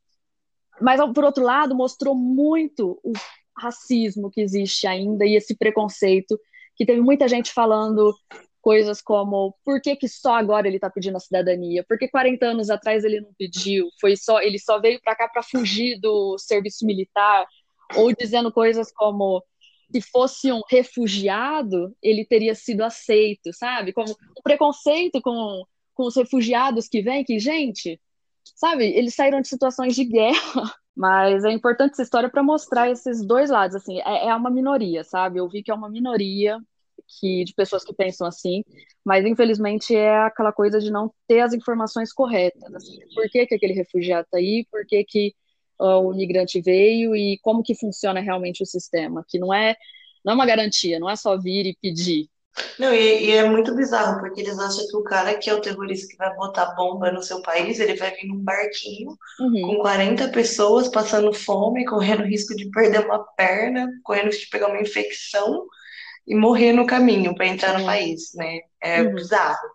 mas 0.80 1.00
por 1.12 1.24
outro 1.24 1.44
lado 1.44 1.74
mostrou 1.74 2.14
muito 2.14 2.98
o 3.02 3.12
racismo 3.56 4.30
que 4.30 4.40
existe 4.40 4.86
ainda 4.86 5.26
e 5.26 5.36
esse 5.36 5.56
preconceito 5.56 6.38
que 6.76 6.86
teve 6.86 7.00
muita 7.00 7.28
gente 7.28 7.52
falando 7.52 8.14
coisas 8.62 9.02
como 9.02 9.54
por 9.64 9.82
que, 9.82 9.96
que 9.96 10.08
só 10.08 10.34
agora 10.34 10.66
ele 10.66 10.76
está 10.76 10.88
pedindo 10.88 11.16
a 11.16 11.20
cidadania? 11.20 11.84
Por 11.86 11.98
que 11.98 12.08
40 12.08 12.46
anos 12.46 12.70
atrás 12.70 13.04
ele 13.04 13.20
não 13.20 13.34
pediu? 13.36 13.88
Foi 14.00 14.16
só 14.16 14.40
ele 14.40 14.58
só 14.58 14.80
veio 14.80 15.00
para 15.02 15.16
cá 15.16 15.28
para 15.28 15.42
fugir 15.42 16.00
do 16.00 16.38
serviço 16.38 16.86
militar? 16.86 17.46
Ou 17.96 18.14
dizendo 18.14 18.50
coisas 18.50 18.90
como 18.92 19.44
se 19.92 20.00
fosse 20.00 20.50
um 20.50 20.62
refugiado, 20.70 21.94
ele 22.02 22.24
teria 22.24 22.54
sido 22.54 22.82
aceito, 22.82 23.52
sabe? 23.52 23.92
Como 23.92 24.10
o 24.10 24.42
preconceito 24.42 25.20
com, 25.20 25.64
com 25.94 26.06
os 26.06 26.16
refugiados 26.16 26.88
que 26.88 27.02
vêm, 27.02 27.24
que, 27.24 27.38
gente, 27.38 28.00
sabe, 28.56 28.86
eles 28.86 29.14
saíram 29.14 29.42
de 29.42 29.48
situações 29.48 29.94
de 29.94 30.04
guerra. 30.04 30.72
Mas 30.96 31.44
é 31.44 31.50
importante 31.50 31.92
essa 31.92 32.02
história 32.02 32.30
para 32.30 32.42
mostrar 32.42 32.90
esses 32.90 33.24
dois 33.26 33.50
lados, 33.50 33.76
assim, 33.76 33.98
é, 34.00 34.28
é 34.28 34.34
uma 34.34 34.50
minoria, 34.50 35.02
sabe? 35.04 35.38
Eu 35.38 35.48
vi 35.48 35.62
que 35.62 35.70
é 35.70 35.74
uma 35.74 35.88
minoria 35.88 36.58
que 37.20 37.44
de 37.44 37.54
pessoas 37.54 37.84
que 37.84 37.94
pensam 37.94 38.26
assim, 38.26 38.64
mas 39.04 39.24
infelizmente 39.24 39.94
é 39.94 40.16
aquela 40.18 40.52
coisa 40.52 40.80
de 40.80 40.90
não 40.90 41.12
ter 41.28 41.40
as 41.40 41.52
informações 41.52 42.12
corretas. 42.12 42.74
Assim, 42.74 42.98
por 43.14 43.28
que, 43.28 43.46
que 43.46 43.54
aquele 43.54 43.74
refugiado 43.74 44.24
está 44.24 44.38
aí? 44.38 44.66
Por 44.70 44.86
que, 44.86 45.04
que 45.04 45.34
uh, 45.80 46.08
o 46.08 46.14
migrante 46.14 46.60
veio 46.60 47.14
e 47.14 47.38
como 47.42 47.62
que 47.62 47.74
funciona 47.74 48.20
realmente 48.20 48.62
o 48.62 48.66
sistema? 48.66 49.24
Que 49.28 49.38
não 49.38 49.52
é 49.52 49.76
não 50.24 50.32
é 50.32 50.36
uma 50.36 50.46
garantia, 50.46 51.00
não 51.00 51.10
é 51.10 51.16
só 51.16 51.36
vir 51.36 51.66
e 51.66 51.76
pedir. 51.80 52.28
Não, 52.78 52.92
e, 52.92 53.26
e, 53.26 53.30
é 53.32 53.48
muito 53.48 53.74
bizarro, 53.74 54.20
porque 54.20 54.42
eles 54.42 54.58
acham 54.58 54.86
que 54.86 54.96
o 54.96 55.02
cara 55.02 55.34
que 55.36 55.48
é 55.48 55.54
o 55.54 55.60
terrorista 55.60 56.06
que 56.08 56.18
vai 56.18 56.34
botar 56.36 56.74
bomba 56.74 57.10
no 57.10 57.22
seu 57.22 57.40
país, 57.40 57.80
ele 57.80 57.96
vai 57.96 58.14
vir 58.14 58.28
num 58.28 58.38
barquinho 58.38 59.16
uhum. 59.40 59.62
com 59.62 59.76
40 59.78 60.28
pessoas 60.28 60.88
passando 60.88 61.32
fome, 61.32 61.86
correndo 61.86 62.24
risco 62.24 62.54
de 62.54 62.70
perder 62.70 63.06
uma 63.06 63.24
perna, 63.36 63.88
correndo 64.04 64.26
risco 64.26 64.44
de 64.44 64.50
pegar 64.50 64.68
uma 64.68 64.80
infecção 64.80 65.66
e 66.26 66.34
morrer 66.34 66.72
no 66.72 66.86
caminho 66.86 67.34
para 67.34 67.46
entrar 67.46 67.78
no 67.78 67.84
país, 67.84 68.32
né? 68.34 68.60
É 68.80 69.02
uhum. 69.02 69.14
bizarro. 69.14 69.68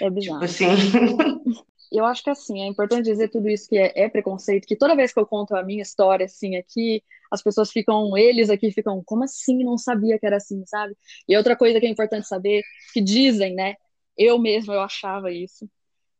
É 0.00 0.10
bizarro. 0.10 0.46
Tipo 0.46 0.66
assim. 0.66 1.62
Eu 1.92 2.06
acho 2.06 2.22
que 2.22 2.30
assim, 2.30 2.62
é 2.62 2.66
importante 2.66 3.04
dizer 3.04 3.28
tudo 3.28 3.50
isso 3.50 3.68
que 3.68 3.76
é, 3.76 3.92
é, 3.94 4.08
preconceito, 4.08 4.66
que 4.66 4.74
toda 4.74 4.96
vez 4.96 5.12
que 5.12 5.20
eu 5.20 5.26
conto 5.26 5.54
a 5.54 5.62
minha 5.62 5.82
história 5.82 6.24
assim 6.24 6.56
aqui, 6.56 7.04
as 7.30 7.42
pessoas 7.42 7.70
ficam, 7.70 8.16
eles 8.16 8.48
aqui 8.48 8.72
ficam, 8.72 9.02
como 9.04 9.24
assim? 9.24 9.62
Não 9.62 9.76
sabia 9.76 10.18
que 10.18 10.24
era 10.24 10.38
assim, 10.38 10.64
sabe? 10.64 10.96
E 11.28 11.36
outra 11.36 11.54
coisa 11.54 11.78
que 11.78 11.84
é 11.84 11.90
importante 11.90 12.26
saber, 12.26 12.62
que 12.94 13.00
dizem, 13.02 13.54
né? 13.54 13.74
Eu 14.16 14.38
mesma 14.38 14.72
eu 14.72 14.80
achava 14.80 15.30
isso, 15.30 15.68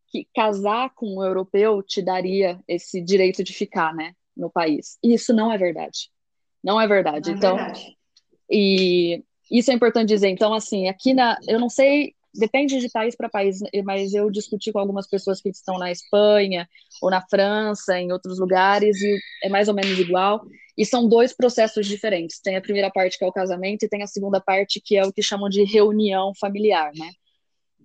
que 0.09 0.27
casar 0.35 0.91
com 0.95 1.17
um 1.17 1.25
europeu 1.25 1.83
te 1.83 2.03
daria 2.03 2.61
esse 2.69 3.01
direito 3.01 3.43
de 3.43 3.55
ficar, 3.55 3.95
né, 3.95 4.15
no 4.37 4.51
país. 4.51 4.99
E 5.03 5.15
isso 5.15 5.33
não 5.33 5.51
é 5.51 5.57
verdade. 5.57 6.11
Não 6.63 6.79
é 6.79 6.87
verdade. 6.87 7.31
Não 7.31 7.35
é 7.35 7.39
então, 7.39 7.57
verdade. 7.57 7.97
e 8.51 9.25
isso 9.53 9.71
é 9.71 9.75
importante 9.75 10.09
dizer. 10.09 10.29
Então, 10.29 10.55
assim, 10.55 10.89
aqui 10.89 11.13
na. 11.13 11.37
Eu 11.47 11.61
não 11.61 11.69
sei, 11.69 12.15
depende 12.35 12.79
de 12.79 12.89
país 12.89 13.15
para 13.15 13.29
país, 13.29 13.59
mas 13.85 14.15
eu 14.15 14.31
discuti 14.31 14.73
com 14.73 14.79
algumas 14.79 15.07
pessoas 15.07 15.41
que 15.41 15.51
estão 15.51 15.79
na 15.79 15.93
Espanha 15.93 16.67
ou 17.03 17.11
na 17.11 17.21
França, 17.21 17.99
em 17.99 18.11
outros 18.11 18.39
lugares, 18.39 19.01
e 19.01 19.19
é 19.45 19.49
mais 19.51 19.69
ou 19.69 19.75
menos 19.75 19.99
igual. 19.99 20.43
E 20.77 20.87
são 20.87 21.07
dois 21.07 21.35
processos 21.35 21.87
diferentes. 21.87 22.41
Tem 22.41 22.57
a 22.57 22.63
primeira 22.63 22.91
parte, 22.91 23.19
que 23.19 23.25
é 23.25 23.29
o 23.29 23.33
casamento, 23.33 23.85
e 23.85 23.89
tem 23.89 24.03
a 24.03 24.07
segunda 24.07 24.41
parte, 24.41 24.81
que 24.83 24.97
é 24.97 25.05
o 25.05 25.13
que 25.13 25.23
chamam 25.23 25.51
de 25.51 25.63
reunião 25.65 26.33
familiar, 26.41 26.91
né? 26.97 27.11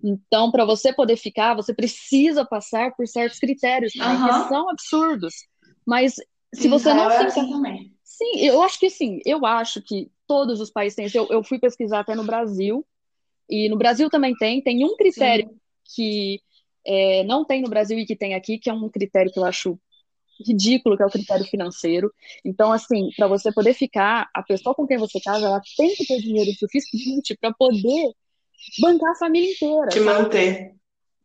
Então, 0.02 0.50
para 0.50 0.64
você 0.64 0.92
poder 0.92 1.16
ficar, 1.16 1.54
você 1.54 1.74
precisa 1.74 2.44
passar 2.44 2.94
por 2.96 3.06
certos 3.06 3.38
critérios 3.38 3.92
também, 3.92 4.16
uhum. 4.16 4.42
que 4.42 4.48
são 4.48 4.70
absurdos. 4.70 5.34
Mas 5.84 6.14
se 6.54 6.68
você 6.68 6.94
não 6.94 7.10
é 7.10 7.18
fica... 7.18 7.42
Assim 7.42 7.87
Sim, 8.08 8.38
eu 8.38 8.62
acho 8.62 8.80
que 8.80 8.88
sim. 8.88 9.20
Eu 9.24 9.44
acho 9.44 9.82
que 9.82 10.10
todos 10.26 10.60
os 10.60 10.70
países 10.70 10.96
têm. 10.96 11.08
Eu, 11.12 11.28
eu 11.30 11.44
fui 11.44 11.58
pesquisar 11.58 12.00
até 12.00 12.14
no 12.14 12.24
Brasil, 12.24 12.84
e 13.48 13.68
no 13.68 13.76
Brasil 13.76 14.08
também 14.08 14.34
tem. 14.34 14.62
Tem 14.62 14.82
um 14.82 14.96
critério 14.96 15.46
Sim. 15.46 15.56
que 15.94 16.40
é, 16.86 17.22
não 17.24 17.44
tem 17.44 17.60
no 17.60 17.68
Brasil 17.68 17.98
e 17.98 18.06
que 18.06 18.16
tem 18.16 18.34
aqui, 18.34 18.58
que 18.58 18.70
é 18.70 18.72
um 18.72 18.88
critério 18.88 19.30
que 19.30 19.38
eu 19.38 19.44
acho 19.44 19.78
ridículo, 20.44 20.96
que 20.96 21.02
é 21.02 21.06
o 21.06 21.10
critério 21.10 21.44
financeiro. 21.44 22.12
Então, 22.42 22.72
assim, 22.72 23.10
para 23.14 23.26
você 23.26 23.52
poder 23.52 23.74
ficar, 23.74 24.28
a 24.34 24.42
pessoa 24.42 24.74
com 24.74 24.86
quem 24.86 24.96
você 24.96 25.20
casa, 25.20 25.44
ela 25.44 25.60
tem 25.76 25.94
que 25.94 26.06
ter 26.06 26.18
dinheiro 26.18 26.50
suficiente 26.58 27.36
para 27.38 27.52
poder 27.52 28.12
bancar 28.80 29.12
a 29.12 29.16
família 29.16 29.52
inteira. 29.52 29.88
Te 29.88 30.00
manter. 30.00 30.74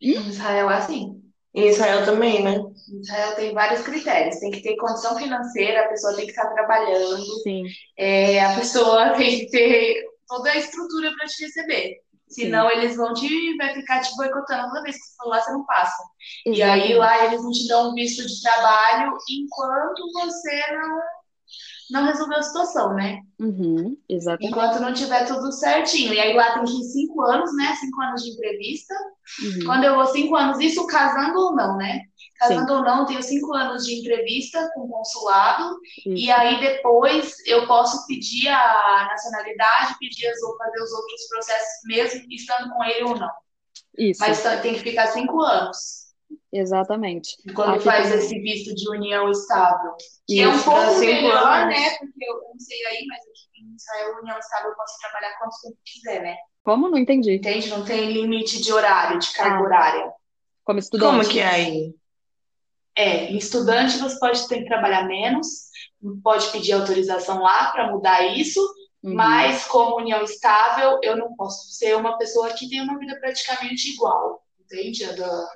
Em 0.02 0.28
Israel 0.28 0.70
é 0.70 0.76
assim. 0.76 1.23
Em 1.54 1.68
Israel 1.68 2.04
também, 2.04 2.44
né? 2.44 2.56
Em 2.92 3.00
Israel 3.00 3.36
tem 3.36 3.54
vários 3.54 3.82
critérios. 3.82 4.40
Tem 4.40 4.50
que 4.50 4.62
ter 4.62 4.76
condição 4.76 5.18
financeira, 5.18 5.82
a 5.82 5.88
pessoa 5.88 6.16
tem 6.16 6.26
que 6.26 6.32
estar 6.32 6.48
trabalhando. 6.48 7.24
Sim. 7.44 7.64
É, 7.98 8.44
a 8.44 8.56
pessoa 8.56 9.12
tem 9.18 9.40
que 9.40 9.52
ter 9.52 10.04
toda 10.28 10.50
a 10.50 10.58
estrutura 10.58 11.12
para 11.16 11.28
te 11.28 11.44
receber. 11.44 12.04
Senão 12.28 12.68
Sim. 12.70 12.78
eles 12.78 12.96
vão 12.96 13.14
te 13.14 13.58
vai 13.58 13.74
ficar 13.76 14.00
te 14.00 14.16
boicotando 14.16 14.70
toda 14.70 14.82
vez 14.82 14.96
que 14.96 15.04
você 15.04 15.16
for 15.18 15.30
lá, 15.30 15.40
você 15.40 15.52
não 15.52 15.66
passa. 15.66 16.04
Exatamente. 16.46 16.58
E 16.58 16.92
aí 16.92 16.98
lá 16.98 17.26
eles 17.26 17.44
não 17.44 17.52
te 17.52 17.68
dão 17.68 17.92
um 17.92 17.94
visto 17.94 18.26
de 18.26 18.42
trabalho 18.42 19.16
enquanto 19.30 20.12
você 20.14 20.64
não 20.72 21.00
não 21.94 22.06
resolveu 22.06 22.40
a 22.40 22.42
situação, 22.42 22.96
né? 22.96 23.20
Uhum, 23.40 23.96
exatamente. 24.10 24.50
Enquanto 24.50 24.80
não 24.80 24.94
tiver 24.94 25.28
tudo 25.28 25.52
certinho. 25.52 26.12
E 26.12 26.20
aí 26.20 26.34
lá 26.34 26.56
tem 26.56 26.64
que 26.66 26.82
ir 26.82 26.84
cinco 26.86 27.22
anos, 27.22 27.56
né? 27.56 27.76
Cinco 27.80 28.02
anos 28.02 28.24
de 28.24 28.32
entrevista. 28.32 28.96
Uhum. 29.44 29.66
Quando 29.66 29.84
eu 29.84 29.96
vou 29.96 30.08
cinco 30.08 30.36
anos, 30.36 30.60
isso 30.60 30.88
casando 30.88 31.38
ou 31.40 31.56
não, 31.56 31.78
né? 31.78 32.02
Casando 32.40 32.68
Sim. 32.68 32.74
ou 32.74 32.84
não, 32.84 33.06
tenho 33.06 33.22
cinco 33.22 33.54
anos 33.54 33.86
de 33.86 34.00
entrevista 34.00 34.72
com 34.74 34.82
o 34.82 34.90
consulado. 34.90 35.78
E 36.04 36.32
aí 36.32 36.60
depois 36.60 37.36
eu 37.46 37.68
posso 37.68 38.08
pedir 38.08 38.48
a 38.48 39.08
nacionalidade, 39.12 39.96
pedir 40.00 40.26
as, 40.28 40.42
ou 40.42 40.58
fazer 40.58 40.82
os 40.82 40.92
outros 40.92 41.28
processos 41.30 41.80
mesmo 41.86 42.26
estando 42.32 42.74
com 42.74 42.84
ele 42.84 43.04
ou 43.04 43.16
não. 43.16 43.32
Isso. 43.96 44.20
Mas 44.20 44.42
tem 44.64 44.74
que 44.74 44.80
ficar 44.80 45.08
cinco 45.08 45.40
anos. 45.42 46.03
Exatamente. 46.52 47.36
Quando 47.54 47.76
Aqui 47.76 47.84
faz 47.84 48.12
esse 48.12 48.40
visto 48.40 48.74
de 48.76 48.90
união 48.90 49.30
estável. 49.30 49.96
Que 50.28 50.42
é 50.42 50.48
um 50.48 50.62
pouco 50.62 51.00
melhor, 51.00 51.46
anos. 51.46 51.76
né? 51.76 51.90
Porque 51.98 52.26
eu 52.26 52.36
não 52.36 52.60
sei 52.60 52.86
aí, 52.86 53.06
mas 53.08 53.20
aqui 53.20 53.62
em 53.62 53.76
Israel, 53.76 54.20
união 54.22 54.38
estável, 54.38 54.70
eu 54.70 54.76
posso 54.76 55.00
trabalhar 55.00 55.38
quanto 55.40 55.62
tempo 55.62 55.78
quiser, 55.86 56.22
né? 56.22 56.36
Como? 56.64 56.90
Não 56.90 56.98
entendi. 56.98 57.36
Entende? 57.36 57.70
Não 57.70 57.84
tem 57.84 58.12
limite 58.12 58.62
de 58.62 58.72
horário, 58.72 59.20
de 59.20 59.32
carga 59.34 59.58
ah. 59.58 59.62
horária. 59.62 60.14
Como 60.64 60.80
estudante. 60.80 61.12
Como 61.12 61.30
que 61.30 61.40
é 61.40 61.48
aí? 61.48 61.96
É, 62.96 63.32
estudante 63.32 63.98
você 63.98 64.18
pode 64.20 64.48
ter 64.48 64.60
que 64.60 64.68
trabalhar 64.68 65.06
menos, 65.08 65.48
pode 66.24 66.52
pedir 66.52 66.74
autorização 66.74 67.42
lá 67.42 67.72
para 67.72 67.92
mudar 67.92 68.38
isso, 68.38 68.62
uhum. 69.04 69.16
mas 69.16 69.66
como 69.66 69.98
união 69.98 70.24
estável, 70.24 71.00
eu 71.02 71.18
não 71.18 71.36
posso 71.36 71.72
ser 71.72 71.96
uma 71.96 72.18
pessoa 72.18 72.54
que 72.54 72.70
tem 72.70 72.82
uma 72.82 72.98
vida 73.00 73.20
praticamente 73.20 73.94
igual, 73.94 74.44
entende? 74.62 75.04
A 75.06 75.12
da, 75.14 75.50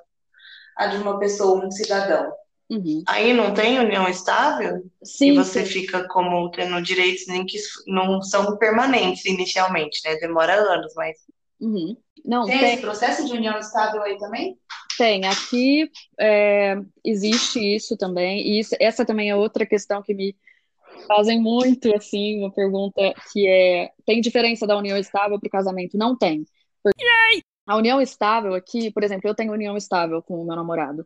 a 0.77 0.87
de 0.87 0.97
uma 0.97 1.19
pessoa, 1.19 1.65
um 1.65 1.71
cidadão. 1.71 2.31
Uhum. 2.69 3.01
Aí 3.07 3.33
não 3.33 3.53
tem 3.53 3.79
união 3.79 4.07
estável? 4.09 4.83
Sim. 5.01 5.31
E 5.31 5.35
você 5.35 5.65
sim. 5.65 5.71
fica 5.71 6.05
como 6.07 6.49
tendo 6.51 6.81
direitos 6.81 7.25
nem 7.27 7.45
que 7.45 7.57
não 7.87 8.21
são 8.21 8.57
permanentes 8.57 9.25
inicialmente, 9.25 10.01
né? 10.05 10.15
Demora 10.17 10.53
anos, 10.53 10.93
mas. 10.95 11.17
Uhum. 11.59 11.95
Não, 12.25 12.45
tem, 12.45 12.59
tem, 12.59 12.73
esse 12.73 12.81
processo 12.81 13.25
de 13.25 13.33
união 13.33 13.57
estável 13.57 14.01
aí 14.03 14.17
também? 14.17 14.57
Tem. 14.97 15.25
Aqui 15.25 15.89
é, 16.19 16.75
existe 17.05 17.59
isso 17.59 17.95
também. 17.95 18.41
E 18.45 18.59
isso, 18.59 18.75
essa 18.81 19.05
também 19.05 19.29
é 19.29 19.35
outra 19.35 19.65
questão 19.65 20.03
que 20.03 20.13
me 20.13 20.35
fazem 21.07 21.41
muito, 21.41 21.95
assim, 21.95 22.39
uma 22.39 22.51
pergunta 22.51 23.01
que 23.31 23.47
é: 23.47 23.91
tem 24.05 24.19
diferença 24.19 24.67
da 24.67 24.77
união 24.77 24.97
estável 24.97 25.39
para 25.39 25.47
o 25.47 25.51
casamento? 25.51 25.97
Não 25.97 26.17
tem. 26.17 26.45
Porque 26.83 27.03
a 27.67 27.75
união 27.75 28.01
estável 28.01 28.53
aqui, 28.53 28.89
por 28.91 29.03
exemplo, 29.03 29.29
eu 29.29 29.35
tenho 29.35 29.51
união 29.51 29.75
estável 29.75 30.23
com 30.23 30.41
o 30.41 30.45
meu 30.45 30.55
namorado. 30.55 31.05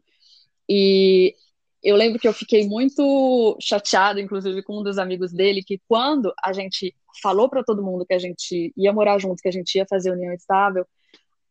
E 0.70 1.36
eu 1.84 1.96
lembro 1.96 2.20
que 2.20 2.28
eu 2.28 2.34
fiquei 2.34 2.68
muito 2.68 3.58
chateada, 3.60 4.22
inclusive, 4.22 4.62
com 4.62 4.80
um 4.80 4.84
dos 4.84 5.00
amigos 5.00 5.34
dele, 5.34 5.64
que 5.64 5.82
quando 5.88 6.32
a 6.44 6.54
gente 6.54 6.96
falou 7.22 7.50
para 7.50 7.64
todo 7.64 7.84
mundo 7.84 8.06
que 8.06 8.14
a 8.14 8.20
gente 8.20 8.72
ia 8.78 8.94
morar 8.94 9.18
junto, 9.18 9.42
que 9.42 9.50
a 9.50 9.52
gente 9.52 9.76
ia 9.76 9.88
fazer 9.90 10.12
união 10.12 10.32
estável, 10.34 10.86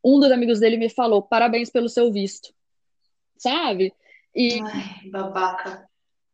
um 0.05 0.21
dos 0.21 0.31
amigos 0.31 0.61
dele 0.61 0.77
me 0.77 0.89
falou: 0.89 1.23
parabéns 1.23 1.71
pelo 1.71 1.89
seu 1.89 2.13
visto. 2.13 2.55
Sabe? 3.37 3.93
E... 4.35 4.61
Ai, 4.63 5.11
babaca. 5.11 5.89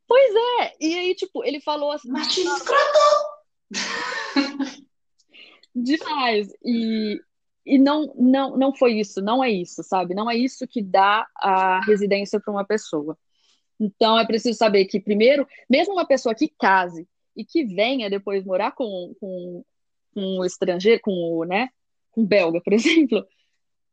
Pois 0.06 0.34
é. 0.60 0.76
E 0.80 0.98
aí, 0.98 1.14
tipo, 1.14 1.42
ele 1.44 1.60
falou 1.60 1.92
assim. 1.92 2.10
Machista 2.10 2.56
escroto! 2.56 3.26
Demais. 5.74 6.48
E 6.64 7.20
e 7.66 7.78
não, 7.78 8.14
não, 8.16 8.56
não 8.56 8.74
foi 8.74 8.92
isso, 8.92 9.20
não 9.20 9.42
é 9.42 9.50
isso, 9.50 9.82
sabe? 9.82 10.14
Não 10.14 10.30
é 10.30 10.36
isso 10.36 10.66
que 10.68 10.80
dá 10.80 11.26
a 11.36 11.80
residência 11.84 12.40
para 12.40 12.52
uma 12.52 12.64
pessoa. 12.64 13.18
Então 13.78 14.18
é 14.18 14.24
preciso 14.24 14.56
saber 14.56 14.84
que, 14.86 15.00
primeiro, 15.00 15.46
mesmo 15.68 15.94
uma 15.94 16.06
pessoa 16.06 16.34
que 16.34 16.48
case 16.48 17.08
e 17.36 17.44
que 17.44 17.64
venha 17.64 18.08
depois 18.08 18.44
morar 18.44 18.70
com, 18.72 19.14
com, 19.20 19.64
com 20.14 20.38
o 20.38 20.44
estrangeiro, 20.44 21.00
com 21.02 21.10
o, 21.10 21.44
né, 21.44 21.68
com 22.12 22.22
o 22.22 22.26
belga, 22.26 22.60
por 22.62 22.72
exemplo, 22.74 23.26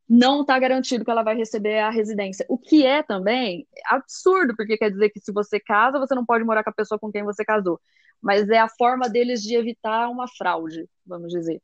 não 0.08 0.42
está 0.42 0.60
garantido 0.60 1.04
que 1.04 1.10
ela 1.10 1.24
vai 1.24 1.36
receber 1.36 1.80
a 1.80 1.90
residência. 1.90 2.46
O 2.48 2.58
que 2.58 2.86
é 2.86 3.02
também 3.02 3.68
absurdo, 3.88 4.56
porque 4.56 4.78
quer 4.78 4.92
dizer 4.92 5.10
que 5.10 5.20
se 5.20 5.32
você 5.34 5.60
casa, 5.60 6.00
você 6.00 6.14
não 6.14 6.26
pode 6.26 6.44
morar 6.44 6.64
com 6.64 6.70
a 6.70 6.74
pessoa 6.74 7.00
com 7.00 7.12
quem 7.12 7.24
você 7.24 7.44
casou. 7.44 7.80
Mas 8.22 8.48
é 8.50 8.60
a 8.60 8.70
forma 8.70 9.10
deles 9.10 9.42
de 9.42 9.56
evitar 9.56 10.08
uma 10.10 10.28
fraude, 10.28 10.88
vamos 11.06 11.30
dizer. 11.34 11.62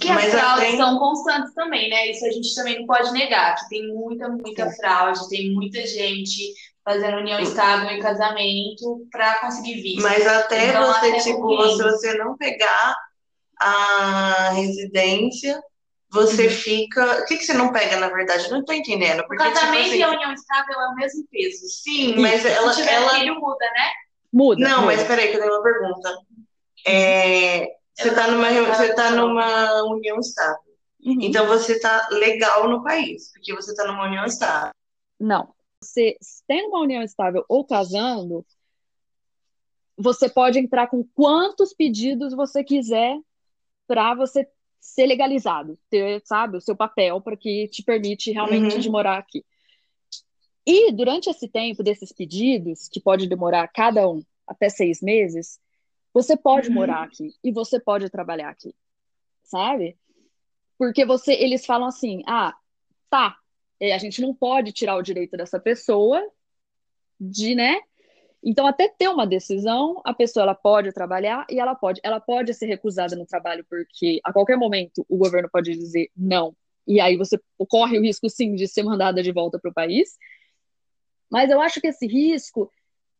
Que 0.00 0.08
as 0.08 0.24
fraudes 0.26 0.68
tem... 0.68 0.76
são 0.76 0.98
constantes 0.98 1.52
também, 1.54 1.90
né? 1.90 2.10
Isso 2.10 2.24
a 2.24 2.30
gente 2.30 2.54
também 2.54 2.78
não 2.78 2.86
pode 2.86 3.12
negar, 3.12 3.54
que 3.56 3.68
tem 3.68 3.86
muita, 3.88 4.28
muita 4.28 4.70
fraude, 4.70 5.28
tem 5.28 5.52
muita 5.52 5.86
gente 5.86 6.54
fazendo 6.84 7.18
união 7.18 7.38
estável 7.40 7.90
em 7.90 8.00
casamento 8.00 9.06
para 9.10 9.40
conseguir 9.40 9.82
visto. 9.82 10.02
Mas 10.02 10.26
até 10.26 10.68
então, 10.68 10.86
você, 10.86 11.08
até 11.08 11.18
tipo, 11.20 11.68
se 11.68 11.82
você 11.82 12.14
não 12.14 12.36
pegar 12.36 12.96
a 13.60 14.52
residência, 14.54 15.60
você 16.10 16.46
uhum. 16.46 16.50
fica. 16.50 17.20
O 17.20 17.26
que, 17.26 17.36
que 17.36 17.44
você 17.44 17.52
não 17.52 17.70
pega, 17.70 17.98
na 17.98 18.08
verdade? 18.08 18.50
Não 18.50 18.60
estou 18.60 18.74
entendendo. 18.74 19.22
Porque, 19.26 19.42
o 19.42 19.46
tipo 19.46 19.54
casamento 19.54 19.82
tipo, 19.82 19.90
assim... 19.90 19.98
e 19.98 20.02
a 20.02 20.10
união 20.10 20.32
estável 20.32 20.80
é 20.80 20.88
o 20.88 20.94
mesmo 20.94 21.26
peso. 21.30 21.66
Sim, 21.68 22.16
mas 22.18 22.44
ela. 22.46 22.72
Se 22.72 22.80
tiver 22.80 22.94
ela... 22.94 23.10
filho, 23.10 23.34
muda, 23.34 23.66
né? 23.66 23.90
Muda. 24.32 24.68
Não, 24.68 24.82
muda. 24.82 24.96
mas 24.96 25.06
peraí, 25.06 25.28
que 25.28 25.36
eu 25.36 25.40
tenho 25.40 25.52
uma 25.52 25.62
pergunta. 25.62 26.18
É, 26.86 27.68
você 27.98 28.08
está 28.10 28.30
numa, 28.30 28.48
você 28.74 28.94
tá 28.94 29.10
numa 29.10 29.82
união 29.84 30.18
estável. 30.20 30.62
Uhum. 31.04 31.18
Então 31.20 31.46
você 31.46 31.72
está 31.72 32.08
legal 32.12 32.68
no 32.68 32.82
país, 32.82 33.32
porque 33.32 33.52
você 33.54 33.72
está 33.72 33.84
numa 33.86 34.06
união 34.06 34.24
estável. 34.24 34.72
Não. 35.18 35.52
Você 35.82 36.16
tendo 36.46 36.68
uma 36.68 36.80
união 36.80 37.02
estável 37.02 37.44
ou 37.48 37.64
casando, 37.64 38.46
você 39.96 40.28
pode 40.28 40.58
entrar 40.58 40.86
com 40.86 41.04
quantos 41.14 41.72
pedidos 41.72 42.34
você 42.34 42.62
quiser 42.62 43.18
para 43.86 44.14
você 44.14 44.48
ser 44.80 45.06
legalizado, 45.06 45.76
ter, 45.90 46.22
sabe, 46.24 46.56
o 46.56 46.60
seu 46.60 46.76
papel 46.76 47.20
para 47.20 47.36
que 47.36 47.66
te 47.68 47.82
permite 47.82 48.30
realmente 48.30 48.74
uhum. 48.74 48.80
de 48.80 48.90
morar 48.90 49.18
aqui. 49.18 49.44
E 50.64 50.92
durante 50.92 51.28
esse 51.28 51.48
tempo 51.48 51.82
desses 51.82 52.12
pedidos, 52.12 52.88
que 52.88 53.00
pode 53.00 53.26
demorar 53.26 53.66
cada 53.68 54.08
um 54.08 54.22
até 54.46 54.68
seis 54.68 55.00
meses, 55.00 55.58
você 56.12 56.36
pode 56.36 56.68
uhum. 56.68 56.74
morar 56.74 57.04
aqui 57.04 57.34
e 57.42 57.52
você 57.52 57.78
pode 57.78 58.08
trabalhar 58.10 58.48
aqui, 58.48 58.74
sabe? 59.42 59.98
Porque 60.78 61.04
você, 61.04 61.32
eles 61.32 61.66
falam 61.66 61.88
assim, 61.88 62.22
ah, 62.26 62.54
tá, 63.10 63.36
é, 63.80 63.94
a 63.94 63.98
gente 63.98 64.20
não 64.20 64.34
pode 64.34 64.72
tirar 64.72 64.96
o 64.96 65.02
direito 65.02 65.36
dessa 65.36 65.58
pessoa 65.58 66.22
de, 67.20 67.54
né? 67.54 67.80
Então, 68.42 68.66
até 68.66 68.88
ter 68.88 69.08
uma 69.08 69.26
decisão, 69.26 70.00
a 70.04 70.14
pessoa 70.14 70.44
ela 70.44 70.54
pode 70.54 70.92
trabalhar 70.92 71.44
e 71.50 71.58
ela 71.58 71.74
pode, 71.74 72.00
ela 72.04 72.20
pode 72.20 72.54
ser 72.54 72.66
recusada 72.66 73.16
no 73.16 73.26
trabalho 73.26 73.66
porque 73.68 74.20
a 74.22 74.32
qualquer 74.32 74.56
momento 74.56 75.04
o 75.08 75.16
governo 75.16 75.48
pode 75.52 75.76
dizer 75.76 76.10
não 76.16 76.54
e 76.88 77.00
aí 77.00 77.16
você 77.18 77.38
corre 77.68 77.98
o 77.98 78.02
risco 78.02 78.30
sim 78.30 78.54
de 78.54 78.66
ser 78.66 78.82
mandada 78.82 79.22
de 79.22 79.30
volta 79.30 79.58
para 79.58 79.70
o 79.70 79.74
país. 79.74 80.16
Mas 81.30 81.50
eu 81.50 81.60
acho 81.60 81.82
que 81.82 81.88
esse 81.88 82.06
risco 82.06 82.72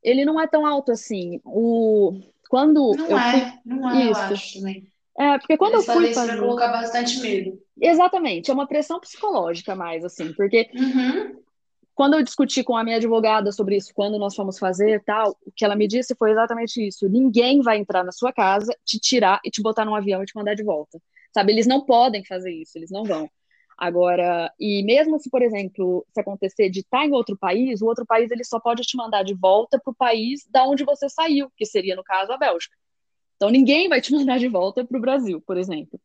ele 0.03 0.25
não 0.25 0.41
é 0.41 0.47
tão 0.47 0.67
alto 0.67 0.91
assim. 0.91 1.39
O 1.45 2.19
quando 2.49 2.93
não 2.97 3.07
eu 3.07 3.19
é, 3.19 3.33
fui... 3.33 3.61
não 3.65 3.91
é, 3.91 4.11
isso. 4.11 4.21
eu 4.21 4.27
acho 4.35 4.59
também. 4.59 4.93
É, 5.19 5.39
porque 5.39 5.57
quando 5.57 5.75
Eles 5.75 5.89
eu 5.89 5.95
fui 5.95 6.15
fazer... 6.15 6.39
colocar 6.39 6.69
bastante 6.69 7.19
medo. 7.21 7.61
Exatamente, 7.81 8.51
é 8.51 8.55
uma 8.55 8.69
pressão 8.69 9.01
psicológica 9.01 9.75
mais, 9.75 10.05
assim, 10.05 10.33
porque 10.33 10.71
uhum. 10.75 11.41
quando 11.95 12.15
eu 12.15 12.23
discuti 12.23 12.63
com 12.63 12.77
a 12.77 12.85
minha 12.85 12.97
advogada 12.97 13.51
sobre 13.51 13.77
isso, 13.77 13.93
quando 13.93 14.19
nós 14.19 14.37
fomos 14.37 14.59
fazer 14.59 15.03
tal, 15.05 15.37
o 15.45 15.51
que 15.55 15.65
ela 15.65 15.75
me 15.75 15.89
disse 15.89 16.15
foi 16.15 16.31
exatamente 16.31 16.87
isso. 16.87 17.09
Ninguém 17.09 17.61
vai 17.61 17.79
entrar 17.79 18.05
na 18.05 18.13
sua 18.13 18.33
casa, 18.33 18.73
te 18.85 18.99
tirar 19.01 19.41
e 19.45 19.51
te 19.51 19.61
botar 19.61 19.85
num 19.85 19.95
avião 19.95 20.23
e 20.23 20.27
te 20.27 20.37
mandar 20.37 20.55
de 20.55 20.63
volta. 20.63 21.01
Sabe, 21.35 21.53
eles 21.53 21.67
não 21.67 21.85
podem 21.85 22.25
fazer 22.25 22.53
isso, 22.53 22.79
eles 22.79 22.91
não 22.91 23.05
vão. 23.05 23.29
Agora, 23.79 24.53
e 24.59 24.83
mesmo 24.83 25.21
se, 25.21 25.31
por 25.31 25.41
exemplo, 25.41 26.05
se 26.13 26.21
acontecer 26.21 26.69
de 26.69 26.81
estar 26.81 27.07
em 27.07 27.13
outro 27.13 27.39
país, 27.39 27.81
o 27.81 27.87
outro 27.87 28.05
país 28.05 28.29
ele 28.33 28.43
só 28.43 28.59
pode 28.59 28.83
te 28.83 28.97
mandar 28.97 29.23
de 29.23 29.35
volta 29.35 29.79
para 29.79 29.93
o 29.93 29.95
país 29.95 30.45
da 30.51 30.67
onde 30.67 30.85
você 30.85 31.09
saiu, 31.09 31.49
que 31.57 31.65
seria, 31.65 31.95
no 31.95 32.03
caso, 32.03 32.33
a 32.33 32.37
Bélgica. 32.37 32.77
Então, 33.37 33.51
ninguém 33.51 33.89
vai 33.89 34.01
te 34.01 34.11
mandar 34.13 34.41
de 34.41 34.49
volta 34.49 34.85
para 34.85 34.99
o 34.99 35.01
Brasil, 35.01 35.41
por 35.47 35.57
exemplo. 35.57 36.01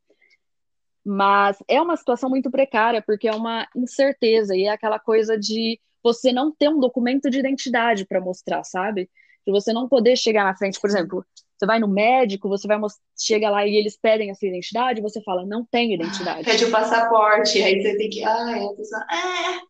Mas 1.04 1.58
é 1.68 1.82
uma 1.82 1.98
situação 1.98 2.30
muito 2.30 2.52
precária, 2.52 3.02
porque 3.02 3.28
é 3.28 3.34
uma 3.34 3.68
incerteza 3.76 4.56
e 4.56 4.66
é 4.66 4.70
aquela 4.70 5.00
coisa 5.00 5.36
de 5.36 5.80
você 6.04 6.32
não 6.32 6.52
ter 6.52 6.70
um 6.70 6.80
documento 6.80 7.28
de 7.28 7.40
identidade 7.40 8.06
para 8.06 8.22
mostrar, 8.22 8.64
sabe? 8.64 9.10
De 9.48 9.52
você 9.52 9.74
não 9.74 9.90
poder 9.90 10.16
chegar 10.16 10.44
na 10.44 10.56
frente, 10.56 10.80
por 10.80 10.92
exemplo, 10.92 11.26
você 11.64 11.66
vai 11.66 11.80
no 11.80 11.88
médico, 11.88 12.50
você 12.50 12.68
vai 12.68 12.78
chega 13.18 13.50
lá 13.50 13.66
e 13.66 13.76
eles 13.76 13.98
pedem 13.98 14.30
a 14.30 14.36
sua 14.36 14.50
identidade, 14.50 15.02
você 15.02 15.22
fala, 15.22 15.46
não 15.46 15.66
tenho 15.66 15.94
identidade. 15.94 16.44
Pede 16.44 16.66
o 16.66 16.72
passaporte, 16.72 17.62
aí 17.62 17.82
você 17.82 17.98
tem 17.98 18.10
que. 18.10 18.24
Ah, 18.24 18.56
a 18.56 18.76
pessoa. 18.76 19.02
É, 19.10 19.62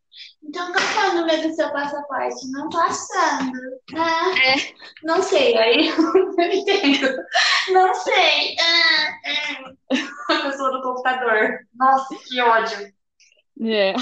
então 0.43 0.71
qual 0.73 1.05
é 1.05 1.09
o 1.09 1.15
número 1.15 1.47
do 1.47 1.53
seu 1.53 1.71
passaporte? 1.71 2.51
Não 2.51 2.67
passando. 2.69 3.51
Ah, 3.95 4.33
é. 4.39 4.73
Não 5.03 5.21
sei, 5.21 5.55
aí 5.55 5.87
eu 5.93 6.51
entendo. 6.51 7.15
Não 7.71 7.93
sei. 7.93 8.55
Ah, 8.59 9.19
ah. 10.31 10.35
A 10.35 10.49
pessoa 10.49 10.71
do 10.71 10.81
computador. 10.81 11.59
Nossa, 11.75 12.15
que 12.27 12.41
ódio. 12.41 12.93
É. 13.61 13.93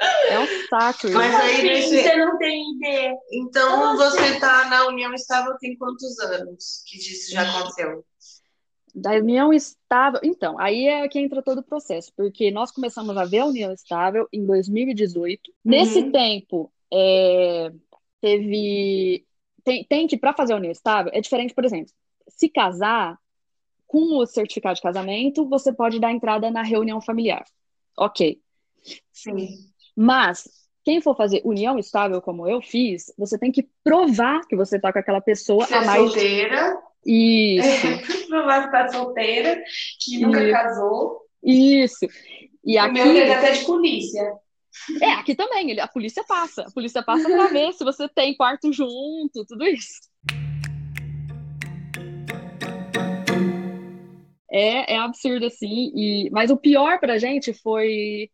É 0.00 0.38
um 0.38 0.46
saco. 0.68 1.10
Mas 1.12 1.34
aí 1.34 1.62
nesse... 1.62 2.02
você 2.02 2.16
não 2.16 2.38
tem 2.38 2.74
ideia. 2.76 3.14
Então 3.32 3.96
você 3.96 4.34
está 4.34 4.68
na 4.68 4.86
união 4.86 5.12
estável 5.12 5.56
tem 5.58 5.76
quantos 5.76 6.18
anos 6.20 6.82
que 6.86 6.96
isso 6.96 7.30
já 7.30 7.42
aconteceu? 7.42 8.04
Da 8.94 9.12
união 9.12 9.52
estável. 9.52 10.20
Então, 10.24 10.58
aí 10.58 10.86
é 10.86 11.06
que 11.08 11.18
entra 11.18 11.42
todo 11.42 11.58
o 11.58 11.62
processo, 11.62 12.12
porque 12.16 12.50
nós 12.50 12.72
começamos 12.72 13.16
a 13.16 13.24
ver 13.24 13.40
a 13.40 13.46
união 13.46 13.72
estável 13.72 14.26
em 14.32 14.44
2018. 14.44 15.48
Uhum. 15.48 15.54
Nesse 15.64 16.10
tempo, 16.10 16.72
é, 16.92 17.70
teve. 18.20 19.24
Tem, 19.62 19.84
tem 19.84 20.06
que, 20.06 20.16
para 20.16 20.32
fazer 20.32 20.54
a 20.54 20.56
união 20.56 20.72
estável, 20.72 21.12
é 21.14 21.20
diferente, 21.20 21.54
por 21.54 21.64
exemplo, 21.64 21.92
se 22.26 22.48
casar 22.48 23.18
com 23.86 24.16
o 24.16 24.26
certificado 24.26 24.76
de 24.76 24.82
casamento, 24.82 25.48
você 25.48 25.72
pode 25.72 26.00
dar 26.00 26.12
entrada 26.12 26.50
na 26.50 26.62
reunião 26.62 27.00
familiar. 27.00 27.44
Ok. 27.98 28.40
Sim. 29.12 29.69
Mas 29.96 30.48
quem 30.84 31.00
for 31.00 31.16
fazer 31.16 31.42
união 31.44 31.78
estável 31.78 32.20
como 32.22 32.48
eu 32.48 32.62
fiz, 32.62 33.12
você 33.18 33.38
tem 33.38 33.52
que 33.52 33.68
provar 33.84 34.40
que 34.48 34.56
você 34.56 34.78
tá 34.78 34.92
com 34.92 34.98
aquela 34.98 35.20
pessoa 35.20 35.66
você 35.66 35.74
a 35.74 35.82
é 35.82 35.84
mais. 35.84 36.02
solteira. 36.02 36.78
Isso. 37.04 37.86
É, 37.86 38.26
provar 38.28 38.64
que 38.64 38.72
tá 38.72 38.88
solteira, 38.88 39.62
que 40.00 40.18
nunca 40.18 40.42
Isso. 40.42 40.52
casou. 40.52 41.20
Isso. 41.42 42.06
E 42.64 42.76
o 42.76 42.80
aqui. 42.82 42.92
meu 42.92 43.12
teve 43.12 43.32
até 43.32 43.52
de 43.52 43.64
polícia. 43.64 44.32
É, 45.00 45.12
aqui 45.12 45.34
também, 45.34 45.78
a 45.80 45.88
polícia 45.88 46.24
passa. 46.24 46.62
A 46.62 46.70
polícia 46.70 47.02
passa 47.02 47.28
para 47.28 47.46
ver 47.52 47.72
se 47.72 47.84
você 47.84 48.08
tem 48.08 48.36
quarto 48.36 48.72
junto, 48.72 49.44
tudo 49.46 49.64
isso. 49.66 50.00
É, 54.50 54.94
é 54.94 54.98
absurdo, 54.98 55.46
assim. 55.46 55.92
E... 55.94 56.30
Mas 56.30 56.50
o 56.50 56.56
pior 56.56 56.98
pra 56.98 57.18
gente 57.18 57.52
foi 57.52 58.30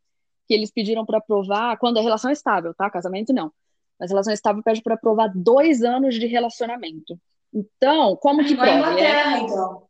que 0.46 0.54
eles 0.54 0.70
pediram 0.70 1.04
para 1.04 1.20
provar 1.20 1.76
quando 1.78 1.98
a 1.98 2.02
relação 2.02 2.30
é 2.30 2.32
estável, 2.32 2.74
tá? 2.74 2.90
Casamento 2.90 3.32
não. 3.32 3.52
Mas 3.98 4.10
relação 4.10 4.32
estável 4.32 4.62
pede 4.62 4.82
para 4.82 4.96
provar 4.96 5.30
dois 5.34 5.82
anos 5.82 6.14
de 6.14 6.26
relacionamento. 6.26 7.18
Então, 7.52 8.16
como 8.16 8.44
que 8.44 8.54
prova? 8.54 8.70
Na 8.70 8.78
Inglaterra, 8.78 9.38
é... 9.38 9.40
então. 9.40 9.86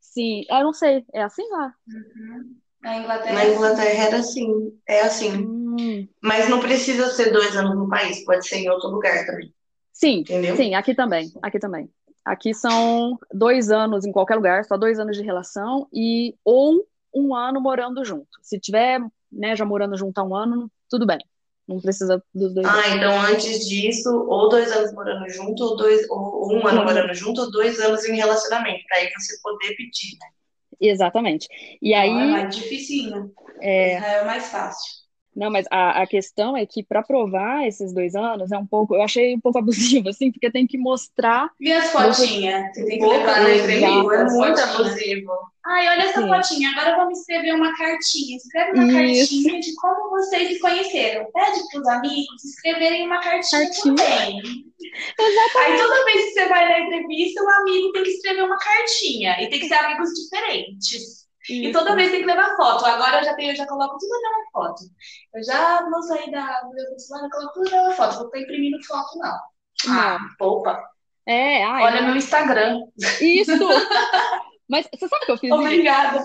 Sim, 0.00 0.44
eu 0.48 0.64
não 0.64 0.72
sei. 0.72 1.04
É 1.12 1.22
assim 1.22 1.48
lá. 1.50 1.74
Uhum. 1.88 2.56
Na 2.80 2.98
Inglaterra, 2.98 3.34
Na 3.34 3.46
Inglaterra 3.46 4.04
era 4.04 4.18
assim. 4.18 4.78
É 4.86 5.00
assim. 5.00 5.36
Hum. 5.36 6.08
Mas 6.22 6.48
não 6.48 6.60
precisa 6.60 7.08
ser 7.08 7.32
dois 7.32 7.56
anos 7.56 7.76
no 7.76 7.88
país, 7.88 8.24
pode 8.24 8.46
ser 8.46 8.56
em 8.56 8.70
outro 8.70 8.88
lugar 8.88 9.26
também. 9.26 9.52
Sim, 9.92 10.20
Entendeu? 10.20 10.56
sim, 10.56 10.74
aqui 10.74 10.94
também. 10.94 11.32
Aqui 11.42 11.58
também. 11.58 11.90
Aqui 12.24 12.54
são 12.54 13.18
dois 13.32 13.70
anos 13.70 14.04
em 14.04 14.12
qualquer 14.12 14.36
lugar, 14.36 14.64
só 14.64 14.76
dois 14.76 14.98
anos 14.98 15.16
de 15.16 15.22
relação 15.22 15.88
e 15.92 16.36
ou 16.44 16.86
um 17.14 17.34
ano 17.34 17.60
morando 17.60 18.04
junto. 18.04 18.28
Se 18.42 18.60
tiver 18.60 19.00
né, 19.30 19.56
já 19.56 19.64
morando 19.64 19.96
junto 19.96 20.18
há 20.18 20.24
um 20.24 20.34
ano, 20.34 20.70
tudo 20.88 21.06
bem. 21.06 21.18
Não 21.66 21.80
precisa 21.80 22.22
dos 22.34 22.54
dois. 22.54 22.66
Ah, 22.66 22.96
então 22.96 23.20
antes 23.20 23.68
disso, 23.68 24.08
ou 24.26 24.48
dois 24.48 24.72
anos 24.72 24.92
morando 24.94 25.28
junto, 25.28 25.62
ou, 25.62 25.76
dois, 25.76 26.08
ou 26.08 26.54
um 26.54 26.66
ano 26.66 26.82
morando 26.82 27.12
junto, 27.12 27.42
ou 27.42 27.50
dois 27.50 27.78
anos 27.78 28.04
em 28.06 28.16
relacionamento, 28.16 28.82
para 28.88 28.98
aí 28.98 29.10
você 29.14 29.38
poder 29.42 29.76
pedir, 29.76 30.16
né? 30.18 30.28
Exatamente. 30.80 31.46
E 31.82 31.92
aí. 31.92 32.10
Não, 32.10 32.20
é 32.20 32.42
mais 32.42 32.56
dificinho. 32.56 33.32
É... 33.60 33.92
é 33.92 34.24
mais 34.24 34.46
fácil. 34.46 34.98
Não, 35.38 35.52
mas 35.52 35.66
a, 35.70 36.02
a 36.02 36.06
questão 36.06 36.56
é 36.56 36.66
que 36.66 36.82
para 36.82 37.00
provar 37.00 37.64
esses 37.64 37.92
dois 37.92 38.16
anos 38.16 38.50
é 38.50 38.58
um 38.58 38.66
pouco, 38.66 38.96
eu 38.96 39.02
achei 39.02 39.36
um 39.36 39.40
pouco 39.40 39.58
abusivo, 39.60 40.08
assim, 40.08 40.32
porque 40.32 40.50
tem 40.50 40.66
que 40.66 40.76
mostrar. 40.76 41.48
E 41.60 41.72
as 41.72 41.92
fotinhas? 41.92 42.74
Você 42.74 42.84
tem 42.84 42.98
que 42.98 43.06
levar 43.06 43.42
na 43.42 43.54
entrevista. 43.54 43.86
é 43.86 44.24
muito 44.24 44.60
abusivo. 44.60 45.32
Ai, 45.68 45.88
olha 45.88 46.02
essa 46.04 46.22
Sim. 46.22 46.28
fotinha. 46.28 46.70
Agora 46.70 46.96
vamos 46.96 47.18
escrever 47.18 47.52
uma 47.54 47.76
cartinha. 47.76 48.36
Escreve 48.36 48.72
uma 48.78 48.84
Isso. 48.84 49.28
cartinha 49.30 49.60
de 49.60 49.74
como 49.76 50.10
vocês 50.10 50.48
se 50.48 50.58
conheceram. 50.60 51.26
Pede 51.32 51.60
para 51.70 51.80
os 51.80 51.88
amigos 51.88 52.44
escreverem 52.44 53.06
uma 53.06 53.20
cartinha, 53.20 53.62
Cartinha. 53.66 53.94
também. 53.94 54.40
Aí 55.58 55.76
toda 55.78 56.04
vez 56.06 56.24
que 56.24 56.30
você 56.32 56.48
vai 56.48 56.68
na 56.68 56.78
entrevista, 56.80 57.42
o 57.42 57.50
amigo 57.50 57.92
tem 57.92 58.02
que 58.02 58.10
escrever 58.10 58.44
uma 58.44 58.58
cartinha. 58.58 59.42
E 59.42 59.50
tem 59.50 59.60
que 59.60 59.68
ser 59.68 59.74
amigos 59.74 60.08
diferentes. 60.14 61.28
E 61.50 61.64
Isso. 61.70 61.78
toda 61.78 61.94
vez 61.96 62.10
tem 62.10 62.20
que 62.20 62.26
levar 62.26 62.56
foto. 62.56 62.84
Agora 62.86 63.18
eu 63.20 63.24
já 63.24 63.34
tenho, 63.34 63.52
eu 63.52 63.56
já 63.56 63.66
coloco 63.66 63.98
tudo 63.98 64.10
na 64.22 64.30
mesma 64.30 64.50
foto. 64.52 64.82
Eu 65.34 65.44
já 65.44 65.88
vou 65.90 66.02
sair 66.02 66.30
da 66.30 66.60
do 66.62 66.70
meu 66.74 66.98
celular, 66.98 67.24
eu 67.26 67.30
coloco 67.30 67.52
tudo 67.54 67.70
na 67.70 67.76
mesma 67.76 67.94
foto. 67.94 68.14
Vou 68.16 68.26
estar 68.26 68.38
imprimindo 68.40 68.78
foto, 68.86 69.18
não. 69.18 69.38
Ah, 69.94 70.18
poupa. 70.38 70.82
É, 71.26 71.62
ai, 71.62 71.84
Olha 71.84 72.02
meu 72.02 72.16
Instagram. 72.16 72.80
isso. 73.20 73.52
Mas 74.68 74.88
você 74.92 75.08
sabe 75.08 75.24
que 75.26 75.32
eu 75.32 75.38
fiz 75.38 75.50
isso? 75.50 75.58
Obrigada. 75.60 76.22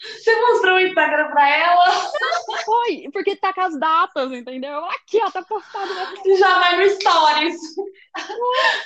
Você 0.00 0.40
mostrou 0.40 0.76
o 0.76 0.80
Instagram 0.80 1.28
pra 1.30 1.48
ela? 1.56 2.12
Foi, 2.64 3.08
porque 3.12 3.34
tá 3.36 3.52
com 3.52 3.60
as 3.62 3.78
datas, 3.78 4.32
entendeu? 4.32 4.84
Aqui, 4.86 5.20
ó, 5.20 5.30
tá 5.30 5.42
postado. 5.42 5.92
né? 5.92 6.36
Já 6.38 6.58
vai 6.58 6.78
no 6.78 6.90
Stories. 6.90 7.56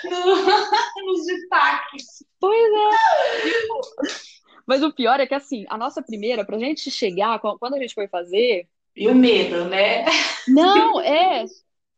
No- 0.05 1.07
nos 1.13 1.27
destaques. 1.27 2.05
Pois 2.41 2.73
é. 2.73 3.93
Mas 4.67 4.83
o 4.83 4.93
pior 4.93 5.21
é 5.21 5.27
que, 5.27 5.35
assim, 5.35 5.65
a 5.69 5.77
nossa 5.77 6.03
primeira, 6.03 6.45
pra 6.45 6.59
gente 6.59 6.91
chegar, 6.91 7.39
qu- 7.41 7.59
quando 7.59 7.75
a 7.75 7.79
gente 7.79 7.95
foi 7.95 8.09
fazer, 8.09 8.67
E 8.97 9.09
o 9.09 9.15
medo, 9.15 9.65
né? 9.67 10.05
Não, 10.49 11.01
é. 11.01 11.45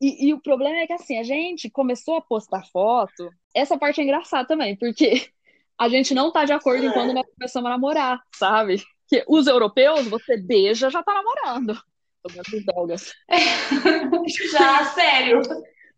E, 0.01 0.28
e 0.28 0.35
o 0.35 0.40
problema 0.40 0.77
é 0.78 0.86
que 0.86 0.93
assim, 0.93 1.19
a 1.19 1.23
gente 1.23 1.70
começou 1.70 2.16
a 2.16 2.20
postar 2.23 2.65
foto. 2.73 3.31
Essa 3.55 3.78
parte 3.78 4.01
é 4.01 4.05
engraçada 4.05 4.47
também, 4.47 4.77
porque 4.77 5.31
a 5.78 5.88
gente 5.88 6.14
não 6.14 6.30
tá 6.30 6.44
de 6.44 6.52
acordo 6.52 6.84
em 6.86 6.92
quando 6.92 7.12
nós 7.12 7.26
começamos 7.36 7.66
a 7.68 7.72
namorar, 7.74 8.20
sabe? 8.36 8.82
Que 9.09 9.24
os 9.28 9.46
europeus, 9.46 10.06
você 10.06 10.36
beija, 10.36 10.90
já 10.90 11.02
tá 11.02 11.14
namorando. 11.14 11.78
Os 12.24 12.64
belgas. 12.64 13.12
Já, 14.51 14.84
sério. 14.86 15.42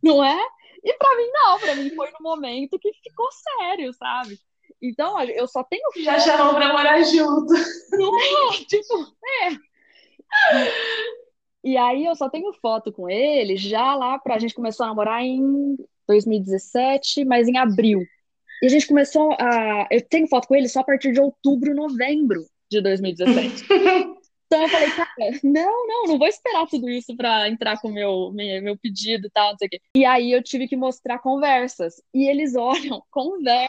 Não 0.03 0.25
é? 0.25 0.37
E 0.83 0.93
pra 0.95 1.17
mim, 1.17 1.31
não. 1.33 1.59
Pra 1.61 1.75
mim 1.77 1.95
foi 1.95 2.11
no 2.11 2.19
momento 2.21 2.79
que 2.79 2.93
ficou 2.95 3.29
sério, 3.31 3.93
sabe? 3.93 4.39
Então, 4.83 5.21
eu 5.23 5.47
só 5.47 5.63
tenho 5.63 5.83
Já 5.99 6.19
chamou 6.19 6.55
pra 6.55 6.73
morar 6.73 7.03
junto. 7.03 7.55
tipo, 8.69 9.07
é. 9.43 10.67
E, 11.65 11.77
aí 11.77 12.05
eu 12.05 12.15
só 12.15 12.29
tenho 12.29 12.53
foto 12.55 12.93
com 12.93 13.09
ele 13.09 13.57
já 13.57 13.95
lá 13.95 14.19
pra 14.19 14.35
a 14.35 14.39
gente 14.39 14.55
começou 14.55 14.85
a 14.85 14.89
namorar 14.89 15.23
em 15.23 15.77
2017, 16.07 17.25
mas 17.25 17.49
em 17.49 17.57
abril. 17.57 18.05
E 18.67 18.69
a 18.69 18.71
gente 18.71 18.89
começou 18.89 19.33
a. 19.39 19.87
Eu 19.93 20.03
tenho 20.09 20.27
foto 20.27 20.49
com 20.49 20.57
ele 20.57 20.69
só 20.69 20.81
a 20.81 20.85
partir 20.85 21.13
de 21.13 21.21
outubro, 21.21 21.73
novembro 21.73 22.45
de 22.69 22.81
2017. 22.81 23.65
Então 24.49 24.63
eu 24.63 24.69
falei, 24.69 24.89
cara, 24.93 25.11
não, 25.43 25.89
não, 25.89 26.05
não 26.05 26.19
vou 26.19 26.29
esperar 26.29 26.69
tudo 26.69 26.89
isso 26.89 27.17
pra 27.17 27.49
entrar 27.49 27.81
com 27.81 27.89
o 27.89 27.93
meu, 27.93 28.31
meu, 28.33 28.63
meu 28.63 28.79
pedido 28.79 29.27
e 29.27 29.31
tal, 29.31 29.51
não 29.51 29.59
sei 29.59 29.67
o 29.67 29.71
quê. 29.71 29.81
E 29.97 30.05
aí 30.05 30.31
eu 30.31 30.41
tive 30.41 30.69
que 30.69 30.77
mostrar 30.77 31.19
conversas. 31.19 32.01
E 32.15 32.31
eles 32.31 32.55
olham 32.55 33.03
conversas. 33.11 33.67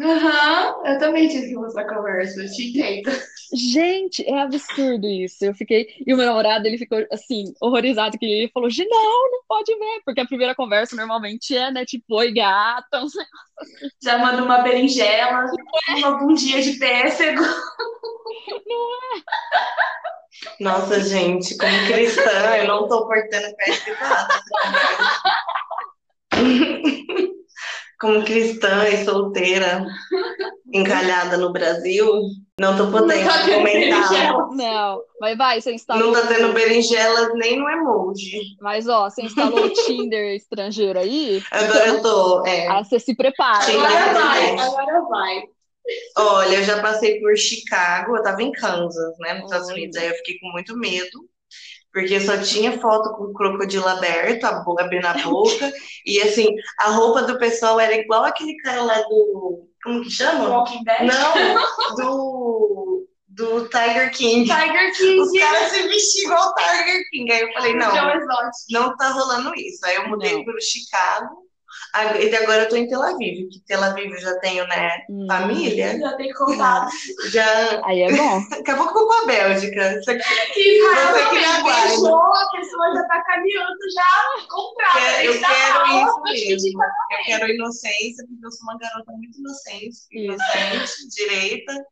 Aham, 0.00 0.82
eu 0.84 0.98
também 0.98 1.28
tive 1.28 1.48
que 1.48 1.54
mostrar 1.54 1.84
conversa, 1.86 2.40
eu 2.40 2.50
te 2.50 2.70
entendo. 2.70 3.10
Gente, 3.52 4.24
é 4.28 4.42
absurdo 4.42 5.06
isso. 5.08 5.44
Eu 5.44 5.54
fiquei. 5.54 5.88
E 6.06 6.14
o 6.14 6.16
meu 6.16 6.26
namorado, 6.26 6.66
ele 6.66 6.78
ficou 6.78 7.04
assim, 7.10 7.52
horrorizado, 7.60 8.16
que 8.18 8.24
ele 8.24 8.50
falou: 8.52 8.68
não, 8.68 9.30
não 9.32 9.40
pode 9.48 9.74
ver, 9.74 10.02
porque 10.04 10.20
a 10.20 10.26
primeira 10.26 10.54
conversa 10.54 10.94
normalmente 10.94 11.56
é, 11.56 11.70
né, 11.72 11.84
tipo, 11.84 12.14
oi, 12.16 12.32
gata, 12.32 13.00
não 13.00 13.08
sei. 13.08 13.24
Já 14.02 14.18
manda 14.18 14.42
uma 14.42 14.58
berinjela, 14.58 15.46
uma 15.96 16.18
bundinha 16.18 16.62
de 16.62 16.74
pêssego. 16.74 17.42
Nossa, 20.60 21.00
gente, 21.00 21.56
como 21.56 21.86
cristã, 21.86 22.56
eu 22.58 22.68
não 22.68 22.86
tô 22.86 23.06
portando 23.06 23.56
pé 23.56 23.64
de 23.72 23.90
nada. 24.00 24.28
Como 28.00 28.24
cristã 28.24 28.88
e 28.88 29.04
solteira, 29.04 29.84
encalhada 30.72 31.36
no 31.36 31.52
Brasil, 31.52 32.06
não 32.60 32.76
tô 32.76 32.90
podendo 32.90 33.20
Não 33.20 33.28
tá 33.28 33.44
comentar. 33.44 34.48
Não, 34.54 35.00
mas 35.20 35.36
vai, 35.36 35.60
você 35.60 35.72
instalou. 35.72 36.06
Não 36.06 36.12
tá 36.12 36.26
tendo 36.28 36.52
berinjelas 36.52 37.30
nem 37.34 37.58
no 37.58 37.68
emoji. 37.68 38.40
Mas 38.60 38.86
ó, 38.88 39.10
você 39.10 39.22
instalou 39.22 39.64
o 39.64 39.70
Tinder 39.70 40.34
estrangeiro 40.36 40.98
aí, 40.98 41.42
Agora 41.50 41.86
eu 41.88 42.02
tô. 42.02 42.46
é. 42.46 42.68
aí 42.68 42.84
você 42.84 43.00
se 43.00 43.16
prepara. 43.16 43.64
Agora 43.64 44.12
vai, 44.12 44.46
Gente. 44.46 44.60
agora 44.60 45.00
vai. 45.08 45.42
Olha, 46.18 46.56
eu 46.58 46.64
já 46.64 46.80
passei 46.82 47.18
por 47.20 47.36
Chicago, 47.36 48.16
eu 48.16 48.22
tava 48.22 48.42
em 48.42 48.52
Kansas, 48.52 49.18
né, 49.18 49.34
nos 49.34 49.44
Estados. 49.44 49.68
Unidos. 49.70 49.96
Aí 49.96 50.06
eu 50.08 50.14
fiquei 50.16 50.38
com 50.38 50.50
muito 50.52 50.76
medo, 50.76 51.18
porque 51.98 52.20
só 52.20 52.38
tinha 52.38 52.78
foto 52.78 53.12
com 53.16 53.24
o 53.24 53.32
crocodilo 53.32 53.88
aberto, 53.88 54.44
a 54.44 54.60
boca 54.60 54.84
abrindo 54.84 55.06
a 55.06 55.14
boca. 55.14 55.72
E 56.06 56.20
assim, 56.22 56.46
a 56.78 56.90
roupa 56.90 57.22
do 57.22 57.38
pessoal 57.40 57.80
era 57.80 57.92
igual 57.92 58.22
aquele 58.24 58.56
cara 58.58 58.82
lá 58.82 59.00
do. 59.02 59.68
Como 59.82 60.02
que 60.02 60.10
chama? 60.10 60.48
Walking 60.48 60.84
Dead. 60.84 61.02
Não, 61.02 61.34
do. 61.96 63.08
Do 63.26 63.68
Tiger 63.68 64.12
King. 64.12 64.44
Tiger 64.48 64.90
Os 64.90 65.30
King. 65.30 65.38
caras 65.38 65.70
se 65.72 65.82
vestiam 65.88 66.32
igual 66.32 66.50
o 66.50 66.54
Tiger 66.54 67.02
King. 67.10 67.32
Aí 67.32 67.40
eu 67.40 67.52
falei, 67.52 67.74
não, 67.74 67.92
não 68.70 68.96
tá 68.96 69.10
rolando 69.10 69.52
isso. 69.54 69.84
Aí 69.84 69.94
eu 69.96 70.08
mudei 70.08 70.34
Não. 70.34 70.44
pro 70.44 70.60
Chicago. 70.60 71.47
E 72.20 72.36
agora 72.36 72.62
eu 72.62 72.68
tô 72.68 72.76
em 72.76 72.88
Tel 72.88 73.02
Aviv, 73.02 73.48
que 73.48 73.60
Tel 73.66 73.82
Aviv 73.82 74.10
eu 74.12 74.20
já 74.20 74.38
tenho, 74.40 74.66
né, 74.66 74.90
Hum, 75.10 75.26
família. 75.26 75.98
Já 75.98 76.16
tem 76.16 76.32
contato. 76.32 76.90
Já 77.30 77.80
Aí 77.86 78.02
é 78.02 78.12
bom. 78.12 78.40
acabou 78.60 78.88
com 78.88 79.22
a 79.22 79.26
Bélgica. 79.26 79.98
Isso 79.98 80.10
aqui 80.10 80.22
Que 80.54 80.62
que 80.62 80.78
me 80.82 80.86
raro, 80.94 81.16
aguarda. 81.60 81.88
beijou, 81.88 82.14
a 82.34 82.50
pessoa 82.52 82.94
já 82.94 83.02
tá 83.08 83.22
caminhando 83.24 83.78
já 83.94 84.46
comprada. 84.48 84.98
quer- 85.00 85.24
eu 85.26 85.32
que 85.32 85.38
quero 85.40 85.78
aula 85.78 86.04
isso 86.34 86.48
mesmo. 86.50 86.82
Eu 86.82 87.24
quero 87.26 87.48
inocência, 87.52 88.26
porque 88.28 88.46
eu 88.46 88.50
sou 88.50 88.62
uma 88.68 88.78
garota 88.78 89.12
muito 89.12 89.38
inocente, 89.38 89.88
Isso. 89.88 90.08
inocente, 90.12 91.08
direita, 91.16 91.86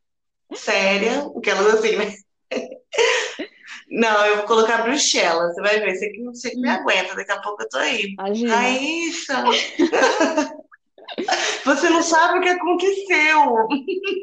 séria, 0.55 1.31
aquelas 1.37 1.73
assim, 1.75 1.95
né? 1.97 2.13
Não, 3.89 4.25
eu 4.25 4.37
vou 4.37 4.45
colocar 4.45 4.83
Bruxelas, 4.83 5.53
você 5.53 5.61
vai 5.61 5.79
ver, 5.79 5.95
você 5.95 6.09
que, 6.09 6.23
você 6.23 6.49
que 6.51 6.59
me 6.59 6.69
aguenta, 6.69 7.15
daqui 7.15 7.31
a 7.31 7.41
pouco 7.41 7.63
eu 7.63 7.69
tô 7.69 7.77
aí. 7.77 8.13
Imagina. 8.19 8.55
Raíssa! 8.55 9.43
Você 11.63 11.89
não 11.89 12.03
sabe 12.03 12.37
o 12.37 12.41
que 12.41 12.49
aconteceu. 12.49 13.67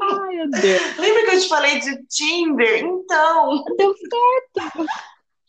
Ai, 0.03 0.37
meu 0.37 0.51
Deus. 0.51 0.99
Lembra 0.99 1.25
que 1.25 1.35
eu 1.35 1.41
te 1.41 1.49
falei 1.49 1.81
de 1.81 2.07
Tinder? 2.07 2.85
Então, 2.85 3.65
Deu 3.77 3.95
certo. 3.95 4.87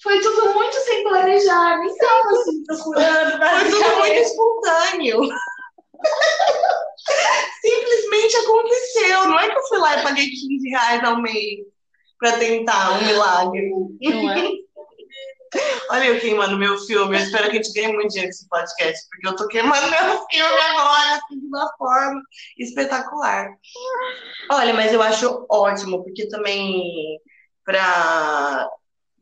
Foi 0.01 0.19
tudo 0.21 0.53
muito 0.53 0.75
sem 0.77 1.03
planejar. 1.03 1.77
Nem 1.79 1.95
tava 1.97 2.29
assim 2.29 2.63
procurando. 2.63 3.37
foi 3.37 3.69
tudo 3.69 3.97
muito 3.97 4.15
espontâneo. 4.15 5.19
Simplesmente 7.61 8.37
aconteceu. 8.37 9.27
Não 9.27 9.39
é 9.39 9.49
que 9.49 9.57
eu 9.57 9.67
fui 9.67 9.77
lá 9.77 9.99
e 9.99 10.03
paguei 10.03 10.25
15 10.25 10.69
reais 10.69 11.03
ao 11.03 11.21
mês 11.21 11.74
pra 12.25 12.37
tentar 12.39 12.93
um 12.99 13.05
milagre. 13.05 13.69
Não 14.01 14.31
é? 14.31 14.49
Olha 15.89 16.05
eu 16.05 16.19
queimando 16.19 16.57
meu 16.57 16.77
filme. 16.79 17.15
Eu 17.15 17.21
espero 17.23 17.45
que 17.49 17.57
a 17.59 17.61
gente 17.63 17.71
ganhe 17.73 17.93
muito 17.93 18.09
dinheiro 18.09 18.29
com 18.29 18.35
esse 18.35 18.49
podcast, 18.49 19.07
porque 19.09 19.27
eu 19.27 19.35
tô 19.35 19.47
queimando 19.47 19.87
meu 19.89 20.25
filme 20.29 20.61
agora, 20.61 21.15
assim, 21.15 21.39
de 21.39 21.45
uma 21.45 21.69
forma 21.77 22.21
espetacular. 22.57 23.47
Olha, 24.51 24.73
mas 24.73 24.91
eu 24.91 25.01
acho 25.01 25.45
ótimo, 25.49 26.03
porque 26.03 26.27
também 26.27 27.19
para 27.63 28.69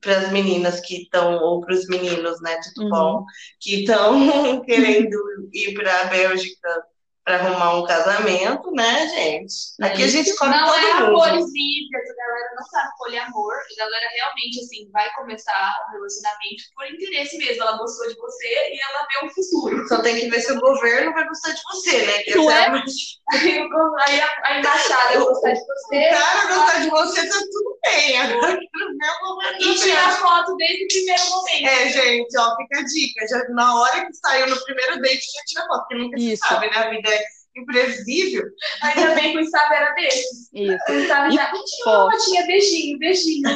para 0.01 0.17
as 0.17 0.31
meninas 0.33 0.81
que 0.81 1.03
estão, 1.03 1.35
ou 1.41 1.61
para 1.61 1.73
os 1.73 1.87
meninos, 1.87 2.41
né, 2.41 2.59
tudo 2.73 2.83
Uhum. 2.83 2.89
bom, 2.89 3.25
que 3.61 3.83
estão 3.83 4.11
querendo 4.67 5.17
ir 5.53 5.73
para 5.75 6.01
a 6.01 6.03
Bélgica 6.07 6.83
para 7.23 7.37
arrumar 7.37 7.75
um 7.77 7.85
casamento, 7.85 8.69
né, 8.71 9.07
gente? 9.07 9.53
Aqui 9.81 10.03
a 10.03 10.07
gente 10.09 10.27
escolhe 10.29 10.51
Não 10.51 10.65
todo 10.67 10.77
é 10.77 10.93
mundo. 11.09 11.47
livres, 11.53 12.09
a 12.19 12.42
galera 12.43 12.55
não 12.55 12.65
sabe 12.67 12.89
poliamor. 12.97 13.53
A 13.53 13.75
galera 13.77 14.07
realmente, 14.13 14.59
assim, 14.59 14.89
vai 14.91 15.11
começar 15.13 15.75
um 15.87 15.91
relacionamento 15.93 16.63
por 16.75 16.85
interesse 16.87 17.37
mesmo. 17.37 17.63
Ela 17.63 17.77
gostou 17.77 18.07
de 18.07 18.15
você 18.15 18.47
e 18.47 18.79
ela 18.81 19.07
vê 19.07 19.25
um 19.25 19.29
futuro. 19.29 19.87
Só 19.87 20.01
tem 20.01 20.19
que 20.19 20.29
ver 20.29 20.41
se 20.41 20.51
o 20.51 20.59
governo 20.59 21.13
vai 21.13 21.27
gostar 21.27 21.51
de 21.51 21.61
você, 21.71 22.05
né? 22.05 22.23
Que 22.23 22.35
Não 22.35 22.51
é? 22.51 22.69
mais- 22.69 22.93
Aí, 23.31 23.61
o- 23.63 23.95
aí 24.01 24.21
a, 24.21 24.41
a 24.43 24.59
embaixada 24.59 25.19
O- 25.21 25.25
gostar 25.27 25.51
de 25.53 25.59
O 25.61 25.65
você. 25.65 26.09
cara 26.09 26.45
gostar 26.55 26.79
de 26.81 26.89
você, 26.89 27.27
tá 27.29 27.35
tudo 27.51 27.79
bem. 27.85 28.17
Agora 28.19 28.59
o 28.59 29.43
E 29.63 29.75
tirar 29.75 30.11
foto 30.17 30.55
desde 30.57 30.83
o 30.83 30.87
primeiro 30.87 31.29
momento. 31.29 31.67
É, 31.67 31.89
gente, 31.89 32.37
ó, 32.37 32.55
fica 32.57 32.79
a 32.79 32.83
dica. 32.83 33.27
Já, 33.27 33.49
na 33.49 33.79
hora 33.79 34.05
que 34.05 34.13
saiu 34.13 34.47
no 34.47 34.63
primeiro 34.63 35.01
date, 35.01 35.21
já 35.33 35.43
tira 35.45 35.65
foto, 35.67 35.79
porque 35.81 35.95
nunca 35.95 36.19
Isso. 36.19 36.43
se 36.43 36.49
sabe, 36.49 36.69
né? 36.69 36.77
A 36.77 36.89
vida 36.89 37.09
é 37.09 37.23
imprevisível. 37.55 38.43
Ainda 38.81 39.15
bem 39.15 39.31
que 39.31 39.37
o 39.37 39.41
Instagram 39.41 39.75
era 39.75 39.93
desses. 39.95 40.49
Isso. 40.53 40.83
O 40.89 40.93
E 40.93 41.07
já 41.35 41.51
fotinha, 41.83 42.45
beijinho, 42.47 42.97
beijinho. 42.99 43.49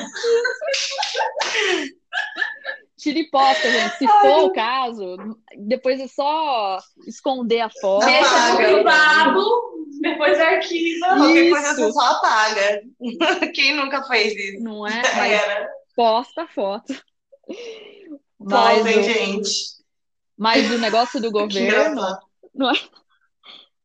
Tira 2.98 3.20
e 3.20 3.30
posta, 3.30 3.70
gente. 3.70 3.98
Se 3.98 4.06
Ai, 4.06 4.22
for 4.22 4.44
o 4.46 4.54
caso, 4.54 5.18
depois 5.56 6.00
é 6.00 6.08
só 6.08 6.80
esconder 7.08 7.62
a 7.62 7.70
foto. 7.70 8.06
Deixa 8.06 8.50
no 8.50 8.58
privado, 8.58 9.46
depois 10.02 10.40
arquiva. 10.40 11.08
Qualquer 11.16 11.50
coisa 11.50 11.76
você 11.76 11.92
só 11.92 12.02
apaga. 12.02 12.82
Quem 13.54 13.76
nunca 13.76 14.04
fez 14.04 14.34
isso? 14.34 14.64
Não 14.64 14.88
é? 14.88 15.02
Mas 15.16 15.32
era. 15.32 15.70
posta 15.96 16.44
a 16.44 16.48
foto. 16.48 16.94
Mas 18.40 18.84
gente. 18.84 19.50
mas 20.38 20.70
o 20.72 20.78
negócio 20.78 21.20
do 21.22 21.32
governo, 21.32 22.02
não 22.54 22.72
é? 22.72 22.74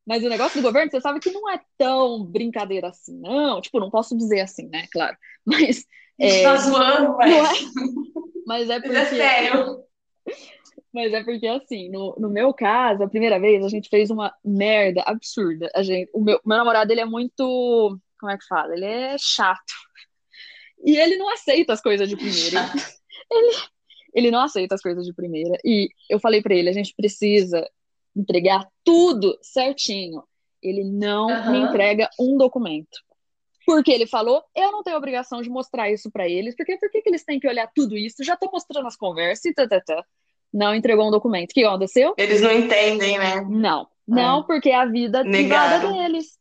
Mas 0.06 0.24
o 0.24 0.28
negócio 0.28 0.60
do 0.60 0.66
governo, 0.66 0.90
você 0.90 1.00
sabe 1.00 1.20
que 1.20 1.30
não 1.30 1.48
é 1.48 1.60
tão 1.78 2.24
brincadeira 2.24 2.88
assim, 2.88 3.18
não. 3.20 3.60
Tipo, 3.60 3.78
não 3.78 3.90
posso 3.90 4.16
dizer 4.16 4.40
assim, 4.40 4.68
né? 4.68 4.86
Claro. 4.90 5.16
Mas 5.46 5.84
é, 6.18 6.42
Tá 6.42 6.56
zoando, 6.56 7.02
não 7.04 7.16
mas, 7.18 7.30
é, 7.30 7.62
mas 8.46 8.70
é 8.70 8.78
mas 8.78 8.82
porque 8.82 8.96
é 8.96 9.04
sério. 9.06 9.84
Mas 10.94 11.10
é 11.10 11.24
porque, 11.24 11.46
assim, 11.46 11.88
no, 11.88 12.14
no 12.18 12.28
meu 12.28 12.52
caso, 12.52 13.02
a 13.02 13.08
primeira 13.08 13.40
vez, 13.40 13.64
a 13.64 13.68
gente 13.68 13.88
fez 13.88 14.10
uma 14.10 14.30
merda 14.44 15.02
absurda. 15.06 15.70
A 15.74 15.82
gente, 15.82 16.10
o 16.12 16.20
meu, 16.20 16.38
meu 16.44 16.58
namorado, 16.58 16.92
ele 16.92 17.00
é 17.00 17.06
muito. 17.06 17.98
Como 18.20 18.30
é 18.30 18.36
que 18.36 18.46
fala? 18.46 18.74
Ele 18.74 18.84
é 18.84 19.16
chato. 19.18 19.72
E 20.84 20.98
ele 20.98 21.16
não 21.16 21.32
aceita 21.32 21.72
as 21.72 21.80
coisas 21.80 22.06
de 22.06 22.14
primeira. 22.14 22.70
Ele, 23.30 23.56
ele 24.14 24.30
não 24.30 24.42
aceita 24.42 24.74
as 24.74 24.82
coisas 24.82 25.06
de 25.06 25.14
primeira. 25.14 25.56
E 25.64 25.88
eu 26.10 26.20
falei 26.20 26.42
pra 26.42 26.54
ele: 26.54 26.68
a 26.68 26.74
gente 26.74 26.92
precisa 26.94 27.66
entregar 28.14 28.66
tudo 28.84 29.38
certinho. 29.42 30.22
Ele 30.62 30.84
não 30.84 31.28
me 31.28 31.34
Aham. 31.34 31.56
entrega 31.68 32.08
um 32.18 32.36
documento. 32.36 32.98
Porque 33.66 33.90
ele 33.92 34.06
falou, 34.06 34.42
eu 34.56 34.72
não 34.72 34.82
tenho 34.82 34.96
obrigação 34.96 35.40
de 35.40 35.48
mostrar 35.48 35.90
isso 35.90 36.10
pra 36.10 36.28
eles, 36.28 36.54
porque 36.56 36.76
por 36.78 36.90
que 36.90 37.00
que 37.00 37.08
eles 37.08 37.24
têm 37.24 37.38
que 37.38 37.48
olhar 37.48 37.70
tudo 37.74 37.96
isso? 37.96 38.24
Já 38.24 38.36
tô 38.36 38.50
mostrando 38.50 38.86
as 38.86 38.96
conversas 38.96 39.44
e 39.44 39.54
tá, 39.54 39.68
tá, 39.68 39.80
tá. 39.80 40.04
Não 40.52 40.74
entregou 40.74 41.06
um 41.06 41.10
documento. 41.10 41.50
O 41.50 41.54
que 41.54 41.64
aconteceu? 41.64 42.14
Eles 42.18 42.40
não 42.40 42.50
entendem, 42.50 43.18
né? 43.18 43.40
Não. 43.48 43.88
Não, 44.06 44.42
porque 44.44 44.70
é 44.70 44.74
a 44.74 44.84
vida 44.84 45.22
privada 45.22 45.78
Negaram. 45.78 45.92
deles. 45.92 46.38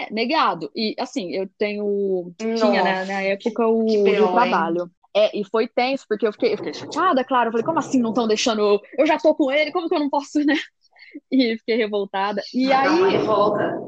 É, 0.00 0.12
negado. 0.12 0.70
E 0.74 0.94
assim, 0.98 1.32
eu 1.32 1.48
tenho. 1.58 2.32
Tinha 2.38 2.82
né, 2.82 3.04
na 3.04 3.22
época 3.22 3.66
o 3.66 3.84
B.O., 3.84 4.06
hein? 4.06 4.30
trabalho. 4.30 4.90
É, 5.14 5.36
e 5.36 5.44
foi 5.44 5.68
tenso, 5.68 6.06
porque 6.08 6.26
eu 6.26 6.32
fiquei, 6.32 6.52
eu 6.52 6.56
fiquei 6.56 6.72
chateada, 6.72 7.24
claro. 7.24 7.48
Eu 7.48 7.52
falei, 7.52 7.64
como 7.64 7.78
assim 7.78 8.00
não 8.00 8.10
estão 8.10 8.26
deixando 8.26 8.62
eu? 8.62 8.80
Eu 8.96 9.06
já 9.06 9.18
tô 9.18 9.34
com 9.34 9.50
ele, 9.50 9.72
como 9.72 9.88
que 9.88 9.94
eu 9.94 10.00
não 10.00 10.08
posso, 10.08 10.38
né? 10.44 10.54
E 11.30 11.56
fiquei 11.58 11.76
revoltada. 11.76 12.42
E 12.54 12.66
uma 12.66 13.08
aí, 13.08 13.12
revolta. 13.12 13.78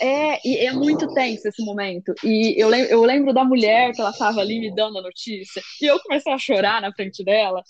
é, 0.00 0.48
e 0.48 0.58
é 0.66 0.72
muito 0.72 1.12
tenso 1.14 1.48
esse 1.48 1.64
momento. 1.64 2.14
E 2.24 2.54
eu, 2.60 2.68
lem- 2.68 2.86
eu 2.88 3.02
lembro 3.02 3.32
da 3.32 3.44
mulher 3.44 3.92
que 3.92 4.00
ela 4.00 4.12
tava 4.12 4.40
ali 4.40 4.58
me 4.60 4.74
dando 4.74 4.98
a 4.98 5.02
notícia. 5.02 5.62
E 5.80 5.86
eu 5.86 5.98
comecei 6.00 6.32
a 6.32 6.38
chorar 6.38 6.80
na 6.82 6.92
frente 6.92 7.24
dela. 7.24 7.62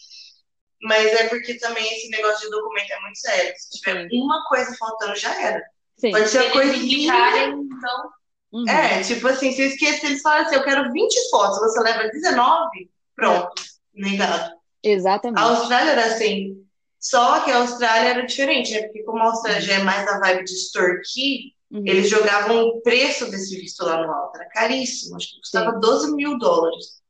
Mas 0.83 1.07
é 1.15 1.29
porque 1.29 1.55
também 1.59 1.85
esse 1.95 2.09
negócio 2.11 2.45
de 2.45 2.51
documento 2.51 2.91
é 2.91 3.01
muito 3.01 3.19
sério. 3.19 3.53
Se 3.57 3.81
tiver 3.81 4.09
Sim. 4.09 4.21
uma 4.23 4.45
coisa 4.49 4.75
faltando, 4.79 5.17
já 5.17 5.41
era. 5.43 5.63
Sim. 5.97 6.11
Pode 6.11 6.29
ser 6.29 6.39
uma 6.39 6.63
eles 6.63 6.75
coisinha. 6.75 7.15
então. 7.49 8.11
Uhum. 8.53 8.69
É, 8.69 9.03
tipo 9.03 9.27
assim, 9.27 9.53
se 9.53 9.63
eu 9.63 9.67
esquecer, 9.69 10.07
eles 10.07 10.23
falam 10.23 10.45
assim, 10.47 10.55
eu 10.55 10.63
quero 10.65 10.93
20 10.93 11.17
fotos, 11.31 11.59
você 11.59 11.81
leva 11.81 12.09
19, 12.09 12.91
pronto, 13.15 13.53
negado. 13.95 14.53
A 14.53 14.57
Exatamente. 14.83 15.41
Austrália 15.41 15.91
era 15.93 16.07
assim, 16.07 16.66
só 16.99 17.41
que 17.41 17.51
a 17.51 17.59
Austrália 17.59 18.11
era 18.11 18.27
diferente, 18.27 18.73
né? 18.73 18.83
Porque 18.83 19.03
como 19.05 19.19
a 19.19 19.27
Austrália 19.27 19.61
já 19.61 19.75
é 19.75 19.83
mais 19.83 20.07
a 20.09 20.19
vibe 20.21 20.45
de 20.45 20.53
extorquir, 20.53 21.57
Uhum. 21.69 21.83
eles 21.85 22.09
jogavam 22.09 22.63
o 22.65 22.81
preço 22.81 23.29
desse 23.29 23.57
visto 23.57 23.85
lá 23.85 24.01
no 24.01 24.13
alto, 24.13 24.37
era 24.37 24.49
caríssimo, 24.51 25.17
acho 25.17 25.29
que 25.31 25.41
custava 25.41 25.73
Sim. 25.73 25.81
12 25.81 26.15
mil 26.15 26.39
dólares. 26.39 27.03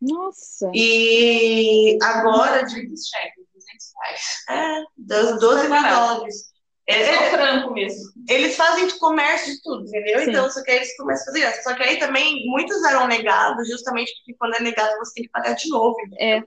Nossa. 0.00 0.70
E 0.72 1.98
agora, 2.00 2.62
de, 2.62 2.74
200 2.86 3.06
cheques, 3.08 3.44
200 3.52 3.92
reais. 3.96 4.80
é, 4.80 4.84
12 4.96 5.40
12 5.40 5.68
mil 5.68 5.82
dólares. 5.82 6.53
É 6.86 7.00
É, 7.00 7.14
só 7.14 7.22
é, 7.22 7.30
franco 7.30 7.72
mesmo. 7.72 8.12
eles 8.28 8.56
fazem 8.56 8.86
de 8.86 8.98
comércio 8.98 9.54
de 9.54 9.62
tudo, 9.62 9.86
entendeu? 9.86 10.20
Sim. 10.22 10.30
Então, 10.30 10.50
só 10.50 10.62
que 10.62 10.70
aí 10.70 10.76
eles 10.78 10.96
começam 10.96 11.22
a 11.22 11.26
fazer 11.26 11.50
isso. 11.50 11.62
Só 11.62 11.74
que 11.74 11.82
aí 11.82 11.98
também 11.98 12.44
muitos 12.46 12.82
eram 12.84 13.06
negados, 13.06 13.68
justamente 13.68 14.12
porque 14.18 14.34
quando 14.38 14.54
é 14.56 14.60
negado 14.60 14.96
você 14.98 15.14
tem 15.14 15.24
que 15.24 15.30
pagar 15.30 15.54
de 15.54 15.68
novo. 15.70 15.96
entendeu? 16.00 16.38
É. 16.38 16.42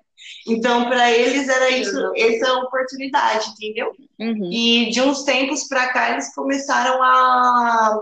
Então, 0.47 0.89
para 0.89 1.11
eles 1.11 1.47
era 1.47 1.69
isso, 1.69 2.11
essa 2.15 2.53
oportunidade, 2.53 3.49
entendeu? 3.51 3.91
Uhum. 4.19 4.49
E 4.51 4.89
de 4.91 5.01
uns 5.01 5.23
tempos 5.23 5.67
para 5.67 5.91
cá 5.93 6.11
eles 6.11 6.33
começaram 6.33 7.01
a 7.03 7.99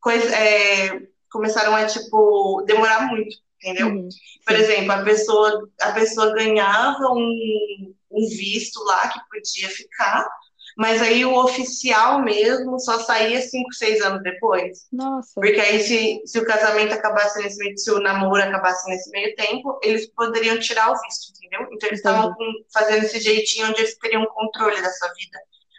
coisa, 0.00 0.34
é, 0.34 1.00
começaram 1.30 1.74
a 1.74 1.86
tipo 1.86 2.62
demorar 2.66 3.06
muito, 3.08 3.36
entendeu? 3.62 3.88
Uhum. 3.88 4.08
Por 4.46 4.56
exemplo, 4.56 4.92
a 4.92 5.02
pessoa 5.02 5.68
a 5.82 5.92
pessoa 5.92 6.32
ganhava 6.34 7.08
um, 7.12 7.94
um 8.10 8.28
visto 8.28 8.82
lá 8.84 9.08
que 9.08 9.20
podia 9.30 9.68
ficar, 9.68 10.26
mas 10.76 11.02
aí 11.02 11.24
o 11.24 11.34
oficial 11.34 12.22
mesmo 12.22 12.78
só 12.78 12.98
saía 13.00 13.40
cinco, 13.40 13.72
seis 13.72 14.00
anos 14.02 14.22
depois. 14.22 14.86
Nossa. 14.92 15.32
Porque 15.34 15.60
aí, 15.60 15.80
se, 15.80 16.22
se 16.24 16.38
o 16.38 16.44
casamento 16.44 16.94
acabasse 16.94 17.42
nesse 17.42 17.58
meio, 17.58 17.76
se 17.78 17.90
o 17.90 18.00
namoro 18.00 18.42
acabasse 18.42 18.88
nesse 18.88 19.10
meio 19.10 19.34
tempo, 19.36 19.78
eles 19.82 20.06
poderiam 20.12 20.58
tirar 20.58 20.90
o 20.90 21.00
visto, 21.00 21.32
entendeu? 21.36 21.68
Então 21.72 21.88
eles 21.88 22.00
estavam 22.00 22.34
fazendo 22.72 23.04
esse 23.04 23.20
jeitinho 23.20 23.68
onde 23.68 23.80
eles 23.80 23.96
teriam 23.98 24.26
controle 24.26 24.80
dessa 24.80 25.12
vida. 25.14 25.38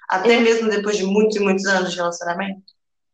Até 0.10 0.40
mesmo 0.40 0.70
depois 0.70 0.98
de 0.98 1.04
muitos 1.04 1.38
e 1.38 1.40
muitos 1.40 1.66
anos 1.66 1.92
de 1.92 1.98
relacionamento. 1.98 2.74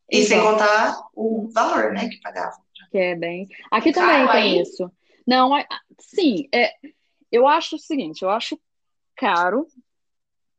E 0.09 0.23
sem 0.23 0.37
Exato. 0.37 0.51
contar 0.51 0.97
o 1.13 1.49
valor, 1.53 1.91
né, 1.91 2.07
que 2.07 2.19
pagavam. 2.21 2.59
Que 2.89 2.97
é 2.97 3.15
bem. 3.15 3.47
Aqui 3.69 3.91
também 3.91 4.25
tem 4.27 4.35
aí? 4.35 4.61
isso. 4.61 4.89
Não, 5.27 5.55
é- 5.55 5.67
sim, 5.99 6.47
é, 6.53 6.71
eu 7.31 7.45
acho 7.47 7.75
o 7.75 7.79
seguinte, 7.79 8.23
eu 8.23 8.29
acho 8.29 8.57
caro, 9.15 9.67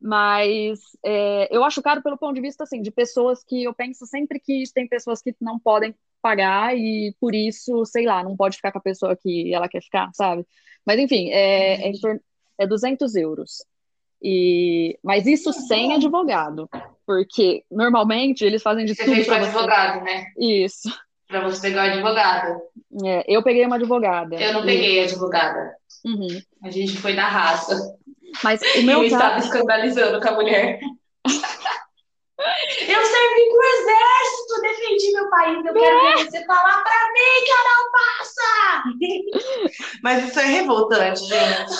mas 0.01 0.79
é, 1.03 1.47
eu 1.55 1.63
acho 1.63 1.81
caro 1.81 2.01
pelo 2.01 2.17
ponto 2.17 2.33
de 2.35 2.41
vista 2.41 2.63
assim, 2.63 2.81
de 2.81 2.91
pessoas 2.91 3.43
que 3.43 3.63
eu 3.63 3.73
penso 3.73 4.05
sempre 4.05 4.39
que 4.39 4.63
tem 4.73 4.87
pessoas 4.87 5.21
que 5.21 5.35
não 5.41 5.59
podem 5.59 5.93
pagar 6.21 6.75
e 6.77 7.13
por 7.19 7.33
isso, 7.35 7.85
sei 7.85 8.05
lá, 8.05 8.23
não 8.23 8.35
pode 8.35 8.55
ficar 8.57 8.71
com 8.71 8.77
a 8.77 8.81
pessoa 8.81 9.15
que 9.15 9.53
ela 9.53 9.67
quer 9.69 9.81
ficar, 9.81 10.09
sabe? 10.13 10.45
Mas 10.85 10.99
enfim, 10.99 11.29
é, 11.29 11.75
é, 11.85 11.87
em 11.89 11.99
torno- 11.99 12.19
é 12.57 12.65
200 12.67 13.15
euros. 13.15 13.63
E, 14.21 14.97
mas 15.01 15.25
isso 15.25 15.53
sem 15.53 15.93
advogado, 15.93 16.69
porque 17.05 17.63
normalmente 17.71 18.43
eles 18.43 18.61
fazem 18.61 18.85
de 18.85 18.93
Você 18.93 19.05
tudo 19.05 19.15
fez 19.15 19.27
para 19.27 19.39
você. 19.39 19.45
advogado, 19.47 20.03
né? 20.03 20.25
Isso. 20.37 20.89
Pra 21.25 21.41
você 21.41 21.69
pegar 21.69 21.87
o 21.87 21.91
advogado. 21.91 22.61
É, 23.05 23.23
eu 23.33 23.41
peguei 23.43 23.65
uma 23.65 23.75
advogada. 23.77 24.35
Eu 24.35 24.51
não 24.53 24.61
E- 24.61 24.65
peguei 24.65 25.03
advogada. 25.03 25.73
Uhum. 26.03 26.27
A 26.63 26.69
gente 26.69 26.97
foi 26.97 27.13
na 27.13 27.27
raça. 27.29 27.97
Mas 28.43 28.61
o 28.77 28.81
meu 28.83 28.99
eu 28.99 29.03
estava 29.05 29.37
escandalizando 29.39 30.19
com 30.21 30.27
a 30.29 30.31
mulher. 30.33 30.79
Eu 32.87 33.05
servi 33.05 33.49
pro 33.49 33.63
exército, 33.63 34.61
defendi 34.61 35.11
meu 35.11 35.29
país. 35.29 35.57
Eu 35.65 35.73
quero 35.73 36.01
ver 36.01 36.25
você 36.25 36.45
falar 36.45 36.81
pra 36.83 37.11
mim 37.11 37.43
que 37.43 37.51
eu 37.51 37.63
não 37.65 37.91
passa! 37.91 39.79
Mas 40.01 40.29
isso 40.29 40.39
é 40.39 40.45
revoltante, 40.45 41.19
gente. 41.25 41.71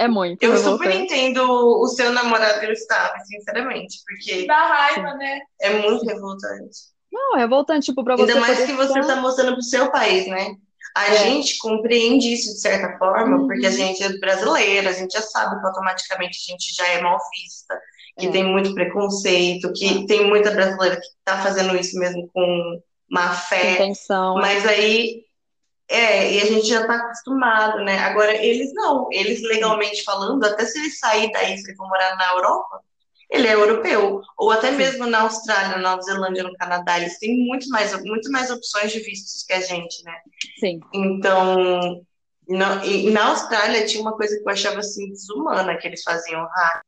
é 0.00 0.08
muito 0.08 0.42
Eu 0.42 0.50
revoltante. 0.52 0.82
super 0.84 1.00
entendo 1.00 1.44
o 1.80 1.86
seu 1.86 2.12
namorado 2.12 2.64
e 2.64 2.66
o 2.66 2.70
Gustavo, 2.70 3.12
sinceramente, 3.24 3.98
porque 4.04 4.46
Dá 4.46 4.66
raiva, 4.66 5.14
né? 5.14 5.40
é 5.60 5.70
muito 5.78 6.04
revoltante. 6.04 6.76
Não, 7.12 7.36
é 7.36 7.40
revoltante, 7.40 7.86
tipo, 7.86 8.02
pra 8.02 8.16
você 8.16 8.32
Ainda 8.32 8.40
mais 8.40 8.58
que 8.66 8.72
você 8.72 8.88
ficar- 8.88 9.00
está 9.00 9.16
mostrando 9.16 9.52
pro 9.52 9.62
seu 9.62 9.92
país, 9.92 10.26
né? 10.26 10.56
A 10.96 11.06
É. 11.12 11.16
gente 11.18 11.58
compreende 11.58 12.32
isso 12.32 12.52
de 12.54 12.60
certa 12.60 12.96
forma, 12.98 13.38
Uhum. 13.38 13.46
porque 13.48 13.66
a 13.66 13.70
gente 13.70 14.02
é 14.02 14.16
brasileira, 14.18 14.90
a 14.90 14.92
gente 14.92 15.12
já 15.12 15.22
sabe 15.22 15.60
que 15.60 15.66
automaticamente 15.66 16.38
a 16.48 16.52
gente 16.52 16.74
já 16.74 16.86
é 16.88 17.00
mal 17.02 17.18
vista, 17.34 17.78
que 18.18 18.26
É. 18.26 18.30
tem 18.30 18.44
muito 18.44 18.74
preconceito, 18.74 19.72
que 19.72 20.06
tem 20.06 20.26
muita 20.26 20.50
brasileira 20.52 20.96
que 20.96 21.06
tá 21.24 21.42
fazendo 21.42 21.76
isso 21.76 21.98
mesmo 21.98 22.28
com 22.32 22.80
má 23.10 23.34
fé, 23.34 23.72
intenção. 23.74 24.36
mas 24.36 24.66
aí 24.66 25.22
é, 25.88 26.32
e 26.32 26.40
a 26.42 26.46
gente 26.46 26.66
já 26.66 26.86
tá 26.86 26.94
acostumado, 26.96 27.84
né? 27.84 27.98
Agora, 27.98 28.34
eles 28.34 28.72
não, 28.74 29.06
eles 29.12 29.42
legalmente 29.42 30.02
falando, 30.02 30.42
até 30.44 30.64
se 30.64 30.78
ele 30.78 30.90
sair 30.90 31.30
daí, 31.32 31.58
se 31.58 31.68
ele 31.68 31.76
for 31.76 31.86
morar 31.88 32.16
na 32.16 32.30
Europa, 32.32 32.80
ele 33.34 33.48
é 33.48 33.54
europeu. 33.54 34.20
Ou 34.38 34.50
até 34.50 34.70
mesmo 34.70 35.06
na 35.06 35.22
Austrália, 35.22 35.76
na 35.76 35.90
Nova 35.90 36.02
Zelândia, 36.02 36.42
no 36.42 36.54
Canadá, 36.54 36.98
eles 36.98 37.18
têm 37.18 37.36
muito 37.46 37.68
mais, 37.68 37.92
muito 38.04 38.30
mais 38.30 38.50
opções 38.50 38.92
de 38.92 39.00
vistos 39.00 39.42
que 39.44 39.52
a 39.52 39.60
gente, 39.60 40.02
né? 40.04 40.16
Sim. 40.58 40.80
Então, 40.92 42.04
não, 42.48 42.84
e 42.84 43.10
na 43.10 43.26
Austrália 43.28 43.86
tinha 43.86 44.02
uma 44.02 44.16
coisa 44.16 44.36
que 44.36 44.42
eu 44.48 44.52
achava 44.52 44.78
assim 44.78 45.08
desumana 45.10 45.76
que 45.78 45.86
eles 45.86 46.02
faziam, 46.02 46.40
ah, 46.42 46.80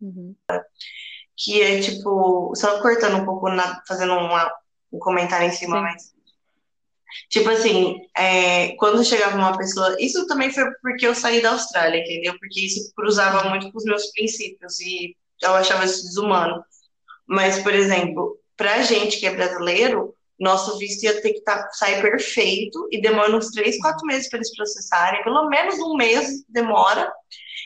Uhum. 0.00 0.34
que 1.36 1.62
é 1.62 1.80
tipo, 1.80 2.52
só 2.56 2.80
cortando 2.82 3.16
um 3.18 3.24
pouco, 3.24 3.48
na- 3.48 3.80
fazendo 3.86 4.12
uma- 4.14 4.50
um 4.92 4.98
comentário 4.98 5.46
em 5.46 5.52
cima, 5.52 5.76
Sim. 5.76 5.82
mas 5.82 6.12
tipo 7.28 7.48
assim, 7.50 7.96
é, 8.16 8.74
quando 8.76 9.04
chegava 9.04 9.36
uma 9.36 9.56
pessoa, 9.56 9.96
isso 10.00 10.26
também 10.26 10.50
foi 10.50 10.64
porque 10.82 11.06
eu 11.06 11.14
saí 11.14 11.40
da 11.40 11.52
Austrália, 11.52 12.00
entendeu? 12.00 12.36
Porque 12.38 12.60
isso 12.66 12.92
cruzava 12.94 13.48
muito 13.48 13.70
com 13.70 13.78
os 13.78 13.84
meus 13.84 14.06
princípios 14.12 14.80
e 14.80 15.16
eu 15.50 15.54
achava 15.54 15.84
isso 15.84 16.02
desumano. 16.02 16.64
Mas, 17.26 17.62
por 17.62 17.74
exemplo, 17.74 18.38
pra 18.56 18.82
gente 18.82 19.18
que 19.18 19.26
é 19.26 19.34
brasileiro, 19.34 20.14
Nosso 20.38 20.76
visto 20.76 21.04
ia 21.04 21.22
ter 21.22 21.34
que 21.34 21.40
tá, 21.42 21.68
sair 21.72 22.02
perfeito 22.02 22.88
e 22.90 23.00
demora 23.00 23.36
uns 23.36 23.50
três, 23.50 23.78
quatro 23.78 24.04
meses 24.04 24.28
para 24.28 24.38
eles 24.38 24.54
processarem, 24.54 25.22
pelo 25.22 25.48
menos 25.48 25.78
um 25.78 25.94
mês 25.94 26.44
demora, 26.48 27.12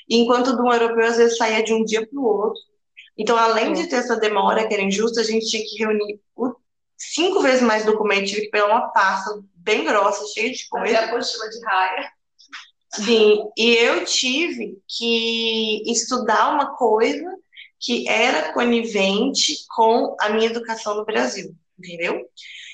enquanto 0.09 0.55
do 0.55 0.70
europeu 0.70 1.07
às 1.07 1.16
vezes 1.16 1.39
saía 1.39 1.62
de 1.62 1.73
um 1.73 1.82
dia 1.85 2.07
para 2.07 2.19
o 2.19 2.24
outro. 2.24 2.61
Então, 3.16 3.35
além 3.36 3.73
de 3.73 3.89
ter 3.89 3.97
essa 3.97 4.16
demora 4.16 4.69
que 4.69 4.74
era 4.74 4.82
injusta, 4.82 5.23
a 5.23 5.24
gente 5.24 5.47
tinha 5.47 5.62
que 5.65 5.78
reunir 5.78 6.20
cinco 6.98 7.40
vezes 7.40 7.62
mais 7.62 7.85
documentos, 7.85 8.31
tive 8.31 8.43
que 8.43 8.51
pegar 8.51 8.66
uma 8.66 8.89
pasta 8.89 9.43
bem 9.55 9.85
grossa, 9.85 10.27
cheia 10.35 10.53
de 10.53 10.69
coisa. 10.69 10.86
Fazer 10.86 10.97
a 10.98 11.09
apostila 11.09 11.48
de 11.48 11.65
raia. 11.65 12.11
Sim, 12.93 13.44
e 13.57 13.74
eu 13.74 14.05
tive 14.05 14.78
que 14.86 15.82
estudar 15.90 16.55
uma 16.55 16.77
coisa 16.77 17.36
que 17.81 18.09
era 18.09 18.53
conivente 18.53 19.59
com 19.74 20.16
a 20.20 20.31
minha 20.31 20.47
educação 20.47 20.94
no 20.97 21.05
Brasil, 21.05 21.55
entendeu? 21.78 22.24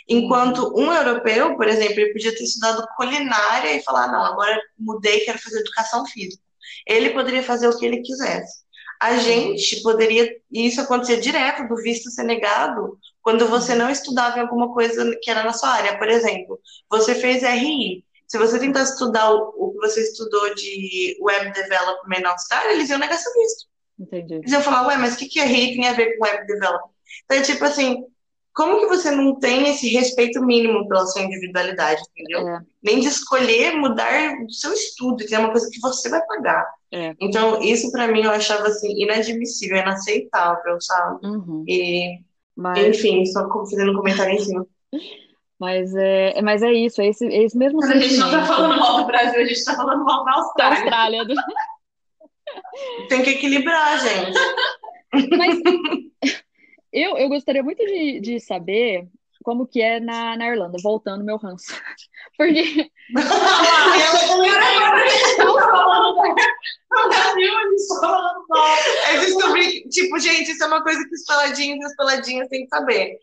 Enquanto 0.09 0.75
um 0.77 0.93
europeu, 0.93 1.57
por 1.57 1.69
exemplo, 1.69 2.01
ele 2.01 2.13
podia 2.13 2.35
ter 2.35 2.45
estudado 2.45 2.87
culinária 2.97 3.75
e 3.75 3.83
falar, 3.83 4.09
não, 4.09 4.25
agora 4.25 4.61
mudei, 4.79 5.21
quero 5.21 5.39
fazer 5.39 5.61
educação 5.61 6.05
física. 6.07 6.43
Ele 6.87 7.11
poderia 7.11 7.43
fazer 7.43 7.69
o 7.69 7.79
que 7.79 7.85
ele 7.85 8.03
quisesse. 8.03 8.63
A 9.01 9.17
gente 9.17 9.83
poderia, 9.83 10.31
e 10.51 10.67
isso 10.67 10.81
acontecia 10.81 11.21
direto 11.21 11.67
do 11.69 11.77
visto 11.77 12.11
ser 12.11 12.23
negado, 12.25 12.99
quando 13.21 13.49
você 13.49 13.75
não 13.75 13.91
estudava 13.91 14.39
em 14.39 14.43
alguma 14.43 14.73
coisa 14.73 15.17
que 15.21 15.31
era 15.31 15.43
na 15.45 15.53
sua 15.53 15.71
área. 15.71 15.99
Por 15.99 16.09
exemplo, 16.09 16.61
você 16.91 17.15
fez 17.15 17.43
RI. 17.43 18.05
Se 18.27 18.39
você 18.39 18.59
tentar 18.59 18.83
estudar 18.83 19.33
o, 19.33 19.53
o 19.57 19.73
que 19.73 19.79
você 19.79 20.03
estudou 20.03 20.55
de 20.55 21.17
Web 21.21 21.53
Development 21.53 22.21
na 22.21 22.31
Austrália, 22.31 22.73
eles 22.73 22.91
iam 22.91 22.99
negar 22.99 23.19
seu 23.19 23.33
visto. 23.33 23.72
Entendi. 23.99 24.35
Eles 24.35 24.53
iam 24.53 24.63
falar, 24.63 24.87
ué, 24.89 24.97
mas 24.97 25.15
o 25.15 25.19
que, 25.19 25.27
que 25.27 25.41
RI 25.41 25.77
tem 25.77 25.89
a 25.89 25.93
ver 25.93 26.17
com 26.17 26.25
Web 26.25 26.47
Development? 26.47 26.91
Então, 27.25 27.39
é 27.39 27.43
tipo 27.43 27.65
assim, 27.65 28.05
como 28.55 28.81
que 28.81 28.87
você 28.87 29.11
não 29.11 29.39
tem 29.39 29.71
esse 29.71 29.89
respeito 29.89 30.45
mínimo 30.45 30.87
pela 30.87 31.07
sua 31.07 31.23
individualidade, 31.23 32.03
entendeu? 32.11 32.49
É. 32.49 32.61
Nem 32.83 33.01
de 33.01 33.09
escolher 33.09 33.77
mudar 33.77 34.35
o 34.45 34.53
seu 34.53 34.73
estudo, 34.73 35.25
que 35.25 35.35
é 35.35 35.39
uma 35.39 35.51
coisa 35.51 35.69
que 35.71 35.81
você 35.81 36.09
vai 36.11 36.21
pagar. 36.27 36.67
É. 36.93 37.15
Então, 37.21 37.63
isso 37.63 37.91
para 37.91 38.09
mim 38.09 38.23
eu 38.23 38.31
achava 38.31 38.69
assim 38.69 38.93
inadmissível, 39.03 39.79
inaceitável, 39.79 40.79
sabe? 40.81 41.27
Uhum. 41.27 41.65
E, 41.67 42.21
Mas, 42.55 42.79
enfim, 42.87 43.25
só 43.25 43.49
fazendo 43.49 43.93
um 43.93 43.97
comentário 43.97 44.35
em 44.35 44.39
cima. 44.39 44.67
mas, 45.59 45.95
é, 45.95 46.43
mas 46.43 46.63
é 46.63 46.73
isso, 46.73 47.01
é 47.01 47.07
esse, 47.07 47.25
é 47.27 47.45
esse 47.45 47.57
mesmo 47.57 47.79
Mas 47.79 47.91
a 47.91 47.97
gente 47.97 48.17
não 48.19 48.31
tá 48.31 48.45
falando 48.45 48.79
mal 48.79 48.99
do 48.99 49.07
Brasil, 49.07 49.41
a 49.41 49.45
gente 49.47 49.65
tá 49.65 49.75
falando 49.75 50.05
mal 50.05 50.25
da 50.25 50.33
Da 50.59 50.69
Austrália. 50.69 51.25
Tem 53.09 53.23
que 53.23 53.31
equilibrar, 53.31 54.01
gente. 54.01 54.39
Mas 55.37 55.59
eu, 56.93 57.17
eu 57.17 57.29
gostaria 57.29 57.63
muito 57.63 57.85
de, 57.85 58.21
de 58.21 58.41
saber 58.41 59.09
como 59.43 59.67
que 59.67 59.83
é 59.83 60.01
na, 60.01 60.37
na 60.37 60.49
Irlanda, 60.49 60.79
voltando 60.83 61.25
meu 61.25 61.37
ranço. 61.37 61.75
Porque. 62.37 62.91
Eu 69.13 69.21
descobri, 69.21 69.89
tipo, 69.89 70.19
gente, 70.19 70.53
isso 70.53 70.63
é 70.63 70.67
uma 70.67 70.83
coisa 70.83 71.03
que 71.09 71.15
os 71.15 71.25
peladinhos 71.25 71.81
e 71.81 71.85
as 71.85 71.97
peladinhas 71.97 72.49
têm 72.49 72.65
que 72.65 72.69
saber. 72.69 73.19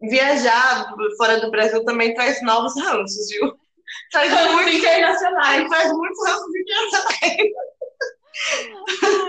Viajar 0.00 0.94
fora 1.18 1.38
do 1.40 1.50
Brasil 1.50 1.84
também 1.84 2.14
traz 2.14 2.42
novos 2.42 2.72
ranços, 2.82 3.28
viu? 3.28 3.52
Traz 4.10 4.32
muitos, 4.52 4.74
internacionais. 4.74 5.68
traz 5.68 5.92
muitos 5.92 6.26
ranços 6.26 6.56
internacionais. 6.56 7.52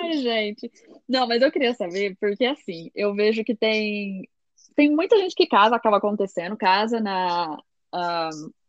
Ai, 0.04 0.14
gente. 0.14 0.72
Não, 1.08 1.28
mas 1.28 1.42
eu 1.42 1.52
queria 1.52 1.74
saber, 1.74 2.16
porque 2.20 2.46
assim, 2.46 2.90
eu 2.96 3.14
vejo 3.14 3.44
que 3.44 3.56
tem, 3.56 4.28
tem 4.76 4.90
muita 4.90 5.18
gente 5.18 5.36
que 5.36 5.48
casa, 5.48 5.76
acaba 5.76 5.98
acontecendo, 5.98 6.58
casa 6.58 7.00
na, 7.00 7.58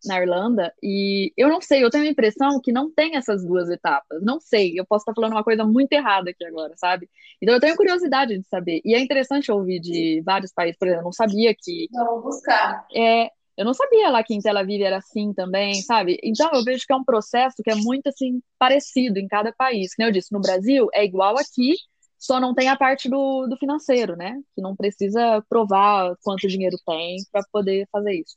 na 0.04 0.20
Irlanda, 0.20 0.72
e 0.82 1.32
eu 1.36 1.48
não 1.48 1.60
sei, 1.60 1.82
eu 1.82 1.90
tenho 1.90 2.04
a 2.04 2.08
impressão 2.08 2.60
que 2.60 2.72
não 2.72 2.90
tem 2.90 3.16
essas 3.16 3.44
duas 3.44 3.70
etapas. 3.70 4.20
Não 4.22 4.40
sei, 4.40 4.78
eu 4.78 4.84
posso 4.84 5.02
estar 5.02 5.14
falando 5.14 5.32
uma 5.32 5.44
coisa 5.44 5.64
muito 5.64 5.92
errada 5.92 6.30
aqui 6.30 6.44
agora, 6.44 6.74
sabe? 6.76 7.08
Então 7.40 7.54
eu 7.54 7.60
tenho 7.60 7.76
curiosidade 7.76 8.36
de 8.36 8.46
saber. 8.48 8.80
E 8.84 8.94
é 8.94 9.00
interessante 9.00 9.52
ouvir 9.52 9.80
de 9.80 10.20
vários 10.24 10.52
países, 10.52 10.76
por 10.78 10.88
exemplo, 10.88 11.02
eu 11.02 11.04
não 11.04 11.12
sabia 11.12 11.54
que 11.56 11.88
Vamos 11.92 12.24
buscar. 12.24 12.86
é, 12.94 13.30
eu 13.62 13.64
não 13.64 13.74
sabia 13.74 14.10
lá 14.10 14.24
que 14.24 14.34
em 14.34 14.40
Tel 14.40 14.58
Aviv 14.58 14.82
era 14.82 14.96
assim 14.96 15.32
também, 15.32 15.74
sabe? 15.82 16.18
Então 16.22 16.50
eu 16.52 16.64
vejo 16.64 16.84
que 16.84 16.92
é 16.92 16.96
um 16.96 17.04
processo 17.04 17.62
que 17.62 17.70
é 17.70 17.76
muito 17.76 18.08
assim 18.08 18.42
parecido 18.58 19.20
em 19.20 19.28
cada 19.28 19.52
país. 19.52 19.94
Como 19.94 20.08
eu 20.08 20.12
disse, 20.12 20.32
no 20.32 20.40
Brasil 20.40 20.88
é 20.92 21.04
igual 21.04 21.38
aqui, 21.38 21.76
só 22.18 22.40
não 22.40 22.54
tem 22.54 22.68
a 22.68 22.76
parte 22.76 23.08
do, 23.08 23.46
do 23.46 23.56
financeiro, 23.56 24.16
né? 24.16 24.36
Que 24.56 24.60
não 24.60 24.74
precisa 24.74 25.40
provar 25.48 26.12
quanto 26.24 26.48
dinheiro 26.48 26.76
tem 26.84 27.18
para 27.30 27.42
poder 27.52 27.86
fazer 27.92 28.14
isso. 28.14 28.36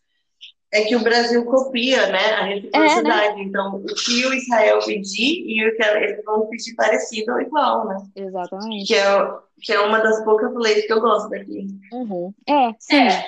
É 0.72 0.84
que 0.84 0.96
o 0.96 1.04
Brasil 1.04 1.44
copia, 1.46 2.08
né, 2.08 2.34
a 2.34 2.44
reciprocidade. 2.44 3.42
Então, 3.42 3.78
o 3.78 3.86
que 3.86 4.26
o 4.26 4.34
Israel 4.34 4.80
pedir 4.86 5.46
e 5.48 5.68
o 5.68 5.76
que 5.76 5.84
eles 5.84 6.24
vão 6.26 6.48
pedir 6.48 6.76
parecido 6.76 7.32
ou 7.32 7.42
igual, 7.42 7.88
né? 7.88 7.98
Exatamente. 8.16 8.88
Que 8.88 8.96
é, 8.96 9.32
que 9.62 9.72
é 9.72 9.80
uma 9.80 10.00
das 10.00 10.24
poucas 10.24 10.54
leis 10.54 10.86
que 10.86 10.92
eu 10.92 11.00
gosto 11.00 11.30
daqui. 11.30 11.68
Uhum. 11.94 12.34
É, 12.48 12.74
sim. 12.78 12.98
É. 12.98 13.26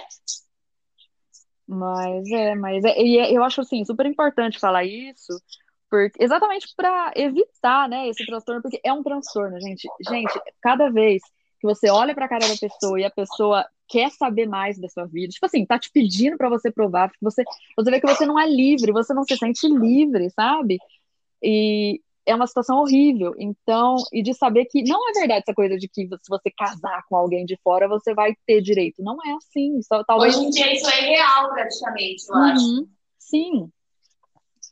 Mas 1.67 2.29
é, 2.31 2.55
mas 2.55 2.83
é, 2.85 3.01
e 3.01 3.17
é- 3.19 3.31
eu 3.33 3.43
acho 3.43 3.61
assim 3.61 3.83
super 3.83 4.05
importante 4.05 4.59
falar 4.59 4.85
isso, 4.85 5.33
porque 5.89 6.21
exatamente 6.23 6.67
para 6.75 7.11
evitar, 7.15 7.89
né, 7.89 8.07
esse 8.09 8.25
transtorno, 8.25 8.61
porque 8.61 8.79
é 8.83 8.93
um 8.93 9.03
transtorno, 9.03 9.59
gente. 9.59 9.87
Gente, 10.07 10.31
cada 10.61 10.89
vez 10.89 11.21
que 11.59 11.67
você 11.67 11.89
olha 11.89 12.13
para 12.15 12.25
a 12.25 12.29
cara 12.29 12.47
da 12.47 12.55
pessoa 12.57 12.99
e 12.99 13.03
a 13.05 13.11
pessoa 13.11 13.65
quer 13.89 14.09
saber 14.11 14.47
mais 14.47 14.79
da 14.79 14.87
sua 14.89 15.05
vida, 15.07 15.29
tipo 15.33 15.45
assim, 15.45 15.65
tá 15.65 15.77
te 15.79 15.89
pedindo 15.91 16.37
para 16.37 16.49
você 16.49 16.71
provar, 16.71 17.09
porque 17.09 17.23
você 17.23 17.43
você 17.75 17.91
vê 17.91 17.99
que 17.99 18.07
você 18.07 18.25
não 18.25 18.39
é 18.39 18.47
livre, 18.49 18.91
você 18.91 19.13
não 19.13 19.23
se 19.23 19.35
sente 19.37 19.67
livre, 19.67 20.29
sabe? 20.31 20.77
E 21.43 22.01
é 22.27 22.35
uma 22.35 22.45
situação 22.45 22.79
horrível. 22.79 23.33
Então, 23.39 23.95
e 24.11 24.21
de 24.21 24.33
saber 24.33 24.65
que 24.65 24.83
não 24.83 25.09
é 25.09 25.13
verdade 25.13 25.43
essa 25.47 25.55
coisa 25.55 25.77
de 25.77 25.87
que 25.87 26.03
se 26.03 26.29
você 26.29 26.51
casar 26.51 27.01
com 27.09 27.15
alguém 27.15 27.45
de 27.45 27.57
fora, 27.63 27.87
você 27.87 28.13
vai 28.13 28.35
ter 28.45 28.61
direito. 28.61 29.01
Não 29.01 29.17
é 29.25 29.33
assim. 29.33 29.81
Só, 29.81 30.03
talvez 30.03 30.35
Hoje 30.35 30.45
em 30.45 30.49
dia 30.49 30.73
isso 30.73 30.89
é 30.89 30.99
real, 30.99 31.49
praticamente, 31.53 32.23
eu 32.29 32.35
acho. 32.35 32.65
Uhum, 32.65 32.87
Sim. 33.17 33.69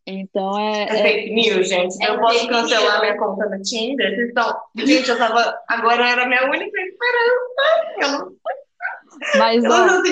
Então 0.05 0.59
É 0.59 0.83
é, 0.83 0.83
é- 0.83 1.01
fake 1.01 1.33
news, 1.33 1.67
gente. 1.67 2.03
É 2.03 2.09
eu 2.09 2.19
posso 2.19 2.47
cancelar 2.47 2.99
minha 2.99 3.17
conta 3.17 3.49
no 3.49 3.61
Tinder? 3.61 4.13
Vocês 4.13 4.27
estão... 4.27 4.55
Gente, 4.75 5.09
eu 5.09 5.17
tava... 5.17 5.57
Agora 5.67 6.07
era 6.09 6.27
minha 6.27 6.43
única 6.49 6.79
esperança. 6.81 7.95
Eu 8.01 8.11
não... 8.11 8.35
mas 9.37 9.63
Eu 9.63 9.71
ó, 9.71 9.85
não. 9.85 10.03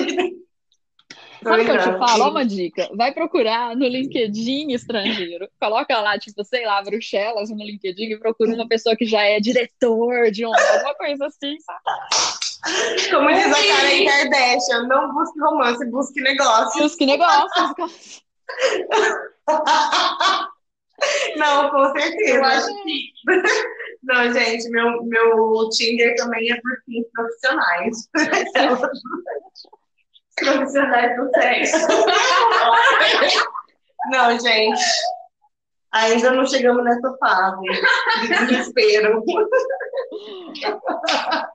Sabe 1.44 1.62
o 1.62 1.64
que 1.64 1.70
eu 1.70 1.78
te 1.78 1.98
falo? 1.98 2.30
Uma 2.30 2.44
dica. 2.44 2.88
Vai 2.94 3.12
procurar 3.12 3.76
no 3.76 3.86
LinkedIn 3.86 4.72
estrangeiro. 4.72 5.48
Coloca 5.60 6.00
lá, 6.00 6.18
tipo, 6.18 6.42
sei 6.42 6.64
lá, 6.64 6.82
Bruxelas 6.82 7.50
no 7.50 7.62
LinkedIn 7.62 8.12
e 8.12 8.18
procura 8.18 8.54
uma 8.54 8.66
pessoa 8.66 8.96
que 8.96 9.04
já 9.04 9.22
é 9.22 9.38
diretor 9.38 10.30
de 10.30 10.46
um, 10.46 10.52
alguma 10.54 10.94
coisa 10.94 11.26
assim, 11.26 11.56
sabe? 11.60 11.80
Como 13.10 13.28
diz 13.28 13.46
a 13.46 13.76
Karen 13.76 14.06
Kardashian, 14.06 14.88
não 14.88 15.12
busque 15.12 15.38
romance, 15.38 15.84
busque 15.90 16.20
negócio. 16.22 16.84
Os 16.84 16.94
que 16.94 17.04
negócios. 17.04 18.22
Não, 21.36 21.70
com 21.70 21.92
certeza. 21.92 22.36
Eu 22.36 22.44
acho 22.44 22.68
que 22.84 23.12
Não, 24.02 24.32
gente, 24.32 24.70
meu, 24.70 25.02
meu 25.04 25.68
Tinder 25.70 26.14
também 26.16 26.50
é 26.50 26.60
por 26.60 26.72
fins 26.86 27.04
profissionais. 27.12 28.08
profissionais 30.36 31.16
do 31.16 31.30
sexo. 31.30 31.76
Não, 34.10 34.38
gente. 34.38 34.82
Ainda 35.92 36.32
não 36.32 36.44
chegamos 36.44 36.84
nessa 36.84 37.16
fase 37.18 37.62
de 38.22 38.28
desespero. 38.46 39.22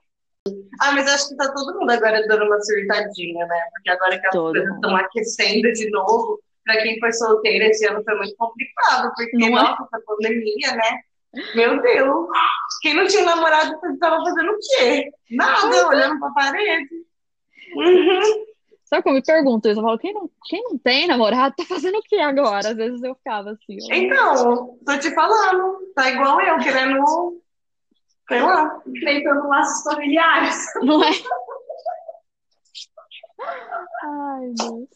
Ah, 0.80 0.92
mas 0.92 1.06
acho 1.06 1.28
que 1.28 1.36
tá 1.36 1.52
todo 1.52 1.78
mundo 1.78 1.90
agora 1.90 2.26
dando 2.26 2.46
uma 2.46 2.58
surtadinha, 2.62 3.46
né? 3.46 3.60
Porque 3.72 3.90
agora 3.90 4.18
que 4.18 4.26
as 4.26 4.32
Todo 4.32 4.52
coisas 4.52 4.74
estão 4.74 4.96
aquecendo 4.96 5.70
de 5.74 5.90
novo, 5.90 6.40
pra 6.64 6.80
quem 6.80 6.98
foi 6.98 7.12
solteira 7.12 7.66
esse 7.66 7.86
ano 7.86 8.02
foi 8.02 8.14
muito 8.16 8.34
complicado, 8.36 9.12
porque, 9.14 9.36
Não 9.36 9.48
é? 9.48 9.50
nossa, 9.50 9.82
essa 9.82 10.02
pandemia, 10.06 10.74
né? 10.74 11.00
Meu 11.54 11.82
Deus! 11.82 12.28
Quem 12.80 12.94
não 12.94 13.06
tinha 13.06 13.26
namorado 13.26 13.78
tava 14.00 14.24
fazendo 14.24 14.52
o 14.52 14.58
quê? 14.58 15.10
Nada, 15.30 15.88
olhando 15.88 16.18
pra 16.18 16.30
parede. 16.30 16.88
Uhum. 17.76 18.46
Sabe 18.90 19.04
como 19.04 19.14
eu 19.14 19.20
me 19.20 19.24
pergunto 19.24 19.68
isso? 19.68 19.78
Eu 19.78 19.84
falo, 19.84 19.98
quem 19.98 20.12
não, 20.12 20.28
quem 20.46 20.64
não 20.64 20.76
tem 20.76 21.06
namorado 21.06 21.54
tá 21.56 21.64
fazendo 21.64 21.98
o 21.98 22.02
que 22.02 22.16
agora? 22.16 22.70
Às 22.70 22.76
vezes 22.76 23.00
eu 23.04 23.14
ficava 23.14 23.52
assim. 23.52 23.78
ó. 23.80 23.94
Então, 23.94 24.78
tô 24.84 24.98
te 24.98 25.14
falando, 25.14 25.78
tá 25.94 26.10
igual 26.10 26.40
eu, 26.40 26.58
querendo, 26.58 27.40
sei 28.26 28.42
lá. 28.42 28.82
Tentando 29.04 29.46
laços 29.46 29.84
familiares. 29.84 30.56
Não 30.82 31.04
é? 31.04 31.10
Ai, 34.02 34.52
Deus. 34.54 34.88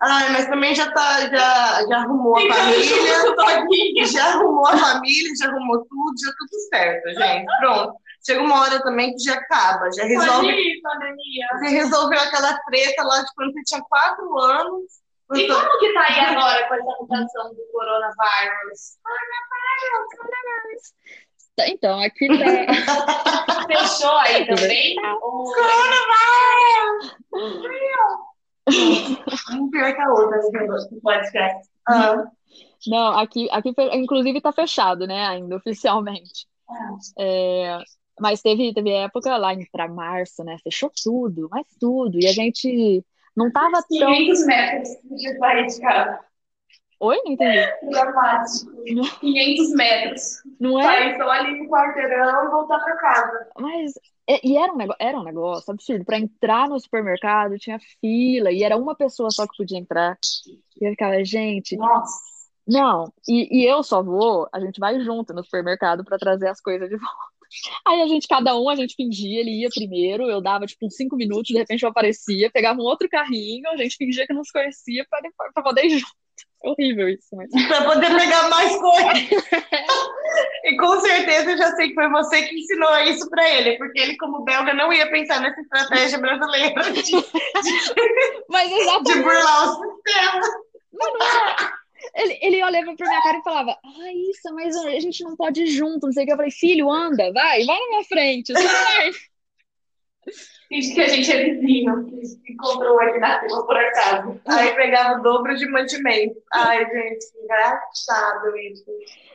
Ai, 0.00 0.32
mas 0.32 0.46
também 0.46 0.74
já 0.74 0.90
tá, 0.92 1.20
já, 1.28 1.86
já 1.88 1.96
arrumou 1.98 2.36
a 2.36 2.40
família, 2.54 4.06
já 4.06 4.28
arrumou 4.34 4.66
a 4.68 4.76
família, 4.76 5.32
já 5.36 5.48
arrumou 5.48 5.78
tudo, 5.84 6.14
já 6.24 6.30
tudo 6.38 6.60
certo, 6.70 7.08
gente. 7.18 7.46
Pronto. 7.58 8.05
Chega 8.26 8.42
uma 8.42 8.60
hora 8.60 8.82
também 8.82 9.12
que 9.14 9.22
já 9.22 9.34
acaba, 9.34 9.90
já 9.92 10.04
resolve. 10.04 10.48
Pode 10.48 10.60
ir, 10.60 10.80
pandemia. 10.82 11.46
Você 11.52 11.68
resolveu 11.68 12.18
aquela 12.20 12.58
treta 12.64 13.02
lá 13.04 13.22
de 13.22 13.32
quando 13.34 13.52
você 13.52 13.62
tinha 13.64 13.80
quatro 13.88 14.38
anos. 14.38 14.84
E 15.34 15.46
você- 15.46 15.48
como 15.48 15.78
que 15.80 15.92
tá 15.94 16.02
aí 16.08 16.20
agora 16.20 16.68
com 16.68 16.74
essa 16.74 16.96
mutação 17.00 17.54
do 17.54 17.62
coronavírus? 17.72 18.96
Então, 21.68 21.98
aqui 22.00 22.28
tá. 22.28 22.36
Fechou 23.66 24.16
aí 24.18 24.46
também? 24.46 24.94
Ou- 25.22 25.52
Um 28.68 29.70
pior 29.70 29.94
que 29.94 30.00
a 30.02 30.10
outra, 30.10 30.40
negócio 30.52 30.90
do 30.90 31.00
podcast. 31.00 31.68
Ah, 31.88 32.24
Não, 32.88 33.18
aqui, 33.18 33.48
aqui 33.52 33.72
inclusive 33.92 34.40
tá 34.40 34.52
fechado, 34.52 35.06
né, 35.06 35.24
ainda 35.26 35.56
oficialmente. 35.56 36.46
É, 37.18 37.78
mas 38.20 38.40
teve, 38.42 38.72
teve 38.72 38.90
época 38.90 39.36
lá 39.36 39.52
em- 39.54 39.66
pra 39.70 39.88
março, 39.88 40.42
né? 40.44 40.56
Fechou 40.62 40.90
tudo, 41.02 41.48
mas 41.50 41.66
tudo. 41.78 42.18
E 42.20 42.26
a 42.26 42.32
gente 42.32 43.04
não 43.36 43.50
tava 43.50 43.82
tão. 43.82 44.12
500 44.14 44.46
metros 44.46 44.88
de 45.04 45.38
sair 45.38 45.66
de 45.66 45.80
casa. 45.80 46.20
Oi, 46.98 47.16
não 47.26 47.32
entendi. 47.32 47.60
Dramático. 47.90 48.70
500 49.20 49.70
metros. 49.74 50.22
Não 50.58 50.80
é? 50.80 50.82
Sair 50.84 51.16
só 51.18 51.30
ali 51.30 51.62
no 51.62 51.68
quarteirão 51.68 52.46
e 52.46 52.50
voltar 52.50 52.78
pra 52.80 52.96
casa. 52.96 53.46
Mas. 53.58 53.92
E 54.28 54.40
e 54.52 54.56
era 54.56 54.72
um 54.72 54.76
negócio, 54.76 54.98
era 54.98 55.18
um 55.20 55.22
negócio 55.22 55.70
absurdo. 55.72 56.04
Para 56.04 56.18
entrar 56.18 56.68
no 56.68 56.80
supermercado 56.80 57.58
tinha 57.58 57.78
fila 58.00 58.50
e 58.50 58.62
era 58.64 58.76
uma 58.76 58.94
pessoa 58.96 59.30
só 59.30 59.46
que 59.46 59.56
podia 59.56 59.78
entrar. 59.78 60.18
E 60.80 60.84
eu 60.84 60.90
ficava, 60.90 61.22
gente, 61.24 61.76
Nossa. 61.76 62.14
não. 62.66 63.12
E, 63.28 63.60
e 63.60 63.64
eu 63.70 63.82
só 63.84 64.02
vou, 64.02 64.48
a 64.52 64.58
gente 64.58 64.80
vai 64.80 64.98
junto 65.00 65.32
no 65.34 65.44
supermercado 65.44 66.02
para 66.04 66.18
trazer 66.18 66.48
as 66.48 66.60
coisas 66.60 66.88
de 66.88 66.96
volta. 66.96 67.35
Aí 67.86 68.02
a 68.02 68.06
gente, 68.06 68.28
cada 68.28 68.56
um, 68.58 68.68
a 68.68 68.76
gente 68.76 68.94
fingia, 68.94 69.40
ele 69.40 69.62
ia 69.62 69.68
primeiro, 69.68 70.28
eu 70.28 70.40
dava 70.40 70.66
tipo 70.66 70.86
uns 70.86 70.96
cinco 70.96 71.16
minutos, 71.16 71.46
de 71.46 71.58
repente 71.58 71.82
eu 71.82 71.88
aparecia, 71.88 72.50
pegava 72.50 72.80
um 72.80 72.84
outro 72.84 73.08
carrinho, 73.08 73.68
a 73.70 73.76
gente 73.76 73.96
fingia 73.96 74.26
que 74.26 74.32
não 74.32 74.44
se 74.44 74.52
conhecia 74.52 75.06
para 75.08 75.20
depois 75.20 75.52
pra 75.52 75.62
poder 75.62 75.86
ir 75.86 75.98
junto. 75.98 76.06
É 76.64 76.70
horrível 76.70 77.08
isso, 77.08 77.28
mas. 77.34 77.50
pra 77.68 77.84
poder 77.84 78.14
pegar 78.16 78.48
mais 78.48 78.76
coisas. 78.76 79.28
E 80.64 80.76
com 80.76 81.00
certeza 81.00 81.52
eu 81.52 81.58
já 81.58 81.70
sei 81.76 81.88
que 81.88 81.94
foi 81.94 82.08
você 82.10 82.42
que 82.42 82.58
ensinou 82.58 82.98
isso 83.04 83.28
pra 83.30 83.48
ele, 83.54 83.76
porque 83.76 84.00
ele, 84.00 84.16
como 84.16 84.42
belga, 84.42 84.74
não 84.74 84.92
ia 84.92 85.08
pensar 85.10 85.40
nessa 85.40 85.60
estratégia 85.60 86.18
brasileira 86.18 86.92
de, 86.92 87.12
Mas 88.48 88.68
de 88.70 89.22
burlar 89.22 89.70
o 89.70 89.94
sistema. 89.94 90.40
Ele, 92.14 92.38
ele 92.42 92.64
olhava 92.64 92.94
pra 92.94 93.08
minha 93.08 93.22
cara 93.22 93.38
e 93.38 93.42
falava: 93.42 93.78
Ah, 93.84 94.12
isso, 94.30 94.54
mas 94.54 94.76
a 94.76 95.00
gente 95.00 95.22
não 95.24 95.36
pode 95.36 95.62
ir 95.62 95.66
junto, 95.66 96.06
não 96.06 96.12
sei 96.12 96.24
o 96.24 96.26
que. 96.26 96.32
Eu 96.32 96.36
falei: 96.36 96.50
Filho, 96.50 96.90
anda, 96.90 97.32
vai, 97.32 97.64
vai 97.64 97.78
na 97.78 97.88
minha 97.88 98.04
frente. 98.04 98.52
Vai. 98.52 99.10
Finge 100.68 100.94
que 100.94 101.00
a 101.00 101.08
gente 101.08 101.30
é 101.30 101.44
vizinho. 101.44 102.06
Que 102.44 102.52
encontrou 102.52 103.00
aqui 103.00 103.18
na 103.18 103.40
fila 103.40 103.64
por 103.64 103.76
acaso. 103.76 104.40
Aí 104.46 104.74
pegava 104.74 105.20
o 105.20 105.22
dobro 105.22 105.54
de 105.54 105.66
mantimento. 105.70 106.36
Ai, 106.52 106.84
gente, 106.84 107.26
engraçado 107.42 108.56
isso. 108.58 108.84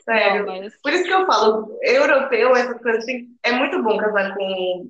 Sério. 0.03 0.45
Não, 0.45 0.57
mas 0.57 0.75
Por 0.81 0.91
isso 0.91 1.05
que 1.05 1.13
eu 1.13 1.25
falo, 1.25 1.77
europeu, 1.81 2.55
essas 2.55 2.81
coisas 2.81 3.03
assim, 3.03 3.29
é 3.43 3.51
muito 3.53 3.81
bom 3.81 3.97
casar 3.97 4.35
com 4.35 4.89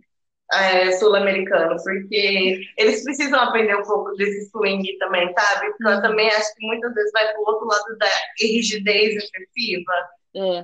é, 0.53 0.91
sul-americano, 0.93 1.75
porque 1.83 2.61
eles 2.77 3.03
precisam 3.03 3.39
aprender 3.39 3.75
um 3.75 3.83
pouco 3.83 4.11
desse 4.15 4.49
swing 4.49 4.97
também, 4.97 5.31
sabe? 5.33 5.67
Porque 5.71 5.87
eu 5.87 6.01
também 6.01 6.27
acho 6.29 6.55
que 6.55 6.65
muitas 6.67 6.93
vezes 6.93 7.11
vai 7.13 7.31
pro 7.33 7.41
outro 7.43 7.67
lado 7.67 7.97
da 7.97 8.07
rigidez 8.39 9.15
excessiva. 9.15 9.93
é. 10.35 10.63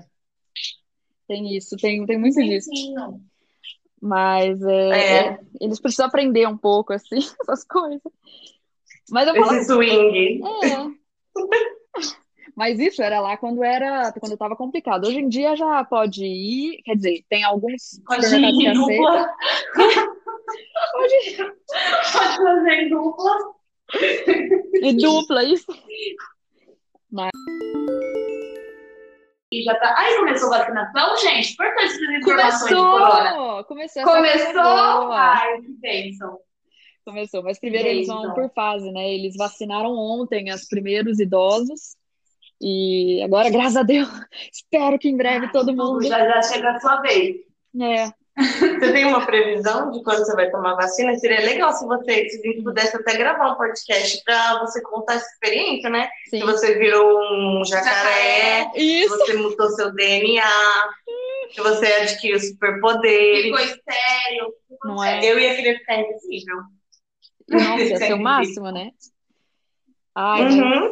Tem 1.27 1.57
isso, 1.57 1.75
tem, 1.75 2.05
tem 2.05 2.17
muito 2.17 2.41
disso. 2.41 2.69
Vizinho. 2.69 3.21
Mas 4.01 4.61
é, 4.61 4.89
É. 4.89 5.27
é, 5.27 5.39
eles 5.59 5.77
precisam 5.77 6.05
aprender 6.05 6.47
um 6.47 6.57
pouco, 6.57 6.93
assim, 6.93 7.17
essas 7.41 7.65
coisas. 7.65 8.01
Mas 9.09 9.27
eu 9.27 9.35
falo, 9.35 9.53
Esse 9.55 9.65
swing. 9.65 10.41
é. 10.63 10.87
Mas 12.57 12.79
isso 12.79 13.03
era 13.03 13.19
lá 13.19 13.37
quando 13.37 13.63
era, 13.63 14.11
quando 14.13 14.35
tava 14.35 14.55
complicado. 14.55 15.05
Hoje 15.05 15.19
em 15.19 15.29
dia 15.29 15.55
já 15.55 15.83
pode 15.83 16.25
ir, 16.25 16.81
quer 16.81 16.95
dizer, 16.95 17.23
tem 17.29 17.43
alguns 17.43 18.01
Pode 18.03 18.25
ir 18.25 18.43
em 18.43 18.73
dupla. 18.73 19.29
Pode 20.91 22.41
fazer 22.41 22.71
em 22.71 22.89
dupla. 22.89 23.37
E 24.81 24.93
dupla, 24.93 25.43
isso. 25.43 25.71
E 29.53 29.61
já 29.61 29.75
tá. 29.75 29.93
Aí 29.95 30.15
começou 30.15 30.51
a 30.51 30.57
vacinação, 30.57 31.17
gente? 31.17 31.55
Por 31.55 31.75
que 31.75 31.81
essas 31.81 32.01
informações? 32.01 32.73
Começou! 32.73 33.63
Começou 33.65 34.03
Começou? 34.03 35.11
Ai, 35.11 35.61
que 35.61 35.73
bênção. 35.73 36.39
Começou, 37.05 37.43
mas 37.43 37.59
primeiro 37.59 37.87
eles 37.87 38.07
vão 38.07 38.33
por 38.33 38.49
fase, 38.49 38.91
né? 38.91 39.13
Eles 39.13 39.35
vacinaram 39.37 39.91
ontem 39.91 40.51
os 40.51 40.67
primeiros 40.67 41.19
idosos. 41.19 41.95
E 42.61 43.21
agora, 43.23 43.49
graças 43.49 43.77
a 43.77 43.83
Deus, 43.83 44.09
espero 44.51 44.97
que 44.97 45.09
em 45.09 45.17
breve 45.17 45.51
todo 45.51 45.75
mundo. 45.75 46.03
Já, 46.03 46.25
já 46.25 46.41
chega 46.41 46.71
a 46.71 46.79
sua 46.79 47.01
vez. 47.01 47.37
É, 47.79 48.11
Você 48.79 48.93
tem 48.93 49.05
uma 49.05 49.25
previsão 49.25 49.89
de 49.89 50.03
quando 50.03 50.19
você 50.19 50.35
vai 50.35 50.49
tomar 50.51 50.75
vacina? 50.75 51.15
Seria 51.15 51.41
legal 51.41 51.73
se 51.73 51.85
você 51.87 52.29
se 52.29 52.39
a 52.39 52.51
gente 52.51 52.63
pudesse 52.63 52.95
até 52.95 53.17
gravar 53.17 53.53
um 53.53 53.55
podcast 53.55 54.23
para 54.23 54.59
você 54.59 54.79
contar 54.81 55.15
essa 55.15 55.27
experiência, 55.31 55.89
né? 55.89 56.07
sim. 56.29 56.39
Que 56.39 56.45
você 56.45 56.77
virou 56.77 57.19
um 57.19 57.65
jacaré, 57.65 58.69
que 58.73 58.79
Isso! 58.79 59.17
você 59.17 59.33
mudou 59.33 59.69
seu 59.71 59.91
DNA, 59.91 60.43
que 61.49 61.61
você 61.61 61.87
adquiriu 61.87 62.39
superpoderes. 62.39 63.45
Ficou 63.45 63.59
estéreo. 63.59 64.53
Não 64.83 65.03
é? 65.03 65.25
Eu 65.25 65.39
ia 65.39 65.55
querer 65.55 65.79
ficar 65.79 65.99
invisível. 65.99 66.57
Nossa, 67.49 67.83
ia 67.83 67.97
ser 67.97 68.13
o 68.13 68.19
máximo, 68.21 68.71
né? 68.71 68.91
Ai, 70.13 70.43
Uhum. 70.43 70.91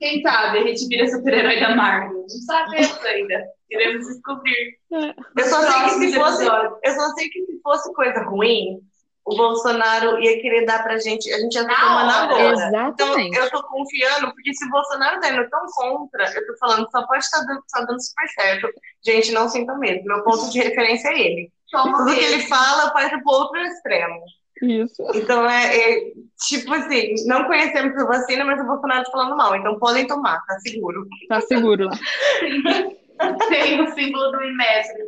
Quem 0.00 0.22
sabe 0.22 0.58
a 0.58 0.66
gente 0.66 0.88
vira 0.88 1.06
super-herói 1.06 1.60
da 1.60 1.76
Marvel? 1.76 2.22
Não 2.22 2.28
sabemos 2.28 3.04
ainda. 3.04 3.44
Queremos 3.68 4.06
descobrir. 4.06 4.78
Eu 4.90 5.44
só 5.44 5.60
sei 5.60 5.82
que 5.84 5.90
se 5.90 6.14
fosse, 6.14 6.44
eu 6.46 6.94
só 6.94 7.08
sei 7.10 7.28
que 7.28 7.44
se 7.44 7.60
fosse 7.62 7.92
coisa 7.92 8.22
ruim, 8.22 8.80
o 9.26 9.36
Bolsonaro 9.36 10.18
ia 10.18 10.40
querer 10.40 10.64
dar 10.64 10.82
pra 10.82 10.98
gente, 10.98 11.30
a 11.30 11.38
gente 11.38 11.54
ia 11.54 11.64
Na 11.64 11.74
tomando 11.74 12.10
hora. 12.10 12.24
agora. 12.24 12.68
Então, 12.68 13.08
Exatamente. 13.08 13.36
eu 13.36 13.50
tô 13.50 13.62
confiando, 13.64 14.32
porque 14.32 14.54
se 14.54 14.64
o 14.64 14.70
Bolsonaro 14.70 15.20
tá 15.20 15.28
indo 15.28 15.48
tão 15.50 15.66
contra, 15.74 16.24
eu 16.34 16.46
tô 16.46 16.56
falando, 16.58 16.90
só 16.90 17.06
pode 17.06 17.22
estar 17.22 17.40
dando, 17.44 17.62
tá 17.70 17.80
dando 17.84 18.00
super 18.02 18.28
certo. 18.30 18.68
Gente, 19.04 19.32
não 19.32 19.48
sintam 19.50 19.78
medo. 19.78 20.02
Meu 20.04 20.24
ponto 20.24 20.50
de 20.50 20.60
referência 20.60 21.08
é 21.08 21.20
ele. 21.20 21.52
Toma 21.70 21.98
Tudo 21.98 22.14
que 22.14 22.24
ele 22.24 22.40
fala 22.48 22.92
ir 23.04 23.22
pro 23.22 23.32
outro 23.32 23.60
extremo. 23.60 24.18
Isso. 24.62 25.02
Então, 25.14 25.48
é, 25.48 25.76
é, 25.76 26.12
tipo 26.48 26.72
assim, 26.74 27.14
não 27.26 27.44
conhecemos 27.44 27.96
a 27.96 28.04
vacina, 28.06 28.44
mas 28.44 28.60
o 28.60 28.66
Bolsonaro 28.66 29.04
tá 29.04 29.10
falando 29.10 29.36
mal. 29.36 29.56
Então, 29.56 29.78
podem 29.78 30.06
tomar, 30.06 30.44
tá 30.46 30.58
seguro. 30.60 31.06
Tá 31.28 31.40
seguro 31.40 31.84
lá. 31.86 31.98
Tem 33.50 33.80
o 33.82 33.90
símbolo 33.94 34.30
do 34.32 34.42
Imetro. 34.42 35.04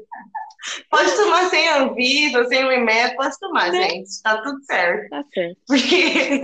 Pode 0.90 1.16
tomar 1.16 1.48
sem 1.48 1.66
Anvisa, 1.68 2.44
sem 2.44 2.64
o 2.64 2.70
IMED, 2.72 3.16
pode 3.16 3.38
tomar, 3.38 3.72
Né? 3.72 3.88
gente. 3.88 4.22
Tá 4.22 4.40
tudo 4.42 4.62
certo. 4.64 5.08
Tá 5.10 5.24
certo. 5.32 5.58
Porque 5.66 6.40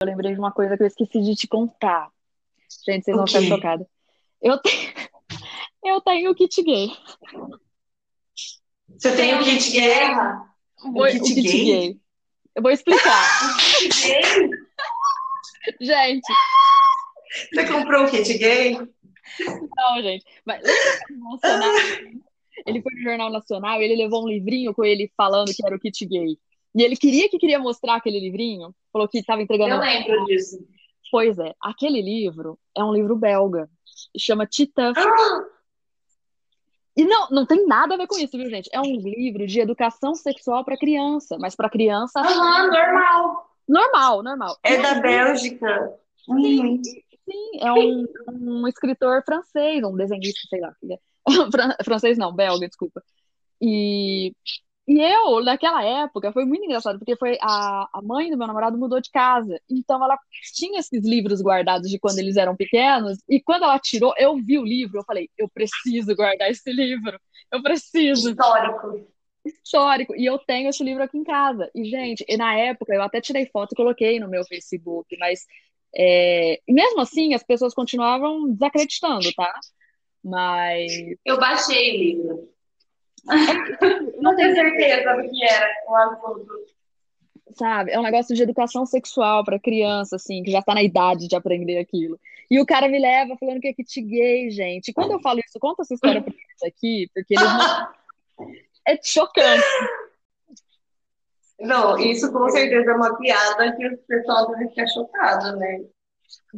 Eu 0.00 0.06
lembrei 0.06 0.32
de 0.32 0.38
uma 0.40 0.50
coisa 0.52 0.76
que 0.76 0.82
eu 0.82 0.86
esqueci 0.86 1.20
de 1.20 1.34
te 1.36 1.46
contar. 1.46 2.08
Gente, 2.86 3.04
vocês 3.04 3.14
O 3.14 3.18
vão 3.18 3.26
ficar 3.26 3.42
chocados. 3.42 3.86
Eu 4.42 4.56
tenho, 4.58 4.92
eu 5.84 6.00
tenho 6.00 6.30
o 6.30 6.34
kit 6.34 6.62
gay. 6.62 6.90
você 8.88 9.14
tem 9.16 9.34
o 9.34 9.44
kit 9.44 9.70
gay. 9.70 9.80
guerra. 9.80 10.46
Vou- 10.82 11.06
kit 11.06 11.18
o 11.20 11.22
kit 11.24 11.42
gay? 11.42 11.64
gay. 11.64 12.00
Eu 12.54 12.62
vou 12.62 12.70
explicar. 12.70 13.22
Gay? 13.80 14.50
Gente, 15.80 16.32
Você 17.52 17.66
comprou 17.66 18.04
o 18.04 18.10
kit 18.10 18.38
gay? 18.38 18.72
não, 18.72 20.02
gente. 20.02 20.24
Mas 20.44 20.62
ele 22.66 22.82
foi 22.82 22.94
no 22.94 23.02
Jornal 23.02 23.30
Nacional 23.30 23.80
e 23.80 23.84
ele 23.84 24.02
levou 24.02 24.24
um 24.24 24.28
livrinho 24.28 24.74
com 24.74 24.84
ele 24.84 25.12
falando 25.16 25.54
que 25.54 25.64
era 25.64 25.76
o 25.76 25.78
kit 25.78 26.04
gay. 26.06 26.38
E 26.74 26.82
ele 26.82 26.96
queria 26.96 27.28
que 27.28 27.38
queria 27.38 27.58
mostrar 27.58 27.96
aquele 27.96 28.18
livrinho, 28.18 28.74
falou 28.92 29.08
que 29.08 29.18
estava 29.18 29.42
entregando. 29.42 29.74
Eu 29.74 29.80
lembro 29.80 30.24
disso. 30.26 30.58
Pois 31.10 31.38
é, 31.38 31.54
aquele 31.60 32.00
livro 32.00 32.58
é 32.76 32.82
um 32.82 32.92
livro 32.92 33.16
belga. 33.16 33.68
Chama 34.16 34.46
Titã. 34.46 34.92
E 37.00 37.04
não, 37.06 37.28
não 37.30 37.46
tem 37.46 37.66
nada 37.66 37.94
a 37.94 37.96
ver 37.96 38.06
com 38.06 38.18
isso, 38.18 38.36
viu, 38.36 38.50
gente? 38.50 38.68
É 38.74 38.78
um 38.78 38.94
livro 38.94 39.46
de 39.46 39.58
educação 39.58 40.14
sexual 40.14 40.62
para 40.62 40.76
criança, 40.76 41.38
mas 41.40 41.56
para 41.56 41.70
criança 41.70 42.20
Aham, 42.20 42.66
normal. 42.66 43.50
normal, 43.66 44.22
normal. 44.22 44.58
É 44.62 44.76
da 44.82 44.92
aí, 44.92 45.00
Bélgica. 45.00 45.94
Uhum. 46.28 46.82
Sim, 46.84 47.58
é 47.60 47.72
um, 47.72 48.06
um 48.28 48.68
escritor 48.68 49.22
francês, 49.24 49.82
um 49.82 49.96
desenhista, 49.96 50.40
sei 50.50 50.60
lá. 50.60 50.74
Fran- 51.50 51.76
Francês 51.82 52.18
não, 52.18 52.34
belga, 52.36 52.68
desculpa. 52.68 53.02
E, 53.62 54.34
E 54.90 55.00
eu, 55.00 55.40
naquela 55.44 55.84
época, 55.84 56.32
foi 56.32 56.44
muito 56.44 56.64
engraçado, 56.64 56.98
porque 56.98 57.14
foi 57.14 57.38
a, 57.40 57.88
a 57.92 58.02
mãe 58.02 58.28
do 58.28 58.36
meu 58.36 58.48
namorado 58.48 58.76
mudou 58.76 59.00
de 59.00 59.08
casa. 59.08 59.60
Então 59.70 60.04
ela 60.04 60.18
tinha 60.52 60.80
esses 60.80 61.04
livros 61.04 61.40
guardados 61.40 61.88
de 61.88 61.96
quando 61.96 62.18
eles 62.18 62.36
eram 62.36 62.56
pequenos. 62.56 63.16
E 63.28 63.40
quando 63.40 63.62
ela 63.62 63.78
tirou, 63.78 64.12
eu 64.18 64.34
vi 64.34 64.58
o 64.58 64.64
livro, 64.64 64.98
eu 64.98 65.04
falei, 65.04 65.30
eu 65.38 65.48
preciso 65.48 66.16
guardar 66.16 66.50
esse 66.50 66.72
livro. 66.72 67.20
Eu 67.52 67.62
preciso. 67.62 68.30
Histórico. 68.30 69.08
Histórico. 69.44 70.16
E 70.16 70.26
eu 70.26 70.36
tenho 70.40 70.68
esse 70.68 70.82
livro 70.82 71.04
aqui 71.04 71.18
em 71.18 71.22
casa. 71.22 71.70
E, 71.72 71.84
gente, 71.84 72.24
e 72.28 72.36
na 72.36 72.56
época 72.56 72.92
eu 72.92 73.02
até 73.02 73.20
tirei 73.20 73.46
foto 73.46 73.70
e 73.70 73.76
coloquei 73.76 74.18
no 74.18 74.28
meu 74.28 74.44
Facebook, 74.44 75.16
mas 75.20 75.46
é, 75.96 76.58
mesmo 76.68 77.00
assim 77.00 77.32
as 77.32 77.44
pessoas 77.44 77.72
continuavam 77.72 78.50
desacreditando, 78.50 79.32
tá? 79.36 79.54
Mas. 80.24 80.90
Eu 81.24 81.38
baixei 81.38 81.92
o 81.92 81.96
livro. 81.96 82.59
Não 84.20 84.36
tenho 84.36 84.54
certeza 84.54 85.14
do 85.14 85.28
que 85.28 85.44
era 85.44 85.66
o 85.88 85.96
assunto. 85.96 86.46
Sabe? 87.52 87.90
É 87.90 87.98
um 87.98 88.02
negócio 88.02 88.34
de 88.34 88.42
educação 88.42 88.86
sexual 88.86 89.44
para 89.44 89.58
criança, 89.58 90.16
assim, 90.16 90.42
que 90.42 90.50
já 90.50 90.62
tá 90.62 90.74
na 90.74 90.82
idade 90.82 91.28
de 91.28 91.36
aprender 91.36 91.78
aquilo. 91.78 92.18
E 92.50 92.60
o 92.60 92.66
cara 92.66 92.88
me 92.88 92.98
leva 92.98 93.36
falando 93.36 93.60
que 93.60 93.68
é 93.68 93.72
kit 93.72 94.00
gay, 94.02 94.50
gente. 94.50 94.88
E 94.88 94.92
quando 94.92 95.12
eu 95.12 95.20
falo 95.20 95.40
isso, 95.40 95.58
conta 95.60 95.82
essa 95.82 95.94
história 95.94 96.22
pra 96.22 96.32
eles 96.32 96.74
aqui, 96.74 97.08
porque 97.14 97.34
eles 97.34 97.44
não... 97.44 98.00
É 98.88 98.98
chocante. 99.02 99.62
Não, 101.60 101.98
isso 101.98 102.32
com 102.32 102.48
certeza 102.48 102.90
é 102.90 102.94
uma 102.94 103.16
piada 103.18 103.76
que 103.76 103.86
o 103.86 103.98
pessoal 103.98 104.50
deve 104.50 104.70
ficar 104.70 104.86
chocado, 104.86 105.56
né? 105.58 105.84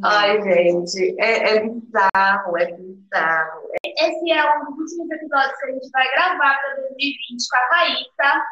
Ai, 0.04 0.40
gente, 0.42 1.14
é, 1.20 1.56
é 1.56 1.60
bizarro, 1.68 2.56
é 2.58 2.72
bizarro. 2.72 3.62
Esse 3.84 4.30
é 4.32 4.56
um 4.58 4.64
dos 4.74 4.92
últimos 4.92 5.10
episódios 5.10 5.56
que 5.58 5.66
a 5.66 5.72
gente 5.72 5.90
vai 5.90 6.10
gravar 6.12 6.60
para 6.60 6.76
2020 6.76 7.48
com 7.50 7.56
a 7.56 7.76
Raíssa. 7.76 8.44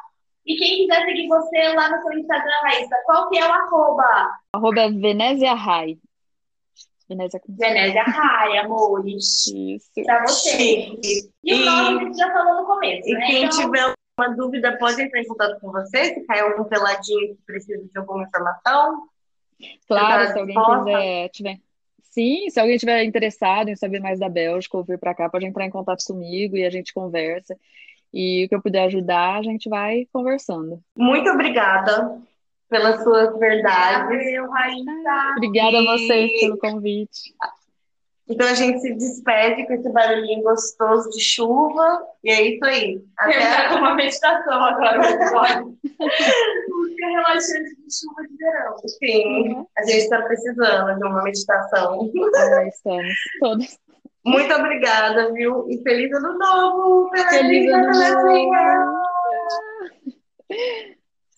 E 0.47 0.57
quem 0.57 0.77
quiser 0.87 1.05
seguir 1.05 1.29
você 1.29 1.69
lá 1.75 1.91
no 1.91 2.03
seu 2.03 2.19
Instagram, 2.19 2.51
Raíssa, 2.63 2.97
qual 3.05 3.29
que 3.29 3.39
é 3.39 3.47
o 3.49 3.53
arroba? 3.53 4.31
Arroba 4.55 4.81
é 4.81 4.91
Venésia 4.91 5.55
Rai. 5.55 5.99
Venésia, 7.09 7.41
Venésia 7.49 8.03
Rai, 8.05 8.59
amores. 8.59 9.47
Isso. 9.49 9.91
Pra 10.05 10.23
você. 10.27 10.51
Chique. 10.51 11.31
E 11.45 11.55
o 11.55 11.65
nome 11.65 12.01
a 12.01 12.05
gente 12.05 12.17
já 12.19 12.33
falou 12.33 12.61
no 12.63 12.67
começo, 12.67 13.09
E 13.09 13.15
né? 13.15 13.27
quem 13.27 13.45
Então, 13.45 13.59
tiver 13.59 13.81
alguma 13.81 14.37
dúvida 14.37 14.77
pode 14.79 15.03
entrar 15.03 15.21
em 15.21 15.27
contato 15.27 15.61
com 15.61 15.73
você, 15.73 16.15
se 16.15 16.27
caiu 16.27 16.49
algum 16.49 16.65
peladinho 16.65 17.35
que 17.37 17.43
precisa 17.47 17.83
de 17.83 17.99
alguma 17.99 18.23
informação. 18.25 19.09
Claro, 19.87 20.27
tá 20.27 20.33
se 20.33 20.39
alguém 20.39 20.57
quiser 20.57 21.29
tiver. 21.31 21.59
Sim, 22.03 22.51
se 22.51 22.59
alguém 22.59 22.77
tiver 22.77 23.05
interessado 23.05 23.69
em 23.69 23.77
saber 23.77 24.01
mais 24.01 24.19
da 24.19 24.29
Bélgica 24.29 24.77
ou 24.77 24.85
vir 24.85 24.99
para 24.99 25.15
cá, 25.15 25.29
pode 25.29 25.47
entrar 25.47 25.65
em 25.65 25.71
contato 25.71 26.05
comigo 26.05 26.57
e 26.57 26.65
a 26.65 26.71
gente 26.71 26.93
conversa. 26.93 27.57
E 28.13 28.45
o 28.45 28.49
que 28.49 28.55
eu 28.55 28.63
puder 28.63 28.85
ajudar, 28.87 29.39
a 29.39 29.43
gente 29.43 29.69
vai 29.69 30.07
conversando. 30.13 30.83
Muito 30.97 31.31
obrigada 31.31 32.21
pelas 32.69 33.03
suas 33.03 33.39
verdades. 33.39 34.09
Valeu, 34.09 34.51
Raíssa. 34.51 35.35
Obrigada 35.37 35.79
a 35.79 35.83
E- 35.83 35.87
vocês 35.87 36.41
pelo 36.41 36.59
convite. 36.59 37.35
Então 38.31 38.47
a 38.47 38.55
gente 38.55 38.79
se 38.81 38.95
despede 38.95 39.67
com 39.67 39.73
esse 39.75 39.91
barulhinho 39.91 40.43
gostoso 40.43 41.11
de 41.11 41.21
chuva. 41.21 42.01
E 42.23 42.31
é 42.31 42.43
isso 42.43 42.65
aí. 42.65 43.03
Terminar 43.19 43.69
com 43.69 43.75
Até 43.75 43.81
uma 43.81 43.95
meditação 43.97 44.63
agora. 44.63 45.01
Música 46.71 47.07
relaxante 47.09 47.75
de 47.77 47.95
chuva 47.99 48.23
de 48.29 48.37
verão. 48.37 48.77
Sim, 48.87 49.67
a 49.77 49.83
gente 49.83 49.99
está 49.99 50.23
precisando 50.23 50.99
de 50.99 51.05
uma 51.07 51.23
meditação. 51.25 52.11
Ah, 52.37 52.65
estamos 52.67 53.15
todos. 53.41 53.79
Muito 54.25 54.55
obrigada, 54.55 55.33
viu? 55.33 55.67
E 55.69 55.83
feliz 55.83 56.13
ano 56.13 56.39
novo! 56.39 57.11
Feliz 57.31 57.73
ano 57.73 57.87
Belezinha! 57.87 58.85
novo! 58.85 59.01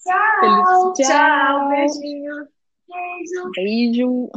Tchau. 0.02 0.40
Feliz- 0.40 0.66
Tchau, 0.74 0.92
Tchau. 0.94 1.68
beijinhos! 1.68 2.48
Beijo. 2.88 3.50
Beijo. 3.54 4.30